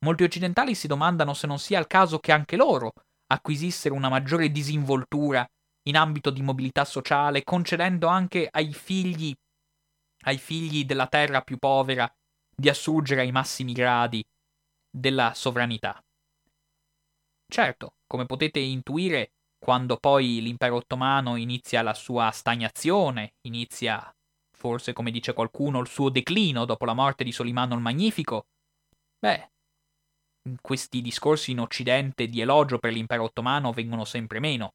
Molti 0.04 0.22
occidentali 0.22 0.76
si 0.76 0.86
domandano 0.86 1.34
se 1.34 1.48
non 1.48 1.58
sia 1.58 1.80
il 1.80 1.88
caso 1.88 2.20
che 2.20 2.30
anche 2.30 2.54
loro 2.54 2.92
acquisissero 3.26 3.96
una 3.96 4.08
maggiore 4.08 4.52
disinvoltura 4.52 5.44
in 5.88 5.96
ambito 5.96 6.30
di 6.30 6.40
mobilità 6.40 6.84
sociale, 6.84 7.42
concedendo 7.42 8.06
anche 8.06 8.46
ai 8.48 8.72
figli, 8.72 9.34
ai 10.26 10.38
figli 10.38 10.84
della 10.84 11.08
terra 11.08 11.40
più 11.40 11.58
povera, 11.58 12.08
di 12.56 12.68
assurgere 12.68 13.22
ai 13.22 13.32
massimi 13.32 13.72
gradi 13.72 14.24
della 14.88 15.34
sovranità. 15.34 16.00
Certo, 17.52 17.94
come 18.06 18.24
potete 18.24 18.60
intuire, 18.60 19.32
quando 19.58 19.96
poi 19.96 20.40
l'impero 20.40 20.76
ottomano 20.76 21.34
inizia 21.34 21.82
la 21.82 21.94
sua 21.94 22.30
stagnazione, 22.30 23.34
inizia, 23.48 24.14
forse 24.64 24.94
come 24.94 25.10
dice 25.10 25.34
qualcuno, 25.34 25.78
il 25.78 25.88
suo 25.88 26.08
declino 26.08 26.64
dopo 26.64 26.86
la 26.86 26.94
morte 26.94 27.22
di 27.22 27.32
Solimano 27.32 27.74
il 27.74 27.82
Magnifico, 27.82 28.46
beh, 29.18 29.50
questi 30.62 31.02
discorsi 31.02 31.50
in 31.50 31.60
Occidente 31.60 32.28
di 32.28 32.40
elogio 32.40 32.78
per 32.78 32.94
l'impero 32.94 33.24
ottomano 33.24 33.72
vengono 33.72 34.06
sempre 34.06 34.40
meno. 34.40 34.72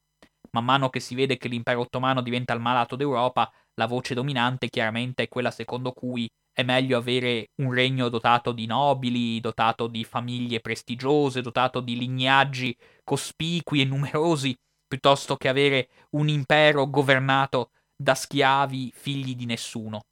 Man 0.51 0.65
mano 0.65 0.89
che 0.89 0.99
si 0.99 1.15
vede 1.15 1.37
che 1.37 1.47
l'impero 1.47 1.79
ottomano 1.79 2.21
diventa 2.21 2.53
il 2.53 2.59
malato 2.59 2.95
d'Europa, 2.95 3.51
la 3.73 3.87
voce 3.87 4.13
dominante 4.13 4.69
chiaramente 4.69 5.23
è 5.23 5.27
quella 5.27 5.49
secondo 5.49 5.91
cui 5.91 6.29
è 6.53 6.61
meglio 6.61 6.95
avere 6.95 7.47
un 7.63 7.73
regno 7.73 8.09
dotato 8.09 8.51
di 8.51 8.67
nobili, 8.67 9.39
dotato 9.39 9.87
di 9.87 10.03
famiglie 10.03 10.59
prestigiose, 10.59 11.41
dotato 11.41 11.79
di 11.79 11.97
lignaggi 11.97 12.77
cospicui 13.03 13.81
e 13.81 13.85
numerosi, 13.85 14.55
piuttosto 14.87 15.35
che 15.35 15.47
avere 15.47 15.89
un 16.11 16.27
impero 16.27 16.87
governato 16.87 17.71
da 18.01 18.15
schiavi 18.15 18.93
figli 18.95 19.35
di 19.35 19.45
nessuno. 19.45 20.05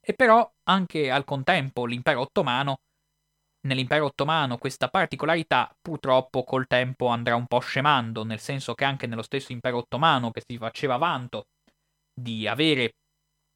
E 0.00 0.14
però 0.14 0.50
anche 0.64 1.10
al 1.10 1.24
contempo 1.24 1.84
l'impero 1.84 2.20
ottomano, 2.20 2.78
nell'impero 3.66 4.06
ottomano 4.06 4.56
questa 4.56 4.88
particolarità 4.88 5.76
purtroppo 5.78 6.42
col 6.42 6.66
tempo 6.66 7.08
andrà 7.08 7.36
un 7.36 7.46
po' 7.46 7.58
scemando, 7.58 8.24
nel 8.24 8.40
senso 8.40 8.74
che 8.74 8.86
anche 8.86 9.06
nello 9.06 9.20
stesso 9.20 9.52
impero 9.52 9.76
ottomano 9.76 10.30
che 10.30 10.42
si 10.46 10.56
faceva 10.56 10.96
vanto 10.96 11.48
di 12.14 12.48
avere, 12.48 12.94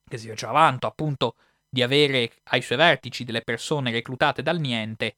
che 0.07 0.19
si 0.19 0.29
faceva 0.29 0.53
vanto 0.53 0.87
appunto 0.87 1.37
di 1.67 1.83
avere 1.83 2.31
ai 2.51 2.61
suoi 2.61 2.77
vertici 2.77 3.25
delle 3.25 3.41
persone 3.41 3.91
reclutate 3.91 4.43
dal 4.43 4.61
niente, 4.61 5.17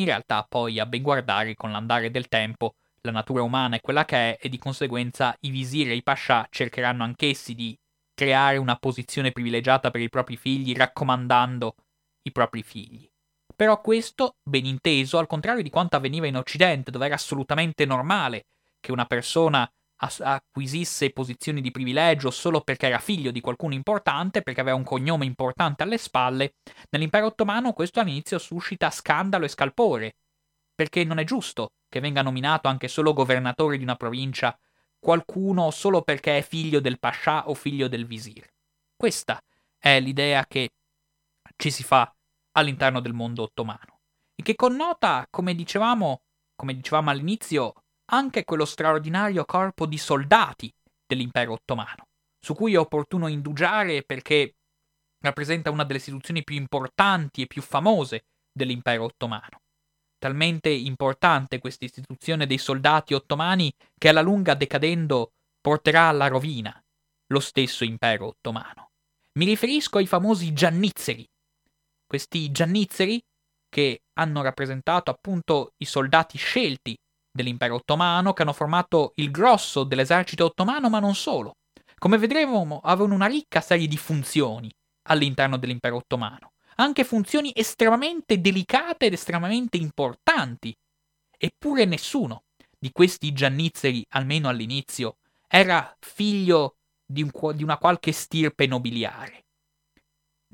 in 0.00 0.06
realtà 0.06 0.42
poi 0.42 0.80
a 0.80 0.86
ben 0.86 1.02
guardare 1.02 1.54
con 1.54 1.70
l'andare 1.70 2.10
del 2.10 2.26
tempo 2.26 2.74
la 3.04 3.12
natura 3.12 3.42
umana 3.42 3.76
è 3.76 3.80
quella 3.80 4.04
che 4.04 4.16
è 4.16 4.38
e 4.40 4.48
di 4.48 4.58
conseguenza 4.58 5.36
i 5.40 5.50
visiri 5.50 5.90
e 5.90 5.94
i 5.94 6.02
pascià 6.02 6.46
cercheranno 6.50 7.04
anch'essi 7.04 7.54
di 7.54 7.76
creare 8.14 8.56
una 8.56 8.76
posizione 8.76 9.30
privilegiata 9.30 9.90
per 9.90 10.00
i 10.00 10.08
propri 10.08 10.36
figli 10.36 10.74
raccomandando 10.74 11.74
i 12.22 12.32
propri 12.32 12.62
figli. 12.62 13.06
Però 13.54 13.80
questo, 13.80 14.36
ben 14.42 14.64
inteso, 14.64 15.18
al 15.18 15.26
contrario 15.26 15.62
di 15.62 15.70
quanto 15.70 15.96
avveniva 15.96 16.26
in 16.26 16.36
Occidente, 16.36 16.90
dove 16.90 17.06
era 17.06 17.14
assolutamente 17.14 17.84
normale 17.84 18.46
che 18.80 18.90
una 18.90 19.04
persona 19.04 19.68
acquisisse 19.96 21.10
posizioni 21.10 21.60
di 21.60 21.70
privilegio 21.70 22.30
solo 22.30 22.62
perché 22.62 22.86
era 22.86 22.98
figlio 22.98 23.30
di 23.30 23.40
qualcuno 23.40 23.74
importante, 23.74 24.42
perché 24.42 24.60
aveva 24.60 24.76
un 24.76 24.82
cognome 24.82 25.24
importante 25.24 25.82
alle 25.82 25.98
spalle, 25.98 26.54
nell'impero 26.90 27.26
ottomano 27.26 27.72
questo 27.72 28.00
all'inizio 28.00 28.38
suscita 28.38 28.90
scandalo 28.90 29.44
e 29.44 29.48
scalpore, 29.48 30.16
perché 30.74 31.04
non 31.04 31.18
è 31.18 31.24
giusto 31.24 31.72
che 31.88 32.00
venga 32.00 32.22
nominato 32.22 32.68
anche 32.68 32.88
solo 32.88 33.12
governatore 33.12 33.76
di 33.76 33.82
una 33.82 33.96
provincia 33.96 34.58
qualcuno 34.98 35.70
solo 35.70 36.02
perché 36.02 36.38
è 36.38 36.42
figlio 36.42 36.80
del 36.80 36.98
pascià 36.98 37.48
o 37.48 37.54
figlio 37.54 37.88
del 37.88 38.06
visir. 38.06 38.46
Questa 38.96 39.40
è 39.78 40.00
l'idea 40.00 40.46
che 40.46 40.70
ci 41.56 41.70
si 41.70 41.82
fa 41.82 42.12
all'interno 42.52 43.00
del 43.00 43.12
mondo 43.12 43.42
ottomano, 43.42 44.00
e 44.34 44.42
che 44.42 44.54
connota, 44.54 45.26
come 45.30 45.54
dicevamo, 45.54 46.22
come 46.56 46.74
dicevamo 46.74 47.10
all'inizio, 47.10 47.74
anche 48.06 48.44
quello 48.44 48.64
straordinario 48.64 49.44
corpo 49.44 49.86
di 49.86 49.98
soldati 49.98 50.72
dell'impero 51.06 51.52
ottomano, 51.52 52.08
su 52.38 52.54
cui 52.54 52.74
è 52.74 52.78
opportuno 52.78 53.28
indugiare 53.28 54.02
perché 54.02 54.56
rappresenta 55.20 55.70
una 55.70 55.84
delle 55.84 55.98
istituzioni 55.98 56.44
più 56.44 56.56
importanti 56.56 57.42
e 57.42 57.46
più 57.46 57.62
famose 57.62 58.24
dell'impero 58.52 59.04
ottomano. 59.04 59.60
Talmente 60.24 60.70
importante 60.70 61.58
questa 61.58 61.84
istituzione 61.84 62.46
dei 62.46 62.56
soldati 62.56 63.12
ottomani 63.12 63.70
che 63.94 64.08
alla 64.08 64.22
lunga 64.22 64.54
decadendo 64.54 65.32
porterà 65.60 66.08
alla 66.08 66.28
rovina 66.28 66.82
lo 67.26 67.40
stesso 67.40 67.84
impero 67.84 68.28
ottomano. 68.28 68.88
Mi 69.38 69.44
riferisco 69.44 69.98
ai 69.98 70.06
famosi 70.06 70.54
giannizzeri. 70.54 71.26
Questi 72.06 72.50
giannizzeri 72.50 73.20
che 73.68 74.04
hanno 74.14 74.40
rappresentato 74.40 75.10
appunto 75.10 75.72
i 75.76 75.84
soldati 75.84 76.38
scelti 76.38 76.96
dell'impero 77.30 77.74
ottomano 77.74 78.32
che 78.32 78.40
hanno 78.40 78.54
formato 78.54 79.12
il 79.16 79.30
grosso 79.30 79.84
dell'esercito 79.84 80.46
ottomano, 80.46 80.88
ma 80.88 81.00
non 81.00 81.14
solo. 81.14 81.56
Come 81.98 82.16
vedremo, 82.16 82.80
avevano 82.82 83.12
una 83.12 83.26
ricca 83.26 83.60
serie 83.60 83.86
di 83.86 83.98
funzioni 83.98 84.72
all'interno 85.08 85.58
dell'impero 85.58 85.96
ottomano, 85.96 86.52
anche 86.76 87.04
funzioni 87.04 87.52
estremamente 87.54 88.40
delicate 88.40 89.06
ed 89.06 89.12
estremamente 89.12 89.76
importanti. 89.76 90.76
Eppure 91.36 91.84
nessuno 91.84 92.44
di 92.78 92.90
questi 92.92 93.32
giannizzeri, 93.32 94.04
almeno 94.10 94.48
all'inizio, 94.48 95.16
era 95.48 95.94
figlio 96.00 96.76
di, 97.04 97.22
un, 97.22 97.30
di 97.54 97.62
una 97.62 97.78
qualche 97.78 98.12
stirpe 98.12 98.66
nobiliare. 98.66 99.44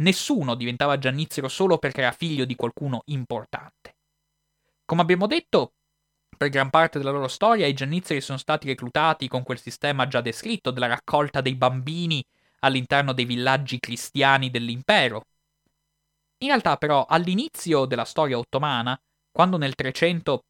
Nessuno 0.01 0.55
diventava 0.55 0.99
giannizzero 0.99 1.49
solo 1.49 1.79
perché 1.79 2.01
era 2.01 2.13
figlio 2.13 2.45
di 2.45 2.55
qualcuno 2.55 3.03
importante. 3.07 3.97
Come 4.85 5.03
abbiamo 5.03 5.27
detto, 5.27 5.75
per 6.37 6.49
gran 6.49 6.71
parte 6.71 6.99
della 6.99 7.11
loro 7.11 7.29
storia 7.29 7.67
i 7.67 7.75
giannizzeri 7.75 8.21
sono 8.21 8.39
stati 8.39 8.67
reclutati 8.67 9.29
con 9.29 9.43
quel 9.43 9.61
sistema 9.61 10.09
già 10.09 10.21
descritto 10.21 10.71
della 10.71 10.87
raccolta 10.87 11.41
dei 11.41 11.55
bambini 11.55 12.25
all'interno 12.61 13.13
dei 13.13 13.27
villaggi 13.27 13.79
cristiani 13.79 14.51
dell'impero. 14.51 15.27
In 16.43 16.49
realtà 16.49 16.77
però 16.79 17.05
all'inizio 17.07 17.85
della 17.85 18.05
storia 18.05 18.39
ottomana, 18.39 18.99
quando 19.31 19.59
nel 19.59 19.75
300 19.75 20.41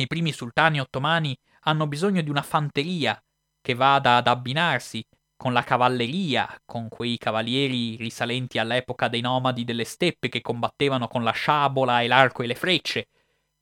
i 0.00 0.06
primi 0.08 0.32
sultani 0.32 0.80
ottomani 0.80 1.36
hanno 1.62 1.86
bisogno 1.86 2.20
di 2.20 2.30
una 2.30 2.42
fanteria 2.42 3.20
che 3.60 3.74
vada 3.74 4.16
ad 4.16 4.26
abbinarsi 4.26 5.04
con 5.36 5.52
la 5.52 5.62
cavalleria, 5.62 6.60
con 6.64 6.88
quei 6.88 7.16
cavalieri 7.16 7.96
risalenti 7.96 8.58
all'epoca 8.58 9.06
dei 9.06 9.20
nomadi 9.20 9.64
delle 9.64 9.84
steppe 9.84 10.28
che 10.28 10.40
combattevano 10.40 11.06
con 11.06 11.22
la 11.22 11.30
sciabola 11.30 12.02
e 12.02 12.08
l'arco 12.08 12.42
e 12.42 12.46
le 12.46 12.54
frecce, 12.56 13.08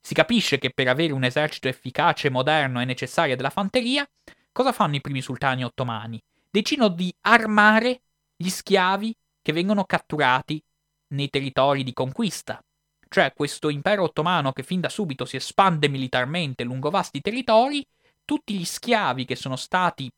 si 0.00 0.14
capisce 0.14 0.58
che 0.58 0.70
per 0.70 0.88
avere 0.88 1.12
un 1.12 1.24
esercito 1.24 1.68
efficace 1.68 2.28
e 2.28 2.30
moderno 2.30 2.80
è 2.80 2.84
necessaria 2.86 3.36
della 3.36 3.50
fanteria. 3.50 4.08
Cosa 4.52 4.72
fanno 4.72 4.96
i 4.96 5.02
primi 5.02 5.20
sultani 5.20 5.64
ottomani? 5.64 6.18
Decidono 6.50 6.88
di 6.88 7.14
armare 7.26 8.00
gli 8.34 8.48
schiavi 8.48 9.14
che 9.42 9.52
vengono 9.52 9.84
catturati 9.84 10.62
nei 11.08 11.28
territori 11.28 11.82
di 11.84 11.92
conquista. 11.92 12.62
cioè 13.10 13.32
questo 13.32 13.70
impero 13.70 14.02
ottomano 14.02 14.52
che 14.52 14.62
fin 14.62 14.80
da 14.80 14.90
subito 14.90 15.24
si 15.24 15.36
espande 15.36 15.88
militarmente 15.88 16.62
lungo 16.62 16.90
vasti 16.90 17.22
territori, 17.22 17.86
tutti 18.24 18.54
gli 18.54 18.66
schiavi 18.66 19.24
che 19.24 19.34
sono 19.34 19.56
stati 19.56 20.10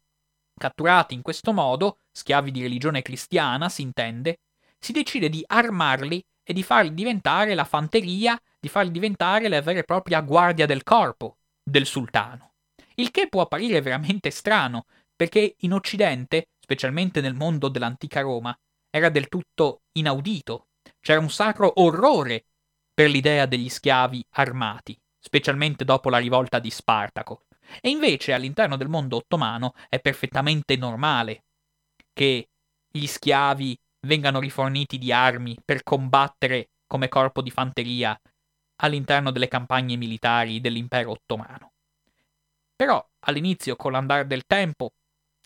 catturati 0.57 1.15
in 1.15 1.23
questo 1.23 1.53
modo, 1.53 1.99
schiavi 2.11 2.51
di 2.51 2.63
religione 2.63 3.03
cristiana 3.03 3.69
si 3.69 3.83
intende, 3.83 4.41
si 4.79 4.93
decide 4.93 5.29
di 5.29 5.45
armarli 5.47 6.23
e 6.43 6.53
di 6.53 6.63
farli 6.63 6.93
diventare 6.93 7.55
la 7.55 7.65
fanteria, 7.65 8.39
di 8.59 8.69
farli 8.69 8.91
diventare 8.91 9.49
la 9.49 9.61
vera 9.61 9.79
e 9.79 9.85
propria 9.85 10.21
guardia 10.21 10.67
del 10.67 10.83
corpo 10.83 11.37
del 11.63 11.87
sultano. 11.87 12.55
Il 12.97 13.11
che 13.11 13.29
può 13.29 13.43
apparire 13.43 13.81
veramente 13.81 14.31
strano, 14.31 14.87
perché 15.15 15.55
in 15.59 15.73
Occidente, 15.73 16.49
specialmente 16.59 17.21
nel 17.21 17.35
mondo 17.35 17.69
dell'antica 17.69 18.21
Roma, 18.21 18.57
era 18.91 19.09
del 19.09 19.29
tutto 19.29 19.83
inaudito. 19.93 20.67
C'era 21.01 21.21
un 21.21 21.31
sacro 21.31 21.81
orrore 21.81 22.45
per 22.93 23.09
l'idea 23.09 23.47
degli 23.47 23.69
schiavi 23.69 24.25
armati, 24.33 24.99
specialmente 25.19 25.85
dopo 25.85 26.11
la 26.11 26.19
rivolta 26.19 26.59
di 26.59 26.71
Spartaco. 26.71 27.47
E 27.81 27.89
invece 27.89 28.33
all'interno 28.33 28.77
del 28.77 28.89
mondo 28.89 29.17
ottomano 29.17 29.75
è 29.89 30.01
perfettamente 30.01 30.77
normale 30.77 31.45
che 32.13 32.49
gli 32.91 33.07
schiavi 33.07 33.79
vengano 34.01 34.41
riforniti 34.41 34.99
di 34.99 35.13
armi 35.13 35.57
per 35.65 35.83
combattere 35.83 36.71
come 36.87 37.09
corpo 37.09 37.41
di 37.43 37.51
fanteria 37.51 38.19
all'interno 38.83 39.31
delle 39.31 39.49
campagne 39.49 39.97
militari 39.97 40.61
dell'impero 40.61 41.13
ottomano. 41.13 41.73
Però 42.75 43.07
all'inizio, 43.21 43.77
con 43.77 43.93
l'andare 43.93 44.27
del 44.27 44.47
tempo, 44.47 44.93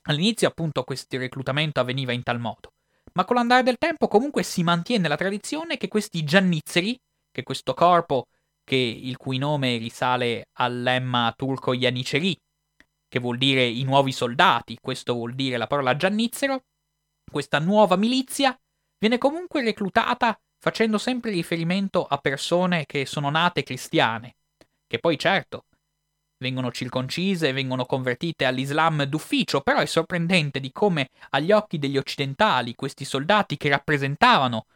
all'inizio 0.03 0.49
appunto 0.49 0.85
questo 0.85 1.19
reclutamento 1.19 1.81
avveniva 1.81 2.13
in 2.13 2.23
tal 2.23 2.39
modo, 2.39 2.74
ma 3.17 3.25
con 3.25 3.37
l'andare 3.37 3.63
del 3.63 3.79
tempo 3.79 4.09
comunque 4.09 4.43
si 4.43 4.63
mantiene 4.63 5.09
la 5.09 5.17
tradizione 5.17 5.77
che 5.77 5.89
questi 5.89 6.25
giannizzeri, 6.25 6.99
che 7.31 7.43
questo 7.43 7.75
corpo, 7.75 8.27
che, 8.63 8.77
il 8.77 9.17
cui 9.17 9.39
nome 9.39 9.77
risale 9.77 10.49
al 10.59 10.83
lemma 10.83 11.33
turco 11.37 11.75
Yaniceri, 11.75 12.37
che 13.09 13.19
vuol 13.21 13.39
dire 13.39 13.65
i 13.65 13.85
nuovi 13.85 14.13
soldati, 14.13 14.79
questo 14.81 15.15
vuol 15.15 15.35
dire 15.35 15.57
la 15.57 15.67
parola 15.67 15.97
giannizzero, 15.97 16.65
questa 17.31 17.59
nuova 17.59 17.97
milizia 17.97 18.59
viene 18.99 19.19
comunque 19.19 19.63
reclutata 19.63 20.39
facendo 20.59 20.99
sempre 20.99 21.31
riferimento 21.31 22.05
a 22.05 22.19
persone 22.19 22.87
che 22.87 23.07
sono 23.07 23.31
nate 23.31 23.63
cristiane, 23.63 24.37
che 24.87 24.99
poi 24.99 25.19
certo 25.19 25.67
vengono 26.45 26.71
circoncise 26.71 27.53
vengono 27.53 27.87
convertite 27.87 28.45
all'Islam 28.45 29.05
d'ufficio, 29.05 29.63
però 29.63 29.79
è 29.79 29.87
sorprendente 29.87 30.61
di 30.61 30.71
come 30.71 31.09
agli 31.31 31.53
occhi 31.53 31.79
degli 31.79 31.97
occidentali 31.97 32.75
questi 32.75 33.07
soldati 33.07 33.57
che 33.57 33.71
rappresentavano 33.71 34.67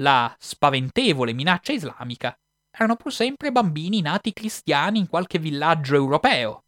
la 0.00 0.34
spaventevole 0.38 1.34
minaccia 1.34 1.72
islamica 1.72 2.34
erano 2.70 2.96
pur 2.96 3.12
sempre 3.12 3.52
bambini 3.52 4.00
nati 4.00 4.32
cristiani 4.32 4.98
in 4.98 5.08
qualche 5.08 5.38
villaggio 5.38 5.94
europeo. 5.94 6.62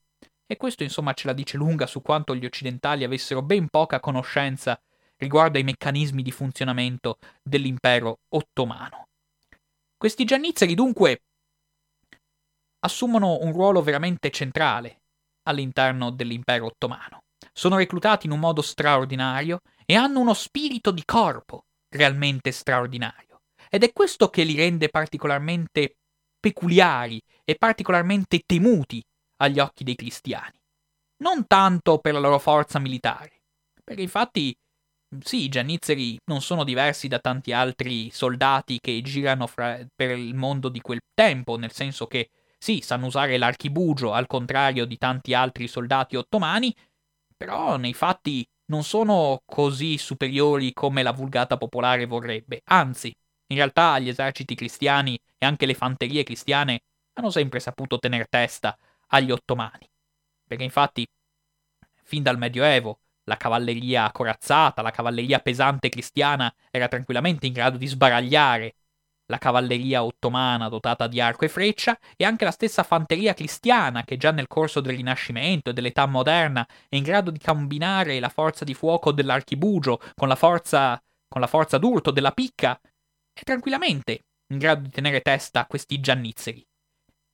E 0.46 0.59
questo 0.59 0.82
insomma 0.82 1.14
ce 1.14 1.28
la 1.28 1.32
dice 1.32 1.57
lunga 1.57 1.86
su 1.86 2.03
quanto 2.03 2.36
gli 2.36 2.44
occidentali 2.44 3.05
avessero 3.05 3.40
ben 3.40 3.68
poca 3.68 4.00
conoscenza 4.00 4.78
riguardo 5.16 5.57
ai 5.57 5.64
meccanismi 5.64 6.22
di 6.22 6.30
funzionamento 6.30 7.16
dell'impero 7.42 8.18
ottomano. 8.34 9.07
Questi 9.96 10.24
giannizzeri 10.24 10.74
dunque 10.74 11.22
assumono 12.84 13.38
un 13.40 13.52
ruolo 13.52 13.82
veramente 13.82 14.30
centrale 14.30 15.02
all'interno 15.44 16.10
dell'impero 16.10 16.66
ottomano. 16.66 17.20
Sono 17.52 17.76
reclutati 17.76 18.26
in 18.26 18.32
un 18.32 18.40
modo 18.40 18.62
straordinario 18.62 19.60
e 19.84 19.94
hanno 19.94 20.20
uno 20.20 20.34
spirito 20.34 20.90
di 20.90 21.02
corpo 21.04 21.64
realmente 21.88 22.52
straordinario. 22.52 23.40
Ed 23.68 23.84
è 23.84 23.92
questo 23.92 24.28
che 24.28 24.44
li 24.44 24.54
rende 24.54 24.88
particolarmente 24.88 25.96
peculiari 26.38 27.20
e 27.44 27.54
particolarmente 27.56 28.40
temuti 28.44 29.02
agli 29.36 29.58
occhi 29.58 29.84
dei 29.84 29.94
cristiani. 29.94 30.58
Non 31.22 31.46
tanto 31.46 31.98
per 31.98 32.14
la 32.14 32.18
loro 32.18 32.38
forza 32.38 32.78
militare, 32.78 33.42
perché 33.82 34.02
infatti 34.02 34.54
sì, 35.20 35.44
i 35.44 35.48
giannizzeri 35.48 36.18
non 36.24 36.40
sono 36.40 36.64
diversi 36.64 37.06
da 37.06 37.18
tanti 37.18 37.52
altri 37.52 38.10
soldati 38.10 38.78
che 38.80 39.00
girano 39.02 39.46
fra, 39.46 39.78
per 39.94 40.16
il 40.16 40.34
mondo 40.34 40.68
di 40.68 40.80
quel 40.80 41.00
tempo, 41.14 41.56
nel 41.56 41.72
senso 41.72 42.06
che 42.06 42.30
sì, 42.62 42.80
sanno 42.80 43.06
usare 43.06 43.38
l'archibugio 43.38 44.12
al 44.12 44.28
contrario 44.28 44.84
di 44.84 44.96
tanti 44.96 45.34
altri 45.34 45.66
soldati 45.66 46.14
ottomani, 46.14 46.72
però 47.36 47.76
nei 47.76 47.92
fatti 47.92 48.48
non 48.66 48.84
sono 48.84 49.42
così 49.44 49.98
superiori 49.98 50.72
come 50.72 51.02
la 51.02 51.10
vulgata 51.10 51.56
popolare 51.56 52.06
vorrebbe. 52.06 52.60
Anzi, 52.66 53.12
in 53.48 53.56
realtà 53.56 53.98
gli 53.98 54.08
eserciti 54.08 54.54
cristiani 54.54 55.20
e 55.38 55.44
anche 55.44 55.66
le 55.66 55.74
fanterie 55.74 56.22
cristiane 56.22 56.82
hanno 57.14 57.30
sempre 57.30 57.58
saputo 57.58 57.98
tener 57.98 58.28
testa 58.28 58.78
agli 59.08 59.32
ottomani. 59.32 59.90
Perché 60.46 60.62
infatti, 60.62 61.04
fin 62.04 62.22
dal 62.22 62.38
Medioevo, 62.38 63.00
la 63.24 63.36
cavalleria 63.38 64.08
corazzata, 64.12 64.82
la 64.82 64.92
cavalleria 64.92 65.40
pesante 65.40 65.88
cristiana 65.88 66.54
era 66.70 66.86
tranquillamente 66.86 67.48
in 67.48 67.54
grado 67.54 67.76
di 67.76 67.88
sbaragliare 67.88 68.74
la 69.32 69.38
cavalleria 69.38 70.04
ottomana 70.04 70.68
dotata 70.68 71.06
di 71.06 71.18
arco 71.18 71.46
e 71.46 71.48
freccia 71.48 71.98
e 72.16 72.24
anche 72.24 72.44
la 72.44 72.50
stessa 72.50 72.82
fanteria 72.82 73.32
cristiana 73.32 74.04
che 74.04 74.18
già 74.18 74.30
nel 74.30 74.46
corso 74.46 74.82
del 74.82 74.94
Rinascimento 74.94 75.70
e 75.70 75.72
dell'età 75.72 76.04
moderna 76.04 76.68
è 76.86 76.96
in 76.96 77.02
grado 77.02 77.30
di 77.30 77.38
combinare 77.38 78.20
la 78.20 78.28
forza 78.28 78.66
di 78.66 78.74
fuoco 78.74 79.10
dell'archibugio 79.10 79.98
con 80.14 80.28
la 80.28 80.36
forza, 80.36 81.02
con 81.26 81.40
la 81.40 81.46
forza 81.46 81.78
d'urto 81.78 82.10
della 82.10 82.32
picca, 82.32 82.78
è 83.32 83.42
tranquillamente 83.42 84.26
in 84.52 84.58
grado 84.58 84.82
di 84.82 84.90
tenere 84.90 85.22
testa 85.22 85.60
a 85.60 85.66
questi 85.66 85.98
giannizzeri. 85.98 86.62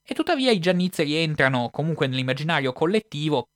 E 0.07 0.15
tuttavia 0.15 0.53
i 0.53 0.61
giannizzeri 0.61 1.17
entrano 1.17 1.69
comunque 1.71 2.07
nell'immaginario 2.07 2.73
collettivo 2.73 3.49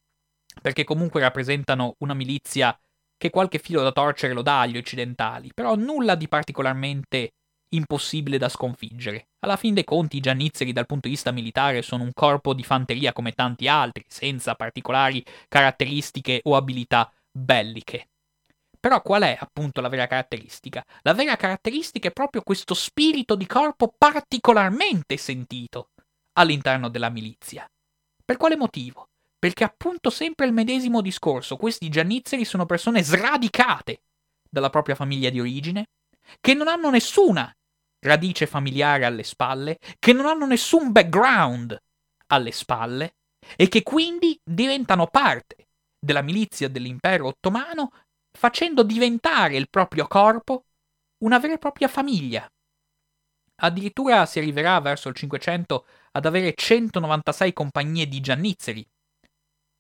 perché 0.61 0.83
comunque 0.83 1.21
rappresentano 1.21 1.95
una 2.01 2.13
milizia 2.13 2.77
che 3.17 3.31
qualche 3.31 3.61
filo 3.61 3.83
da 3.83 3.93
torcere 3.93 4.35
lo 4.35 4.43
dà 4.43 4.63
agli 4.63 4.77
occidentali, 4.77 5.53
però 5.55 5.77
nulla 5.77 6.17
di 6.17 6.27
particolarmente 6.27 7.35
impossibile 7.75 8.39
da 8.39 8.49
sconfiggere. 8.49 9.29
Alla 9.41 9.57
fin 9.57 9.75
dei 9.75 9.85
conti 9.85 10.17
i 10.17 10.21
giannizzeri 10.21 10.73
dal 10.73 10.87
punto 10.87 11.09
di 11.09 11.15
vista 11.15 11.31
militare 11.31 11.83
sono 11.83 12.05
un 12.05 12.13
corpo 12.13 12.55
di 12.55 12.63
fanteria 12.63 13.13
come 13.13 13.33
tanti 13.33 13.69
altri, 13.69 14.05
senza 14.09 14.55
particolari 14.55 15.25
caratteristiche 15.49 16.41
o 16.45 16.57
abilità 16.57 17.13
belliche. 17.31 18.09
Però 18.79 19.01
qual 19.03 19.23
è 19.23 19.37
appunto 19.39 19.81
la 19.81 19.89
vera 19.89 20.07
caratteristica? 20.07 20.85
La 21.03 21.15
vera 21.15 21.37
caratteristica 21.37 22.09
è 22.09 22.13
proprio 22.13 22.43
questo 22.43 22.75
spirito 22.75 23.35
di 23.35 23.47
corpo 23.47 23.95
particolarmente 23.97 25.17
sentito 25.17 25.91
all'interno 26.33 26.89
della 26.89 27.11
milizia. 27.11 27.65
Per 28.25 28.37
quale 28.37 28.57
motivo? 28.57 29.07
perché 29.43 29.65
appunto 29.65 30.09
sempre 30.09 30.47
il 30.47 30.53
medesimo 30.53 31.01
discorso, 31.01 31.57
questi 31.57 31.89
giannizzeri 31.89 32.45
sono 32.45 32.65
persone 32.65 33.03
sradicate 33.03 34.03
dalla 34.49 34.71
propria 34.71 34.95
famiglia 34.95 35.31
di 35.31 35.41
origine, 35.41 35.87
che 36.41 36.55
non 36.55 36.69
hanno 36.69 36.91
nessuna 36.91 37.53
radice 38.03 38.47
familiare 38.47 39.05
alle 39.05 39.23
spalle, 39.23 39.79
che 39.99 40.13
non 40.13 40.27
hanno 40.27 40.47
nessun 40.47 40.93
background 40.93 41.77
alle 42.27 42.53
spalle 42.53 43.15
e 43.57 43.69
che 43.69 43.83
quindi 43.83 44.39
diventano 44.43 45.07
parte 45.07 45.69
della 45.99 46.23
milizia 46.23 46.69
dell'impero 46.69 47.27
ottomano 47.29 47.93
facendo 48.37 48.83
diventare 48.83 49.57
il 49.57 49.69
proprio 49.69 50.07
corpo 50.07 50.65
una 51.25 51.39
vera 51.39 51.55
e 51.55 51.59
propria 51.59 51.89
famiglia. 51.89 52.47
Addirittura 53.63 54.27
si 54.27 54.39
arriverà 54.39 54.81
verso 54.81 55.09
il 55.09 55.15
500 55.15 55.87
ad 56.13 56.27
avere 56.27 56.55
196 56.55 57.53
compagnie 57.53 58.09
di 58.09 58.21
giannizzeri, 58.21 58.85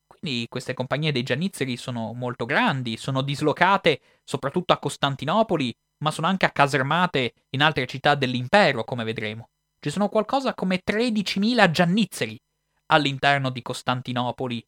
quindi 0.06 0.46
queste 0.48 0.72
compagnie 0.72 1.10
dei 1.10 1.24
giannizzeri 1.24 1.76
sono 1.76 2.12
molto 2.12 2.44
grandi, 2.44 2.96
sono 2.96 3.22
dislocate 3.22 4.00
soprattutto 4.22 4.72
a 4.72 4.78
Costantinopoli, 4.78 5.74
ma 6.02 6.10
sono 6.10 6.26
anche 6.26 6.46
accasermate 6.46 7.34
in 7.50 7.62
altre 7.62 7.86
città 7.86 8.14
dell'impero, 8.14 8.84
come 8.84 9.04
vedremo. 9.04 9.48
Ci 9.78 9.90
sono 9.90 10.08
qualcosa 10.08 10.54
come 10.54 10.82
13.000 10.84 11.70
giannizzeri 11.70 12.38
all'interno 12.86 13.50
di 13.50 13.62
Costantinopoli 13.62 14.64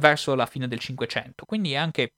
verso 0.00 0.34
la 0.34 0.46
fine 0.46 0.66
del 0.66 0.78
Cinquecento, 0.78 1.44
quindi 1.44 1.72
è 1.72 1.76
anche 1.76 2.14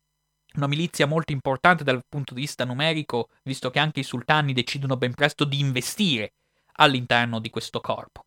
una 0.54 0.66
milizia 0.66 1.06
molto 1.06 1.32
importante 1.32 1.84
dal 1.84 2.02
punto 2.08 2.34
di 2.34 2.40
vista 2.40 2.64
numerico, 2.64 3.28
visto 3.42 3.70
che 3.70 3.78
anche 3.78 4.00
i 4.00 4.04
sultani 4.04 4.52
decidono 4.52 4.96
ben 4.96 5.14
presto 5.14 5.44
di 5.44 5.58
investire 5.58 6.34
all'interno 6.74 7.40
di 7.40 7.50
questo 7.50 7.80
corpo. 7.80 8.26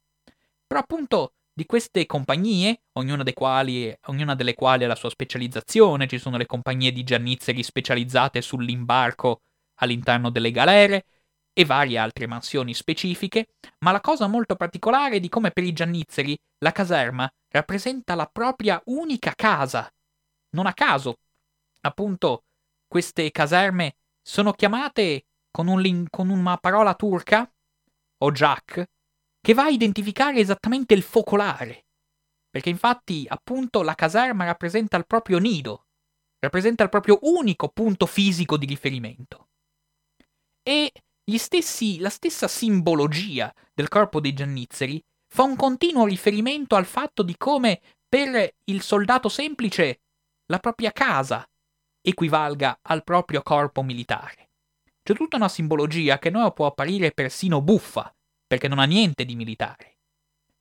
Però 0.67 0.79
appunto 0.79 1.33
di 1.53 1.65
queste 1.65 2.05
compagnie, 2.05 2.81
ognuna, 2.93 3.23
quali, 3.33 3.95
ognuna, 4.07 4.35
delle 4.35 4.55
quali 4.55 4.83
ha 4.83 4.87
la 4.87 4.95
sua 4.95 5.09
specializzazione, 5.09 6.07
ci 6.07 6.17
sono 6.17 6.35
le 6.35 6.45
compagnie 6.45 6.91
di 6.91 7.03
giannizzeri 7.03 7.63
specializzate 7.63 8.41
sull'imbarco 8.41 9.41
all'interno 9.76 10.30
delle 10.30 10.51
galere 10.51 11.05
e 11.53 11.63
varie 11.63 11.97
altre 11.97 12.28
mansioni 12.28 12.73
specifiche, 12.73 13.47
ma 13.80 13.91
la 13.91 14.01
cosa 14.01 14.28
molto 14.28 14.55
particolare 14.55 15.15
è 15.15 15.19
di 15.19 15.30
come 15.30 15.51
per 15.51 15.63
i 15.63 15.71
giannizzeri 15.71 16.38
la 16.59 16.71
caserma 16.71 17.32
rappresenta 17.49 18.13
la 18.15 18.26
propria 18.26 18.82
unica 18.86 19.34
casa. 19.34 19.89
Non 20.49 20.65
a 20.65 20.73
caso, 20.73 21.19
appunto, 21.82 22.43
queste 22.88 23.32
caserme 23.32 23.95
sono 24.21 24.51
chiamate 24.51 25.26
con, 25.51 25.67
un, 25.67 26.05
con 26.09 26.30
una 26.30 26.57
parola 26.57 26.93
turca 26.95 27.49
o 28.17 28.32
Jack, 28.32 28.89
che 29.39 29.53
va 29.53 29.63
a 29.63 29.69
identificare 29.69 30.39
esattamente 30.39 30.93
il 30.93 31.03
focolare. 31.03 31.86
Perché 32.49 32.69
infatti, 32.69 33.26
appunto, 33.28 33.82
la 33.82 33.95
caserma 33.95 34.45
rappresenta 34.45 34.97
il 34.97 35.05
proprio 35.05 35.39
nido, 35.39 35.86
rappresenta 36.39 36.84
il 36.84 36.89
proprio 36.89 37.19
unico 37.21 37.69
punto 37.69 38.05
fisico 38.05 38.57
di 38.57 38.65
riferimento. 38.65 39.49
E 40.68 40.91
stessi, 41.38 41.99
la 41.99 42.09
stessa 42.09 42.47
simbologia 42.47 43.53
del 43.72 43.88
corpo 43.88 44.20
dei 44.20 44.34
Giannizzeri 44.34 44.99
fa 45.32 45.43
un 45.43 45.55
continuo 45.55 46.07
riferimento 46.07 46.76
al 46.76 46.86
fatto 46.88 47.22
di 47.22 47.36
come 47.38 47.82
per 48.09 48.55
il 48.63 48.82
soldato 48.82 49.30
semplice 49.30 49.99
la 50.47 50.57
propria 50.57 50.91
casa 50.91 51.47
equivalga 52.01 52.80
al 52.82 53.03
proprio 53.03 53.43
corpo 53.43 53.84
militare. 53.84 54.49
C'è 55.03 55.13
tutta 55.13 55.38
una 55.38 55.49
simbologia 55.49 56.18
che 56.18 56.32
noi 56.32 56.51
può 56.51 56.66
apparire 56.66 57.11
persino 57.11 57.61
buffa, 57.61 58.11
perché 58.47 58.68
non 58.68 58.80
ha 58.80 58.86
niente 58.86 59.24
di 59.24 59.36
militare. 59.36 59.97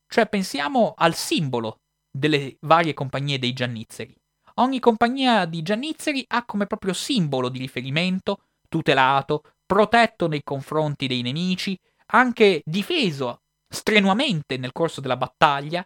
Cioè 0.07 0.27
pensiamo 0.27 0.93
al 0.95 1.15
simbolo 1.15 1.79
delle 2.11 2.57
varie 2.61 2.93
compagnie 2.93 3.39
dei 3.39 3.53
Giannizzeri. 3.53 4.15
Ogni 4.55 4.79
compagnia 4.79 5.45
di 5.45 5.63
Giannizzeri 5.63 6.23
ha 6.27 6.45
come 6.45 6.67
proprio 6.67 6.93
simbolo 6.93 7.49
di 7.49 7.57
riferimento, 7.57 8.43
tutelato, 8.69 9.54
protetto 9.65 10.27
nei 10.27 10.41
confronti 10.43 11.07
dei 11.07 11.21
nemici, 11.21 11.77
anche 12.07 12.61
difeso 12.63 13.41
strenuamente 13.67 14.57
nel 14.57 14.71
corso 14.71 15.01
della 15.01 15.17
battaglia, 15.17 15.85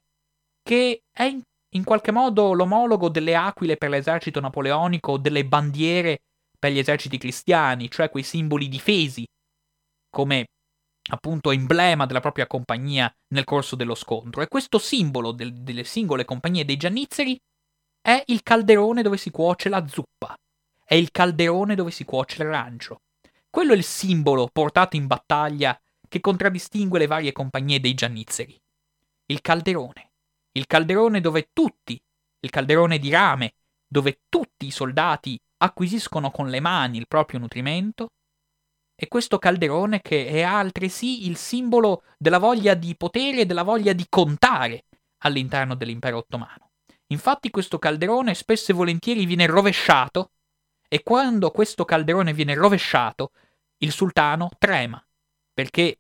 che 0.61 1.01
è 1.11 1.23
in, 1.23 1.83
qualche 1.83 2.11
modo 2.11 2.53
l'omologo 2.53 3.09
delle 3.09 3.35
aquile 3.35 3.77
per 3.77 3.89
l'esercito 3.89 4.39
napoleonico 4.39 5.13
o 5.13 5.17
delle 5.17 5.45
bandiere 5.45 6.19
per 6.59 6.71
gli 6.71 6.77
eserciti 6.77 7.17
cristiani, 7.17 7.89
cioè 7.89 8.09
quei 8.09 8.23
simboli 8.23 8.67
difesi 8.67 9.25
come 10.09 10.45
appunto 11.11 11.51
emblema 11.51 12.05
della 12.05 12.19
propria 12.19 12.47
compagnia 12.47 13.11
nel 13.33 13.45
corso 13.45 13.75
dello 13.75 13.95
scontro. 13.95 14.41
E 14.41 14.47
questo 14.47 14.77
simbolo 14.77 15.31
del, 15.31 15.53
delle 15.53 15.83
singole 15.83 16.25
compagnie 16.25 16.65
dei 16.65 16.77
Giannizzeri 16.77 17.37
è 18.01 18.21
il 18.27 18.43
calderone 18.43 19.01
dove 19.01 19.17
si 19.17 19.31
cuoce 19.31 19.69
la 19.69 19.87
zuppa, 19.87 20.35
è 20.83 20.95
il 20.95 21.11
calderone 21.11 21.75
dove 21.75 21.91
si 21.91 22.03
cuoce 22.05 22.43
l'arancio. 22.43 22.97
Quello 23.49 23.73
è 23.73 23.75
il 23.75 23.83
simbolo 23.83 24.47
portato 24.51 24.95
in 24.95 25.07
battaglia 25.07 25.79
che 26.07 26.19
contraddistingue 26.19 26.99
le 26.99 27.07
varie 27.07 27.31
compagnie 27.31 27.79
dei 27.79 27.95
Giannizzeri. 27.95 28.59
Il 29.25 29.41
calderone. 29.41 30.11
Il 30.51 30.67
calderone 30.67 31.19
dove 31.19 31.49
tutti, 31.51 31.99
il 32.41 32.49
calderone 32.49 32.99
di 32.99 33.09
rame, 33.09 33.53
dove 33.87 34.21
tutti 34.29 34.67
i 34.67 34.71
soldati 34.71 35.39
acquisiscono 35.57 36.29
con 36.29 36.49
le 36.49 36.59
mani 36.59 36.97
il 36.97 37.07
proprio 37.07 37.39
nutrimento, 37.39 38.11
e 38.95 39.07
questo 39.07 39.39
calderone 39.39 40.01
che 40.01 40.27
è 40.27 40.41
altresì 40.41 41.27
il 41.27 41.37
simbolo 41.37 42.03
della 42.17 42.37
voglia 42.37 42.73
di 42.73 42.95
potere 42.95 43.41
e 43.41 43.45
della 43.45 43.63
voglia 43.63 43.93
di 43.93 44.05
contare 44.09 44.85
all'interno 45.23 45.75
dell'impero 45.75 46.17
ottomano. 46.17 46.71
Infatti 47.07 47.49
questo 47.49 47.79
calderone 47.79 48.33
spesso 48.35 48.71
e 48.71 48.75
volentieri 48.75 49.25
viene 49.25 49.47
rovesciato 49.47 50.31
e 50.89 51.03
quando 51.03 51.51
questo 51.51 51.85
calderone 51.85 52.33
viene 52.33 52.55
rovesciato, 52.55 53.31
il 53.77 53.91
sultano 53.91 54.49
trema, 54.57 55.01
perché 55.53 55.99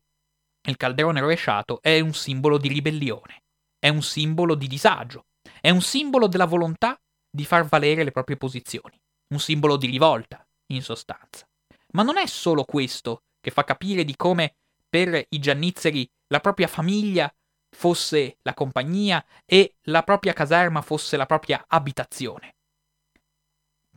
il 0.63 0.75
calderone 0.75 1.21
rovesciato 1.21 1.79
è 1.81 1.99
un 1.99 2.13
simbolo 2.13 2.57
di 2.57 2.67
ribellione, 2.67 3.43
è 3.77 3.87
un 3.87 4.01
simbolo 4.01 4.55
di 4.55 4.67
disagio, 4.67 5.27
è 5.61 5.69
un 5.69 5.81
simbolo 5.81 6.27
della 6.27 6.45
volontà 6.45 6.99
di 7.29 7.45
far 7.45 7.65
valere 7.65 8.03
le 8.03 8.11
proprie 8.11 8.35
posizioni, 8.35 8.99
un 9.27 9.39
simbolo 9.39 9.77
di 9.77 9.87
rivolta, 9.87 10.45
in 10.71 10.81
sostanza. 10.81 11.47
Ma 11.91 12.03
non 12.03 12.17
è 12.17 12.25
solo 12.25 12.63
questo 12.63 13.23
che 13.39 13.51
fa 13.51 13.63
capire 13.63 14.03
di 14.03 14.15
come 14.15 14.55
per 14.89 15.23
i 15.29 15.39
Giannizzeri 15.39 16.09
la 16.27 16.39
propria 16.39 16.67
famiglia 16.67 17.31
fosse 17.69 18.37
la 18.41 18.53
compagnia 18.53 19.23
e 19.45 19.75
la 19.83 20.03
propria 20.03 20.33
caserma 20.33 20.81
fosse 20.81 21.15
la 21.15 21.25
propria 21.25 21.63
abitazione. 21.67 22.55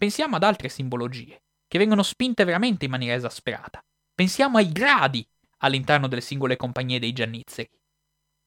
Pensiamo 0.03 0.35
ad 0.35 0.43
altre 0.43 0.69
simbologie, 0.69 1.45
che 1.69 1.79
vengono 1.79 2.03
spinte 2.03 2.43
veramente 2.43 2.87
in 2.87 2.91
maniera 2.91 3.15
esasperata. 3.15 3.81
Pensiamo 4.13 4.59
ai 4.59 4.73
gradi 4.73 5.25
all'interno 5.59 6.09
delle 6.09 6.21
singole 6.21 6.57
compagnie 6.57 6.99
dei 6.99 7.13
Giannizzeri. 7.13 7.71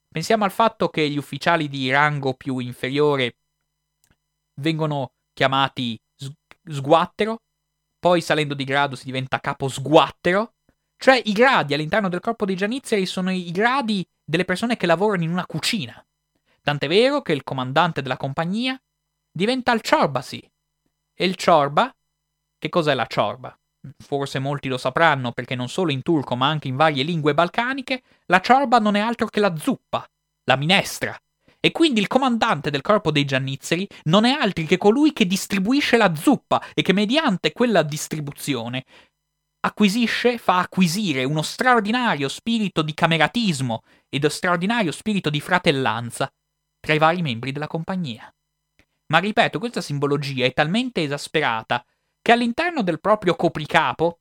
Pensiamo 0.10 0.44
al 0.44 0.52
fatto 0.52 0.90
che 0.90 1.10
gli 1.10 1.16
ufficiali 1.18 1.70
di 1.70 1.90
rango 1.90 2.34
più 2.34 2.58
inferiore 2.58 3.38
vengono 4.56 5.14
chiamati 5.32 5.98
sguattero, 6.62 7.42
poi 8.00 8.20
salendo 8.20 8.54
di 8.54 8.66
grado 8.66 8.98
si 8.98 9.06
diventa 9.06 9.40
capo 9.40 9.70
sguattero, 9.70 10.56
cioè 10.98 11.22
i 11.24 11.32
gradi 11.32 11.74
all'interno 11.74 12.10
del 12.10 12.20
corpo 12.20 12.44
dei 12.44 12.58
Giannizzeri 12.58 13.06
sono 13.06 13.32
i 13.32 13.50
gradi 13.52 14.06
delle 14.26 14.44
persone 14.44 14.76
che 14.76 14.88
lavorano 14.88 15.24
in 15.24 15.32
una 15.32 15.46
cucina. 15.46 16.06
Tant'è 16.62 16.90
vero 16.90 17.22
che 17.22 17.32
il 17.32 17.46
comandante 17.46 18.02
della 18.02 18.18
compagnia 18.18 18.78
diventa 19.32 19.72
il 19.72 19.80
Ciorbasi, 19.80 20.52
e 21.16 21.26
il 21.26 21.36
ciorba? 21.36 21.94
Che 22.58 22.70
cos'è 22.70 22.94
la 22.94 23.08
ciorba? 23.08 23.58
Forse 23.98 24.40
molti 24.40 24.68
lo 24.68 24.78
sapranno 24.78 25.32
perché 25.32 25.56
non 25.56 25.70
solo 25.70 25.92
in 25.92 26.02
turco 26.02 26.36
ma 26.36 26.48
anche 26.48 26.68
in 26.68 26.76
varie 26.76 27.04
lingue 27.04 27.34
balcaniche, 27.34 28.02
la 28.26 28.42
ciorba 28.42 28.80
non 28.80 28.96
è 28.96 29.00
altro 29.00 29.28
che 29.28 29.40
la 29.40 29.56
zuppa, 29.56 30.06
la 30.44 30.56
minestra. 30.56 31.18
E 31.60 31.72
quindi 31.72 32.00
il 32.00 32.08
comandante 32.08 32.70
del 32.70 32.82
corpo 32.82 33.12
dei 33.12 33.26
Giannizzeri 33.26 33.88
non 34.04 34.26
è 34.26 34.32
altro 34.32 34.66
che 34.66 34.78
colui 34.78 35.14
che 35.14 35.26
distribuisce 35.26 35.98
la 35.98 36.14
zuppa 36.14 36.62
e 36.74 36.82
che 36.82 36.94
mediante 36.94 37.54
quella 37.54 37.82
distribuzione 37.82 38.84
acquisisce, 39.66 40.38
fa 40.38 40.60
acquisire 40.60 41.24
uno 41.24 41.42
straordinario 41.42 42.30
spirito 42.30 42.84
di 42.84 42.94
cameratismo 42.94 43.82
ed 44.10 44.24
uno 44.24 44.32
straordinario 44.32 44.92
spirito 44.92 45.32
di 45.32 45.42
fratellanza 45.42 46.32
tra 46.80 46.94
i 46.94 47.00
vari 47.00 47.24
membri 47.24 47.52
della 47.52 47.68
compagnia. 47.68 48.32
Ma 49.08 49.20
ripeto, 49.20 49.60
questa 49.60 49.82
simbologia 49.82 50.46
è 50.46 50.54
talmente 50.54 51.04
esasperata 51.04 51.86
che 52.22 52.32
all'interno 52.32 52.82
del 52.82 53.00
proprio 53.00 53.36
copricapo 53.36 54.20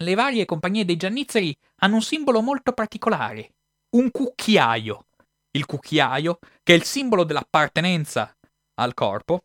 le 0.00 0.14
varie 0.14 0.46
compagnie 0.46 0.84
dei 0.84 0.96
Giannizzeri 0.96 1.56
hanno 1.76 1.96
un 1.96 2.02
simbolo 2.02 2.40
molto 2.40 2.72
particolare, 2.72 3.54
un 3.90 4.10
cucchiaio. 4.10 5.06
Il 5.52 5.66
cucchiaio, 5.66 6.38
che 6.62 6.74
è 6.74 6.76
il 6.76 6.84
simbolo 6.84 7.24
dell'appartenenza 7.24 8.34
al 8.74 8.94
corpo, 8.94 9.44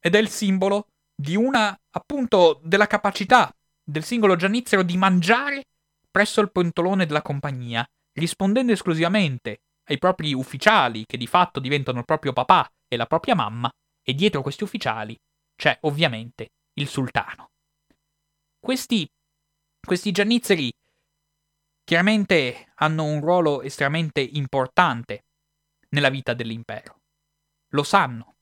ed 0.00 0.14
è 0.14 0.18
il 0.18 0.28
simbolo 0.28 0.88
di 1.14 1.36
una, 1.36 1.78
appunto, 1.90 2.60
della 2.62 2.86
capacità 2.86 3.54
del 3.82 4.04
singolo 4.04 4.36
Giannizzero 4.36 4.82
di 4.82 4.96
mangiare 4.96 5.64
presso 6.10 6.40
il 6.40 6.50
pentolone 6.50 7.06
della 7.06 7.22
compagnia, 7.22 7.86
rispondendo 8.12 8.72
esclusivamente 8.72 9.60
ai 9.84 9.98
propri 9.98 10.34
ufficiali, 10.34 11.04
che 11.06 11.16
di 11.16 11.26
fatto 11.26 11.60
diventano 11.60 12.00
il 12.00 12.04
proprio 12.04 12.32
papà 12.32 12.70
e 12.88 12.96
la 12.96 13.06
propria 13.06 13.34
mamma, 13.34 13.70
e 14.02 14.14
dietro 14.14 14.42
questi 14.42 14.64
ufficiali 14.64 15.16
c'è 15.54 15.78
ovviamente 15.82 16.48
il 16.74 16.88
sultano. 16.88 17.50
Questi, 18.58 19.06
questi 19.80 20.10
giannizzeri 20.10 20.72
chiaramente 21.84 22.72
hanno 22.76 23.04
un 23.04 23.20
ruolo 23.20 23.62
estremamente 23.62 24.20
importante 24.20 25.24
nella 25.90 26.10
vita 26.10 26.34
dell'impero. 26.34 27.00
Lo 27.72 27.82
sanno. 27.82 28.34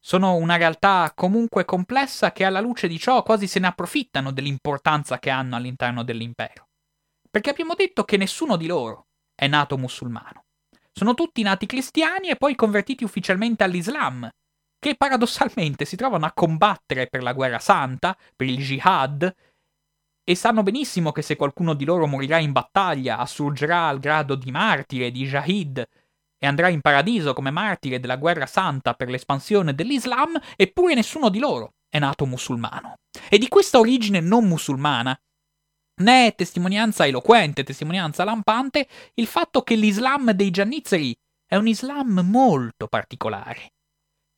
Sono 0.00 0.36
una 0.36 0.56
realtà 0.56 1.12
comunque 1.14 1.64
complessa 1.64 2.32
che 2.32 2.44
alla 2.44 2.60
luce 2.60 2.86
di 2.86 2.98
ciò 2.98 3.22
quasi 3.22 3.46
se 3.46 3.58
ne 3.58 3.66
approfittano 3.66 4.30
dell'importanza 4.32 5.18
che 5.18 5.30
hanno 5.30 5.56
all'interno 5.56 6.04
dell'impero. 6.04 6.68
Perché 7.30 7.50
abbiamo 7.50 7.74
detto 7.74 8.04
che 8.04 8.16
nessuno 8.16 8.56
di 8.56 8.66
loro 8.66 9.08
è 9.34 9.46
nato 9.48 9.76
musulmano. 9.76 10.44
Sono 10.98 11.14
tutti 11.14 11.42
nati 11.42 11.66
cristiani 11.66 12.28
e 12.28 12.34
poi 12.34 12.56
convertiti 12.56 13.04
ufficialmente 13.04 13.62
all'Islam, 13.62 14.28
che 14.80 14.96
paradossalmente 14.96 15.84
si 15.84 15.94
trovano 15.94 16.26
a 16.26 16.32
combattere 16.34 17.06
per 17.06 17.22
la 17.22 17.34
guerra 17.34 17.60
santa, 17.60 18.18
per 18.34 18.48
il 18.48 18.58
jihad, 18.58 19.32
e 20.24 20.34
sanno 20.34 20.64
benissimo 20.64 21.12
che 21.12 21.22
se 21.22 21.36
qualcuno 21.36 21.74
di 21.74 21.84
loro 21.84 22.08
morirà 22.08 22.38
in 22.38 22.50
battaglia, 22.50 23.18
assurgerà 23.18 23.86
al 23.86 24.00
grado 24.00 24.34
di 24.34 24.50
martire, 24.50 25.12
di 25.12 25.24
jahid, 25.24 25.88
e 26.36 26.46
andrà 26.48 26.66
in 26.66 26.80
paradiso 26.80 27.32
come 27.32 27.52
martire 27.52 28.00
della 28.00 28.16
guerra 28.16 28.46
santa 28.46 28.94
per 28.94 29.08
l'espansione 29.08 29.76
dell'Islam, 29.76 30.36
eppure 30.56 30.94
nessuno 30.94 31.28
di 31.28 31.38
loro 31.38 31.74
è 31.88 32.00
nato 32.00 32.26
musulmano. 32.26 32.94
E 33.30 33.38
di 33.38 33.46
questa 33.46 33.78
origine 33.78 34.18
non 34.18 34.48
musulmana 34.48 35.16
né 35.98 36.26
è 36.26 36.34
testimonianza 36.34 37.06
eloquente, 37.06 37.64
testimonianza 37.64 38.24
lampante, 38.24 38.88
il 39.14 39.26
fatto 39.26 39.62
che 39.62 39.74
l'Islam 39.74 40.32
dei 40.32 40.50
Giannizzeri 40.50 41.16
è 41.46 41.56
un 41.56 41.66
Islam 41.66 42.20
molto 42.24 42.88
particolare. 42.88 43.72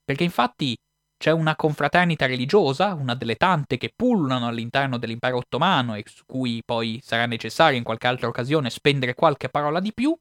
Perché 0.03 0.23
infatti 0.23 0.77
c'è 1.21 1.31
una 1.31 1.55
confraternita 1.55 2.25
religiosa, 2.25 2.95
una 2.95 3.13
delle 3.13 3.35
tante 3.35 3.77
che 3.77 3.93
pullano 3.95 4.47
all'interno 4.47 4.97
dell'impero 4.97 5.37
ottomano 5.37 5.93
e 5.93 6.03
su 6.07 6.23
cui 6.25 6.63
poi 6.65 6.99
sarà 7.03 7.27
necessario 7.27 7.77
in 7.77 7.83
qualche 7.83 8.07
altra 8.07 8.27
occasione 8.27 8.71
spendere 8.71 9.13
qualche 9.13 9.49
parola 9.49 9.79
di 9.79 9.93
più. 9.93 10.17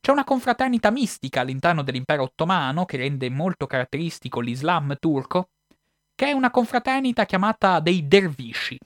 C'è 0.00 0.10
una 0.10 0.24
confraternita 0.24 0.90
mistica 0.90 1.42
all'interno 1.42 1.82
dell'impero 1.82 2.22
ottomano 2.22 2.86
che 2.86 2.96
rende 2.96 3.28
molto 3.28 3.66
caratteristico 3.66 4.40
l'Islam 4.40 4.96
turco, 4.98 5.50
che 6.14 6.28
è 6.28 6.32
una 6.32 6.50
confraternita 6.50 7.26
chiamata 7.26 7.78
dei 7.80 8.08
dervisci. 8.08 8.78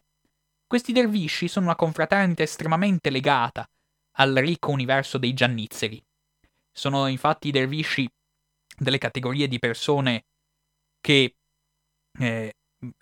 Questi 0.72 0.92
dervisci 0.92 1.48
sono 1.48 1.66
una 1.66 1.76
confraternita 1.76 2.42
estremamente 2.42 3.10
legata 3.10 3.68
al 4.12 4.32
ricco 4.32 4.70
universo 4.70 5.18
dei 5.18 5.34
giannizzeri. 5.34 6.02
Sono 6.72 7.08
infatti 7.08 7.48
i 7.48 7.50
dervisci 7.50 8.08
delle 8.78 8.96
categorie 8.96 9.48
di 9.48 9.58
persone 9.58 10.24
che 10.98 11.36
eh, 12.18 12.54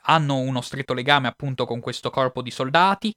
hanno 0.06 0.38
uno 0.38 0.60
stretto 0.62 0.94
legame 0.94 1.28
appunto 1.28 1.64
con 1.64 1.78
questo 1.78 2.10
corpo 2.10 2.42
di 2.42 2.50
soldati, 2.50 3.14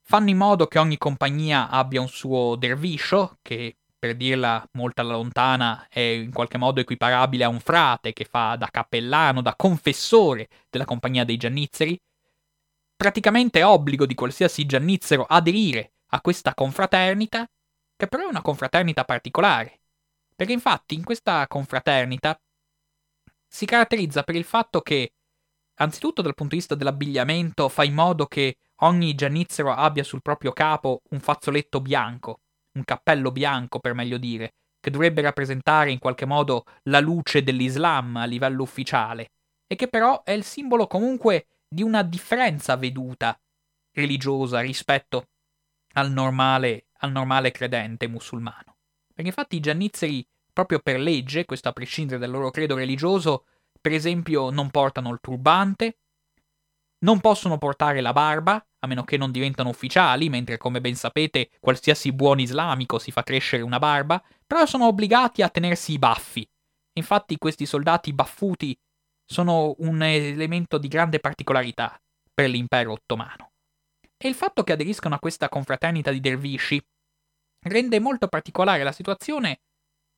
fanno 0.00 0.30
in 0.30 0.38
modo 0.38 0.66
che 0.66 0.78
ogni 0.78 0.96
compagnia 0.96 1.68
abbia 1.68 2.00
un 2.00 2.08
suo 2.08 2.56
derviscio, 2.56 3.36
che 3.42 3.76
per 3.98 4.16
dirla 4.16 4.66
molto 4.72 5.02
alla 5.02 5.12
lontana 5.12 5.86
è 5.90 6.00
in 6.00 6.32
qualche 6.32 6.56
modo 6.56 6.80
equiparabile 6.80 7.44
a 7.44 7.48
un 7.48 7.60
frate 7.60 8.14
che 8.14 8.24
fa 8.24 8.56
da 8.56 8.68
cappellano, 8.70 9.42
da 9.42 9.54
confessore 9.54 10.48
della 10.70 10.86
compagnia 10.86 11.26
dei 11.26 11.36
giannizzeri, 11.36 12.00
praticamente 12.96 13.62
obbligo 13.62 14.06
di 14.06 14.14
qualsiasi 14.14 14.64
giannizzero 14.64 15.24
aderire 15.24 15.92
a 16.10 16.20
questa 16.20 16.54
confraternita, 16.54 17.46
che 17.94 18.06
però 18.06 18.24
è 18.24 18.28
una 18.28 18.42
confraternita 18.42 19.04
particolare, 19.04 19.80
perché 20.34 20.52
infatti 20.52 20.94
in 20.94 21.04
questa 21.04 21.46
confraternita 21.46 22.38
si 23.46 23.66
caratterizza 23.66 24.22
per 24.22 24.34
il 24.34 24.44
fatto 24.44 24.80
che, 24.80 25.12
anzitutto 25.76 26.22
dal 26.22 26.34
punto 26.34 26.54
di 26.54 26.60
vista 26.60 26.74
dell'abbigliamento, 26.74 27.68
fa 27.68 27.84
in 27.84 27.94
modo 27.94 28.26
che 28.26 28.56
ogni 28.80 29.14
giannizzero 29.14 29.72
abbia 29.72 30.04
sul 30.04 30.22
proprio 30.22 30.52
capo 30.52 31.02
un 31.10 31.20
fazzoletto 31.20 31.80
bianco, 31.80 32.40
un 32.72 32.84
cappello 32.84 33.30
bianco 33.30 33.78
per 33.78 33.94
meglio 33.94 34.18
dire, 34.18 34.54
che 34.80 34.90
dovrebbe 34.90 35.22
rappresentare 35.22 35.90
in 35.90 35.98
qualche 35.98 36.26
modo 36.26 36.64
la 36.84 37.00
luce 37.00 37.42
dell'Islam 37.42 38.16
a 38.16 38.24
livello 38.24 38.62
ufficiale, 38.62 39.32
e 39.66 39.74
che 39.74 39.88
però 39.88 40.22
è 40.22 40.32
il 40.32 40.44
simbolo 40.44 40.86
comunque 40.86 41.46
di 41.76 41.82
una 41.82 42.02
differenza 42.02 42.74
veduta 42.76 43.38
religiosa 43.92 44.60
rispetto 44.60 45.28
al 45.92 46.10
normale, 46.10 46.86
al 47.00 47.12
normale 47.12 47.50
credente 47.50 48.08
musulmano. 48.08 48.78
Perché 49.12 49.28
infatti 49.28 49.56
i 49.56 49.60
giannizzeri, 49.60 50.26
proprio 50.54 50.78
per 50.78 50.98
legge, 50.98 51.44
questo 51.44 51.68
a 51.68 51.74
prescindere 51.74 52.18
dal 52.18 52.30
loro 52.30 52.50
credo 52.50 52.76
religioso, 52.76 53.44
per 53.78 53.92
esempio 53.92 54.48
non 54.48 54.70
portano 54.70 55.12
il 55.12 55.18
turbante, 55.20 55.98
non 57.00 57.20
possono 57.20 57.58
portare 57.58 58.00
la 58.00 58.14
barba, 58.14 58.54
a 58.78 58.86
meno 58.86 59.04
che 59.04 59.18
non 59.18 59.30
diventano 59.30 59.68
ufficiali, 59.68 60.30
mentre 60.30 60.56
come 60.56 60.80
ben 60.80 60.94
sapete 60.94 61.50
qualsiasi 61.60 62.10
buon 62.10 62.40
islamico 62.40 62.98
si 62.98 63.10
fa 63.10 63.22
crescere 63.22 63.62
una 63.62 63.78
barba, 63.78 64.24
però 64.46 64.64
sono 64.64 64.86
obbligati 64.86 65.42
a 65.42 65.50
tenersi 65.50 65.92
i 65.92 65.98
baffi. 65.98 66.48
Infatti 66.94 67.36
questi 67.36 67.66
soldati 67.66 68.14
baffuti 68.14 68.74
sono 69.26 69.74
un 69.78 70.02
elemento 70.02 70.78
di 70.78 70.88
grande 70.88 71.20
particolarità 71.20 72.00
per 72.32 72.48
l'impero 72.48 72.92
ottomano. 72.92 73.50
E 74.16 74.28
il 74.28 74.34
fatto 74.34 74.64
che 74.64 74.72
aderiscano 74.72 75.14
a 75.14 75.18
questa 75.18 75.48
confraternita 75.48 76.10
di 76.10 76.20
dervisci 76.20 76.82
rende 77.66 77.98
molto 77.98 78.28
particolare 78.28 78.82
la 78.82 78.92
situazione 78.92 79.60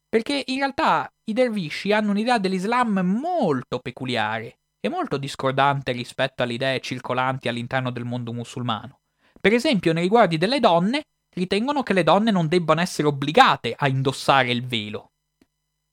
perché 0.09 0.43
in 0.47 0.59
realtà 0.59 1.13
i 1.25 1.33
dervisci 1.33 1.93
hanno 1.93 2.11
un'idea 2.11 2.39
dell'Islam 2.39 3.01
molto 3.01 3.79
peculiare 3.79 4.61
e 4.81 4.89
molto 4.89 5.19
discordante 5.19 5.93
rispetto 5.93 6.43
alle 6.43 6.55
idee 6.55 6.81
circolanti 6.81 7.49
all'interno 7.49 7.91
del 7.91 8.05
mondo 8.05 8.33
musulmano. 8.33 9.01
Per 9.39 9.53
esempio, 9.53 9.93
nei 9.93 10.05
riguardi 10.05 10.39
delle 10.39 10.61
donne, 10.61 11.03
ritengono 11.35 11.83
che 11.83 11.93
le 11.93 12.05
donne 12.05 12.31
non 12.31 12.49
debbano 12.49 12.81
essere 12.81 13.09
obbligate 13.09 13.75
a 13.77 13.87
indossare 13.89 14.51
il 14.51 14.65
velo. 14.65 15.13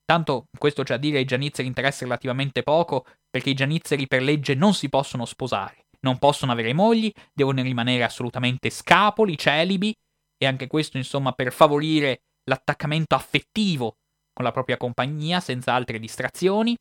Tanto 0.05 0.45
questo 0.57 0.83
c'è 0.83 0.93
a 0.93 0.97
dire 0.97 1.17
ai 1.17 1.25
gianizzeri 1.25 1.67
interessa 1.67 2.03
relativamente 2.03 2.61
poco, 2.61 3.05
perché 3.29 3.49
i 3.49 3.55
gianizzeri 3.55 4.05
per 4.07 4.21
legge 4.21 4.53
non 4.53 4.75
si 4.75 4.87
possono 4.87 5.25
sposare, 5.25 5.87
non 6.01 6.19
possono 6.19 6.51
avere 6.51 6.73
mogli, 6.73 7.11
devono 7.33 7.63
rimanere 7.63 8.03
assolutamente 8.03 8.69
scapoli, 8.69 9.35
celibi, 9.35 9.93
e 10.37 10.45
anche 10.45 10.67
questo 10.67 10.97
insomma 10.97 11.31
per 11.31 11.51
favorire 11.51 12.21
l'attaccamento 12.43 13.15
affettivo 13.15 13.97
con 14.31 14.45
la 14.45 14.51
propria 14.51 14.77
compagnia 14.77 15.39
senza 15.39 15.73
altre 15.73 15.97
distrazioni. 15.97 16.75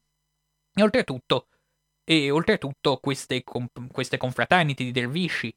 E 0.76 0.82
oltretutto, 0.82 1.46
e 2.04 2.30
oltretutto 2.30 2.98
queste, 2.98 3.42
comp- 3.42 3.90
queste 3.90 4.18
confraternity 4.18 4.84
di 4.84 4.90
dervisci, 4.90 5.54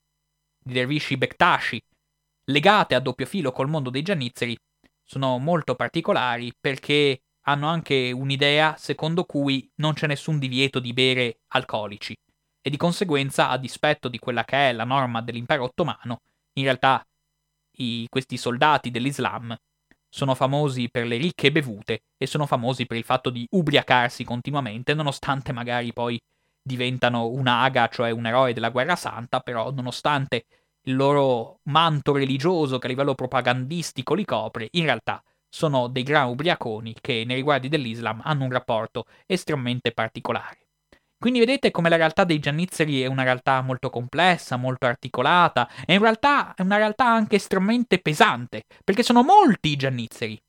di 0.64 0.74
dervisci 0.74 1.18
bektashi, 1.18 1.82
legate 2.46 2.96
a 2.96 3.00
doppio 3.00 3.26
filo 3.26 3.52
col 3.52 3.68
mondo 3.68 3.90
dei 3.90 4.04
giannizzeri, 4.04 4.58
sono 5.04 5.38
molto 5.38 5.76
particolari 5.76 6.54
perché 6.58 7.24
hanno 7.48 7.68
anche 7.68 8.12
un'idea 8.12 8.76
secondo 8.78 9.24
cui 9.24 9.70
non 9.76 9.94
c'è 9.94 10.08
nessun 10.08 10.38
divieto 10.38 10.80
di 10.80 10.94
bere 10.94 11.40
alcolici 11.50 12.16
e 12.62 12.70
di 12.70 12.78
conseguenza, 12.78 13.50
a 13.50 13.58
dispetto 13.58 14.10
di 14.10 14.20
quella 14.20 14.44
che 14.44 14.70
è 14.70 14.74
la 14.74 14.84
norma 14.84 15.22
dell'impero 15.22 15.64
ottomano, 15.64 16.20
in 16.54 16.64
realtà 16.64 17.06
i, 17.78 18.06
questi 18.10 18.36
soldati 18.36 18.92
dell'Islam 18.92 19.56
sono 20.10 20.36
famosi 20.36 20.90
per 20.90 21.06
le 21.06 21.18
ricche 21.18 21.52
bevute 21.52 22.02
e 22.18 22.28
sono 22.28 22.46
famosi 22.46 22.86
per 22.86 22.98
il 22.98 23.04
fatto 23.04 23.30
di 23.30 23.48
ubriacarsi 23.52 24.26
continuamente, 24.26 24.94
nonostante 24.94 25.54
magari 25.54 25.94
poi 25.94 26.20
diventano 26.62 27.28
un'aga, 27.28 27.88
cioè 27.88 28.12
un 28.12 28.26
eroe 28.26 28.54
della 28.54 28.72
guerra 28.72 28.98
santa, 28.98 29.40
però 29.40 29.72
nonostante 29.72 30.46
il 30.84 30.96
loro 30.96 31.60
manto 31.64 32.14
religioso 32.14 32.78
che 32.78 32.88
a 32.88 32.90
livello 32.90 33.16
propagandistico 33.16 34.14
li 34.14 34.26
copre, 34.26 34.68
in 34.72 34.84
realtà 34.84 35.22
sono 35.50 35.88
dei 35.88 36.04
gran 36.04 36.28
ubriaconi 36.28 36.96
che 37.00 37.24
nei 37.26 37.36
riguardi 37.36 37.70
dell'Islam 37.70 38.22
hanno 38.24 38.44
un 38.44 38.52
rapporto 38.52 39.06
estremamente 39.26 39.92
particolare. 39.92 40.68
Quindi 41.20 41.40
vedete 41.40 41.72
come 41.72 41.90
la 41.90 41.96
realtà 41.96 42.26
dei 42.26 42.38
giannizzeri 42.38 43.02
è 43.02 43.08
una 43.08 43.24
realtà 43.24 43.62
molto 43.62 43.90
complessa, 43.90 44.56
molto 44.56 44.86
articolata, 44.86 45.68
e 45.86 45.96
in 45.96 46.00
realtà 46.00 46.54
è 46.54 46.62
una 46.62 46.78
realtà 46.78 47.08
anche 47.08 47.38
estremamente 47.38 48.00
pesante, 48.00 48.66
perché 48.84 49.02
sono 49.02 49.24
molti 49.24 49.70
i 49.70 49.76
giannizzeri. 49.76 50.40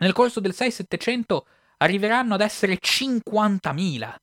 Nel 0.00 0.12
corso 0.12 0.40
del 0.40 0.52
6-700 0.54 1.40
arriveranno 1.78 2.34
ad 2.34 2.42
essere 2.42 2.78
50.000, 2.78 4.14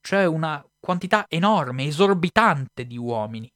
cioè 0.00 0.26
una 0.26 0.62
quantità 0.78 1.24
enorme, 1.28 1.84
esorbitante 1.84 2.86
di 2.86 2.98
uomini. 2.98 3.50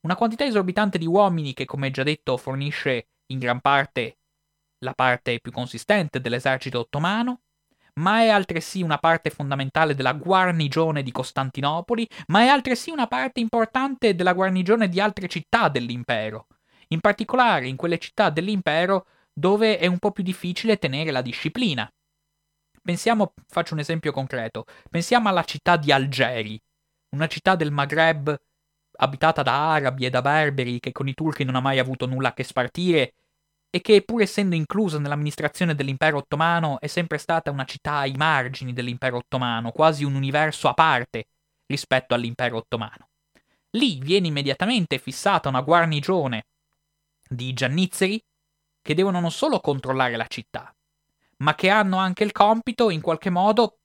Una 0.00 0.16
quantità 0.16 0.44
esorbitante 0.44 0.98
di 0.98 1.06
uomini 1.06 1.54
che, 1.54 1.64
come 1.66 1.92
già 1.92 2.02
detto, 2.02 2.36
fornisce 2.36 3.06
in 3.26 3.38
gran 3.38 3.60
parte 3.60 4.16
la 4.84 4.94
parte 4.94 5.40
più 5.40 5.50
consistente 5.50 6.20
dell'esercito 6.20 6.78
ottomano, 6.78 7.40
ma 7.94 8.20
è 8.20 8.28
altresì 8.28 8.82
una 8.82 8.98
parte 8.98 9.30
fondamentale 9.30 9.94
della 9.94 10.12
guarnigione 10.12 11.02
di 11.02 11.10
Costantinopoli, 11.10 12.08
ma 12.28 12.40
è 12.40 12.46
altresì 12.46 12.90
una 12.90 13.06
parte 13.06 13.40
importante 13.40 14.14
della 14.14 14.32
guarnigione 14.32 14.88
di 14.88 15.00
altre 15.00 15.28
città 15.28 15.68
dell'impero, 15.68 16.46
in 16.88 17.00
particolare 17.00 17.66
in 17.66 17.76
quelle 17.76 17.98
città 17.98 18.30
dell'impero 18.30 19.06
dove 19.32 19.78
è 19.78 19.86
un 19.86 19.98
po' 19.98 20.12
più 20.12 20.22
difficile 20.22 20.78
tenere 20.78 21.10
la 21.10 21.22
disciplina. 21.22 21.90
Pensiamo, 22.82 23.32
faccio 23.48 23.74
un 23.74 23.80
esempio 23.80 24.12
concreto, 24.12 24.66
pensiamo 24.90 25.28
alla 25.28 25.44
città 25.44 25.76
di 25.76 25.90
Algeri, 25.90 26.60
una 27.10 27.26
città 27.26 27.54
del 27.54 27.70
Maghreb 27.70 28.36
abitata 28.96 29.42
da 29.42 29.72
arabi 29.72 30.04
e 30.04 30.10
da 30.10 30.20
berberi 30.20 30.78
che 30.80 30.92
con 30.92 31.08
i 31.08 31.14
turchi 31.14 31.44
non 31.44 31.56
ha 31.56 31.60
mai 31.60 31.78
avuto 31.78 32.06
nulla 32.06 32.28
a 32.28 32.32
che 32.34 32.44
spartire 32.44 33.14
e 33.74 33.80
che 33.80 34.02
pur 34.02 34.22
essendo 34.22 34.54
inclusa 34.54 35.00
nell'amministrazione 35.00 35.74
dell'impero 35.74 36.18
ottomano 36.18 36.78
è 36.78 36.86
sempre 36.86 37.18
stata 37.18 37.50
una 37.50 37.64
città 37.64 37.96
ai 37.96 38.12
margini 38.12 38.72
dell'impero 38.72 39.16
ottomano, 39.16 39.72
quasi 39.72 40.04
un 40.04 40.14
universo 40.14 40.68
a 40.68 40.74
parte 40.74 41.26
rispetto 41.66 42.14
all'impero 42.14 42.58
ottomano. 42.58 43.08
Lì 43.70 43.98
viene 43.98 44.28
immediatamente 44.28 44.98
fissata 44.98 45.48
una 45.48 45.60
guarnigione 45.60 46.46
di 47.28 47.52
giannizzeri 47.52 48.22
che 48.80 48.94
devono 48.94 49.18
non 49.18 49.32
solo 49.32 49.58
controllare 49.58 50.14
la 50.14 50.28
città, 50.28 50.72
ma 51.38 51.56
che 51.56 51.68
hanno 51.68 51.96
anche 51.96 52.22
il 52.22 52.30
compito, 52.30 52.90
in 52.90 53.00
qualche 53.00 53.30
modo, 53.30 53.78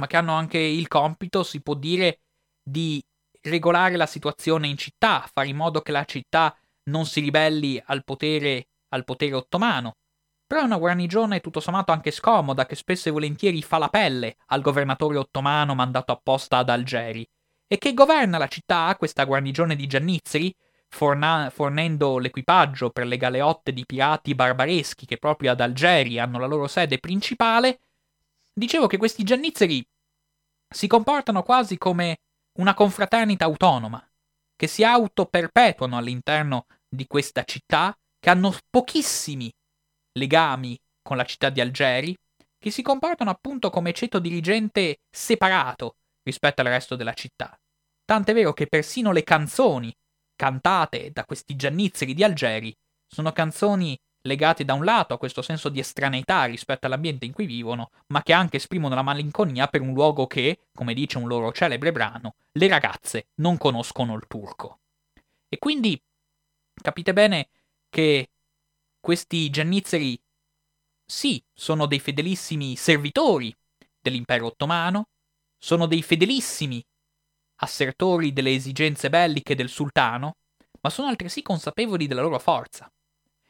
ma 0.00 0.06
che 0.06 0.16
hanno 0.16 0.32
anche 0.32 0.56
il 0.56 0.88
compito, 0.88 1.42
si 1.42 1.60
può 1.60 1.74
dire, 1.74 2.20
di 2.62 3.04
regolare 3.42 3.96
la 3.96 4.06
situazione 4.06 4.68
in 4.68 4.78
città, 4.78 5.28
fare 5.30 5.48
in 5.48 5.56
modo 5.56 5.82
che 5.82 5.92
la 5.92 6.06
città 6.06 6.56
non 6.84 7.04
si 7.04 7.20
ribelli 7.20 7.78
al 7.84 8.04
potere 8.04 8.68
al 8.88 9.04
potere 9.04 9.34
ottomano. 9.34 9.96
Però 10.46 10.62
è 10.62 10.64
una 10.64 10.78
guarnigione 10.78 11.40
tutto 11.40 11.60
sommato 11.60 11.92
anche 11.92 12.10
scomoda 12.10 12.64
che 12.66 12.74
spesso 12.74 13.08
e 13.08 13.12
volentieri 13.12 13.62
fa 13.62 13.78
la 13.78 13.88
pelle 13.88 14.36
al 14.46 14.62
governatore 14.62 15.18
ottomano 15.18 15.74
mandato 15.74 16.12
apposta 16.12 16.58
ad 16.58 16.70
Algeri, 16.70 17.28
e 17.66 17.76
che 17.76 17.92
governa 17.92 18.38
la 18.38 18.48
città, 18.48 18.94
questa 18.96 19.24
guarnigione 19.24 19.76
di 19.76 19.86
giannizzeri, 19.86 20.54
forna- 20.88 21.50
fornendo 21.50 22.16
l'equipaggio 22.16 22.88
per 22.90 23.06
le 23.06 23.18
galeotte 23.18 23.74
di 23.74 23.84
pirati 23.84 24.34
barbareschi 24.34 25.04
che 25.04 25.18
proprio 25.18 25.50
ad 25.50 25.60
Algeri 25.60 26.18
hanno 26.18 26.38
la 26.38 26.46
loro 26.46 26.66
sede 26.66 26.98
principale, 26.98 27.80
dicevo 28.54 28.86
che 28.86 28.96
questi 28.96 29.22
giannizzeri 29.22 29.86
si 30.66 30.86
comportano 30.86 31.42
quasi 31.42 31.76
come 31.76 32.20
una 32.58 32.72
confraternita 32.72 33.44
autonoma, 33.44 34.02
che 34.56 34.66
si 34.66 34.82
autoperpetuano 34.82 35.96
all'interno 35.96 36.66
di 36.88 37.06
questa 37.06 37.44
città 37.44 37.96
che 38.18 38.30
hanno 38.30 38.54
pochissimi 38.70 39.52
legami 40.12 40.78
con 41.02 41.16
la 41.16 41.24
città 41.24 41.50
di 41.50 41.60
Algeri, 41.60 42.16
che 42.58 42.70
si 42.70 42.82
comportano 42.82 43.30
appunto 43.30 43.70
come 43.70 43.92
ceto 43.92 44.18
dirigente 44.18 45.00
separato 45.10 45.96
rispetto 46.22 46.60
al 46.60 46.66
resto 46.68 46.96
della 46.96 47.14
città. 47.14 47.58
Tant'è 48.04 48.34
vero 48.34 48.52
che 48.52 48.66
persino 48.66 49.12
le 49.12 49.22
canzoni 49.22 49.94
cantate 50.34 51.10
da 51.12 51.24
questi 51.24 51.56
giannizzeri 51.56 52.14
di 52.14 52.24
Algeri 52.24 52.74
Sono 53.10 53.32
canzoni 53.32 53.98
legate 54.22 54.64
da 54.64 54.74
un 54.74 54.84
lato 54.84 55.14
a 55.14 55.18
questo 55.18 55.40
senso 55.40 55.70
di 55.70 55.78
estraneità 55.78 56.44
rispetto 56.44 56.86
all'ambiente 56.86 57.24
in 57.24 57.32
cui 57.32 57.46
vivono, 57.46 57.90
ma 58.08 58.22
che 58.22 58.34
anche 58.34 58.58
esprimono 58.58 58.94
la 58.94 59.02
malinconia 59.02 59.66
per 59.68 59.80
un 59.80 59.94
luogo 59.94 60.26
che, 60.26 60.66
come 60.74 60.92
dice 60.92 61.16
un 61.16 61.26
loro 61.26 61.50
celebre 61.52 61.92
brano, 61.92 62.34
le 62.52 62.68
ragazze 62.68 63.28
non 63.36 63.56
conoscono 63.56 64.14
il 64.14 64.26
turco. 64.28 64.80
E 65.48 65.58
quindi 65.58 65.98
capite 66.74 67.12
bene 67.14 67.48
che 67.88 68.30
questi 69.00 69.50
giannizzeri 69.50 70.20
sì, 71.04 71.42
sono 71.54 71.86
dei 71.86 72.00
fedelissimi 72.00 72.76
servitori 72.76 73.54
dell'impero 74.00 74.46
ottomano, 74.46 75.08
sono 75.56 75.86
dei 75.86 76.02
fedelissimi 76.02 76.84
assertori 77.60 78.32
delle 78.32 78.54
esigenze 78.54 79.08
belliche 79.08 79.54
del 79.54 79.68
sultano, 79.68 80.36
ma 80.80 80.90
sono 80.90 81.08
altresì 81.08 81.42
consapevoli 81.42 82.06
della 82.06 82.22
loro 82.22 82.38
forza. 82.38 82.90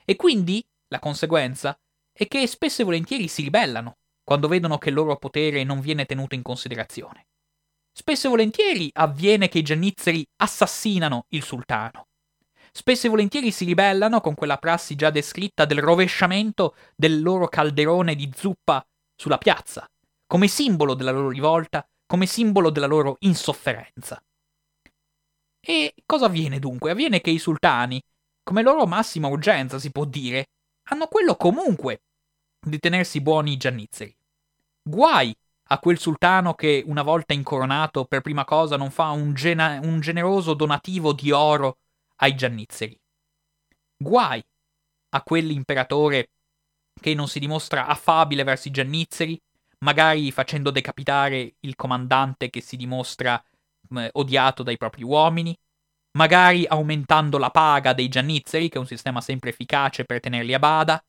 E 0.04 0.16
quindi 0.16 0.64
la 0.88 0.98
conseguenza 0.98 1.78
è 2.12 2.26
che 2.26 2.46
spesso 2.46 2.82
e 2.82 2.84
volentieri 2.84 3.28
si 3.28 3.42
ribellano 3.42 3.98
quando 4.22 4.48
vedono 4.48 4.78
che 4.78 4.88
il 4.88 4.94
loro 4.94 5.16
potere 5.16 5.64
non 5.64 5.80
viene 5.80 6.04
tenuto 6.04 6.34
in 6.34 6.42
considerazione. 6.42 7.26
Spesso 7.92 8.26
e 8.26 8.30
volentieri 8.30 8.90
avviene 8.94 9.48
che 9.48 9.58
i 9.58 9.62
giannizzeri 9.62 10.26
assassinano 10.36 11.26
il 11.30 11.42
sultano. 11.42 12.07
Spesso 12.78 13.08
e 13.08 13.10
volentieri 13.10 13.50
si 13.50 13.64
ribellano 13.64 14.20
con 14.20 14.36
quella 14.36 14.56
prassi 14.56 14.94
già 14.94 15.10
descritta 15.10 15.64
del 15.64 15.80
rovesciamento 15.80 16.76
del 16.94 17.22
loro 17.22 17.48
calderone 17.48 18.14
di 18.14 18.30
zuppa 18.32 18.86
sulla 19.16 19.36
piazza, 19.36 19.84
come 20.28 20.46
simbolo 20.46 20.94
della 20.94 21.10
loro 21.10 21.28
rivolta, 21.28 21.84
come 22.06 22.26
simbolo 22.26 22.70
della 22.70 22.86
loro 22.86 23.16
insofferenza. 23.18 24.22
E 25.60 25.92
cosa 26.06 26.26
avviene 26.26 26.60
dunque? 26.60 26.92
Avviene 26.92 27.20
che 27.20 27.30
i 27.30 27.40
sultani, 27.40 28.00
come 28.44 28.62
loro 28.62 28.86
massima 28.86 29.26
urgenza 29.26 29.80
si 29.80 29.90
può 29.90 30.04
dire, 30.04 30.50
hanno 30.90 31.08
quello 31.08 31.34
comunque 31.34 32.02
di 32.64 32.78
tenersi 32.78 33.20
buoni 33.20 33.54
i 33.54 33.56
giannizzeri. 33.56 34.16
Guai 34.88 35.36
a 35.70 35.78
quel 35.80 35.98
sultano 35.98 36.54
che, 36.54 36.84
una 36.86 37.02
volta 37.02 37.34
incoronato, 37.34 38.04
per 38.04 38.20
prima 38.20 38.44
cosa 38.44 38.76
non 38.76 38.92
fa 38.92 39.08
un, 39.10 39.34
gena- 39.34 39.80
un 39.82 39.98
generoso 39.98 40.54
donativo 40.54 41.12
di 41.12 41.32
oro 41.32 41.78
ai 42.20 42.34
giannizzeri. 42.34 42.98
Guai 43.96 44.44
a 45.10 45.22
quell'imperatore 45.22 46.30
che 47.00 47.14
non 47.14 47.28
si 47.28 47.38
dimostra 47.38 47.86
affabile 47.86 48.44
verso 48.44 48.68
i 48.68 48.72
giannizzeri, 48.72 49.40
magari 49.80 50.30
facendo 50.32 50.70
decapitare 50.70 51.54
il 51.60 51.76
comandante 51.76 52.50
che 52.50 52.60
si 52.60 52.76
dimostra 52.76 53.42
eh, 53.96 54.10
odiato 54.14 54.62
dai 54.62 54.76
propri 54.76 55.02
uomini, 55.02 55.56
magari 56.18 56.66
aumentando 56.66 57.38
la 57.38 57.50
paga 57.50 57.92
dei 57.92 58.08
giannizzeri, 58.08 58.68
che 58.68 58.76
è 58.76 58.80
un 58.80 58.86
sistema 58.86 59.20
sempre 59.20 59.50
efficace 59.50 60.04
per 60.04 60.20
tenerli 60.20 60.54
a 60.54 60.58
bada, 60.58 61.02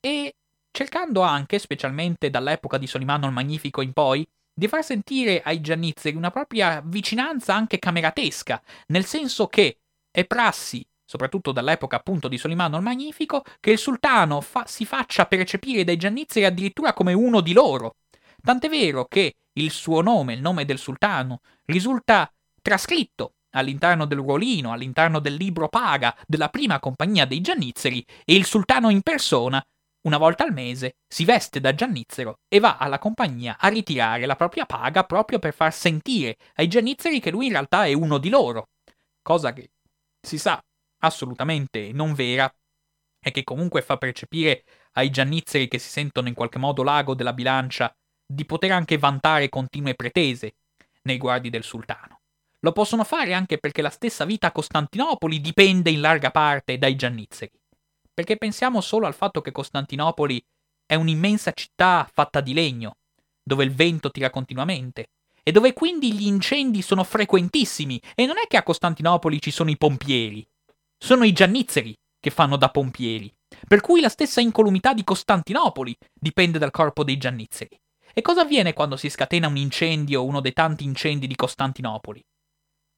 e 0.00 0.34
cercando 0.70 1.22
anche, 1.22 1.58
specialmente 1.58 2.30
dall'epoca 2.30 2.78
di 2.78 2.86
Solimano 2.86 3.26
il 3.26 3.32
Magnifico 3.32 3.80
in 3.80 3.92
poi, 3.92 4.26
di 4.52 4.68
far 4.68 4.84
sentire 4.84 5.40
ai 5.42 5.60
giannizzeri 5.60 6.16
una 6.16 6.30
propria 6.30 6.80
vicinanza 6.84 7.54
anche 7.54 7.78
cameratesca, 7.78 8.62
nel 8.88 9.04
senso 9.04 9.46
che 9.46 9.78
è 10.14 10.24
prassi, 10.26 10.86
soprattutto 11.04 11.50
dall'epoca 11.50 11.96
appunto 11.96 12.28
di 12.28 12.38
Solimano 12.38 12.76
il 12.76 12.84
Magnifico, 12.84 13.42
che 13.58 13.72
il 13.72 13.78
sultano 13.78 14.40
fa- 14.40 14.64
si 14.64 14.86
faccia 14.86 15.26
percepire 15.26 15.82
dai 15.82 15.96
giannizzeri 15.96 16.46
addirittura 16.46 16.92
come 16.92 17.12
uno 17.12 17.40
di 17.40 17.52
loro. 17.52 17.96
Tant'è 18.40 18.68
vero 18.68 19.06
che 19.06 19.34
il 19.54 19.72
suo 19.72 20.02
nome, 20.02 20.34
il 20.34 20.40
nome 20.40 20.64
del 20.64 20.78
sultano, 20.78 21.40
risulta 21.64 22.32
trascritto 22.62 23.32
all'interno 23.56 24.04
del 24.04 24.18
ruolino, 24.18 24.70
all'interno 24.70 25.18
del 25.18 25.34
libro 25.34 25.68
paga 25.68 26.16
della 26.28 26.48
prima 26.48 26.78
compagnia 26.78 27.24
dei 27.24 27.40
giannizzeri, 27.40 28.04
e 28.24 28.34
il 28.36 28.44
sultano 28.44 28.88
in 28.88 29.02
persona, 29.02 29.60
una 30.02 30.18
volta 30.18 30.44
al 30.44 30.52
mese, 30.52 30.98
si 31.08 31.24
veste 31.24 31.58
da 31.58 31.74
giannizzero 31.74 32.38
e 32.46 32.60
va 32.60 32.76
alla 32.76 33.00
compagnia 33.00 33.56
a 33.58 33.66
ritirare 33.66 34.26
la 34.26 34.36
propria 34.36 34.64
paga 34.64 35.02
proprio 35.02 35.40
per 35.40 35.54
far 35.54 35.72
sentire 35.72 36.36
ai 36.54 36.68
giannizzeri 36.68 37.18
che 37.18 37.32
lui 37.32 37.46
in 37.46 37.52
realtà 37.52 37.86
è 37.86 37.94
uno 37.94 38.18
di 38.18 38.28
loro. 38.28 38.68
Cosa 39.22 39.52
che 39.52 39.70
si 40.24 40.38
sa 40.38 40.62
assolutamente 41.00 41.92
non 41.92 42.14
vera 42.14 42.52
e 43.20 43.30
che 43.30 43.44
comunque 43.44 43.82
fa 43.82 43.96
percepire 43.96 44.64
ai 44.92 45.10
giannizzeri 45.10 45.68
che 45.68 45.78
si 45.78 45.88
sentono 45.88 46.28
in 46.28 46.34
qualche 46.34 46.58
modo 46.58 46.82
l'ago 46.82 47.14
della 47.14 47.32
bilancia 47.32 47.94
di 48.26 48.44
poter 48.44 48.72
anche 48.72 48.98
vantare 48.98 49.48
continue 49.48 49.94
pretese 49.94 50.56
nei 51.02 51.18
guardi 51.18 51.50
del 51.50 51.62
sultano. 51.62 52.20
Lo 52.60 52.72
possono 52.72 53.04
fare 53.04 53.34
anche 53.34 53.58
perché 53.58 53.82
la 53.82 53.90
stessa 53.90 54.24
vita 54.24 54.46
a 54.46 54.52
Costantinopoli 54.52 55.40
dipende 55.40 55.90
in 55.90 56.00
larga 56.00 56.30
parte 56.30 56.78
dai 56.78 56.96
giannizzeri. 56.96 57.52
Perché 58.12 58.36
pensiamo 58.36 58.80
solo 58.80 59.06
al 59.06 59.14
fatto 59.14 59.42
che 59.42 59.52
Costantinopoli 59.52 60.42
è 60.86 60.94
un'immensa 60.94 61.52
città 61.52 62.08
fatta 62.10 62.40
di 62.40 62.54
legno, 62.54 62.96
dove 63.42 63.64
il 63.64 63.72
vento 63.72 64.10
tira 64.10 64.30
continuamente, 64.30 65.08
e 65.44 65.52
dove 65.52 65.72
quindi 65.72 66.12
gli 66.12 66.26
incendi 66.26 66.82
sono 66.82 67.04
frequentissimi, 67.04 68.00
e 68.16 68.26
non 68.26 68.38
è 68.38 68.48
che 68.48 68.56
a 68.56 68.64
Costantinopoli 68.64 69.40
ci 69.40 69.52
sono 69.52 69.70
i 69.70 69.76
pompieri, 69.76 70.44
sono 70.98 71.22
i 71.22 71.32
giannizzeri 71.32 71.94
che 72.18 72.30
fanno 72.30 72.56
da 72.56 72.70
pompieri, 72.70 73.32
per 73.68 73.80
cui 73.80 74.00
la 74.00 74.08
stessa 74.08 74.40
incolumità 74.40 74.92
di 74.92 75.04
Costantinopoli 75.04 75.96
dipende 76.12 76.58
dal 76.58 76.72
corpo 76.72 77.04
dei 77.04 77.18
giannizzeri. 77.18 77.78
E 78.12 78.22
cosa 78.22 78.40
avviene 78.40 78.72
quando 78.72 78.96
si 78.96 79.08
scatena 79.08 79.46
un 79.46 79.56
incendio, 79.56 80.24
uno 80.24 80.40
dei 80.40 80.52
tanti 80.52 80.82
incendi 80.82 81.28
di 81.28 81.36
Costantinopoli? 81.36 82.24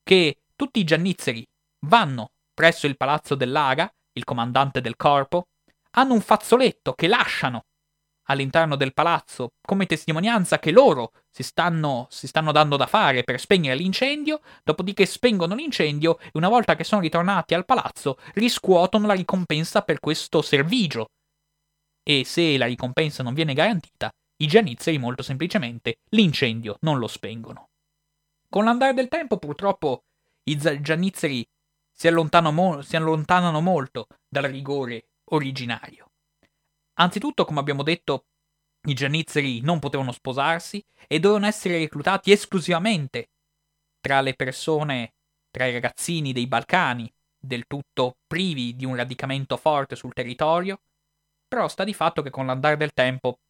che 0.07 0.43
tutti 0.55 0.79
i 0.79 0.85
giannizzeri 0.85 1.45
vanno 1.87 2.31
presso 2.55 2.87
il 2.87 2.97
palazzo 2.97 3.35
dell'Aga, 3.35 3.93
il 4.13 4.23
comandante 4.23 4.81
del 4.81 4.95
corpo, 4.95 5.49
hanno 5.97 6.15
un 6.15 6.21
fazzoletto 6.21 6.93
che 6.93 7.09
lasciano 7.09 7.65
all'interno 8.27 8.77
del 8.77 8.93
palazzo 8.93 9.53
come 9.61 9.87
testimonianza 9.87 10.59
che 10.59 10.71
loro 10.71 11.13
si 11.31 11.43
stanno, 11.43 12.07
si 12.11 12.27
stanno 12.27 12.53
dando 12.53 12.77
da 12.77 12.87
fare 12.87 13.25
per 13.25 13.41
spegnere 13.41 13.77
l'incendio, 13.77 14.41
dopodiché 14.63 15.07
spengono 15.07 15.55
l'incendio 15.55 16.19
e 16.19 16.31
una 16.35 16.49
volta 16.49 16.77
che 16.77 16.85
sono 16.85 17.01
ritornati 17.01 17.55
al 17.55 17.65
palazzo 17.65 18.19
riscuotono 18.35 19.07
la 19.07 19.15
ricompensa 19.15 19.83
per 19.83 20.01
questo 20.01 20.43
servigio. 20.43 21.07
E 22.03 22.25
se 22.25 22.57
la 22.57 22.67
ricompensa 22.67 23.23
non 23.23 23.35
viene 23.35 23.55
garantita, 23.55 24.11
i 24.39 24.47
giannizzeri 24.47 24.99
molto 24.99 25.23
semplicemente 25.23 25.97
l'incendio 26.11 26.77
non 26.81 26.99
lo 26.99 27.07
spengono. 27.09 27.69
Con 28.49 28.65
l'andare 28.65 28.95
del 28.95 29.09
tempo, 29.09 29.39
purtroppo, 29.39 30.05
i 30.45 30.57
giannizzeri 30.57 31.45
si, 31.91 32.11
mo- 32.11 32.83
si 32.83 32.97
allontanano 32.97 33.61
molto 33.61 34.07
dal 34.29 34.45
rigore 34.45 35.09
originario. 35.31 36.06
Anzitutto, 36.99 37.45
come 37.45 37.61
abbiamo 37.61 37.83
detto, 37.83 38.27
i 38.87 38.95
giannizzeri 38.95 39.61
non 39.61 39.79
potevano 39.79 40.13
sposarsi 40.13 40.85
e 41.07 41.19
dovevano 41.19 41.47
essere 41.47 41.79
reclutati 41.79 42.33
esclusivamente 42.33 43.31
tra 44.01 44.21
le 44.21 44.35
persone, 44.35 45.15
tra 45.51 45.67
i 45.67 45.73
ragazzini 45.73 46.33
dei 46.33 46.47
Balcani, 46.47 47.13
del 47.37 47.67
tutto 47.67 48.19
privi 48.27 48.75
di 48.77 48.85
un 48.85 48.97
radicamento 48.97 49.57
forte 49.57 49.97
sul 49.97 50.13
territorio, 50.13 50.81
però 51.47 51.69
sta 51.69 51.85
di 51.85 51.95
fatto 51.95 52.23
che 52.23 52.31
con 52.31 52.47
l'andare 52.47 52.77
del 52.77 52.93
tempo 52.93 53.41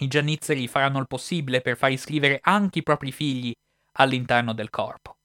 i 0.00 0.08
giannizzeri 0.08 0.68
faranno 0.68 0.98
il 0.98 1.06
possibile 1.06 1.62
per 1.62 1.76
far 1.76 1.90
iscrivere 1.90 2.38
anche 2.42 2.80
i 2.80 2.82
propri 2.82 3.12
figli 3.12 3.54
all'interno 3.92 4.52
del 4.52 4.70
corpo. 4.70 5.16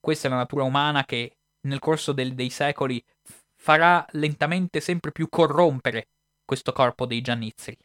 Questa 0.00 0.28
è 0.28 0.30
la 0.30 0.36
natura 0.36 0.64
umana 0.64 1.04
che 1.04 1.36
nel 1.66 1.78
corso 1.78 2.12
del, 2.12 2.34
dei 2.34 2.50
secoli 2.50 3.02
farà 3.54 4.04
lentamente 4.12 4.80
sempre 4.80 5.12
più 5.12 5.28
corrompere 5.28 6.08
questo 6.46 6.72
corpo 6.72 7.04
dei 7.04 7.20
giannizzeri, 7.20 7.76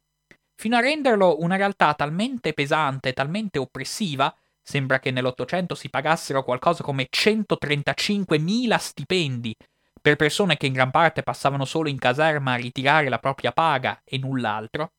fino 0.56 0.78
a 0.78 0.80
renderlo 0.80 1.42
una 1.42 1.58
realtà 1.58 1.94
talmente 1.94 2.54
pesante, 2.54 3.12
talmente 3.12 3.60
oppressiva, 3.60 4.34
sembra 4.62 5.00
che 5.00 5.12
nell'Ottocento 5.12 5.76
si 5.76 5.90
pagassero 5.90 6.44
qualcosa 6.44 6.84
come 6.84 7.08
135.000 7.10 8.78
stipendi 8.78 9.56
per 10.02 10.16
persone 10.16 10.58
che 10.58 10.68
in 10.68 10.74
gran 10.74 10.92
parte 10.92 11.24
passavano 11.24 11.66
solo 11.66 11.90
in 11.90 12.00
caserma 12.00 12.54
a 12.54 12.58
ritirare 12.58 13.10
la 13.10 13.20
propria 13.20 13.52
paga 13.52 14.02
e 14.04 14.18
null'altro, 14.18 14.94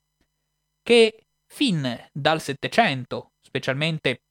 che 0.82 1.24
fin 1.46 2.08
dal 2.12 2.40
Settecento, 2.40 3.32
specialmente 3.40 4.22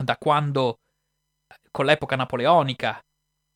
da 0.00 0.16
quando 0.16 0.78
con 1.70 1.84
l'epoca 1.84 2.16
napoleonica 2.16 3.00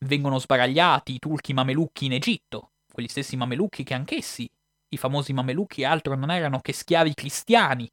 vengono 0.04 0.38
sbaragliati 0.38 1.14
i 1.14 1.18
turchi 1.18 1.52
mamelucchi 1.52 2.06
in 2.06 2.12
Egitto, 2.12 2.70
quegli 2.92 3.08
stessi 3.08 3.36
mamelucchi 3.36 3.82
che 3.82 3.94
anch'essi, 3.94 4.48
i 4.88 4.96
famosi 4.96 5.32
mamelucchi, 5.32 5.84
altro 5.84 6.14
non 6.14 6.30
erano 6.30 6.60
che 6.60 6.72
schiavi 6.72 7.14
cristiani, 7.14 7.90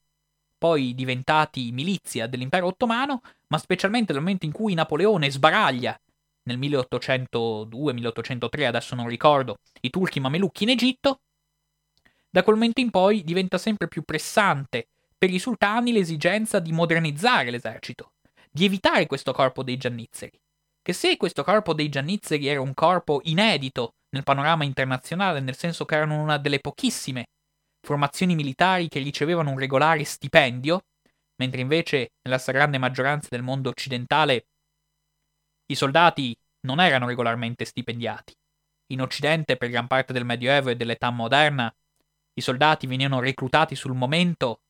poi 0.57 0.93
diventati 0.93 1.71
milizia 1.71 2.27
dell'impero 2.27 2.67
ottomano, 2.67 3.21
ma 3.47 3.57
specialmente 3.57 4.13
nel 4.13 4.21
momento 4.21 4.45
in 4.45 4.51
cui 4.51 4.73
Napoleone 4.73 5.31
sbaraglia 5.31 5.99
nel 6.43 6.59
1802-1803, 6.59 8.65
adesso 8.65 8.95
non 8.95 9.07
ricordo, 9.07 9.57
i 9.81 9.89
turchi 9.89 10.19
mamelucchi 10.19 10.63
in 10.63 10.69
Egitto, 10.69 11.21
da 12.29 12.43
quel 12.43 12.55
momento 12.55 12.79
in 12.79 12.91
poi 12.91 13.23
diventa 13.23 13.57
sempre 13.57 13.87
più 13.87 14.03
pressante 14.03 14.87
per 15.17 15.29
i 15.29 15.39
sultani 15.39 15.91
l'esigenza 15.91 16.59
di 16.59 16.71
modernizzare 16.71 17.51
l'esercito 17.51 18.11
di 18.51 18.65
evitare 18.65 19.07
questo 19.07 19.31
corpo 19.31 19.63
dei 19.63 19.77
giannizzeri. 19.77 20.37
Che 20.81 20.93
se 20.93 21.17
questo 21.17 21.43
corpo 21.43 21.73
dei 21.73 21.89
Giannizzeri 21.89 22.47
era 22.47 22.61
un 22.61 22.73
corpo 22.73 23.21
inedito 23.23 23.95
nel 24.09 24.23
panorama 24.23 24.63
internazionale, 24.63 25.39
nel 25.39 25.55
senso 25.55 25.85
che 25.85 25.95
erano 25.95 26.21
una 26.21 26.37
delle 26.37 26.59
pochissime 26.59 27.25
formazioni 27.81 28.35
militari 28.35 28.87
che 28.87 28.99
ricevevano 28.99 29.51
un 29.51 29.59
regolare 29.59 30.03
stipendio, 30.03 30.81
mentre 31.37 31.61
invece 31.61 32.11
nella 32.23 32.37
stragrande 32.37 32.77
maggioranza 32.77 33.27
del 33.31 33.41
mondo 33.41 33.69
occidentale 33.69 34.45
i 35.65 35.75
soldati 35.75 36.35
non 36.61 36.79
erano 36.79 37.07
regolarmente 37.07 37.65
stipendiati. 37.65 38.35
In 38.91 39.01
Occidente, 39.01 39.57
per 39.57 39.69
gran 39.69 39.87
parte 39.87 40.13
del 40.13 40.25
Medioevo 40.25 40.69
e 40.69 40.75
dell'età 40.75 41.09
moderna, 41.09 41.73
i 42.33 42.41
soldati 42.41 42.87
venivano 42.87 43.19
reclutati 43.19 43.75
sul 43.75 43.93
momento 43.93 44.61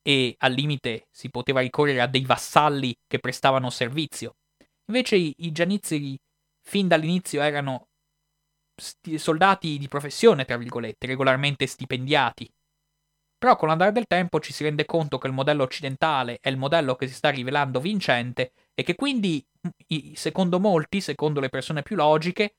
e 0.00 0.34
al 0.38 0.52
limite 0.52 1.08
si 1.10 1.28
poteva 1.28 1.60
ricorrere 1.60 2.00
a 2.00 2.06
dei 2.06 2.24
vassalli 2.24 2.96
che 3.06 3.18
prestavano 3.18 3.68
servizio. 3.68 4.37
Invece 4.90 5.16
i, 5.16 5.34
i 5.38 5.52
Gianizzeri 5.52 6.18
fin 6.62 6.88
dall'inizio 6.88 7.40
erano 7.40 7.88
sti- 8.74 9.18
soldati 9.18 9.78
di 9.78 9.88
professione, 9.88 10.44
tra 10.44 10.56
virgolette, 10.56 11.06
regolarmente 11.06 11.66
stipendiati. 11.66 12.50
Però 13.36 13.54
con 13.56 13.68
l'andare 13.68 13.92
del 13.92 14.06
tempo 14.06 14.40
ci 14.40 14.52
si 14.52 14.64
rende 14.64 14.84
conto 14.84 15.18
che 15.18 15.28
il 15.28 15.32
modello 15.32 15.62
occidentale 15.62 16.38
è 16.40 16.48
il 16.48 16.56
modello 16.56 16.96
che 16.96 17.06
si 17.06 17.14
sta 17.14 17.30
rivelando 17.30 17.80
vincente 17.80 18.52
e 18.74 18.82
che 18.82 18.96
quindi, 18.96 19.44
secondo 20.14 20.58
molti, 20.58 21.00
secondo 21.00 21.38
le 21.38 21.48
persone 21.48 21.82
più 21.82 21.94
logiche, 21.94 22.56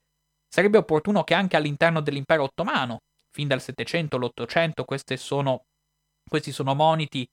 sarebbe 0.47 0.77
opportuno 0.77 1.23
che 1.23 1.34
anche 1.34 1.57
all'interno 1.57 1.99
dell'impero 1.99 2.43
ottomano, 2.43 2.99
fin 3.31 3.47
dal 3.47 3.61
700 3.61 4.15
all'800, 4.15 4.85
questi 4.85 5.18
sono, 5.18 5.65
questi 6.27 6.51
sono 6.51 6.73
moniti 6.73 7.27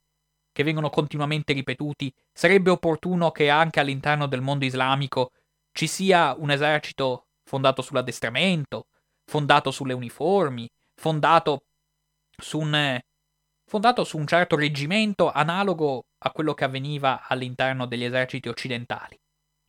che 0.57 0.63
vengono 0.63 0.89
continuamente 0.89 1.53
ripetuti, 1.53 2.11
sarebbe 2.33 2.71
opportuno 2.71 3.31
che 3.31 3.51
anche 3.51 3.79
all'interno 3.79 4.27
del 4.27 4.41
mondo 4.41 4.65
islamico 4.65 5.33
ci 5.71 5.87
sia 5.87 6.35
un 6.35 6.51
esercito 6.51 7.27
fondato 7.45 7.83
sull'addestramento, 7.83 8.87
fondato 9.27 9.71
sulle 9.71 9.93
uniformi, 9.93 10.67
fondato 10.95 11.67
su 12.41 12.59
un, 12.59 12.99
fondato 13.67 14.03
su 14.05 14.17
un 14.17 14.27
certo 14.27 14.57
reggimento 14.57 15.31
analogo 15.31 16.07
a 16.25 16.31
quello 16.31 16.55
che 16.55 16.65
avveniva 16.65 17.27
all'interno 17.29 17.85
degli 17.85 18.05
eserciti 18.05 18.49
occidentali. 18.49 19.15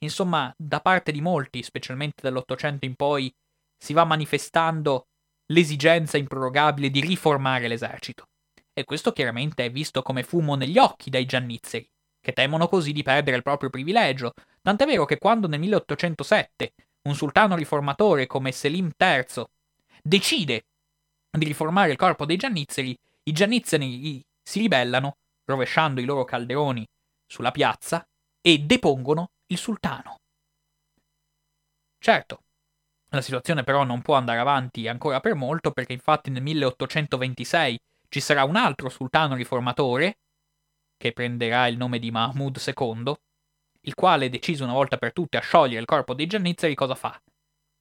Insomma, 0.05 0.53
da 0.55 0.79
parte 0.79 1.11
di 1.11 1.19
molti, 1.19 1.63
specialmente 1.63 2.21
dall'Ottocento 2.21 2.85
in 2.85 2.95
poi, 2.95 3.29
si 3.77 3.91
va 3.91 4.05
manifestando 4.05 5.07
l'esigenza 5.47 6.15
improrogabile 6.15 6.89
di 6.89 7.01
riformare 7.01 7.67
l'esercito 7.67 8.27
e 8.77 8.83
questo 8.83 9.11
chiaramente 9.11 9.65
è 9.65 9.71
visto 9.71 10.03
come 10.03 10.21
fumo 10.21 10.53
negli 10.53 10.77
occhi 10.77 11.09
dai 11.09 11.25
giannizzeri, 11.25 11.89
che 12.21 12.31
temono 12.31 12.67
così 12.67 12.91
di 12.91 13.01
perdere 13.01 13.35
il 13.35 13.41
proprio 13.41 13.71
privilegio, 13.71 14.33
tant'è 14.61 14.85
vero 14.85 15.03
che 15.05 15.17
quando 15.17 15.47
nel 15.47 15.59
1807 15.61 16.73
un 17.07 17.15
sultano 17.15 17.55
riformatore 17.55 18.27
come 18.27 18.51
Selim 18.51 18.91
III 18.95 19.45
decide 20.03 20.65
di 21.31 21.45
riformare 21.45 21.89
il 21.89 21.97
corpo 21.97 22.23
dei 22.25 22.37
giannizzeri, 22.37 22.95
i 23.23 23.31
giannizzeri 23.31 24.23
si 24.43 24.59
ribellano, 24.59 25.15
rovesciando 25.45 25.99
i 25.99 26.05
loro 26.05 26.23
calderoni 26.23 26.87
sulla 27.25 27.49
piazza, 27.49 28.07
e 28.39 28.59
depongono 28.59 29.31
il 29.47 29.57
sultano. 29.57 30.17
Certo, 31.97 32.43
la 33.09 33.21
situazione 33.21 33.63
però 33.63 33.83
non 33.83 34.03
può 34.03 34.13
andare 34.13 34.37
avanti 34.37 34.87
ancora 34.87 35.19
per 35.19 35.33
molto 35.33 35.71
perché 35.71 35.93
infatti 35.93 36.29
nel 36.29 36.43
1826 36.43 37.79
ci 38.09 38.19
sarà 38.19 38.43
un 38.43 38.55
altro 38.55 38.89
sultano 38.89 39.35
riformatore, 39.35 40.19
che 40.97 41.11
prenderà 41.11 41.67
il 41.67 41.77
nome 41.77 41.99
di 41.99 42.11
Mahmud 42.11 42.61
II, 42.65 43.13
il 43.81 43.93
quale, 43.93 44.29
deciso 44.29 44.63
una 44.63 44.73
volta 44.73 44.97
per 44.97 45.13
tutte 45.13 45.37
a 45.37 45.41
sciogliere 45.41 45.79
il 45.79 45.85
corpo 45.85 46.13
dei 46.13 46.27
Giannizzeri, 46.27 46.75
cosa 46.75 46.95
fa? 46.95 47.21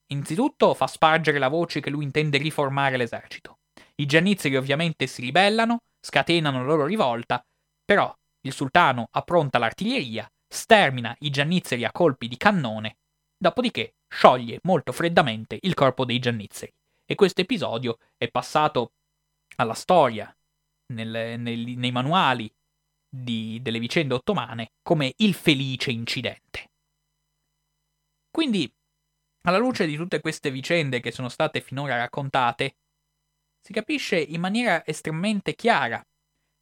Innanzitutto 0.08 0.74
fa 0.74 0.86
spargere 0.86 1.38
la 1.38 1.48
voce 1.48 1.80
che 1.80 1.90
lui 1.90 2.04
intende 2.04 2.38
riformare 2.38 2.96
l'esercito. 2.96 3.58
I 3.96 4.06
Giannizzeri 4.06 4.56
ovviamente 4.56 5.06
si 5.06 5.20
ribellano, 5.22 5.80
scatenano 6.00 6.58
la 6.58 6.64
loro 6.64 6.84
rivolta, 6.84 7.44
però 7.84 8.14
il 8.42 8.52
sultano 8.52 9.08
appronta 9.10 9.58
l'artiglieria, 9.58 10.30
stermina 10.46 11.16
i 11.20 11.30
Giannizzeri 11.30 11.84
a 11.84 11.90
colpi 11.90 12.28
di 12.28 12.36
cannone, 12.36 12.98
dopodiché 13.36 13.94
scioglie 14.08 14.60
molto 14.62 14.92
freddamente 14.92 15.58
il 15.62 15.74
corpo 15.74 16.04
dei 16.04 16.18
Giannizzeri. 16.18 16.72
E 17.04 17.14
questo 17.14 17.40
episodio 17.40 17.98
è 18.16 18.28
passato 18.28 18.92
alla 19.56 19.74
storia, 19.74 20.34
nel, 20.92 21.40
nel, 21.40 21.78
nei 21.78 21.92
manuali 21.92 22.52
di, 23.08 23.60
delle 23.62 23.78
vicende 23.78 24.14
ottomane, 24.14 24.72
come 24.82 25.14
il 25.18 25.34
felice 25.34 25.90
incidente. 25.90 26.70
Quindi, 28.30 28.70
alla 29.46 29.58
luce 29.58 29.86
di 29.86 29.96
tutte 29.96 30.20
queste 30.20 30.50
vicende 30.50 31.00
che 31.00 31.10
sono 31.10 31.28
state 31.28 31.60
finora 31.60 31.96
raccontate, 31.96 32.76
si 33.60 33.72
capisce 33.72 34.18
in 34.18 34.40
maniera 34.40 34.84
estremamente 34.86 35.54
chiara 35.54 36.04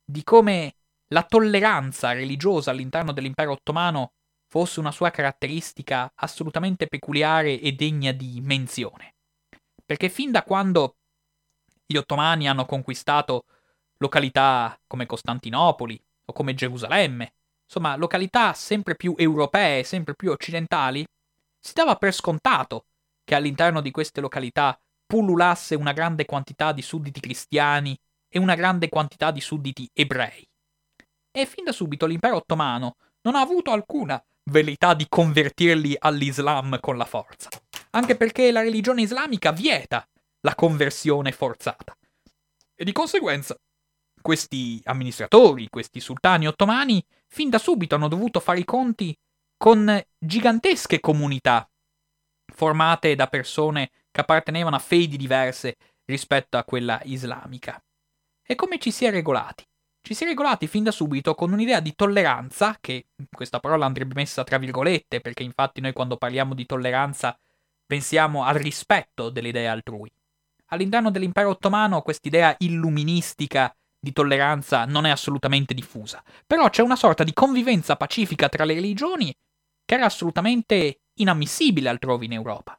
di 0.05 0.23
come 0.23 0.77
la 1.09 1.25
tolleranza 1.25 2.13
religiosa 2.13 2.71
all'interno 2.71 3.13
dell'impero 3.13 3.53
ottomano 3.53 4.13
fosse 4.49 4.81
una 4.81 4.93
sua 4.93 5.11
caratteristica 5.11 6.13
assolutamente 6.15 6.87
peculiare 6.87 7.61
e 7.61 7.73
degna 7.73 8.13
di 8.13 8.41
menzione. 8.41 9.17
Perché 9.85 10.09
fin 10.09 10.31
da 10.31 10.43
quando 10.45 10.97
gli 11.87 11.97
ottomani 11.97 12.49
hanno 12.49 12.65
conquistato 12.65 13.45
località 13.99 14.79
come 14.87 15.07
Costantinopoli 15.07 16.03
o 16.27 16.33
come 16.33 16.55
Gerusalemme, 16.55 17.35
insomma 17.65 17.97
località 17.97 18.53
sempre 18.53 18.95
più 18.97 19.15
europee, 19.17 19.83
sempre 19.85 20.15
più 20.15 20.31
occidentali, 20.31 21.05
si 21.61 21.73
dava 21.73 21.97
per 21.97 22.13
scontato 22.13 22.87
che 23.25 23.35
all'interno 23.35 23.81
di 23.81 23.91
queste 23.91 24.21
località 24.21 24.79
pullulasse 25.07 25.75
una 25.75 25.93
grande 25.93 26.25
quantità 26.25 26.73
di 26.73 26.83
sudditi 26.83 27.21
cristiani 27.21 27.99
e 28.29 28.39
una 28.39 28.55
grande 28.55 28.89
quantità 28.89 29.31
di 29.31 29.41
sudditi 29.41 29.89
ebrei. 29.93 30.47
E 31.31 31.47
fin 31.47 31.65
da 31.65 31.73
subito 31.73 32.07
l'impero 32.07 32.37
ottomano 32.37 32.97
non 33.23 33.35
ha 33.35 33.41
avuto 33.41 33.71
alcuna 33.71 34.23
velità 34.45 34.95
di 34.95 35.07
convertirli 35.09 35.97
all'Islam 35.99 36.79
con 36.81 36.97
la 36.97 37.05
forza, 37.07 37.49
anche 37.91 38.17
perché 38.17 38.51
la 38.51 38.61
religione 38.61 39.03
islamica 39.03 39.53
vieta 39.53 40.07
la 40.45 40.55
conversione 40.55 41.33
forzata. 41.33 41.97
E 42.75 42.85
di 42.85 42.93
conseguenza, 42.93 43.57
questi 44.21 44.81
amministratori, 44.85 45.69
questi 45.69 46.01
sultani 46.01 46.47
ottomani, 46.47 47.05
fin 47.27 47.51
da 47.51 47.59
subito 47.59 47.95
hanno 47.95 48.09
dovuto 48.09 48.41
fare 48.41 48.61
i 48.61 48.65
conti 48.65 49.17
con 49.57 50.03
gigantesche 50.19 51.01
comunità 51.01 51.69
formate 52.53 53.15
da 53.15 53.27
persone 53.27 53.91
che 54.11 54.21
appartenevano 54.21 54.77
a 54.77 54.81
fedi 54.81 55.17
diverse 55.17 55.77
rispetto 56.05 56.57
a 56.59 56.65
quella 56.65 57.01
islamica. 57.05 57.83
E 58.47 58.55
come 58.55 58.79
ci 58.79 58.91
si 58.91 59.07
è 59.07 59.11
regolati? 59.11 59.65
Ci 60.03 60.13
si 60.13 60.25
è 60.25 60.27
regolati 60.27 60.67
fin 60.67 60.85
da 60.85 60.91
subito 60.91 61.35
con 61.35 61.53
un'idea 61.53 61.81
di 61.81 61.95
tolleranza, 61.95 62.77
che 62.79 63.07
questa 63.31 63.59
parola 63.59 63.87
andrebbe 63.87 64.15
messa 64.15 64.45
tra 64.45 64.59
virgolette, 64.59 65.21
perché 65.21 65.43
infatti 65.43 65.81
noi 65.81 65.95
quando 65.95 66.19
parliamo 66.19 66.53
di 66.53 66.67
tolleranza 66.67 67.39
pensiamo 67.87 68.45
al 68.45 68.57
rispetto 68.57 69.31
delle 69.31 69.49
idee 69.49 69.69
altrui. 69.69 70.13
All'interno 70.69 71.11
dell'impero 71.11 71.51
ottomano 71.51 72.03
quest'idea 72.03 72.55
illuministica 72.59 73.75
di 73.99 74.13
tolleranza 74.13 74.85
non 74.85 75.07
è 75.07 75.11
assolutamente 75.11 75.75
diffusa, 75.75 76.23
però 76.47 76.69
c'è 76.69 76.83
una 76.83 76.97
sorta 76.97 77.25
di 77.25 77.33
convivenza 77.33 77.97
pacifica 77.97 78.49
tra 78.49 78.65
le 78.65 78.75
religioni 78.75 79.35
che 79.85 79.95
era 79.95 80.07
assolutamente 80.07 81.01
inammissibile 81.15 81.89
altrove 81.89 82.25
in 82.25 82.33
Europa. 82.33 82.77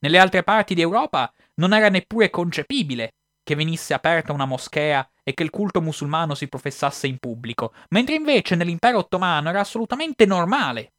Nelle 0.00 0.18
altre 0.18 0.42
parti 0.42 0.74
d'Europa 0.74 1.32
non 1.54 1.72
era 1.72 1.88
neppure 1.88 2.30
concepibile 2.30 3.14
che 3.42 3.54
venisse 3.54 3.94
aperta 3.94 4.32
una 4.32 4.46
moschea 4.46 5.08
e 5.22 5.34
che 5.34 5.42
il 5.42 5.50
culto 5.50 5.80
musulmano 5.80 6.34
si 6.34 6.48
professasse 6.48 7.06
in 7.06 7.18
pubblico, 7.18 7.72
mentre 7.90 8.14
invece 8.14 8.54
nell'impero 8.54 8.98
ottomano 8.98 9.48
era 9.48 9.60
assolutamente 9.60 10.26
normale 10.26 10.92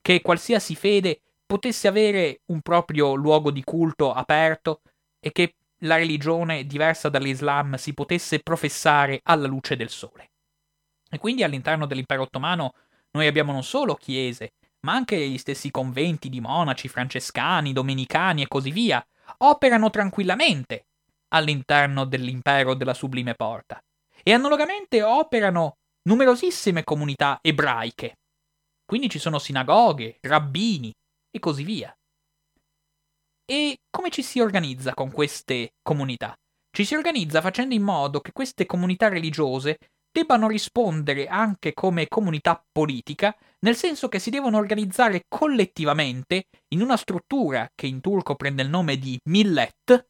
che 0.00 0.20
qualsiasi 0.20 0.74
fede 0.74 1.20
potesse 1.46 1.88
avere 1.88 2.40
un 2.46 2.60
proprio 2.60 3.14
luogo 3.14 3.50
di 3.50 3.62
culto 3.64 4.12
aperto 4.12 4.80
e 5.24 5.32
che 5.32 5.54
la 5.84 5.96
religione 5.96 6.66
diversa 6.66 7.08
dall'Islam 7.08 7.76
si 7.76 7.94
potesse 7.94 8.40
professare 8.40 9.20
alla 9.22 9.46
luce 9.46 9.74
del 9.74 9.88
sole. 9.88 10.32
E 11.10 11.16
quindi 11.16 11.42
all'interno 11.42 11.86
dell'impero 11.86 12.22
ottomano 12.22 12.74
noi 13.12 13.26
abbiamo 13.26 13.50
non 13.50 13.62
solo 13.62 13.94
chiese, 13.94 14.52
ma 14.80 14.92
anche 14.92 15.16
gli 15.16 15.38
stessi 15.38 15.70
conventi 15.70 16.28
di 16.28 16.42
monaci, 16.42 16.88
francescani, 16.88 17.72
domenicani 17.72 18.42
e 18.42 18.48
così 18.48 18.70
via, 18.70 19.02
operano 19.38 19.88
tranquillamente 19.88 20.88
all'interno 21.28 22.04
dell'impero 22.04 22.74
della 22.74 22.92
Sublime 22.92 23.34
Porta. 23.34 23.82
E 24.22 24.30
analogamente 24.30 25.02
operano 25.02 25.78
numerosissime 26.02 26.84
comunità 26.84 27.38
ebraiche. 27.40 28.18
Quindi 28.84 29.08
ci 29.08 29.18
sono 29.18 29.38
sinagoghe, 29.38 30.18
rabbini 30.20 30.92
e 31.30 31.38
così 31.38 31.62
via. 31.62 31.96
E 33.46 33.80
come 33.90 34.08
ci 34.08 34.22
si 34.22 34.40
organizza 34.40 34.94
con 34.94 35.10
queste 35.10 35.74
comunità? 35.82 36.34
Ci 36.70 36.84
si 36.84 36.94
organizza 36.94 37.42
facendo 37.42 37.74
in 37.74 37.82
modo 37.82 38.20
che 38.20 38.32
queste 38.32 38.64
comunità 38.64 39.08
religiose 39.08 39.76
debbano 40.10 40.48
rispondere 40.48 41.26
anche 41.26 41.74
come 41.74 42.08
comunità 42.08 42.64
politica, 42.72 43.36
nel 43.60 43.76
senso 43.76 44.08
che 44.08 44.18
si 44.18 44.30
devono 44.30 44.56
organizzare 44.56 45.24
collettivamente 45.28 46.44
in 46.68 46.80
una 46.80 46.96
struttura 46.96 47.68
che 47.74 47.86
in 47.86 48.00
turco 48.00 48.34
prende 48.34 48.62
il 48.62 48.70
nome 48.70 48.96
di 48.96 49.18
millet, 49.28 50.06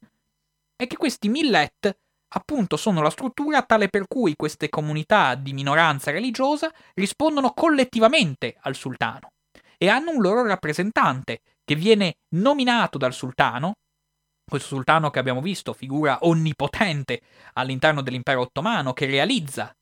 e 0.77 0.87
che 0.87 0.97
questi 0.97 1.29
millet 1.29 1.99
appunto 2.35 2.77
sono 2.77 3.03
la 3.03 3.11
struttura 3.11 3.63
tale 3.63 3.89
per 3.89 4.07
cui 4.07 4.35
queste 4.37 4.69
comunità 4.69 5.35
di 5.35 5.53
minoranza 5.53 6.13
religiosa 6.13 6.73
rispondono 6.95 7.53
collettivamente 7.53 8.57
al 8.61 8.77
sultano 8.77 9.31
e 9.77 9.89
hanno 9.89 10.13
un 10.13 10.21
loro 10.21 10.45
rappresentante 10.45 11.41
che 11.65 11.75
viene 11.75 12.19
nominato 12.35 12.99
dal 12.99 13.13
sultano, 13.13 13.75
questo 14.45 14.69
sultano 14.69 15.11
che 15.11 15.19
abbiamo 15.19 15.41
visto, 15.41 15.73
figura 15.73 16.19
onnipotente 16.23 17.23
all'interno 17.55 18.03
dell'impero 18.03 18.43
ottomano, 18.43 18.93
che 18.93 19.07
realizza 19.07 19.75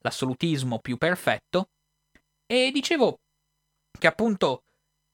l'assolutismo 0.00 0.80
più 0.80 0.96
perfetto, 0.96 1.68
e 2.44 2.70
dicevo 2.72 3.20
che 3.98 4.06
appunto 4.06 4.64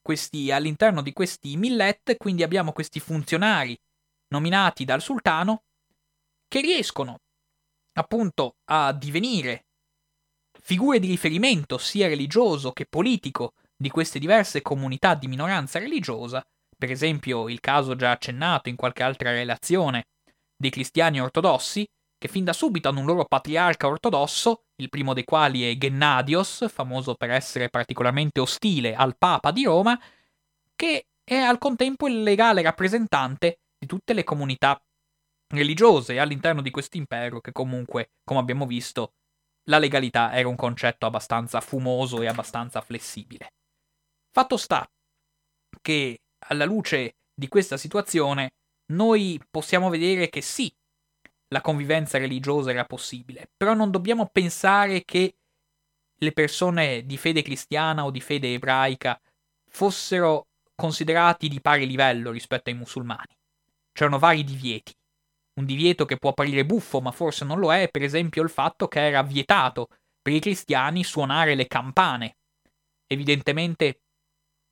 questi, 0.01 0.51
all'interno 0.51 1.03
di 1.03 1.13
questi 1.13 1.57
millet, 1.57 2.17
quindi 2.17 2.43
abbiamo 2.43 2.73
questi 2.73 2.99
funzionari 2.99 3.79
nominati 4.29 4.85
dal 4.85 5.03
sultano, 5.03 5.65
che 6.49 6.63
riescono 6.63 7.19
appunto 7.93 8.57
a 8.71 8.93
divenire 8.93 9.67
figure 10.61 10.99
di 10.99 11.09
riferimento 11.09 11.77
sia 11.77 12.09
religioso 12.09 12.73
che 12.73 12.87
politico 12.87 13.53
di 13.79 13.91
queste 13.91 14.19
diverse 14.19 14.61
comunità 14.61 15.15
di 15.15 15.29
minoranza 15.29 15.79
religiosa, 15.79 16.45
per 16.77 16.91
esempio 16.91 17.49
il 17.49 17.61
caso 17.61 17.95
già 17.95 18.11
accennato 18.11 18.69
in 18.69 18.77
qualche 18.77 19.05
altra 19.05 19.31
relazione 19.31 20.07
dei 20.57 20.71
cristiani 20.71 21.21
ortodossi, 21.21 21.89
che 22.19 22.27
fin 22.27 22.43
da 22.43 22.53
subito 22.53 22.89
hanno 22.89 23.01
un 23.01 23.07
loro 23.07 23.25
patriarca 23.25 23.87
ortodosso, 23.87 24.65
il 24.77 24.89
primo 24.89 25.15
dei 25.15 25.23
quali 25.23 25.63
è 25.63 25.79
Gennadios, 25.79 26.69
famoso 26.69 27.15
per 27.15 27.31
essere 27.31 27.69
particolarmente 27.69 28.41
ostile 28.41 28.95
al 28.97 29.17
Papa 29.17 29.53
di 29.53 29.63
Roma, 29.63 29.99
che 30.75 31.07
è 31.23 31.37
al 31.37 31.59
contempo 31.59 32.09
il 32.09 32.25
legale 32.25 32.63
rappresentante 32.63 33.61
di 33.79 33.87
tutte 33.87 34.13
le 34.13 34.25
comunità 34.25 34.81
religiose 35.55 36.19
all'interno 36.19 36.61
di 36.61 36.71
questo 36.71 36.97
impero 36.97 37.41
che 37.41 37.53
comunque, 37.53 38.11
come 38.25 38.41
abbiamo 38.41 38.67
visto, 38.67 39.13
la 39.69 39.79
legalità 39.79 40.33
era 40.35 40.49
un 40.49 40.57
concetto 40.57 41.07
abbastanza 41.07 41.61
fumoso 41.61 42.21
e 42.23 42.27
abbastanza 42.27 42.81
flessibile. 42.81 43.53
Fatto 44.39 44.57
sta 44.57 44.89
che 45.83 46.21
alla 46.47 46.65
luce 46.65 47.17
di 47.35 47.49
questa 47.49 47.77
situazione 47.77 48.53
noi 48.93 49.43
possiamo 49.51 49.89
vedere 49.89 50.29
che 50.29 50.43
sì, 50.43 50.73
la 51.49 51.61
convivenza 51.61 52.19
religiosa 52.19 52.71
era 52.71 52.85
possibile, 52.85 53.51
però 53.57 53.75
non 53.75 53.91
dobbiamo 53.91 54.29
pensare 54.31 55.05
che 55.05 55.39
le 56.15 56.31
persone 56.31 57.05
di 57.05 57.17
fede 57.17 57.43
cristiana 57.43 58.05
o 58.05 58.13
di 58.13 58.21
fede 58.21 58.53
ebraica 58.55 59.21
fossero 59.69 60.47
considerati 60.77 61.49
di 61.49 61.61
pari 61.61 61.89
livello 61.89 62.31
rispetto 62.31 62.71
ai 62.71 62.77
musulmani. 62.77 63.37
C'erano 63.91 64.21
vari 64.21 64.45
divieti. 64.45 64.95
Un 65.55 65.65
divieto 65.65 66.05
che 66.05 66.17
può 66.17 66.31
apparire 66.31 66.65
buffo, 66.65 67.01
ma 67.01 67.11
forse 67.11 67.45
non 67.45 67.59
lo 67.59 67.75
è, 67.75 67.89
per 67.89 68.03
esempio 68.03 68.45
il 68.45 68.51
fatto 68.51 68.87
che 68.87 69.05
era 69.05 69.25
vietato 69.25 69.89
per 70.23 70.33
i 70.33 70.39
cristiani 70.39 71.03
suonare 71.03 71.57
le 71.57 71.67
campane. 71.67 72.37
Evidentemente 73.05 74.03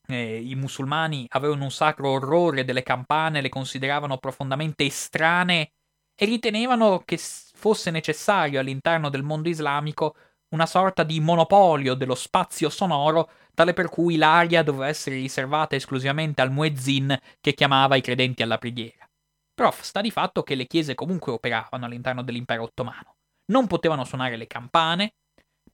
eh, 0.09 0.41
i 0.41 0.55
musulmani 0.55 1.27
avevano 1.31 1.65
un 1.65 1.71
sacro 1.71 2.11
orrore 2.11 2.65
delle 2.65 2.83
campane, 2.83 3.41
le 3.41 3.49
consideravano 3.49 4.19
profondamente 4.19 4.85
estranee 4.85 5.73
e 6.15 6.25
ritenevano 6.25 7.03
che 7.05 7.19
fosse 7.19 7.91
necessario 7.91 8.61
all'interno 8.61 9.11
del 9.11 9.23
mondo 9.23 9.49
islamico 9.49 10.17
una 10.49 10.67
sorta 10.67 11.03
di 11.03 11.21
monopolio 11.21 11.95
dello 11.95 12.15
spazio 12.15 12.71
sonoro, 12.71 13.31
tale 13.53 13.73
per 13.73 13.89
cui 13.89 14.17
l'aria 14.17 14.63
doveva 14.63 14.89
essere 14.89 15.17
riservata 15.17 15.75
esclusivamente 15.75 16.41
al 16.41 16.53
muezzin 16.53 17.19
che 17.41 17.53
chiamava 17.53 17.97
i 17.97 18.01
credenti 18.01 18.43
alla 18.43 18.59
preghiera. 18.59 19.09
Però 19.53 19.71
sta 19.81 20.01
di 20.01 20.11
fatto 20.11 20.43
che 20.43 20.55
le 20.55 20.67
chiese 20.67 20.95
comunque 20.95 21.33
operavano 21.33 21.87
all'interno 21.87 22.23
dell'impero 22.23 22.63
ottomano. 22.63 23.17
Non 23.47 23.67
potevano 23.67 24.05
suonare 24.05 24.37
le 24.37 24.47
campane, 24.47 25.15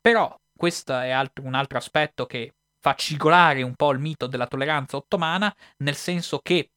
però 0.00 0.34
questo 0.56 0.96
è 0.98 1.10
altro, 1.10 1.44
un 1.44 1.54
altro 1.54 1.78
aspetto 1.78 2.26
che 2.26 2.54
fa 2.82 2.96
cigolare 2.96 3.62
un 3.62 3.76
po' 3.76 3.92
il 3.92 4.00
mito 4.00 4.26
della 4.26 4.48
tolleranza 4.48 4.96
ottomana, 4.96 5.54
nel 5.78 5.94
senso 5.94 6.40
che 6.40 6.72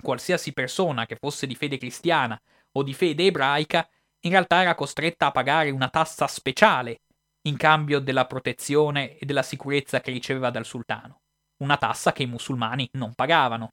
qualsiasi 0.00 0.52
persona 0.52 1.06
che 1.06 1.16
fosse 1.16 1.46
di 1.46 1.54
fede 1.54 1.78
cristiana 1.78 2.38
o 2.72 2.82
di 2.82 2.92
fede 2.92 3.24
ebraica 3.24 3.88
in 4.20 4.30
realtà 4.30 4.60
era 4.60 4.74
costretta 4.74 5.26
a 5.26 5.30
pagare 5.30 5.70
una 5.70 5.88
tassa 5.88 6.26
speciale 6.26 7.00
in 7.48 7.56
cambio 7.56 7.98
della 7.98 8.26
protezione 8.26 9.16
e 9.16 9.24
della 9.24 9.42
sicurezza 9.42 10.02
che 10.02 10.10
riceveva 10.10 10.50
dal 10.50 10.66
sultano, 10.66 11.22
una 11.62 11.78
tassa 11.78 12.12
che 12.12 12.24
i 12.24 12.26
musulmani 12.26 12.86
non 12.92 13.14
pagavano. 13.14 13.72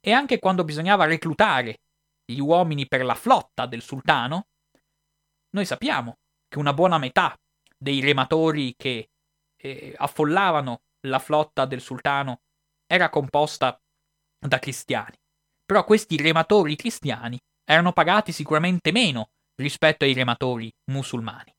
E 0.00 0.12
anche 0.12 0.38
quando 0.38 0.62
bisognava 0.62 1.06
reclutare 1.06 1.80
gli 2.24 2.38
uomini 2.38 2.86
per 2.86 3.04
la 3.04 3.16
flotta 3.16 3.66
del 3.66 3.82
sultano, 3.82 4.46
noi 5.50 5.64
sappiamo 5.64 6.18
che 6.46 6.58
una 6.58 6.72
buona 6.72 6.98
metà 6.98 7.36
dei 7.76 8.00
rematori 8.00 8.74
che 8.76 9.08
eh, 9.64 9.94
affollavano 9.96 10.82
la 11.06 11.18
flotta 11.18 11.64
del 11.64 11.80
sultano 11.80 12.42
era 12.86 13.08
composta 13.08 13.80
da 14.38 14.58
cristiani. 14.58 15.16
Però 15.64 15.84
questi 15.84 16.16
rematori 16.16 16.76
cristiani 16.76 17.38
erano 17.64 17.92
pagati 17.92 18.30
sicuramente 18.30 18.92
meno 18.92 19.30
rispetto 19.56 20.04
ai 20.04 20.12
rematori 20.12 20.70
musulmani. 20.90 21.50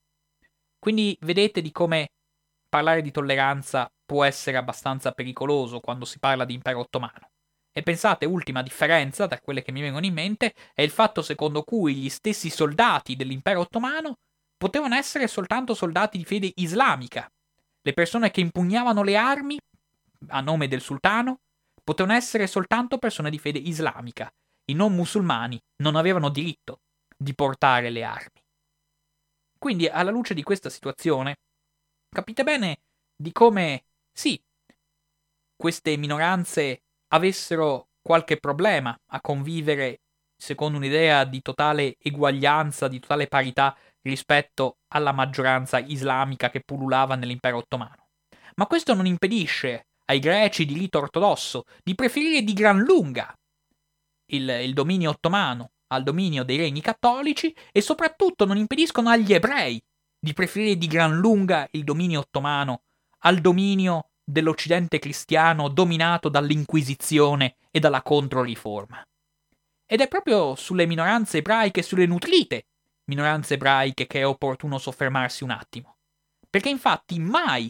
Quindi 0.78 1.18
vedete 1.22 1.62
di 1.62 1.72
come 1.72 2.10
parlare 2.70 3.02
di 3.02 3.10
tolleranza 3.10 3.90
può 4.06 4.24
essere 4.24 4.58
abbastanza 4.58 5.12
pericoloso 5.12 5.80
quando 5.80 6.06
si 6.06 6.20
parla 6.20 6.46
di 6.46 6.54
impero 6.54 6.82
ottomano. 6.82 7.32
E 7.74 7.82
pensate, 7.82 8.26
ultima 8.26 8.62
differenza, 8.62 9.26
da 9.26 9.40
quelle 9.40 9.64
che 9.64 9.72
mi 9.72 9.82
vengono 9.82 10.06
in 10.06 10.14
mente, 10.14 10.54
è 10.74 10.82
il 10.82 10.92
fatto 10.92 11.22
secondo 11.22 11.64
cui 11.64 11.96
gli 11.96 12.10
stessi 12.10 12.50
soldati 12.50 13.16
dell'impero 13.16 13.62
ottomano 13.62 14.20
potevano 14.56 14.96
essere 14.96 15.28
soltanto 15.28 15.74
soldati 15.74 16.18
di 16.18 16.24
fede 16.24 16.52
islamica, 16.56 17.30
le 17.86 17.94
persone 17.94 18.32
che 18.32 18.42
impugnavano 18.42 19.04
le 19.04 19.16
armi 19.16 19.60
a 20.30 20.42
nome 20.42 20.68
del 20.68 20.82
sultano 20.82 21.42
potevano 21.84 22.16
essere 22.16 22.48
soltanto 22.48 22.98
persone 22.98 23.30
di 23.30 23.38
fede 23.38 23.60
islamica. 23.60 24.28
I 24.66 24.74
non 24.74 24.96
musulmani 24.96 25.62
non 25.84 25.96
avevano 25.96 26.30
diritto 26.30 26.80
di 27.16 27.36
portare 27.36 27.92
le 27.92 28.04
armi. 28.04 28.42
Quindi, 29.60 29.88
alla 29.88 30.10
luce 30.10 30.34
di 30.34 30.42
questa 30.42 30.72
situazione, 30.72 31.36
capite 32.10 32.44
bene 32.44 32.80
di 33.16 33.32
come, 33.32 33.86
sì, 34.12 34.42
queste 35.56 35.96
minoranze 35.96 36.82
avessero 37.10 37.90
qualche 38.02 38.38
problema 38.38 38.98
a 39.12 39.22
convivere 39.22 40.02
secondo 40.36 40.78
un'idea 40.78 41.24
di 41.24 41.42
totale 41.42 41.98
eguaglianza, 42.00 42.88
di 42.88 43.00
totale 43.00 43.28
parità 43.28 43.78
rispetto 44.06 44.78
alla 44.90 45.12
maggioranza 45.12 45.80
islamica 45.80 46.50
che 46.50 46.62
pullulava 46.62 47.16
nell'impero 47.16 47.58
ottomano. 47.58 48.08
Ma 48.56 48.68
questo 48.68 48.94
non 48.94 49.06
impedisce 49.06 49.88
ai 50.06 50.20
greci 50.20 50.66
di 50.66 50.78
rito 50.78 51.00
ortodosso 51.00 51.64
di 51.84 51.96
preferire 51.96 52.44
di 52.44 52.54
gran 52.54 52.80
lunga 52.80 53.34
il, 54.32 54.48
il 54.48 54.74
dominio 54.74 55.12
ottomano 55.12 55.72
al 55.88 56.04
dominio 56.04 56.44
dei 56.44 56.58
regni 56.58 56.82
cattolici 56.82 57.56
e 57.72 57.82
soprattutto 57.82 58.46
non 58.46 58.58
impediscono 58.58 59.10
agli 59.10 59.34
ebrei 59.34 59.82
di 60.20 60.34
preferire 60.34 60.78
di 60.78 60.88
gran 60.88 61.18
lunga 61.18 61.68
il 61.72 61.84
dominio 61.84 62.22
ottomano 62.22 62.82
al 63.20 63.40
dominio 63.40 64.10
dell'Occidente 64.24 64.98
cristiano 65.00 65.68
dominato 65.68 66.30
dall'Inquisizione 66.30 67.58
e 67.70 67.80
dalla 67.80 68.02
Controriforma. 68.02 69.04
Ed 69.88 70.02
è 70.02 70.08
proprio 70.08 70.56
sulle 70.56 70.88
minoranze 70.88 71.38
ebraiche, 71.38 71.84
sulle 71.84 72.08
nutrite 72.08 72.66
minoranze 73.06 73.56
ebraiche 73.56 74.08
che 74.08 74.20
è 74.20 74.26
opportuno 74.26 74.78
soffermarsi 74.78 75.44
un 75.44 75.52
attimo. 75.52 75.98
Perché 76.50 76.70
infatti 76.70 77.20
mai, 77.20 77.70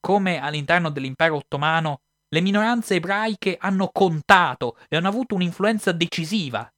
come 0.00 0.40
all'interno 0.40 0.90
dell'impero 0.90 1.36
ottomano, 1.36 2.00
le 2.28 2.40
minoranze 2.40 2.94
ebraiche 2.94 3.56
hanno 3.60 3.90
contato 3.92 4.78
e 4.88 4.96
hanno 4.96 5.08
avuto 5.08 5.34
un'influenza 5.34 5.92
decisiva 5.92 6.70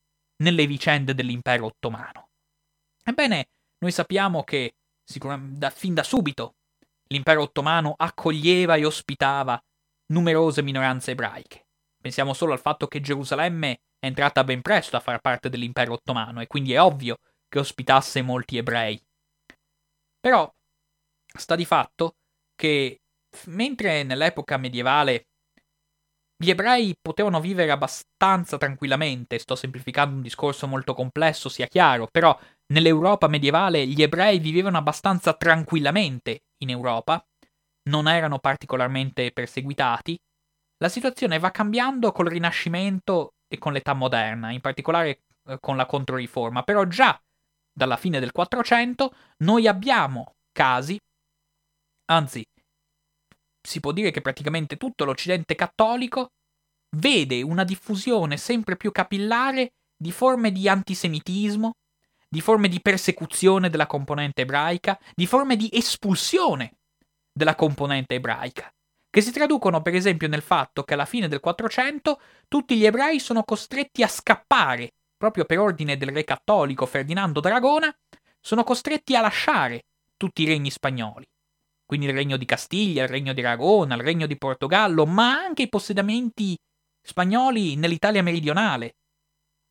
nelle 0.42 0.66
vicende 0.66 1.14
dell'impero 1.14 1.66
ottomano. 1.66 2.30
Ebbene, 3.04 3.46
noi 3.78 3.92
sappiamo 3.92 4.42
che 4.42 4.74
da, 5.38 5.70
fin 5.70 5.94
da 5.94 6.02
subito 6.02 6.56
l'impero 7.08 7.42
ottomano 7.42 7.94
accoglieva 7.96 8.76
e 8.76 8.84
ospitava 8.84 9.60
numerose 10.06 10.62
minoranze 10.62 11.12
ebraiche. 11.12 11.66
Pensiamo 12.00 12.34
solo 12.34 12.52
al 12.52 12.60
fatto 12.60 12.86
che 12.86 13.00
Gerusalemme 13.00 13.78
è 13.98 14.06
entrata 14.06 14.42
ben 14.42 14.60
presto 14.60 14.96
a 14.96 15.00
far 15.00 15.20
parte 15.20 15.48
dell'impero 15.48 15.92
ottomano 15.92 16.40
e 16.40 16.46
quindi 16.46 16.72
è 16.72 16.80
ovvio 16.80 17.18
che 17.54 17.60
ospitasse 17.60 18.20
molti 18.20 18.56
ebrei. 18.56 19.00
Però 20.18 20.52
sta 21.38 21.54
di 21.54 21.64
fatto 21.64 22.16
che 22.56 23.02
mentre 23.46 24.02
nell'epoca 24.02 24.56
medievale 24.56 25.28
gli 26.36 26.50
ebrei 26.50 26.96
potevano 27.00 27.40
vivere 27.40 27.70
abbastanza 27.70 28.58
tranquillamente, 28.58 29.38
sto 29.38 29.54
semplificando 29.54 30.16
un 30.16 30.22
discorso 30.22 30.66
molto 30.66 30.94
complesso, 30.94 31.48
sia 31.48 31.68
chiaro, 31.68 32.08
però 32.10 32.36
nell'Europa 32.72 33.28
medievale 33.28 33.86
gli 33.86 34.02
ebrei 34.02 34.40
vivevano 34.40 34.78
abbastanza 34.78 35.34
tranquillamente 35.34 36.46
in 36.58 36.70
Europa, 36.70 37.24
non 37.88 38.08
erano 38.08 38.40
particolarmente 38.40 39.30
perseguitati, 39.30 40.20
la 40.78 40.88
situazione 40.88 41.38
va 41.38 41.52
cambiando 41.52 42.10
col 42.10 42.26
Rinascimento 42.26 43.34
e 43.46 43.58
con 43.58 43.72
l'età 43.72 43.92
moderna, 43.92 44.50
in 44.50 44.60
particolare 44.60 45.22
eh, 45.46 45.58
con 45.60 45.76
la 45.76 45.86
Controriforma, 45.86 46.64
però 46.64 46.84
già 46.86 47.16
dalla 47.74 47.96
fine 47.96 48.20
del 48.20 48.32
400 48.32 49.14
noi 49.38 49.66
abbiamo 49.66 50.36
casi, 50.52 50.98
anzi 52.06 52.44
si 53.66 53.80
può 53.80 53.92
dire 53.92 54.10
che 54.10 54.20
praticamente 54.20 54.76
tutto 54.76 55.04
l'Occidente 55.04 55.54
cattolico 55.54 56.28
vede 56.96 57.42
una 57.42 57.64
diffusione 57.64 58.36
sempre 58.36 58.76
più 58.76 58.92
capillare 58.92 59.72
di 59.96 60.12
forme 60.12 60.52
di 60.52 60.68
antisemitismo, 60.68 61.72
di 62.28 62.40
forme 62.40 62.68
di 62.68 62.80
persecuzione 62.80 63.70
della 63.70 63.86
componente 63.86 64.42
ebraica, 64.42 64.98
di 65.14 65.26
forme 65.26 65.56
di 65.56 65.68
espulsione 65.72 66.76
della 67.32 67.54
componente 67.54 68.16
ebraica, 68.16 68.70
che 69.08 69.20
si 69.20 69.32
traducono 69.32 69.82
per 69.82 69.94
esempio 69.94 70.28
nel 70.28 70.42
fatto 70.42 70.84
che 70.84 70.94
alla 70.94 71.04
fine 71.04 71.28
del 71.28 71.40
400 71.40 72.20
tutti 72.48 72.76
gli 72.76 72.84
ebrei 72.84 73.18
sono 73.18 73.42
costretti 73.44 74.02
a 74.02 74.08
scappare, 74.08 74.94
proprio 75.24 75.46
per 75.46 75.58
ordine 75.58 75.96
del 75.96 76.10
re 76.10 76.22
cattolico 76.22 76.84
Ferdinando 76.84 77.40
d'Aragona, 77.40 77.90
sono 78.40 78.62
costretti 78.62 79.16
a 79.16 79.22
lasciare 79.22 79.86
tutti 80.18 80.42
i 80.42 80.46
regni 80.46 80.68
spagnoli. 80.68 81.24
Quindi 81.86 82.06
il 82.06 82.12
regno 82.12 82.36
di 82.36 82.44
Castiglia, 82.44 83.04
il 83.04 83.08
regno 83.08 83.32
di 83.32 83.40
Aragona, 83.40 83.94
il 83.94 84.02
regno 84.02 84.26
di 84.26 84.36
Portogallo, 84.36 85.06
ma 85.06 85.30
anche 85.30 85.62
i 85.62 85.68
possedimenti 85.70 86.54
spagnoli 87.00 87.76
nell'Italia 87.76 88.22
meridionale, 88.22 88.96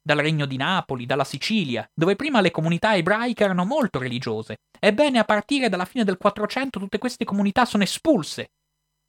dal 0.01 0.17
regno 0.17 0.47
di 0.47 0.57
Napoli, 0.57 1.05
dalla 1.05 1.23
Sicilia, 1.23 1.87
dove 1.93 2.15
prima 2.15 2.41
le 2.41 2.49
comunità 2.49 2.95
ebraiche 2.95 3.43
erano 3.43 3.63
molto 3.63 3.99
religiose. 3.99 4.57
Ebbene, 4.79 5.19
a 5.19 5.23
partire 5.23 5.69
dalla 5.69 5.85
fine 5.85 6.03
del 6.03 6.17
400 6.17 6.79
tutte 6.79 6.97
queste 6.97 7.25
comunità 7.25 7.65
sono 7.65 7.83
espulse 7.83 8.53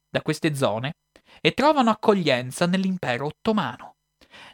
da 0.07 0.21
queste 0.21 0.53
zone 0.53 0.93
e 1.41 1.53
trovano 1.53 1.89
accoglienza 1.89 2.67
nell'impero 2.67 3.25
ottomano, 3.25 3.94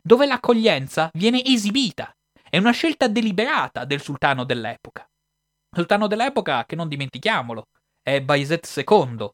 dove 0.01 0.25
l'accoglienza 0.25 1.09
viene 1.13 1.43
esibita. 1.43 2.11
È 2.49 2.57
una 2.57 2.71
scelta 2.71 3.07
deliberata 3.07 3.85
del 3.85 4.01
sultano 4.01 4.43
dell'epoca. 4.43 5.07
Sultano 5.73 6.07
dell'epoca 6.07 6.65
che 6.65 6.75
non 6.75 6.87
dimentichiamolo, 6.87 7.67
è 8.01 8.21
Bayezid 8.21 8.67
II, 8.75 9.29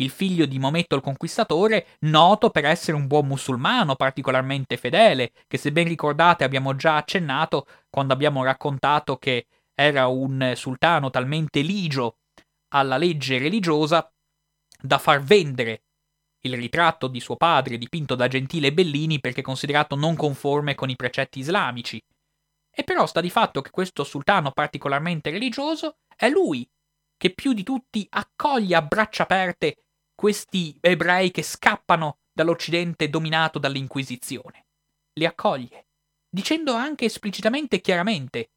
il 0.00 0.10
figlio 0.10 0.46
di 0.46 0.58
Maometto 0.58 0.94
il 0.94 1.02
Conquistatore, 1.02 1.86
noto 2.00 2.50
per 2.50 2.64
essere 2.64 2.96
un 2.96 3.06
buon 3.06 3.26
musulmano 3.26 3.96
particolarmente 3.96 4.76
fedele, 4.76 5.32
che 5.46 5.56
se 5.56 5.72
ben 5.72 5.88
ricordate 5.88 6.44
abbiamo 6.44 6.74
già 6.76 6.96
accennato 6.96 7.66
quando 7.88 8.12
abbiamo 8.12 8.44
raccontato 8.44 9.16
che 9.16 9.46
era 9.74 10.06
un 10.08 10.52
sultano 10.56 11.10
talmente 11.10 11.60
ligio 11.60 12.18
alla 12.74 12.96
legge 12.96 13.38
religiosa 13.38 14.08
da 14.80 14.98
far 14.98 15.22
vendere 15.22 15.82
il 16.42 16.54
ritratto 16.56 17.08
di 17.08 17.20
suo 17.20 17.36
padre 17.36 17.78
dipinto 17.78 18.14
da 18.14 18.28
Gentile 18.28 18.72
Bellini 18.72 19.20
perché 19.20 19.42
considerato 19.42 19.96
non 19.96 20.14
conforme 20.16 20.74
con 20.74 20.88
i 20.90 20.96
precetti 20.96 21.40
islamici. 21.40 22.00
E 22.70 22.84
però 22.84 23.06
sta 23.06 23.20
di 23.20 23.30
fatto 23.30 23.60
che 23.60 23.70
questo 23.70 24.04
sultano 24.04 24.52
particolarmente 24.52 25.30
religioso 25.30 25.96
è 26.14 26.28
lui 26.28 26.68
che 27.16 27.34
più 27.34 27.52
di 27.52 27.64
tutti 27.64 28.06
accoglie 28.10 28.76
a 28.76 28.82
braccia 28.82 29.24
aperte 29.24 29.82
questi 30.14 30.76
ebrei 30.80 31.30
che 31.32 31.42
scappano 31.42 32.18
dall'Occidente 32.32 33.08
dominato 33.08 33.58
dall'Inquisizione. 33.58 34.66
Li 35.14 35.26
accoglie, 35.26 35.86
dicendo 36.28 36.74
anche 36.74 37.06
esplicitamente 37.06 37.76
e 37.76 37.80
chiaramente 37.80 38.50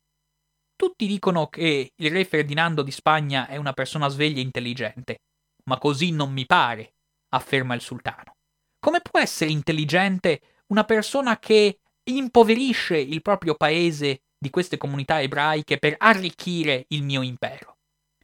tutti 0.75 1.05
dicono 1.05 1.47
che 1.47 1.93
il 1.95 2.11
re 2.11 2.25
Ferdinando 2.25 2.81
di 2.81 2.91
Spagna 2.91 3.47
è 3.47 3.57
una 3.57 3.73
persona 3.73 4.07
sveglia 4.07 4.39
e 4.39 4.43
intelligente, 4.43 5.21
ma 5.65 5.77
così 5.77 6.11
non 6.11 6.31
mi 6.31 6.45
pare, 6.47 6.95
afferma 7.31 7.73
il 7.75 7.81
sultano. 7.81 8.35
Come 8.79 9.01
può 9.01 9.19
essere 9.19 9.51
intelligente 9.51 10.41
una 10.67 10.83
persona 10.83 11.37
che 11.39 11.79
impoverisce 12.03 12.97
il 12.97 13.21
proprio 13.21 13.55
paese 13.55 14.21
di 14.37 14.49
queste 14.49 14.77
comunità 14.77 15.21
ebraiche 15.21 15.77
per 15.77 15.95
arricchire 15.97 16.85
il 16.89 17.03
mio 17.03 17.21
impero? 17.21 17.77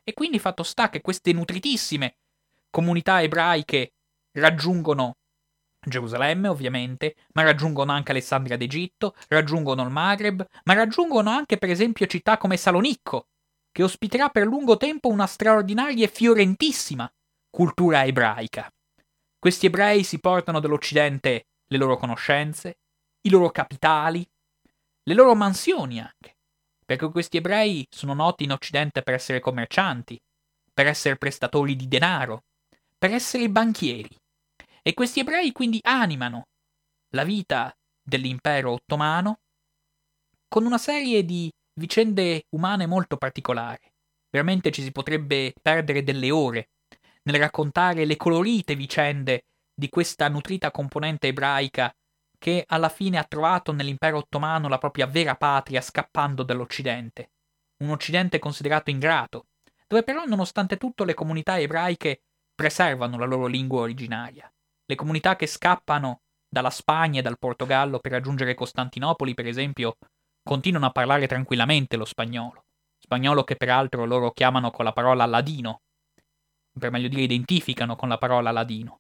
E 0.03 0.13
quindi 0.13 0.39
fatto 0.39 0.63
sta 0.63 0.89
che 0.89 1.01
queste 1.01 1.33
nutritissime 1.33 2.17
comunità 2.69 3.21
ebraiche 3.21 3.93
raggiungono 4.31 5.17
Gerusalemme, 5.87 6.47
ovviamente, 6.47 7.15
ma 7.33 7.43
raggiungono 7.43 7.91
anche 7.91 8.11
Alessandria 8.11 8.57
d'Egitto, 8.57 9.15
raggiungono 9.29 9.83
il 9.83 9.89
Maghreb, 9.89 10.45
ma 10.65 10.73
raggiungono 10.73 11.29
anche 11.29 11.57
per 11.57 11.69
esempio 11.69 12.05
città 12.07 12.37
come 12.37 12.57
Salonicco, 12.57 13.27
che 13.71 13.83
ospiterà 13.83 14.29
per 14.29 14.45
lungo 14.45 14.75
tempo 14.77 15.07
una 15.07 15.27
straordinaria 15.27 16.05
e 16.05 16.09
fiorentissima 16.09 17.09
cultura 17.49 18.05
ebraica. 18.05 18.69
Questi 19.39 19.65
ebrei 19.67 20.03
si 20.03 20.19
portano 20.19 20.59
dall'Occidente 20.59 21.47
le 21.67 21.77
loro 21.77 21.97
conoscenze, 21.97 22.79
i 23.21 23.29
loro 23.29 23.49
capitali, 23.49 24.27
le 25.03 25.13
loro 25.13 25.35
mansioni 25.35 25.99
anche 25.99 26.37
perché 26.87 27.11
questi 27.11 27.35
ebrei 27.35 27.85
sono 27.89 28.13
noti 28.13 28.45
in 28.45 28.53
Occidente 28.53 29.01
per 29.01 29.13
essere 29.13 29.41
commercianti, 29.41 30.17
per 30.73 30.87
essere 30.87 31.17
prestatori 31.17 31.75
di 31.75 31.89
denaro, 31.89 32.45
per 32.97 33.11
essere 33.11 33.49
banchieri. 33.49 34.15
E 34.81 34.93
questi 34.93 35.19
ebrei 35.19 35.51
quindi 35.51 35.79
animano 35.83 36.43
la 37.09 37.25
vita 37.25 37.75
dell'impero 38.01 38.71
ottomano 38.71 39.41
con 40.47 40.65
una 40.65 40.77
serie 40.77 41.25
di 41.25 41.51
vicende 41.73 42.45
umane 42.55 42.85
molto 42.85 43.17
particolari. 43.17 43.85
Veramente 44.29 44.71
ci 44.71 44.81
si 44.81 44.93
potrebbe 44.93 45.53
perdere 45.61 46.03
delle 46.03 46.31
ore 46.31 46.69
nel 47.27 47.41
raccontare 47.41 48.05
le 48.05 48.15
colorite 48.15 48.75
vicende 48.75 49.43
di 49.73 49.89
questa 49.89 50.29
nutrita 50.29 50.71
componente 50.71 51.27
ebraica 51.27 51.93
che 52.39 52.63
alla 52.65 52.89
fine 52.89 53.17
ha 53.17 53.25
trovato 53.25 53.73
nell'impero 53.73 54.17
ottomano 54.17 54.69
la 54.69 54.77
propria 54.77 55.07
vera 55.07 55.35
patria 55.35 55.81
scappando 55.81 56.43
dall'Occidente. 56.43 57.31
Un 57.83 57.89
Occidente 57.89 58.39
considerato 58.39 58.91
ingrato, 58.91 59.47
dove 59.87 60.03
però 60.03 60.23
nonostante 60.25 60.77
tutto 60.77 61.03
le 61.03 61.13
comunità 61.13 61.59
ebraiche 61.59 62.21
preservano 62.55 63.17
la 63.17 63.25
loro 63.25 63.47
lingua 63.47 63.81
originaria. 63.81 64.49
Le 64.85 64.95
comunità 64.95 65.35
che 65.35 65.47
scappano 65.47 66.21
dalla 66.47 66.69
Spagna 66.69 67.19
e 67.19 67.23
dal 67.23 67.37
Portogallo 67.37 67.99
per 67.99 68.13
raggiungere 68.13 68.55
Costantinopoli, 68.55 69.33
per 69.33 69.47
esempio, 69.47 69.97
continuano 70.43 70.85
a 70.85 70.91
parlare 70.91 71.27
tranquillamente 71.27 71.97
lo 71.97 72.05
spagnolo. 72.05 72.63
Spagnolo 72.97 73.43
che 73.43 73.57
peraltro 73.57 74.05
loro 74.05 74.31
chiamano 74.31 74.71
con 74.71 74.85
la 74.85 74.93
parola 74.93 75.25
ladino, 75.25 75.81
per 76.77 76.91
meglio 76.91 77.07
dire 77.07 77.21
identificano 77.21 77.95
con 77.95 78.09
la 78.09 78.17
parola 78.17 78.51
ladino. 78.51 78.99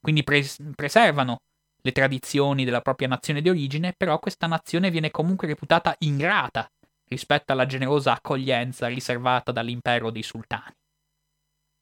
Quindi 0.00 0.22
pres- 0.22 0.62
preservano 0.74 1.38
le 1.80 1.92
tradizioni 1.92 2.64
della 2.64 2.80
propria 2.80 3.08
nazione 3.08 3.40
di 3.40 3.48
origine, 3.48 3.94
però 3.96 4.18
questa 4.18 4.46
nazione 4.46 4.90
viene 4.90 5.10
comunque 5.10 5.46
reputata 5.46 5.94
ingrata 6.00 6.68
rispetto 7.08 7.52
alla 7.52 7.66
generosa 7.66 8.12
accoglienza 8.12 8.86
riservata 8.86 9.52
dall'impero 9.52 10.10
dei 10.10 10.22
sultani. 10.22 10.74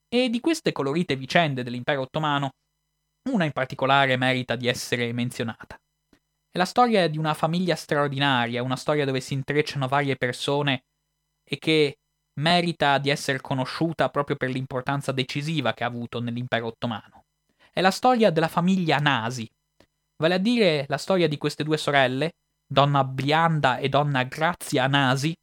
E 0.09 0.29
di 0.31 0.41
queste 0.41 0.73
colorite 0.73 1.17
vicende 1.17 1.63
dell'impero 1.63 2.03
ottomano, 2.03 2.51
una 3.31 3.45
in 3.45 3.53
particolare 3.53 4.17
merita 4.17 4.55
di 4.55 4.69
essere 4.69 5.13
menzionata. 5.13 5.77
È 6.49 6.59
la 6.59 6.65
storia 6.65 7.09
di 7.09 7.19
una 7.19 7.35
famiglia 7.35 7.75
straordinaria, 7.75 8.63
una 8.63 8.77
storia 8.77 9.05
dove 9.05 9.21
si 9.21 9.35
intrecciano 9.35 9.89
varie 9.89 10.17
persone 10.17 10.85
e 11.45 11.59
che 11.59 11.99
merita 12.41 12.99
di 12.99 13.11
essere 13.11 13.41
conosciuta 13.41 14.09
proprio 14.09 14.37
per 14.37 14.51
l'importanza 14.51 15.13
decisiva 15.13 15.73
che 15.75 15.85
ha 15.85 15.89
avuto 15.89 16.21
nell'impero 16.21 16.67
ottomano. 16.67 17.25
È 17.73 17.81
la 17.81 17.91
storia 17.91 18.31
della 18.31 18.49
famiglia 18.49 18.99
Nasi, 18.99 19.49
vale 20.17 20.35
a 20.35 20.39
dire 20.39 20.87
la 20.89 20.99
storia 20.99 21.29
di 21.29 21.37
queste 21.37 21.65
due 21.65 21.77
sorelle, 21.77 22.33
donna 22.67 23.05
Brianda 23.05 23.79
e 23.79 23.89
donna 23.89 24.23
Grazia 24.25 24.87
Nasi, 24.87 25.35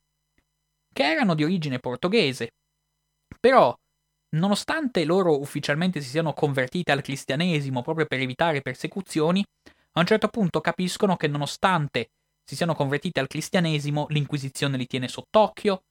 che 0.92 1.04
erano 1.04 1.36
di 1.36 1.44
origine 1.44 1.80
portoghese. 1.80 2.50
Però, 3.40 3.74
nonostante 4.36 5.06
loro 5.06 5.40
ufficialmente 5.40 6.02
si 6.02 6.10
siano 6.10 6.34
convertite 6.34 6.92
al 6.92 7.02
cristianesimo 7.02 7.82
proprio 7.82 8.06
per 8.06 8.20
evitare 8.20 8.62
persecuzioni, 8.62 9.44
a 9.96 10.00
un 10.00 10.06
certo 10.06 10.28
punto 10.28 10.60
capiscono 10.60 11.16
che 11.16 11.28
nonostante 11.28 12.10
si 12.44 12.56
siano 12.56 12.74
convertite 12.74 13.20
al 13.20 13.28
cristianesimo, 13.28 14.08
l'Inquisizione 14.10 14.78
li 14.78 14.88
tiene 14.88 15.08
sott'occhio, 15.08 15.84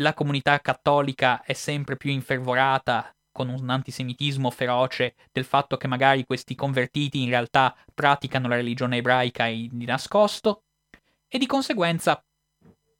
la 0.00 0.14
comunità 0.14 0.60
cattolica 0.60 1.42
è 1.42 1.52
sempre 1.52 1.96
più 1.96 2.10
infervorata 2.10 3.12
con 3.30 3.48
un 3.48 3.68
antisemitismo 3.70 4.50
feroce 4.50 5.14
del 5.30 5.44
fatto 5.44 5.76
che 5.76 5.86
magari 5.86 6.24
questi 6.24 6.54
convertiti 6.54 7.22
in 7.22 7.28
realtà 7.28 7.76
praticano 7.94 8.48
la 8.48 8.56
religione 8.56 8.96
ebraica 8.96 9.46
di 9.46 9.84
nascosto, 9.84 10.62
e 11.28 11.38
di 11.38 11.46
conseguenza 11.46 12.22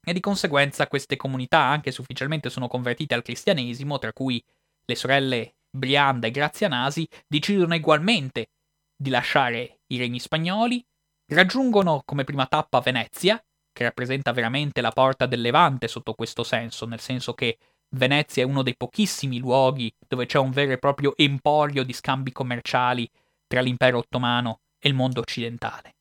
e 0.05 0.13
di 0.13 0.21
conseguenza 0.21 0.87
queste 0.87 1.17
comunità 1.17 1.59
anche 1.59 1.91
se 1.91 2.01
ufficialmente 2.01 2.51
sono 2.51 2.69
convertite 2.69 3.15
al 3.15 3.23
cristianesimo, 3.23 3.99
tra 3.99 4.13
cui 4.13 4.43
le 4.85 4.95
sorelle 4.95 5.57
Brianda 5.71 6.27
e 6.29 6.31
Grazianasi, 6.31 7.07
decidono 7.27 7.75
ugualmente 7.75 8.51
di 8.97 9.11
lasciare 9.11 9.81
i 9.89 9.99
regni 9.99 10.19
spagnoli, 10.19 10.85
raggiungono 11.33 12.03
come 12.05 12.25
prima 12.25 12.47
tappa 12.47 12.81
Venezia, 12.81 13.43
che 13.79 13.85
rappresenta 13.85 14.33
veramente 14.33 14.81
la 14.81 14.91
porta 14.91 15.27
del 15.27 15.41
Levante 15.41 15.87
sotto 15.87 16.15
questo 16.15 16.43
senso, 16.43 16.85
nel 16.85 16.99
senso 16.99 17.33
che 17.33 17.59
Venezia 17.91 18.43
è 18.43 18.45
uno 18.45 18.63
dei 18.63 18.75
pochissimi 18.77 19.39
luoghi 19.39 19.95
dove 20.05 20.27
c'è 20.27 20.39
un 20.39 20.51
vero 20.51 20.73
e 20.73 20.79
proprio 20.79 21.17
emporio 21.17 21.85
di 21.85 21.93
scambi 21.93 22.33
commerciali 22.33 23.09
tra 23.47 23.61
l'impero 23.61 23.99
ottomano 23.99 24.63
e 24.81 24.89
il 24.89 24.97
mondo 24.97 25.21
occidentale. 25.21 25.95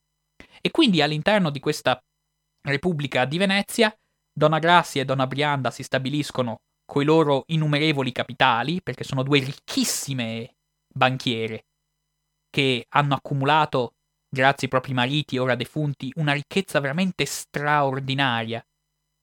E 0.60 0.72
quindi 0.72 1.04
all'interno 1.04 1.52
di 1.52 1.60
questa 1.60 2.04
Repubblica 2.64 3.26
di 3.26 3.38
Venezia, 3.38 3.96
Donna 4.34 4.58
Grazia 4.58 5.04
e 5.04 5.06
Donna 5.06 5.28
Brianda 5.28 5.70
si 5.70 5.84
stabiliscono 5.84 6.62
coi 6.84 7.06
loro 7.06 7.44
innumerevoli 7.46 8.12
capitali, 8.12 8.82
perché 8.82 9.04
sono 9.04 9.22
due 9.22 9.38
ricchissime 9.38 10.56
banchiere 10.92 11.66
che 12.50 12.88
hanno 12.90 13.14
accumulato, 13.14 13.97
grazie 14.30 14.64
ai 14.64 14.70
propri 14.70 14.94
mariti 14.94 15.38
ora 15.38 15.56
defunti, 15.56 16.12
una 16.16 16.34
ricchezza 16.34 16.80
veramente 16.80 17.26
straordinaria. 17.26 18.66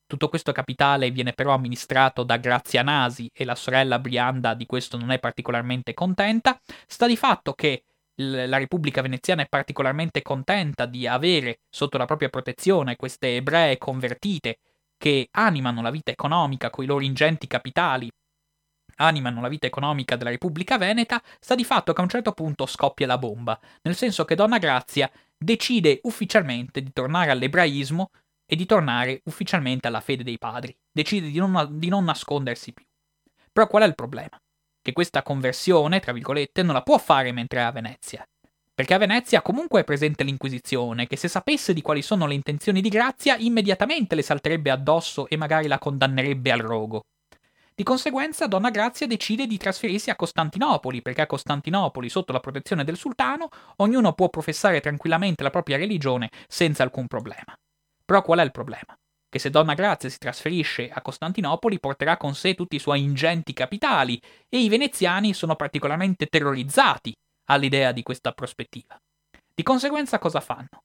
Tutto 0.06 0.28
questo 0.28 0.52
capitale 0.52 1.10
viene 1.10 1.32
però 1.32 1.54
amministrato 1.54 2.22
da 2.24 2.36
Grazia 2.36 2.82
Nasi 2.82 3.30
e 3.32 3.44
la 3.44 3.54
sorella 3.54 3.98
Brianda 3.98 4.54
di 4.54 4.66
questo 4.66 4.96
non 4.96 5.10
è 5.10 5.18
particolarmente 5.18 5.94
contenta. 5.94 6.60
Sta 6.86 7.06
di 7.06 7.16
fatto 7.16 7.54
che 7.54 7.84
la 8.16 8.58
Repubblica 8.58 9.02
Veneziana 9.02 9.42
è 9.42 9.48
particolarmente 9.48 10.22
contenta 10.22 10.86
di 10.86 11.06
avere 11.06 11.60
sotto 11.68 11.98
la 11.98 12.04
propria 12.04 12.28
protezione 12.28 12.96
queste 12.96 13.36
ebree 13.36 13.76
convertite 13.78 14.58
che 14.96 15.28
animano 15.32 15.82
la 15.82 15.90
vita 15.90 16.12
economica 16.12 16.70
con 16.70 16.84
i 16.84 16.86
loro 16.86 17.02
ingenti 17.02 17.46
capitali, 17.46 18.10
animano 18.96 19.40
la 19.40 19.48
vita 19.48 19.66
economica 19.66 20.16
della 20.16 20.30
Repubblica 20.30 20.78
Veneta, 20.78 21.22
sta 21.40 21.54
di 21.54 21.64
fatto 21.64 21.92
che 21.92 22.00
a 22.00 22.04
un 22.04 22.10
certo 22.10 22.32
punto 22.32 22.66
scoppia 22.66 23.06
la 23.06 23.18
bomba, 23.18 23.58
nel 23.82 23.96
senso 23.96 24.24
che 24.24 24.34
Donna 24.34 24.58
Grazia 24.58 25.10
decide 25.36 26.00
ufficialmente 26.02 26.82
di 26.82 26.92
tornare 26.92 27.30
all'ebraismo 27.30 28.10
e 28.46 28.56
di 28.56 28.66
tornare 28.66 29.20
ufficialmente 29.24 29.88
alla 29.88 30.00
fede 30.00 30.22
dei 30.22 30.38
padri, 30.38 30.76
decide 30.92 31.30
di 31.30 31.38
non, 31.38 31.68
di 31.78 31.88
non 31.88 32.04
nascondersi 32.04 32.72
più. 32.72 32.84
Però 33.52 33.66
qual 33.66 33.82
è 33.82 33.86
il 33.86 33.94
problema? 33.94 34.38
Che 34.82 34.92
questa 34.92 35.22
conversione, 35.22 36.00
tra 36.00 36.12
virgolette, 36.12 36.62
non 36.62 36.74
la 36.74 36.82
può 36.82 36.98
fare 36.98 37.32
mentre 37.32 37.60
è 37.60 37.62
a 37.62 37.70
Venezia. 37.70 38.26
Perché 38.74 38.94
a 38.94 38.98
Venezia 38.98 39.40
comunque 39.40 39.80
è 39.80 39.84
presente 39.84 40.24
l'Inquisizione, 40.24 41.06
che 41.06 41.16
se 41.16 41.28
sapesse 41.28 41.72
di 41.72 41.80
quali 41.80 42.02
sono 42.02 42.26
le 42.26 42.34
intenzioni 42.34 42.80
di 42.80 42.88
Grazia, 42.88 43.36
immediatamente 43.36 44.16
le 44.16 44.22
salterebbe 44.22 44.70
addosso 44.70 45.28
e 45.28 45.36
magari 45.36 45.68
la 45.68 45.78
condannerebbe 45.78 46.50
al 46.50 46.58
rogo. 46.58 47.04
Di 47.76 47.82
conseguenza, 47.82 48.46
Donna 48.46 48.70
Grazia 48.70 49.08
decide 49.08 49.48
di 49.48 49.56
trasferirsi 49.56 50.08
a 50.08 50.14
Costantinopoli, 50.14 51.02
perché 51.02 51.22
a 51.22 51.26
Costantinopoli, 51.26 52.08
sotto 52.08 52.32
la 52.32 52.38
protezione 52.38 52.84
del 52.84 52.96
sultano, 52.96 53.48
ognuno 53.78 54.12
può 54.12 54.28
professare 54.28 54.80
tranquillamente 54.80 55.42
la 55.42 55.50
propria 55.50 55.76
religione 55.76 56.30
senza 56.46 56.84
alcun 56.84 57.08
problema. 57.08 57.52
Però 58.04 58.22
qual 58.22 58.38
è 58.38 58.44
il 58.44 58.52
problema? 58.52 58.94
Che 59.28 59.40
se 59.40 59.50
Donna 59.50 59.74
Grazia 59.74 60.08
si 60.08 60.18
trasferisce 60.18 60.88
a 60.88 61.02
Costantinopoli 61.02 61.80
porterà 61.80 62.16
con 62.16 62.36
sé 62.36 62.54
tutti 62.54 62.76
i 62.76 62.78
suoi 62.78 63.02
ingenti 63.02 63.52
capitali 63.52 64.20
e 64.48 64.60
i 64.60 64.68
veneziani 64.68 65.34
sono 65.34 65.56
particolarmente 65.56 66.26
terrorizzati 66.26 67.12
all'idea 67.50 67.90
di 67.90 68.04
questa 68.04 68.30
prospettiva. 68.30 68.96
Di 69.52 69.64
conseguenza 69.64 70.20
cosa 70.20 70.38
fanno? 70.38 70.83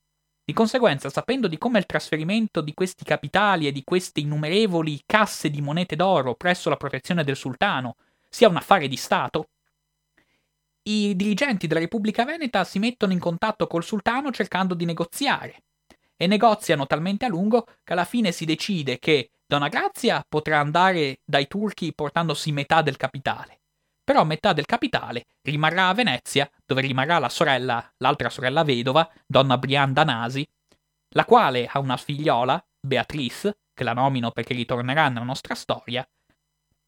Di 0.50 0.56
conseguenza, 0.56 1.12
sapendo 1.12 1.48
di 1.48 1.60
come 1.60 1.78
il 1.78 1.86
trasferimento 1.86 2.62
di 2.62 2.74
questi 2.74 3.04
capitali 3.04 3.68
e 3.68 3.72
di 3.72 3.84
queste 3.84 4.22
innumerevoli 4.22 5.04
casse 5.06 5.52
di 5.52 5.62
monete 5.62 5.96
d'oro 5.96 6.34
presso 6.34 6.70
la 6.70 6.76
protezione 6.76 7.24
del 7.24 7.36
sultano 7.36 7.98
sia 8.28 8.48
un 8.48 8.56
affare 8.56 8.88
di 8.88 8.96
Stato, 8.96 9.50
i 10.88 11.16
dirigenti 11.16 11.68
della 11.68 11.82
Repubblica 11.82 12.26
Veneta 12.26 12.64
si 12.64 12.80
mettono 12.80 13.14
in 13.14 13.20
contatto 13.20 13.68
col 13.68 13.84
sultano 13.84 14.32
cercando 14.32 14.74
di 14.74 14.86
negoziare. 14.86 15.66
E 16.18 16.26
negoziano 16.26 16.88
talmente 16.88 17.26
a 17.26 17.30
lungo 17.30 17.68
che 17.84 17.94
alla 17.94 18.04
fine 18.04 18.32
si 18.32 18.46
decide 18.46 18.98
che 18.98 19.30
Donna 19.46 19.68
Grazia 19.68 20.26
potrà 20.28 20.60
andare 20.60 21.20
dai 21.26 21.48
turchi 21.48 21.94
portandosi 21.94 22.52
metà 22.52 22.82
del 22.82 22.98
capitale 22.98 23.59
però 24.10 24.24
metà 24.24 24.54
del 24.54 24.66
capitale 24.66 25.28
rimarrà 25.44 25.90
a 25.90 25.94
Venezia, 25.94 26.50
dove 26.66 26.82
rimarrà 26.82 27.20
la 27.20 27.30
sorella, 27.30 27.94
l'altra 27.98 28.32
sorella 28.32 28.64
vedova, 28.64 29.08
donna 29.28 29.56
Brianda 29.60 30.04
Nasi, 30.04 30.44
la 31.10 31.26
quale 31.26 31.68
ha 31.68 31.78
una 31.78 31.96
figliola, 31.96 32.60
Beatrice, 32.80 33.60
che 33.72 33.84
la 33.84 33.94
nomino 33.94 34.32
perché 34.32 34.56
ritornerà 34.56 35.10
nella 35.10 35.26
nostra 35.26 35.54
storia, 35.54 36.04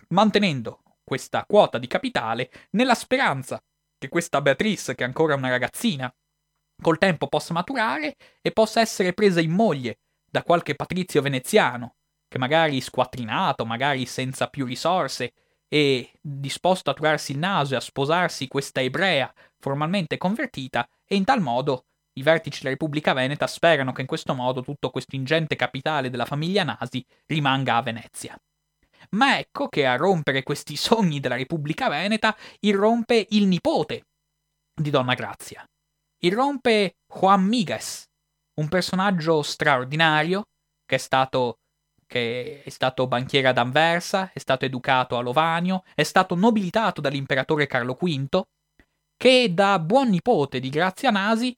mantenendo 0.07 0.81
questa 1.03 1.45
quota 1.45 1.77
di 1.77 1.85
capitale 1.85 2.49
nella 2.71 2.95
speranza 2.95 3.61
che 3.99 4.09
questa 4.09 4.41
Beatrice, 4.41 4.95
che 4.95 5.03
è 5.03 5.05
ancora 5.05 5.35
una 5.35 5.49
ragazzina, 5.49 6.11
col 6.81 6.97
tempo 6.97 7.27
possa 7.27 7.53
maturare 7.53 8.15
e 8.41 8.51
possa 8.51 8.81
essere 8.81 9.13
presa 9.13 9.41
in 9.41 9.51
moglie 9.51 9.99
da 10.25 10.41
qualche 10.41 10.73
patrizio 10.73 11.21
veneziano, 11.21 11.97
che 12.27 12.39
magari 12.39 12.81
squattrinato, 12.81 13.63
magari 13.63 14.07
senza 14.07 14.47
più 14.47 14.65
risorse, 14.65 15.33
e 15.73 16.11
disposto 16.19 16.89
a 16.89 16.93
turarsi 16.93 17.31
il 17.31 17.37
naso 17.37 17.73
e 17.73 17.77
a 17.77 17.81
sposarsi 17.81 18.49
questa 18.49 18.81
ebrea 18.81 19.33
formalmente 19.57 20.17
convertita, 20.17 20.85
e 21.05 21.15
in 21.15 21.23
tal 21.23 21.39
modo 21.39 21.85
i 22.17 22.23
vertici 22.23 22.59
della 22.59 22.71
Repubblica 22.71 23.13
Veneta 23.13 23.47
sperano 23.47 23.93
che 23.93 24.01
in 24.01 24.07
questo 24.07 24.33
modo 24.33 24.61
tutto 24.61 24.89
questo 24.89 25.15
ingente 25.15 25.55
capitale 25.55 26.09
della 26.09 26.25
famiglia 26.25 26.65
Nasi 26.65 27.05
rimanga 27.27 27.77
a 27.77 27.81
Venezia. 27.81 28.37
Ma 29.11 29.39
ecco 29.39 29.69
che 29.69 29.85
a 29.85 29.95
rompere 29.95 30.43
questi 30.43 30.75
sogni 30.75 31.21
della 31.21 31.37
Repubblica 31.37 31.87
Veneta 31.87 32.35
irrompe 32.59 33.27
il 33.29 33.47
nipote 33.47 34.07
di 34.73 34.89
Donna 34.89 35.13
Grazia. 35.13 35.63
Irrompe 36.23 36.97
Juan 37.07 37.43
Migues, 37.43 38.03
un 38.59 38.67
personaggio 38.67 39.41
straordinario 39.41 40.43
che 40.85 40.95
è 40.95 40.99
stato 40.99 41.59
che 42.11 42.61
è 42.61 42.69
stato 42.69 43.07
banchiere 43.07 43.47
ad 43.47 43.57
Anversa, 43.57 44.31
è 44.33 44.39
stato 44.39 44.65
educato 44.65 45.15
a 45.15 45.21
Lovanio, 45.21 45.85
è 45.95 46.03
stato 46.03 46.35
nobilitato 46.35 46.99
dall'imperatore 46.99 47.67
Carlo 47.67 47.93
V, 47.93 48.41
che 49.15 49.53
da 49.53 49.79
buon 49.79 50.09
nipote 50.09 50.59
di 50.59 50.67
Grazia 50.67 51.09
Nasi 51.09 51.55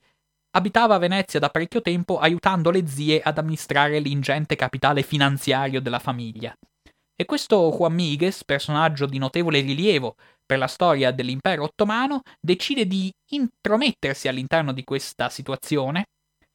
abitava 0.51 0.93
a 0.93 0.99
Venezia 0.99 1.39
da 1.39 1.49
parecchio 1.49 1.81
tempo 1.81 2.19
aiutando 2.19 2.69
le 2.69 2.85
zie 2.85 3.19
ad 3.19 3.39
amministrare 3.39 3.97
l'ingente 3.97 4.55
capitale 4.55 5.01
finanziario 5.01 5.81
della 5.81 5.97
famiglia. 5.97 6.55
E 7.15 7.25
questo 7.25 7.73
Juan 7.75 7.93
Migues, 7.93 8.43
personaggio 8.43 9.07
di 9.07 9.17
notevole 9.17 9.59
rilievo 9.59 10.17
per 10.45 10.59
la 10.59 10.67
storia 10.67 11.09
dell'impero 11.09 11.63
ottomano, 11.63 12.21
decide 12.39 12.85
di 12.85 13.11
intromettersi 13.31 14.27
all'interno 14.27 14.71
di 14.71 14.83
questa 14.83 15.29
situazione, 15.29 16.05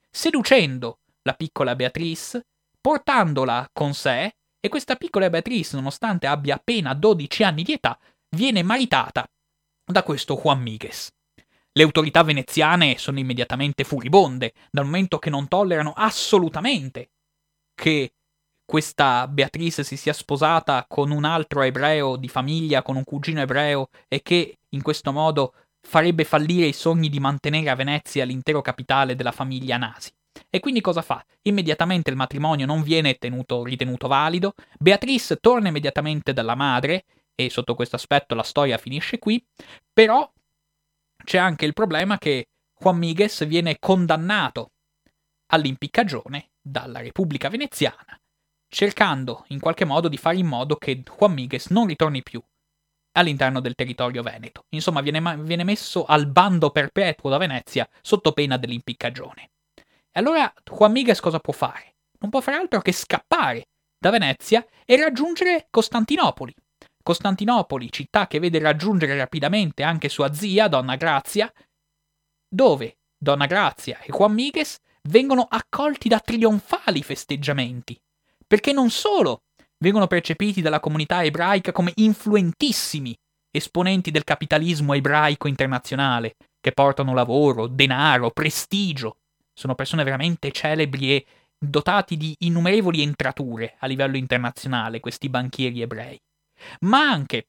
seducendo 0.08 0.98
la 1.22 1.34
piccola 1.34 1.74
Beatrice, 1.74 2.44
portandola 2.88 3.68
con 3.70 3.92
sé 3.92 4.32
e 4.58 4.68
questa 4.70 4.96
piccola 4.96 5.28
Beatrice, 5.28 5.76
nonostante 5.76 6.26
abbia 6.26 6.54
appena 6.54 6.94
12 6.94 7.42
anni 7.42 7.62
di 7.62 7.74
età, 7.74 7.98
viene 8.34 8.62
maritata 8.62 9.28
da 9.84 10.02
questo 10.02 10.40
Juan 10.42 10.62
Migues. 10.62 11.10
Le 11.70 11.82
autorità 11.82 12.22
veneziane 12.22 12.96
sono 12.96 13.18
immediatamente 13.18 13.84
furibonde, 13.84 14.54
dal 14.70 14.86
momento 14.86 15.18
che 15.18 15.28
non 15.28 15.48
tollerano 15.48 15.92
assolutamente 15.94 17.10
che 17.74 18.14
questa 18.64 19.28
Beatrice 19.28 19.84
si 19.84 19.98
sia 19.98 20.14
sposata 20.14 20.86
con 20.88 21.10
un 21.10 21.26
altro 21.26 21.60
ebreo 21.60 22.16
di 22.16 22.28
famiglia, 22.28 22.80
con 22.80 22.96
un 22.96 23.04
cugino 23.04 23.42
ebreo, 23.42 23.90
e 24.08 24.22
che 24.22 24.60
in 24.70 24.80
questo 24.80 25.12
modo 25.12 25.52
farebbe 25.86 26.24
fallire 26.24 26.64
i 26.64 26.72
sogni 26.72 27.10
di 27.10 27.20
mantenere 27.20 27.68
a 27.68 27.74
Venezia 27.74 28.24
l'intero 28.24 28.62
capitale 28.62 29.14
della 29.14 29.32
famiglia 29.32 29.76
Nasi. 29.76 30.10
E 30.50 30.60
quindi 30.60 30.80
cosa 30.80 31.02
fa? 31.02 31.24
Immediatamente 31.42 32.10
il 32.10 32.16
matrimonio 32.16 32.66
non 32.66 32.82
viene 32.82 33.14
tenuto, 33.14 33.64
ritenuto 33.64 34.08
valido, 34.08 34.54
Beatrice 34.78 35.36
torna 35.36 35.68
immediatamente 35.68 36.32
dalla 36.32 36.54
madre, 36.54 37.04
e 37.34 37.50
sotto 37.50 37.74
questo 37.74 37.96
aspetto 37.96 38.34
la 38.34 38.42
storia 38.42 38.78
finisce 38.78 39.18
qui, 39.18 39.44
però 39.92 40.28
c'è 41.24 41.38
anche 41.38 41.66
il 41.66 41.72
problema 41.72 42.18
che 42.18 42.48
Juan 42.80 42.96
Migues 42.96 43.46
viene 43.46 43.78
condannato 43.78 44.72
all'impiccagione 45.52 46.50
dalla 46.60 47.00
Repubblica 47.00 47.48
Veneziana, 47.48 48.18
cercando 48.68 49.44
in 49.48 49.60
qualche 49.60 49.84
modo 49.84 50.08
di 50.08 50.16
fare 50.16 50.36
in 50.36 50.46
modo 50.46 50.76
che 50.76 51.02
Juan 51.02 51.32
Migues 51.32 51.68
non 51.68 51.86
ritorni 51.86 52.22
più 52.22 52.42
all'interno 53.12 53.60
del 53.60 53.74
territorio 53.74 54.22
veneto. 54.22 54.64
Insomma, 54.70 55.00
viene, 55.00 55.36
viene 55.38 55.64
messo 55.64 56.04
al 56.04 56.26
bando 56.26 56.70
perpetuo 56.70 57.30
da 57.30 57.38
Venezia 57.38 57.88
sotto 58.00 58.32
pena 58.32 58.56
dell'impiccagione. 58.56 59.50
Allora 60.18 60.52
Juan 60.64 60.90
Miguez 60.90 61.20
cosa 61.20 61.38
può 61.38 61.52
fare? 61.52 61.94
Non 62.18 62.30
può 62.30 62.40
fare 62.40 62.56
altro 62.56 62.80
che 62.80 62.90
scappare 62.90 63.68
da 63.96 64.10
Venezia 64.10 64.66
e 64.84 64.96
raggiungere 64.96 65.68
Costantinopoli. 65.70 66.52
Costantinopoli, 67.00 67.90
città 67.92 68.26
che 68.26 68.40
vede 68.40 68.58
raggiungere 68.58 69.16
rapidamente 69.16 69.84
anche 69.84 70.08
sua 70.08 70.32
zia, 70.34 70.66
Donna 70.66 70.96
Grazia, 70.96 71.50
dove 72.48 72.98
Donna 73.16 73.46
Grazia 73.46 74.00
e 74.00 74.10
Juan 74.10 74.32
Miguez 74.32 74.78
vengono 75.02 75.46
accolti 75.48 76.08
da 76.08 76.18
trionfali 76.18 77.02
festeggiamenti, 77.04 77.96
perché 78.44 78.72
non 78.72 78.90
solo 78.90 79.42
vengono 79.78 80.08
percepiti 80.08 80.60
dalla 80.60 80.80
comunità 80.80 81.22
ebraica 81.22 81.70
come 81.70 81.92
influentissimi 81.94 83.16
esponenti 83.50 84.10
del 84.10 84.24
capitalismo 84.24 84.94
ebraico 84.94 85.46
internazionale, 85.46 86.34
che 86.60 86.72
portano 86.72 87.14
lavoro, 87.14 87.68
denaro, 87.68 88.32
prestigio, 88.32 89.17
sono 89.58 89.74
persone 89.74 90.04
veramente 90.04 90.52
celebri 90.52 91.16
e 91.16 91.26
dotati 91.58 92.16
di 92.16 92.32
innumerevoli 92.38 93.02
entrature 93.02 93.74
a 93.80 93.88
livello 93.88 94.16
internazionale, 94.16 95.00
questi 95.00 95.28
banchieri 95.28 95.82
ebrei. 95.82 96.16
Ma 96.82 97.10
anche 97.10 97.48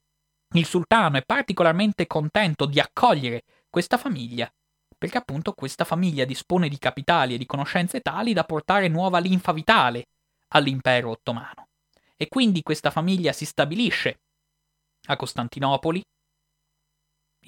il 0.56 0.66
sultano 0.66 1.18
è 1.18 1.24
particolarmente 1.24 2.08
contento 2.08 2.66
di 2.66 2.80
accogliere 2.80 3.44
questa 3.70 3.98
famiglia, 4.00 4.52
perché 4.98 5.20
appunto 5.20 5.54
questa 5.54 5.86
famiglia 5.86 6.26
dispone 6.26 6.68
di 6.68 6.80
capitali 6.80 7.36
e 7.36 7.38
di 7.38 7.46
conoscenze 7.46 8.00
tali 8.02 8.34
da 8.34 8.44
portare 8.44 8.88
nuova 8.88 9.20
linfa 9.20 9.54
vitale 9.54 10.08
all'impero 10.48 11.12
ottomano. 11.12 11.68
E 12.18 12.28
quindi 12.28 12.64
questa 12.64 12.90
famiglia 12.90 13.34
si 13.34 13.46
stabilisce 13.46 14.22
a 15.10 15.16
Costantinopoli. 15.16 16.04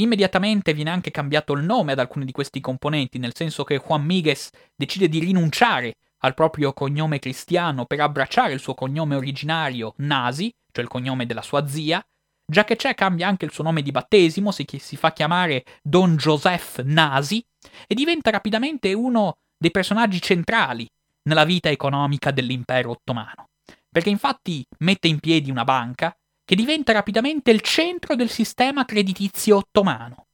Immediatamente 0.02 0.74
viene 0.74 0.90
anche 0.90 1.12
cambiato 1.12 1.54
il 1.54 1.64
nome 1.64 1.92
ad 1.92 2.00
alcuni 2.00 2.26
di 2.26 2.32
questi 2.32 2.60
componenti, 2.60 3.20
nel 3.20 3.36
senso 3.36 3.64
che 3.64 3.80
Juan 3.80 4.04
Miguez 4.04 4.50
decide 4.76 5.08
di 5.08 5.20
rinunciare 5.20 5.96
al 6.24 6.34
proprio 6.34 6.74
cognome 6.74 7.20
cristiano 7.20 7.86
per 7.86 8.00
abbracciare 8.00 8.54
il 8.54 8.60
suo 8.60 8.74
cognome 8.74 9.16
originario 9.16 9.94
Nasi, 9.98 10.52
cioè 10.72 10.84
il 10.84 10.90
cognome 10.90 11.28
della 11.28 11.44
sua 11.44 11.68
zia, 11.68 12.04
già 12.44 12.64
che 12.64 12.76
c'è 12.76 12.96
cambia 12.96 13.28
anche 13.28 13.46
il 13.46 13.52
suo 13.52 13.64
nome 13.64 13.84
di 13.84 13.92
battesimo, 13.92 14.52
si, 14.52 14.66
si 14.80 14.96
fa 14.96 15.14
chiamare 15.14 15.66
Don 15.84 16.16
Joseph 16.16 16.82
Nasi, 16.84 17.46
e 17.86 17.94
diventa 17.94 18.32
rapidamente 18.32 18.94
uno 18.94 19.38
dei 19.56 19.72
personaggi 19.72 20.20
centrali 20.20 20.90
nella 21.24 21.46
vita 21.46 21.70
economica 21.70 22.32
dell'impero 22.32 22.90
ottomano. 22.90 23.50
Perché 23.92 24.10
infatti 24.10 24.66
mette 24.80 25.08
in 25.08 25.20
piedi 25.20 25.52
una 25.52 25.64
banca 25.64 26.16
che 26.44 26.56
diventa 26.56 26.92
rapidamente 26.92 27.52
il 27.52 27.62
centro 27.62 28.16
del 28.16 28.30
sistema 28.30 28.86
creditizio 28.86 29.58
ottomano. 29.58 30.28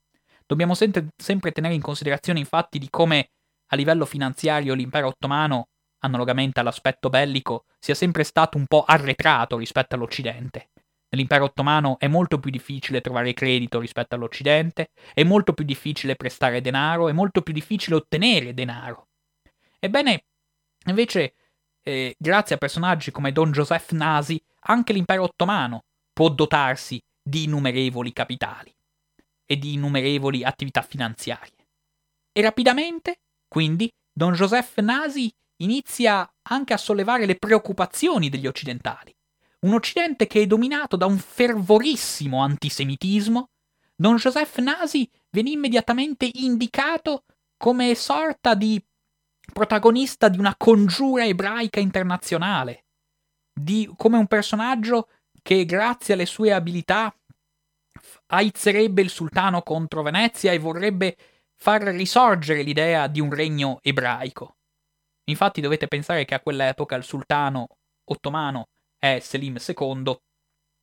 Dobbiamo 0.45 0.73
sempre, 0.73 1.51
tenere 1.51 1.73
in 1.73 1.81
considerazione 1.81 2.39
infatti 2.39 2.79
di 2.79 2.89
come 2.89 3.29
a 3.67 3.75
livello 3.75 4.05
finanziario 4.05 4.73
l'impero 4.73 5.07
ottomano, 5.07 5.67
analogamente 5.99 6.59
all'aspetto 6.59 7.09
bellico, 7.09 7.65
sia 7.79 7.95
sempre 7.95 8.23
stato 8.23 8.57
un 8.57 8.65
po' 8.65 8.83
arretrato 8.85 9.57
rispetto 9.57 9.95
all'Occidente. 9.95 10.69
Nell'impero 11.09 11.45
ottomano 11.45 11.97
è 11.99 12.07
molto 12.07 12.39
più 12.39 12.49
difficile 12.49 13.01
trovare 13.01 13.33
credito 13.33 13.79
rispetto 13.79 14.15
all'Occidente, 14.15 14.91
è 15.13 15.23
molto 15.23 15.53
più 15.53 15.65
difficile 15.65 16.15
prestare 16.15 16.61
denaro, 16.61 17.09
è 17.09 17.13
molto 17.13 17.41
più 17.41 17.53
difficile 17.53 17.97
ottenere 17.97 18.53
denaro. 18.53 19.07
Ebbene, 19.79 20.23
invece, 20.85 21.33
eh, 21.81 22.15
grazie 22.17 22.55
a 22.55 22.57
personaggi 22.57 23.11
come 23.11 23.31
Don 23.31 23.51
Joseph 23.51 23.91
Nasi, 23.91 24.41
anche 24.61 24.93
l'impero 24.93 25.23
ottomano 25.23 25.83
può 26.17 26.29
dotarsi 26.29 26.99
di 27.21 27.43
innumerevoli 27.43 28.11
capitali 28.11 28.73
e 29.45 29.55
di 29.59 29.73
innumerevoli 29.73 30.43
attività 30.43 30.81
finanziarie. 30.81 31.67
E 32.31 32.41
rapidamente, 32.41 33.19
quindi, 33.47 33.87
Don 34.11 34.33
Joseph 34.33 34.79
Nasi 34.79 35.31
inizia 35.57 36.27
anche 36.49 36.73
a 36.73 36.77
sollevare 36.77 37.27
le 37.27 37.35
preoccupazioni 37.35 38.29
degli 38.29 38.47
occidentali 38.47 39.15
un 39.59 39.73
Occidente 39.75 40.25
che 40.25 40.41
è 40.41 40.47
dominato 40.47 40.95
da 40.95 41.05
un 41.05 41.19
fervorissimo 41.19 42.41
antisemitismo, 42.41 43.49
Don 43.95 44.15
Joseph 44.15 44.57
Nasi 44.57 45.07
viene 45.29 45.51
immediatamente 45.51 46.29
indicato 46.31 47.25
come 47.57 47.93
sorta 47.93 48.55
di 48.55 48.83
protagonista 49.53 50.29
di 50.29 50.39
una 50.39 50.55
congiura 50.55 51.25
ebraica 51.25 51.79
internazionale, 51.79 52.85
di, 53.53 53.91
come 53.95 54.17
un 54.17 54.27
personaggio 54.27 55.09
che 55.47 55.63
grazie 55.63 56.13
alle 56.13 56.25
sue 56.25 56.51
abilità 56.51 57.15
aizzerebbe 58.31 59.01
il 59.01 59.09
sultano 59.09 59.61
contro 59.61 60.01
Venezia 60.01 60.51
e 60.51 60.59
vorrebbe 60.59 61.15
far 61.55 61.83
risorgere 61.83 62.63
l'idea 62.63 63.07
di 63.07 63.21
un 63.21 63.33
regno 63.33 63.79
ebraico. 63.81 64.57
Infatti 65.29 65.61
dovete 65.61 65.87
pensare 65.87 66.25
che 66.25 66.33
a 66.33 66.41
quell'epoca 66.41 66.97
il 66.97 67.05
sultano 67.05 67.69
ottomano 68.03 68.67
è 68.97 69.19
Selim 69.21 69.55
II, 69.65 70.19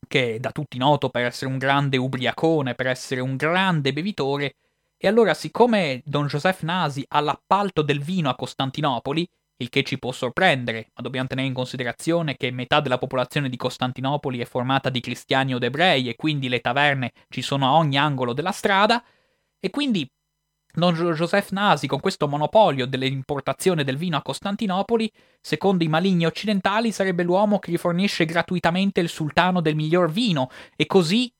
che 0.08 0.36
è 0.36 0.38
da 0.38 0.50
tutti 0.50 0.78
noto 0.78 1.10
per 1.10 1.26
essere 1.26 1.50
un 1.50 1.58
grande 1.58 1.98
ubriacone, 1.98 2.74
per 2.74 2.86
essere 2.86 3.20
un 3.20 3.36
grande 3.36 3.92
bevitore, 3.92 4.54
e 4.96 5.06
allora 5.06 5.34
siccome 5.34 6.00
Don 6.06 6.26
Joseph 6.26 6.62
Nasi 6.62 7.04
ha 7.08 7.20
l'appalto 7.20 7.82
del 7.82 8.02
vino 8.02 8.30
a 8.30 8.34
Costantinopoli, 8.34 9.28
il 9.58 9.68
che 9.68 9.82
ci 9.82 9.98
può 9.98 10.12
sorprendere, 10.12 10.90
ma 10.94 11.02
dobbiamo 11.02 11.28
tenere 11.28 11.46
in 11.46 11.54
considerazione 11.54 12.36
che 12.36 12.50
metà 12.50 12.80
della 12.80 12.98
popolazione 12.98 13.48
di 13.48 13.56
Costantinopoli 13.56 14.40
è 14.40 14.44
formata 14.44 14.90
di 14.90 15.00
cristiani 15.00 15.54
o 15.54 15.58
ebrei 15.60 16.08
e 16.08 16.16
quindi 16.16 16.48
le 16.48 16.60
taverne 16.60 17.12
ci 17.28 17.42
sono 17.42 17.66
a 17.66 17.74
ogni 17.74 17.96
angolo 17.96 18.32
della 18.32 18.52
strada, 18.52 19.02
e 19.60 19.70
quindi 19.70 20.08
Don 20.76 20.92
Joseph 20.92 21.50
Nasi, 21.50 21.86
con 21.86 22.00
questo 22.00 22.26
monopolio 22.26 22.84
dell'importazione 22.84 23.84
del 23.84 23.96
vino 23.96 24.16
a 24.16 24.22
Costantinopoli, 24.22 25.08
secondo 25.40 25.84
i 25.84 25.88
maligni 25.88 26.26
occidentali, 26.26 26.90
sarebbe 26.90 27.22
l'uomo 27.22 27.60
che 27.60 27.70
gli 27.70 27.76
fornisce 27.76 28.24
gratuitamente 28.24 29.00
il 29.00 29.08
sultano 29.08 29.60
del 29.60 29.76
miglior 29.76 30.10
vino 30.10 30.48
e 30.74 30.86
così 30.86 31.32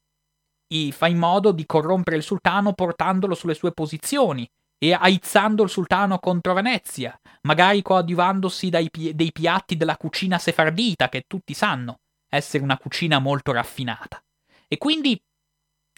fa 0.93 1.09
in 1.09 1.19
modo 1.19 1.53
di 1.53 1.67
corrompere 1.67 2.17
il 2.17 2.23
sultano 2.23 2.73
portandolo 2.73 3.35
sulle 3.35 3.55
sue 3.55 3.73
posizioni 3.73 4.49
e 4.85 4.93
aizzando 4.93 5.63
il 5.63 5.71
sultano 5.71 6.19
contro 6.19 6.53
Venezia, 6.53 7.19
magari 7.43 7.81
coadiuvandosi 7.81 8.69
dai, 8.69 8.91
dei 8.93 9.33
piatti 9.33 9.79
della 9.79 9.97
cucina 9.97 10.39
sefardita, 10.39 11.09
che 11.09 11.25
tutti 11.27 11.55
sanno 11.55 12.01
essere 12.29 12.63
una 12.63 12.77
cucina 12.77 13.19
molto 13.19 13.53
raffinata. 13.53 14.23
E 14.69 14.77
quindi, 14.77 15.19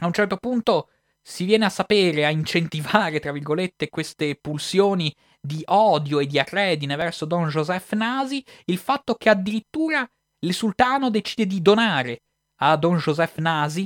a 0.03 0.07
un 0.07 0.13
certo 0.13 0.37
punto, 0.37 0.91
si 1.21 1.45
viene 1.45 1.65
a 1.65 1.69
sapere, 1.69 2.27
a 2.27 2.31
incentivare, 2.31 3.19
tra 3.19 3.33
virgolette, 3.33 3.89
queste 3.89 4.37
pulsioni 4.37 5.13
di 5.41 5.63
odio 5.65 6.21
e 6.21 6.27
di 6.27 6.39
arredine 6.39 6.95
verso 6.95 7.25
Don 7.25 7.49
Joseph 7.49 7.93
Nasi, 7.95 8.45
il 8.67 8.79
fatto 8.79 9.17
che 9.17 9.29
addirittura 9.29 10.09
il 10.45 10.55
sultano 10.55 11.11
decide 11.11 11.45
di 11.45 11.61
donare 11.61 12.23
a 12.61 12.77
Don 12.77 12.99
Joseph 12.99 13.39
Nasi 13.39 13.85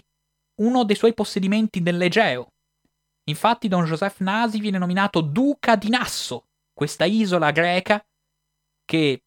uno 0.56 0.84
dei 0.84 0.96
suoi 0.96 1.14
possedimenti 1.14 1.80
nell'Egeo. 1.80 2.48
Infatti 3.24 3.68
Don 3.68 3.84
Joseph 3.84 4.18
Nasi 4.20 4.58
viene 4.58 4.78
nominato 4.78 5.20
duca 5.20 5.76
di 5.76 5.88
Nasso, 5.88 6.46
questa 6.72 7.04
isola 7.04 7.50
greca 7.50 8.04
che 8.84 9.22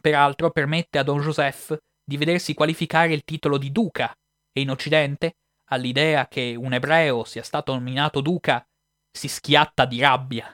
peraltro 0.00 0.50
permette 0.50 0.98
a 0.98 1.02
Don 1.02 1.20
Joseph 1.20 1.76
di 2.02 2.16
vedersi 2.16 2.54
qualificare 2.54 3.12
il 3.12 3.22
titolo 3.22 3.58
di 3.58 3.70
duca 3.70 4.12
e 4.52 4.60
in 4.60 4.70
Occidente 4.70 5.36
all'idea 5.66 6.26
che 6.26 6.54
un 6.58 6.72
ebreo 6.72 7.24
sia 7.24 7.42
stato 7.42 7.72
nominato 7.72 8.20
duca, 8.20 8.66
si 9.12 9.28
schiatta 9.28 9.84
di 9.84 10.00
rabbia. 10.00 10.52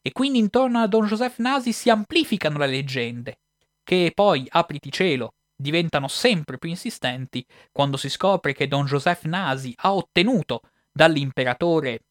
E 0.00 0.12
quindi 0.12 0.38
intorno 0.38 0.80
a 0.80 0.86
Don 0.86 1.06
Joseph 1.06 1.38
Nasi 1.38 1.72
si 1.72 1.90
amplificano 1.90 2.58
le 2.58 2.66
leggende, 2.66 3.38
che 3.82 4.12
poi, 4.14 4.46
apriti 4.48 4.90
cielo, 4.92 5.34
diventano 5.56 6.08
sempre 6.08 6.58
più 6.58 6.68
insistenti 6.68 7.44
quando 7.70 7.96
si 7.96 8.08
scopre 8.08 8.52
che 8.52 8.68
Don 8.68 8.84
Joseph 8.84 9.24
Nasi 9.24 9.72
ha 9.78 9.94
ottenuto 9.94 10.60
dall'imperatore 10.92 12.04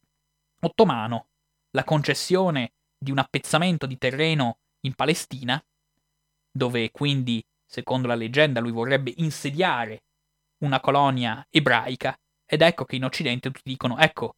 ottomano 0.62 1.28
la 1.72 1.84
concessione 1.84 2.74
di 2.98 3.12
un 3.12 3.20
appezzamento 3.20 3.86
di 3.86 3.98
terreno 3.98 4.58
in 4.82 4.94
Palestina, 4.96 5.64
dove 6.52 6.92
quindi, 6.92 7.44
secondo 7.66 8.08
la 8.08 8.16
leggenda, 8.16 8.60
lui 8.60 8.72
vorrebbe 8.72 9.14
insediare 9.18 10.04
una 10.64 10.80
colonia 10.80 11.46
ebraica, 11.50 12.16
ed 12.46 12.62
ecco 12.62 12.86
che 12.86 12.98
in 12.98 13.06
Occidente 13.06 13.50
tutti 13.50 13.70
dicono, 13.70 13.98
ecco, 13.98 14.36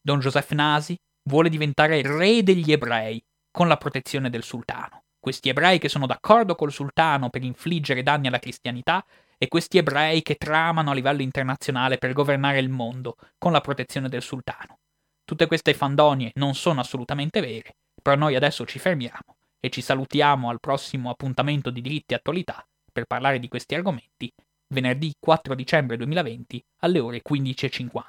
Don 0.00 0.20
Joseph 0.20 0.52
Nasi 0.52 0.96
vuole 1.28 1.48
diventare 1.48 2.00
re 2.02 2.42
degli 2.42 2.72
ebrei 2.72 3.22
con 3.50 3.68
la 3.68 3.76
protezione 3.76 4.30
del 4.30 4.44
sultano. 4.44 5.04
Questi 5.18 5.50
ebrei 5.50 5.78
che 5.78 5.88
sono 5.88 6.06
d'accordo 6.06 6.54
col 6.54 6.72
sultano 6.72 7.28
per 7.28 7.42
infliggere 7.42 8.02
danni 8.02 8.28
alla 8.28 8.38
cristianità 8.38 9.04
e 9.42 9.48
questi 9.48 9.78
ebrei 9.78 10.20
che 10.20 10.34
tramano 10.34 10.90
a 10.90 10.94
livello 10.94 11.22
internazionale 11.22 11.96
per 11.96 12.12
governare 12.12 12.58
il 12.58 12.68
mondo 12.68 13.16
con 13.38 13.52
la 13.52 13.62
protezione 13.62 14.10
del 14.10 14.20
sultano. 14.20 14.80
Tutte 15.24 15.46
queste 15.46 15.72
fandonie 15.72 16.32
non 16.34 16.54
sono 16.54 16.80
assolutamente 16.80 17.40
vere, 17.40 17.76
però 18.02 18.16
noi 18.16 18.34
adesso 18.34 18.66
ci 18.66 18.78
fermiamo 18.78 19.38
e 19.58 19.70
ci 19.70 19.80
salutiamo 19.80 20.50
al 20.50 20.60
prossimo 20.60 21.08
appuntamento 21.08 21.70
di 21.70 21.80
diritti 21.80 22.12
e 22.12 22.16
attualità 22.16 22.62
per 22.92 23.06
parlare 23.06 23.38
di 23.38 23.48
questi 23.48 23.74
argomenti 23.74 24.30
venerdì 24.68 25.14
4 25.18 25.54
dicembre 25.54 25.96
2020 25.96 26.62
alle 26.80 26.98
ore 26.98 27.22
15.50. 27.26 28.02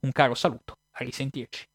Un 0.00 0.12
caro 0.12 0.34
saluto, 0.34 0.78
a 0.92 1.04
risentirci. 1.04 1.66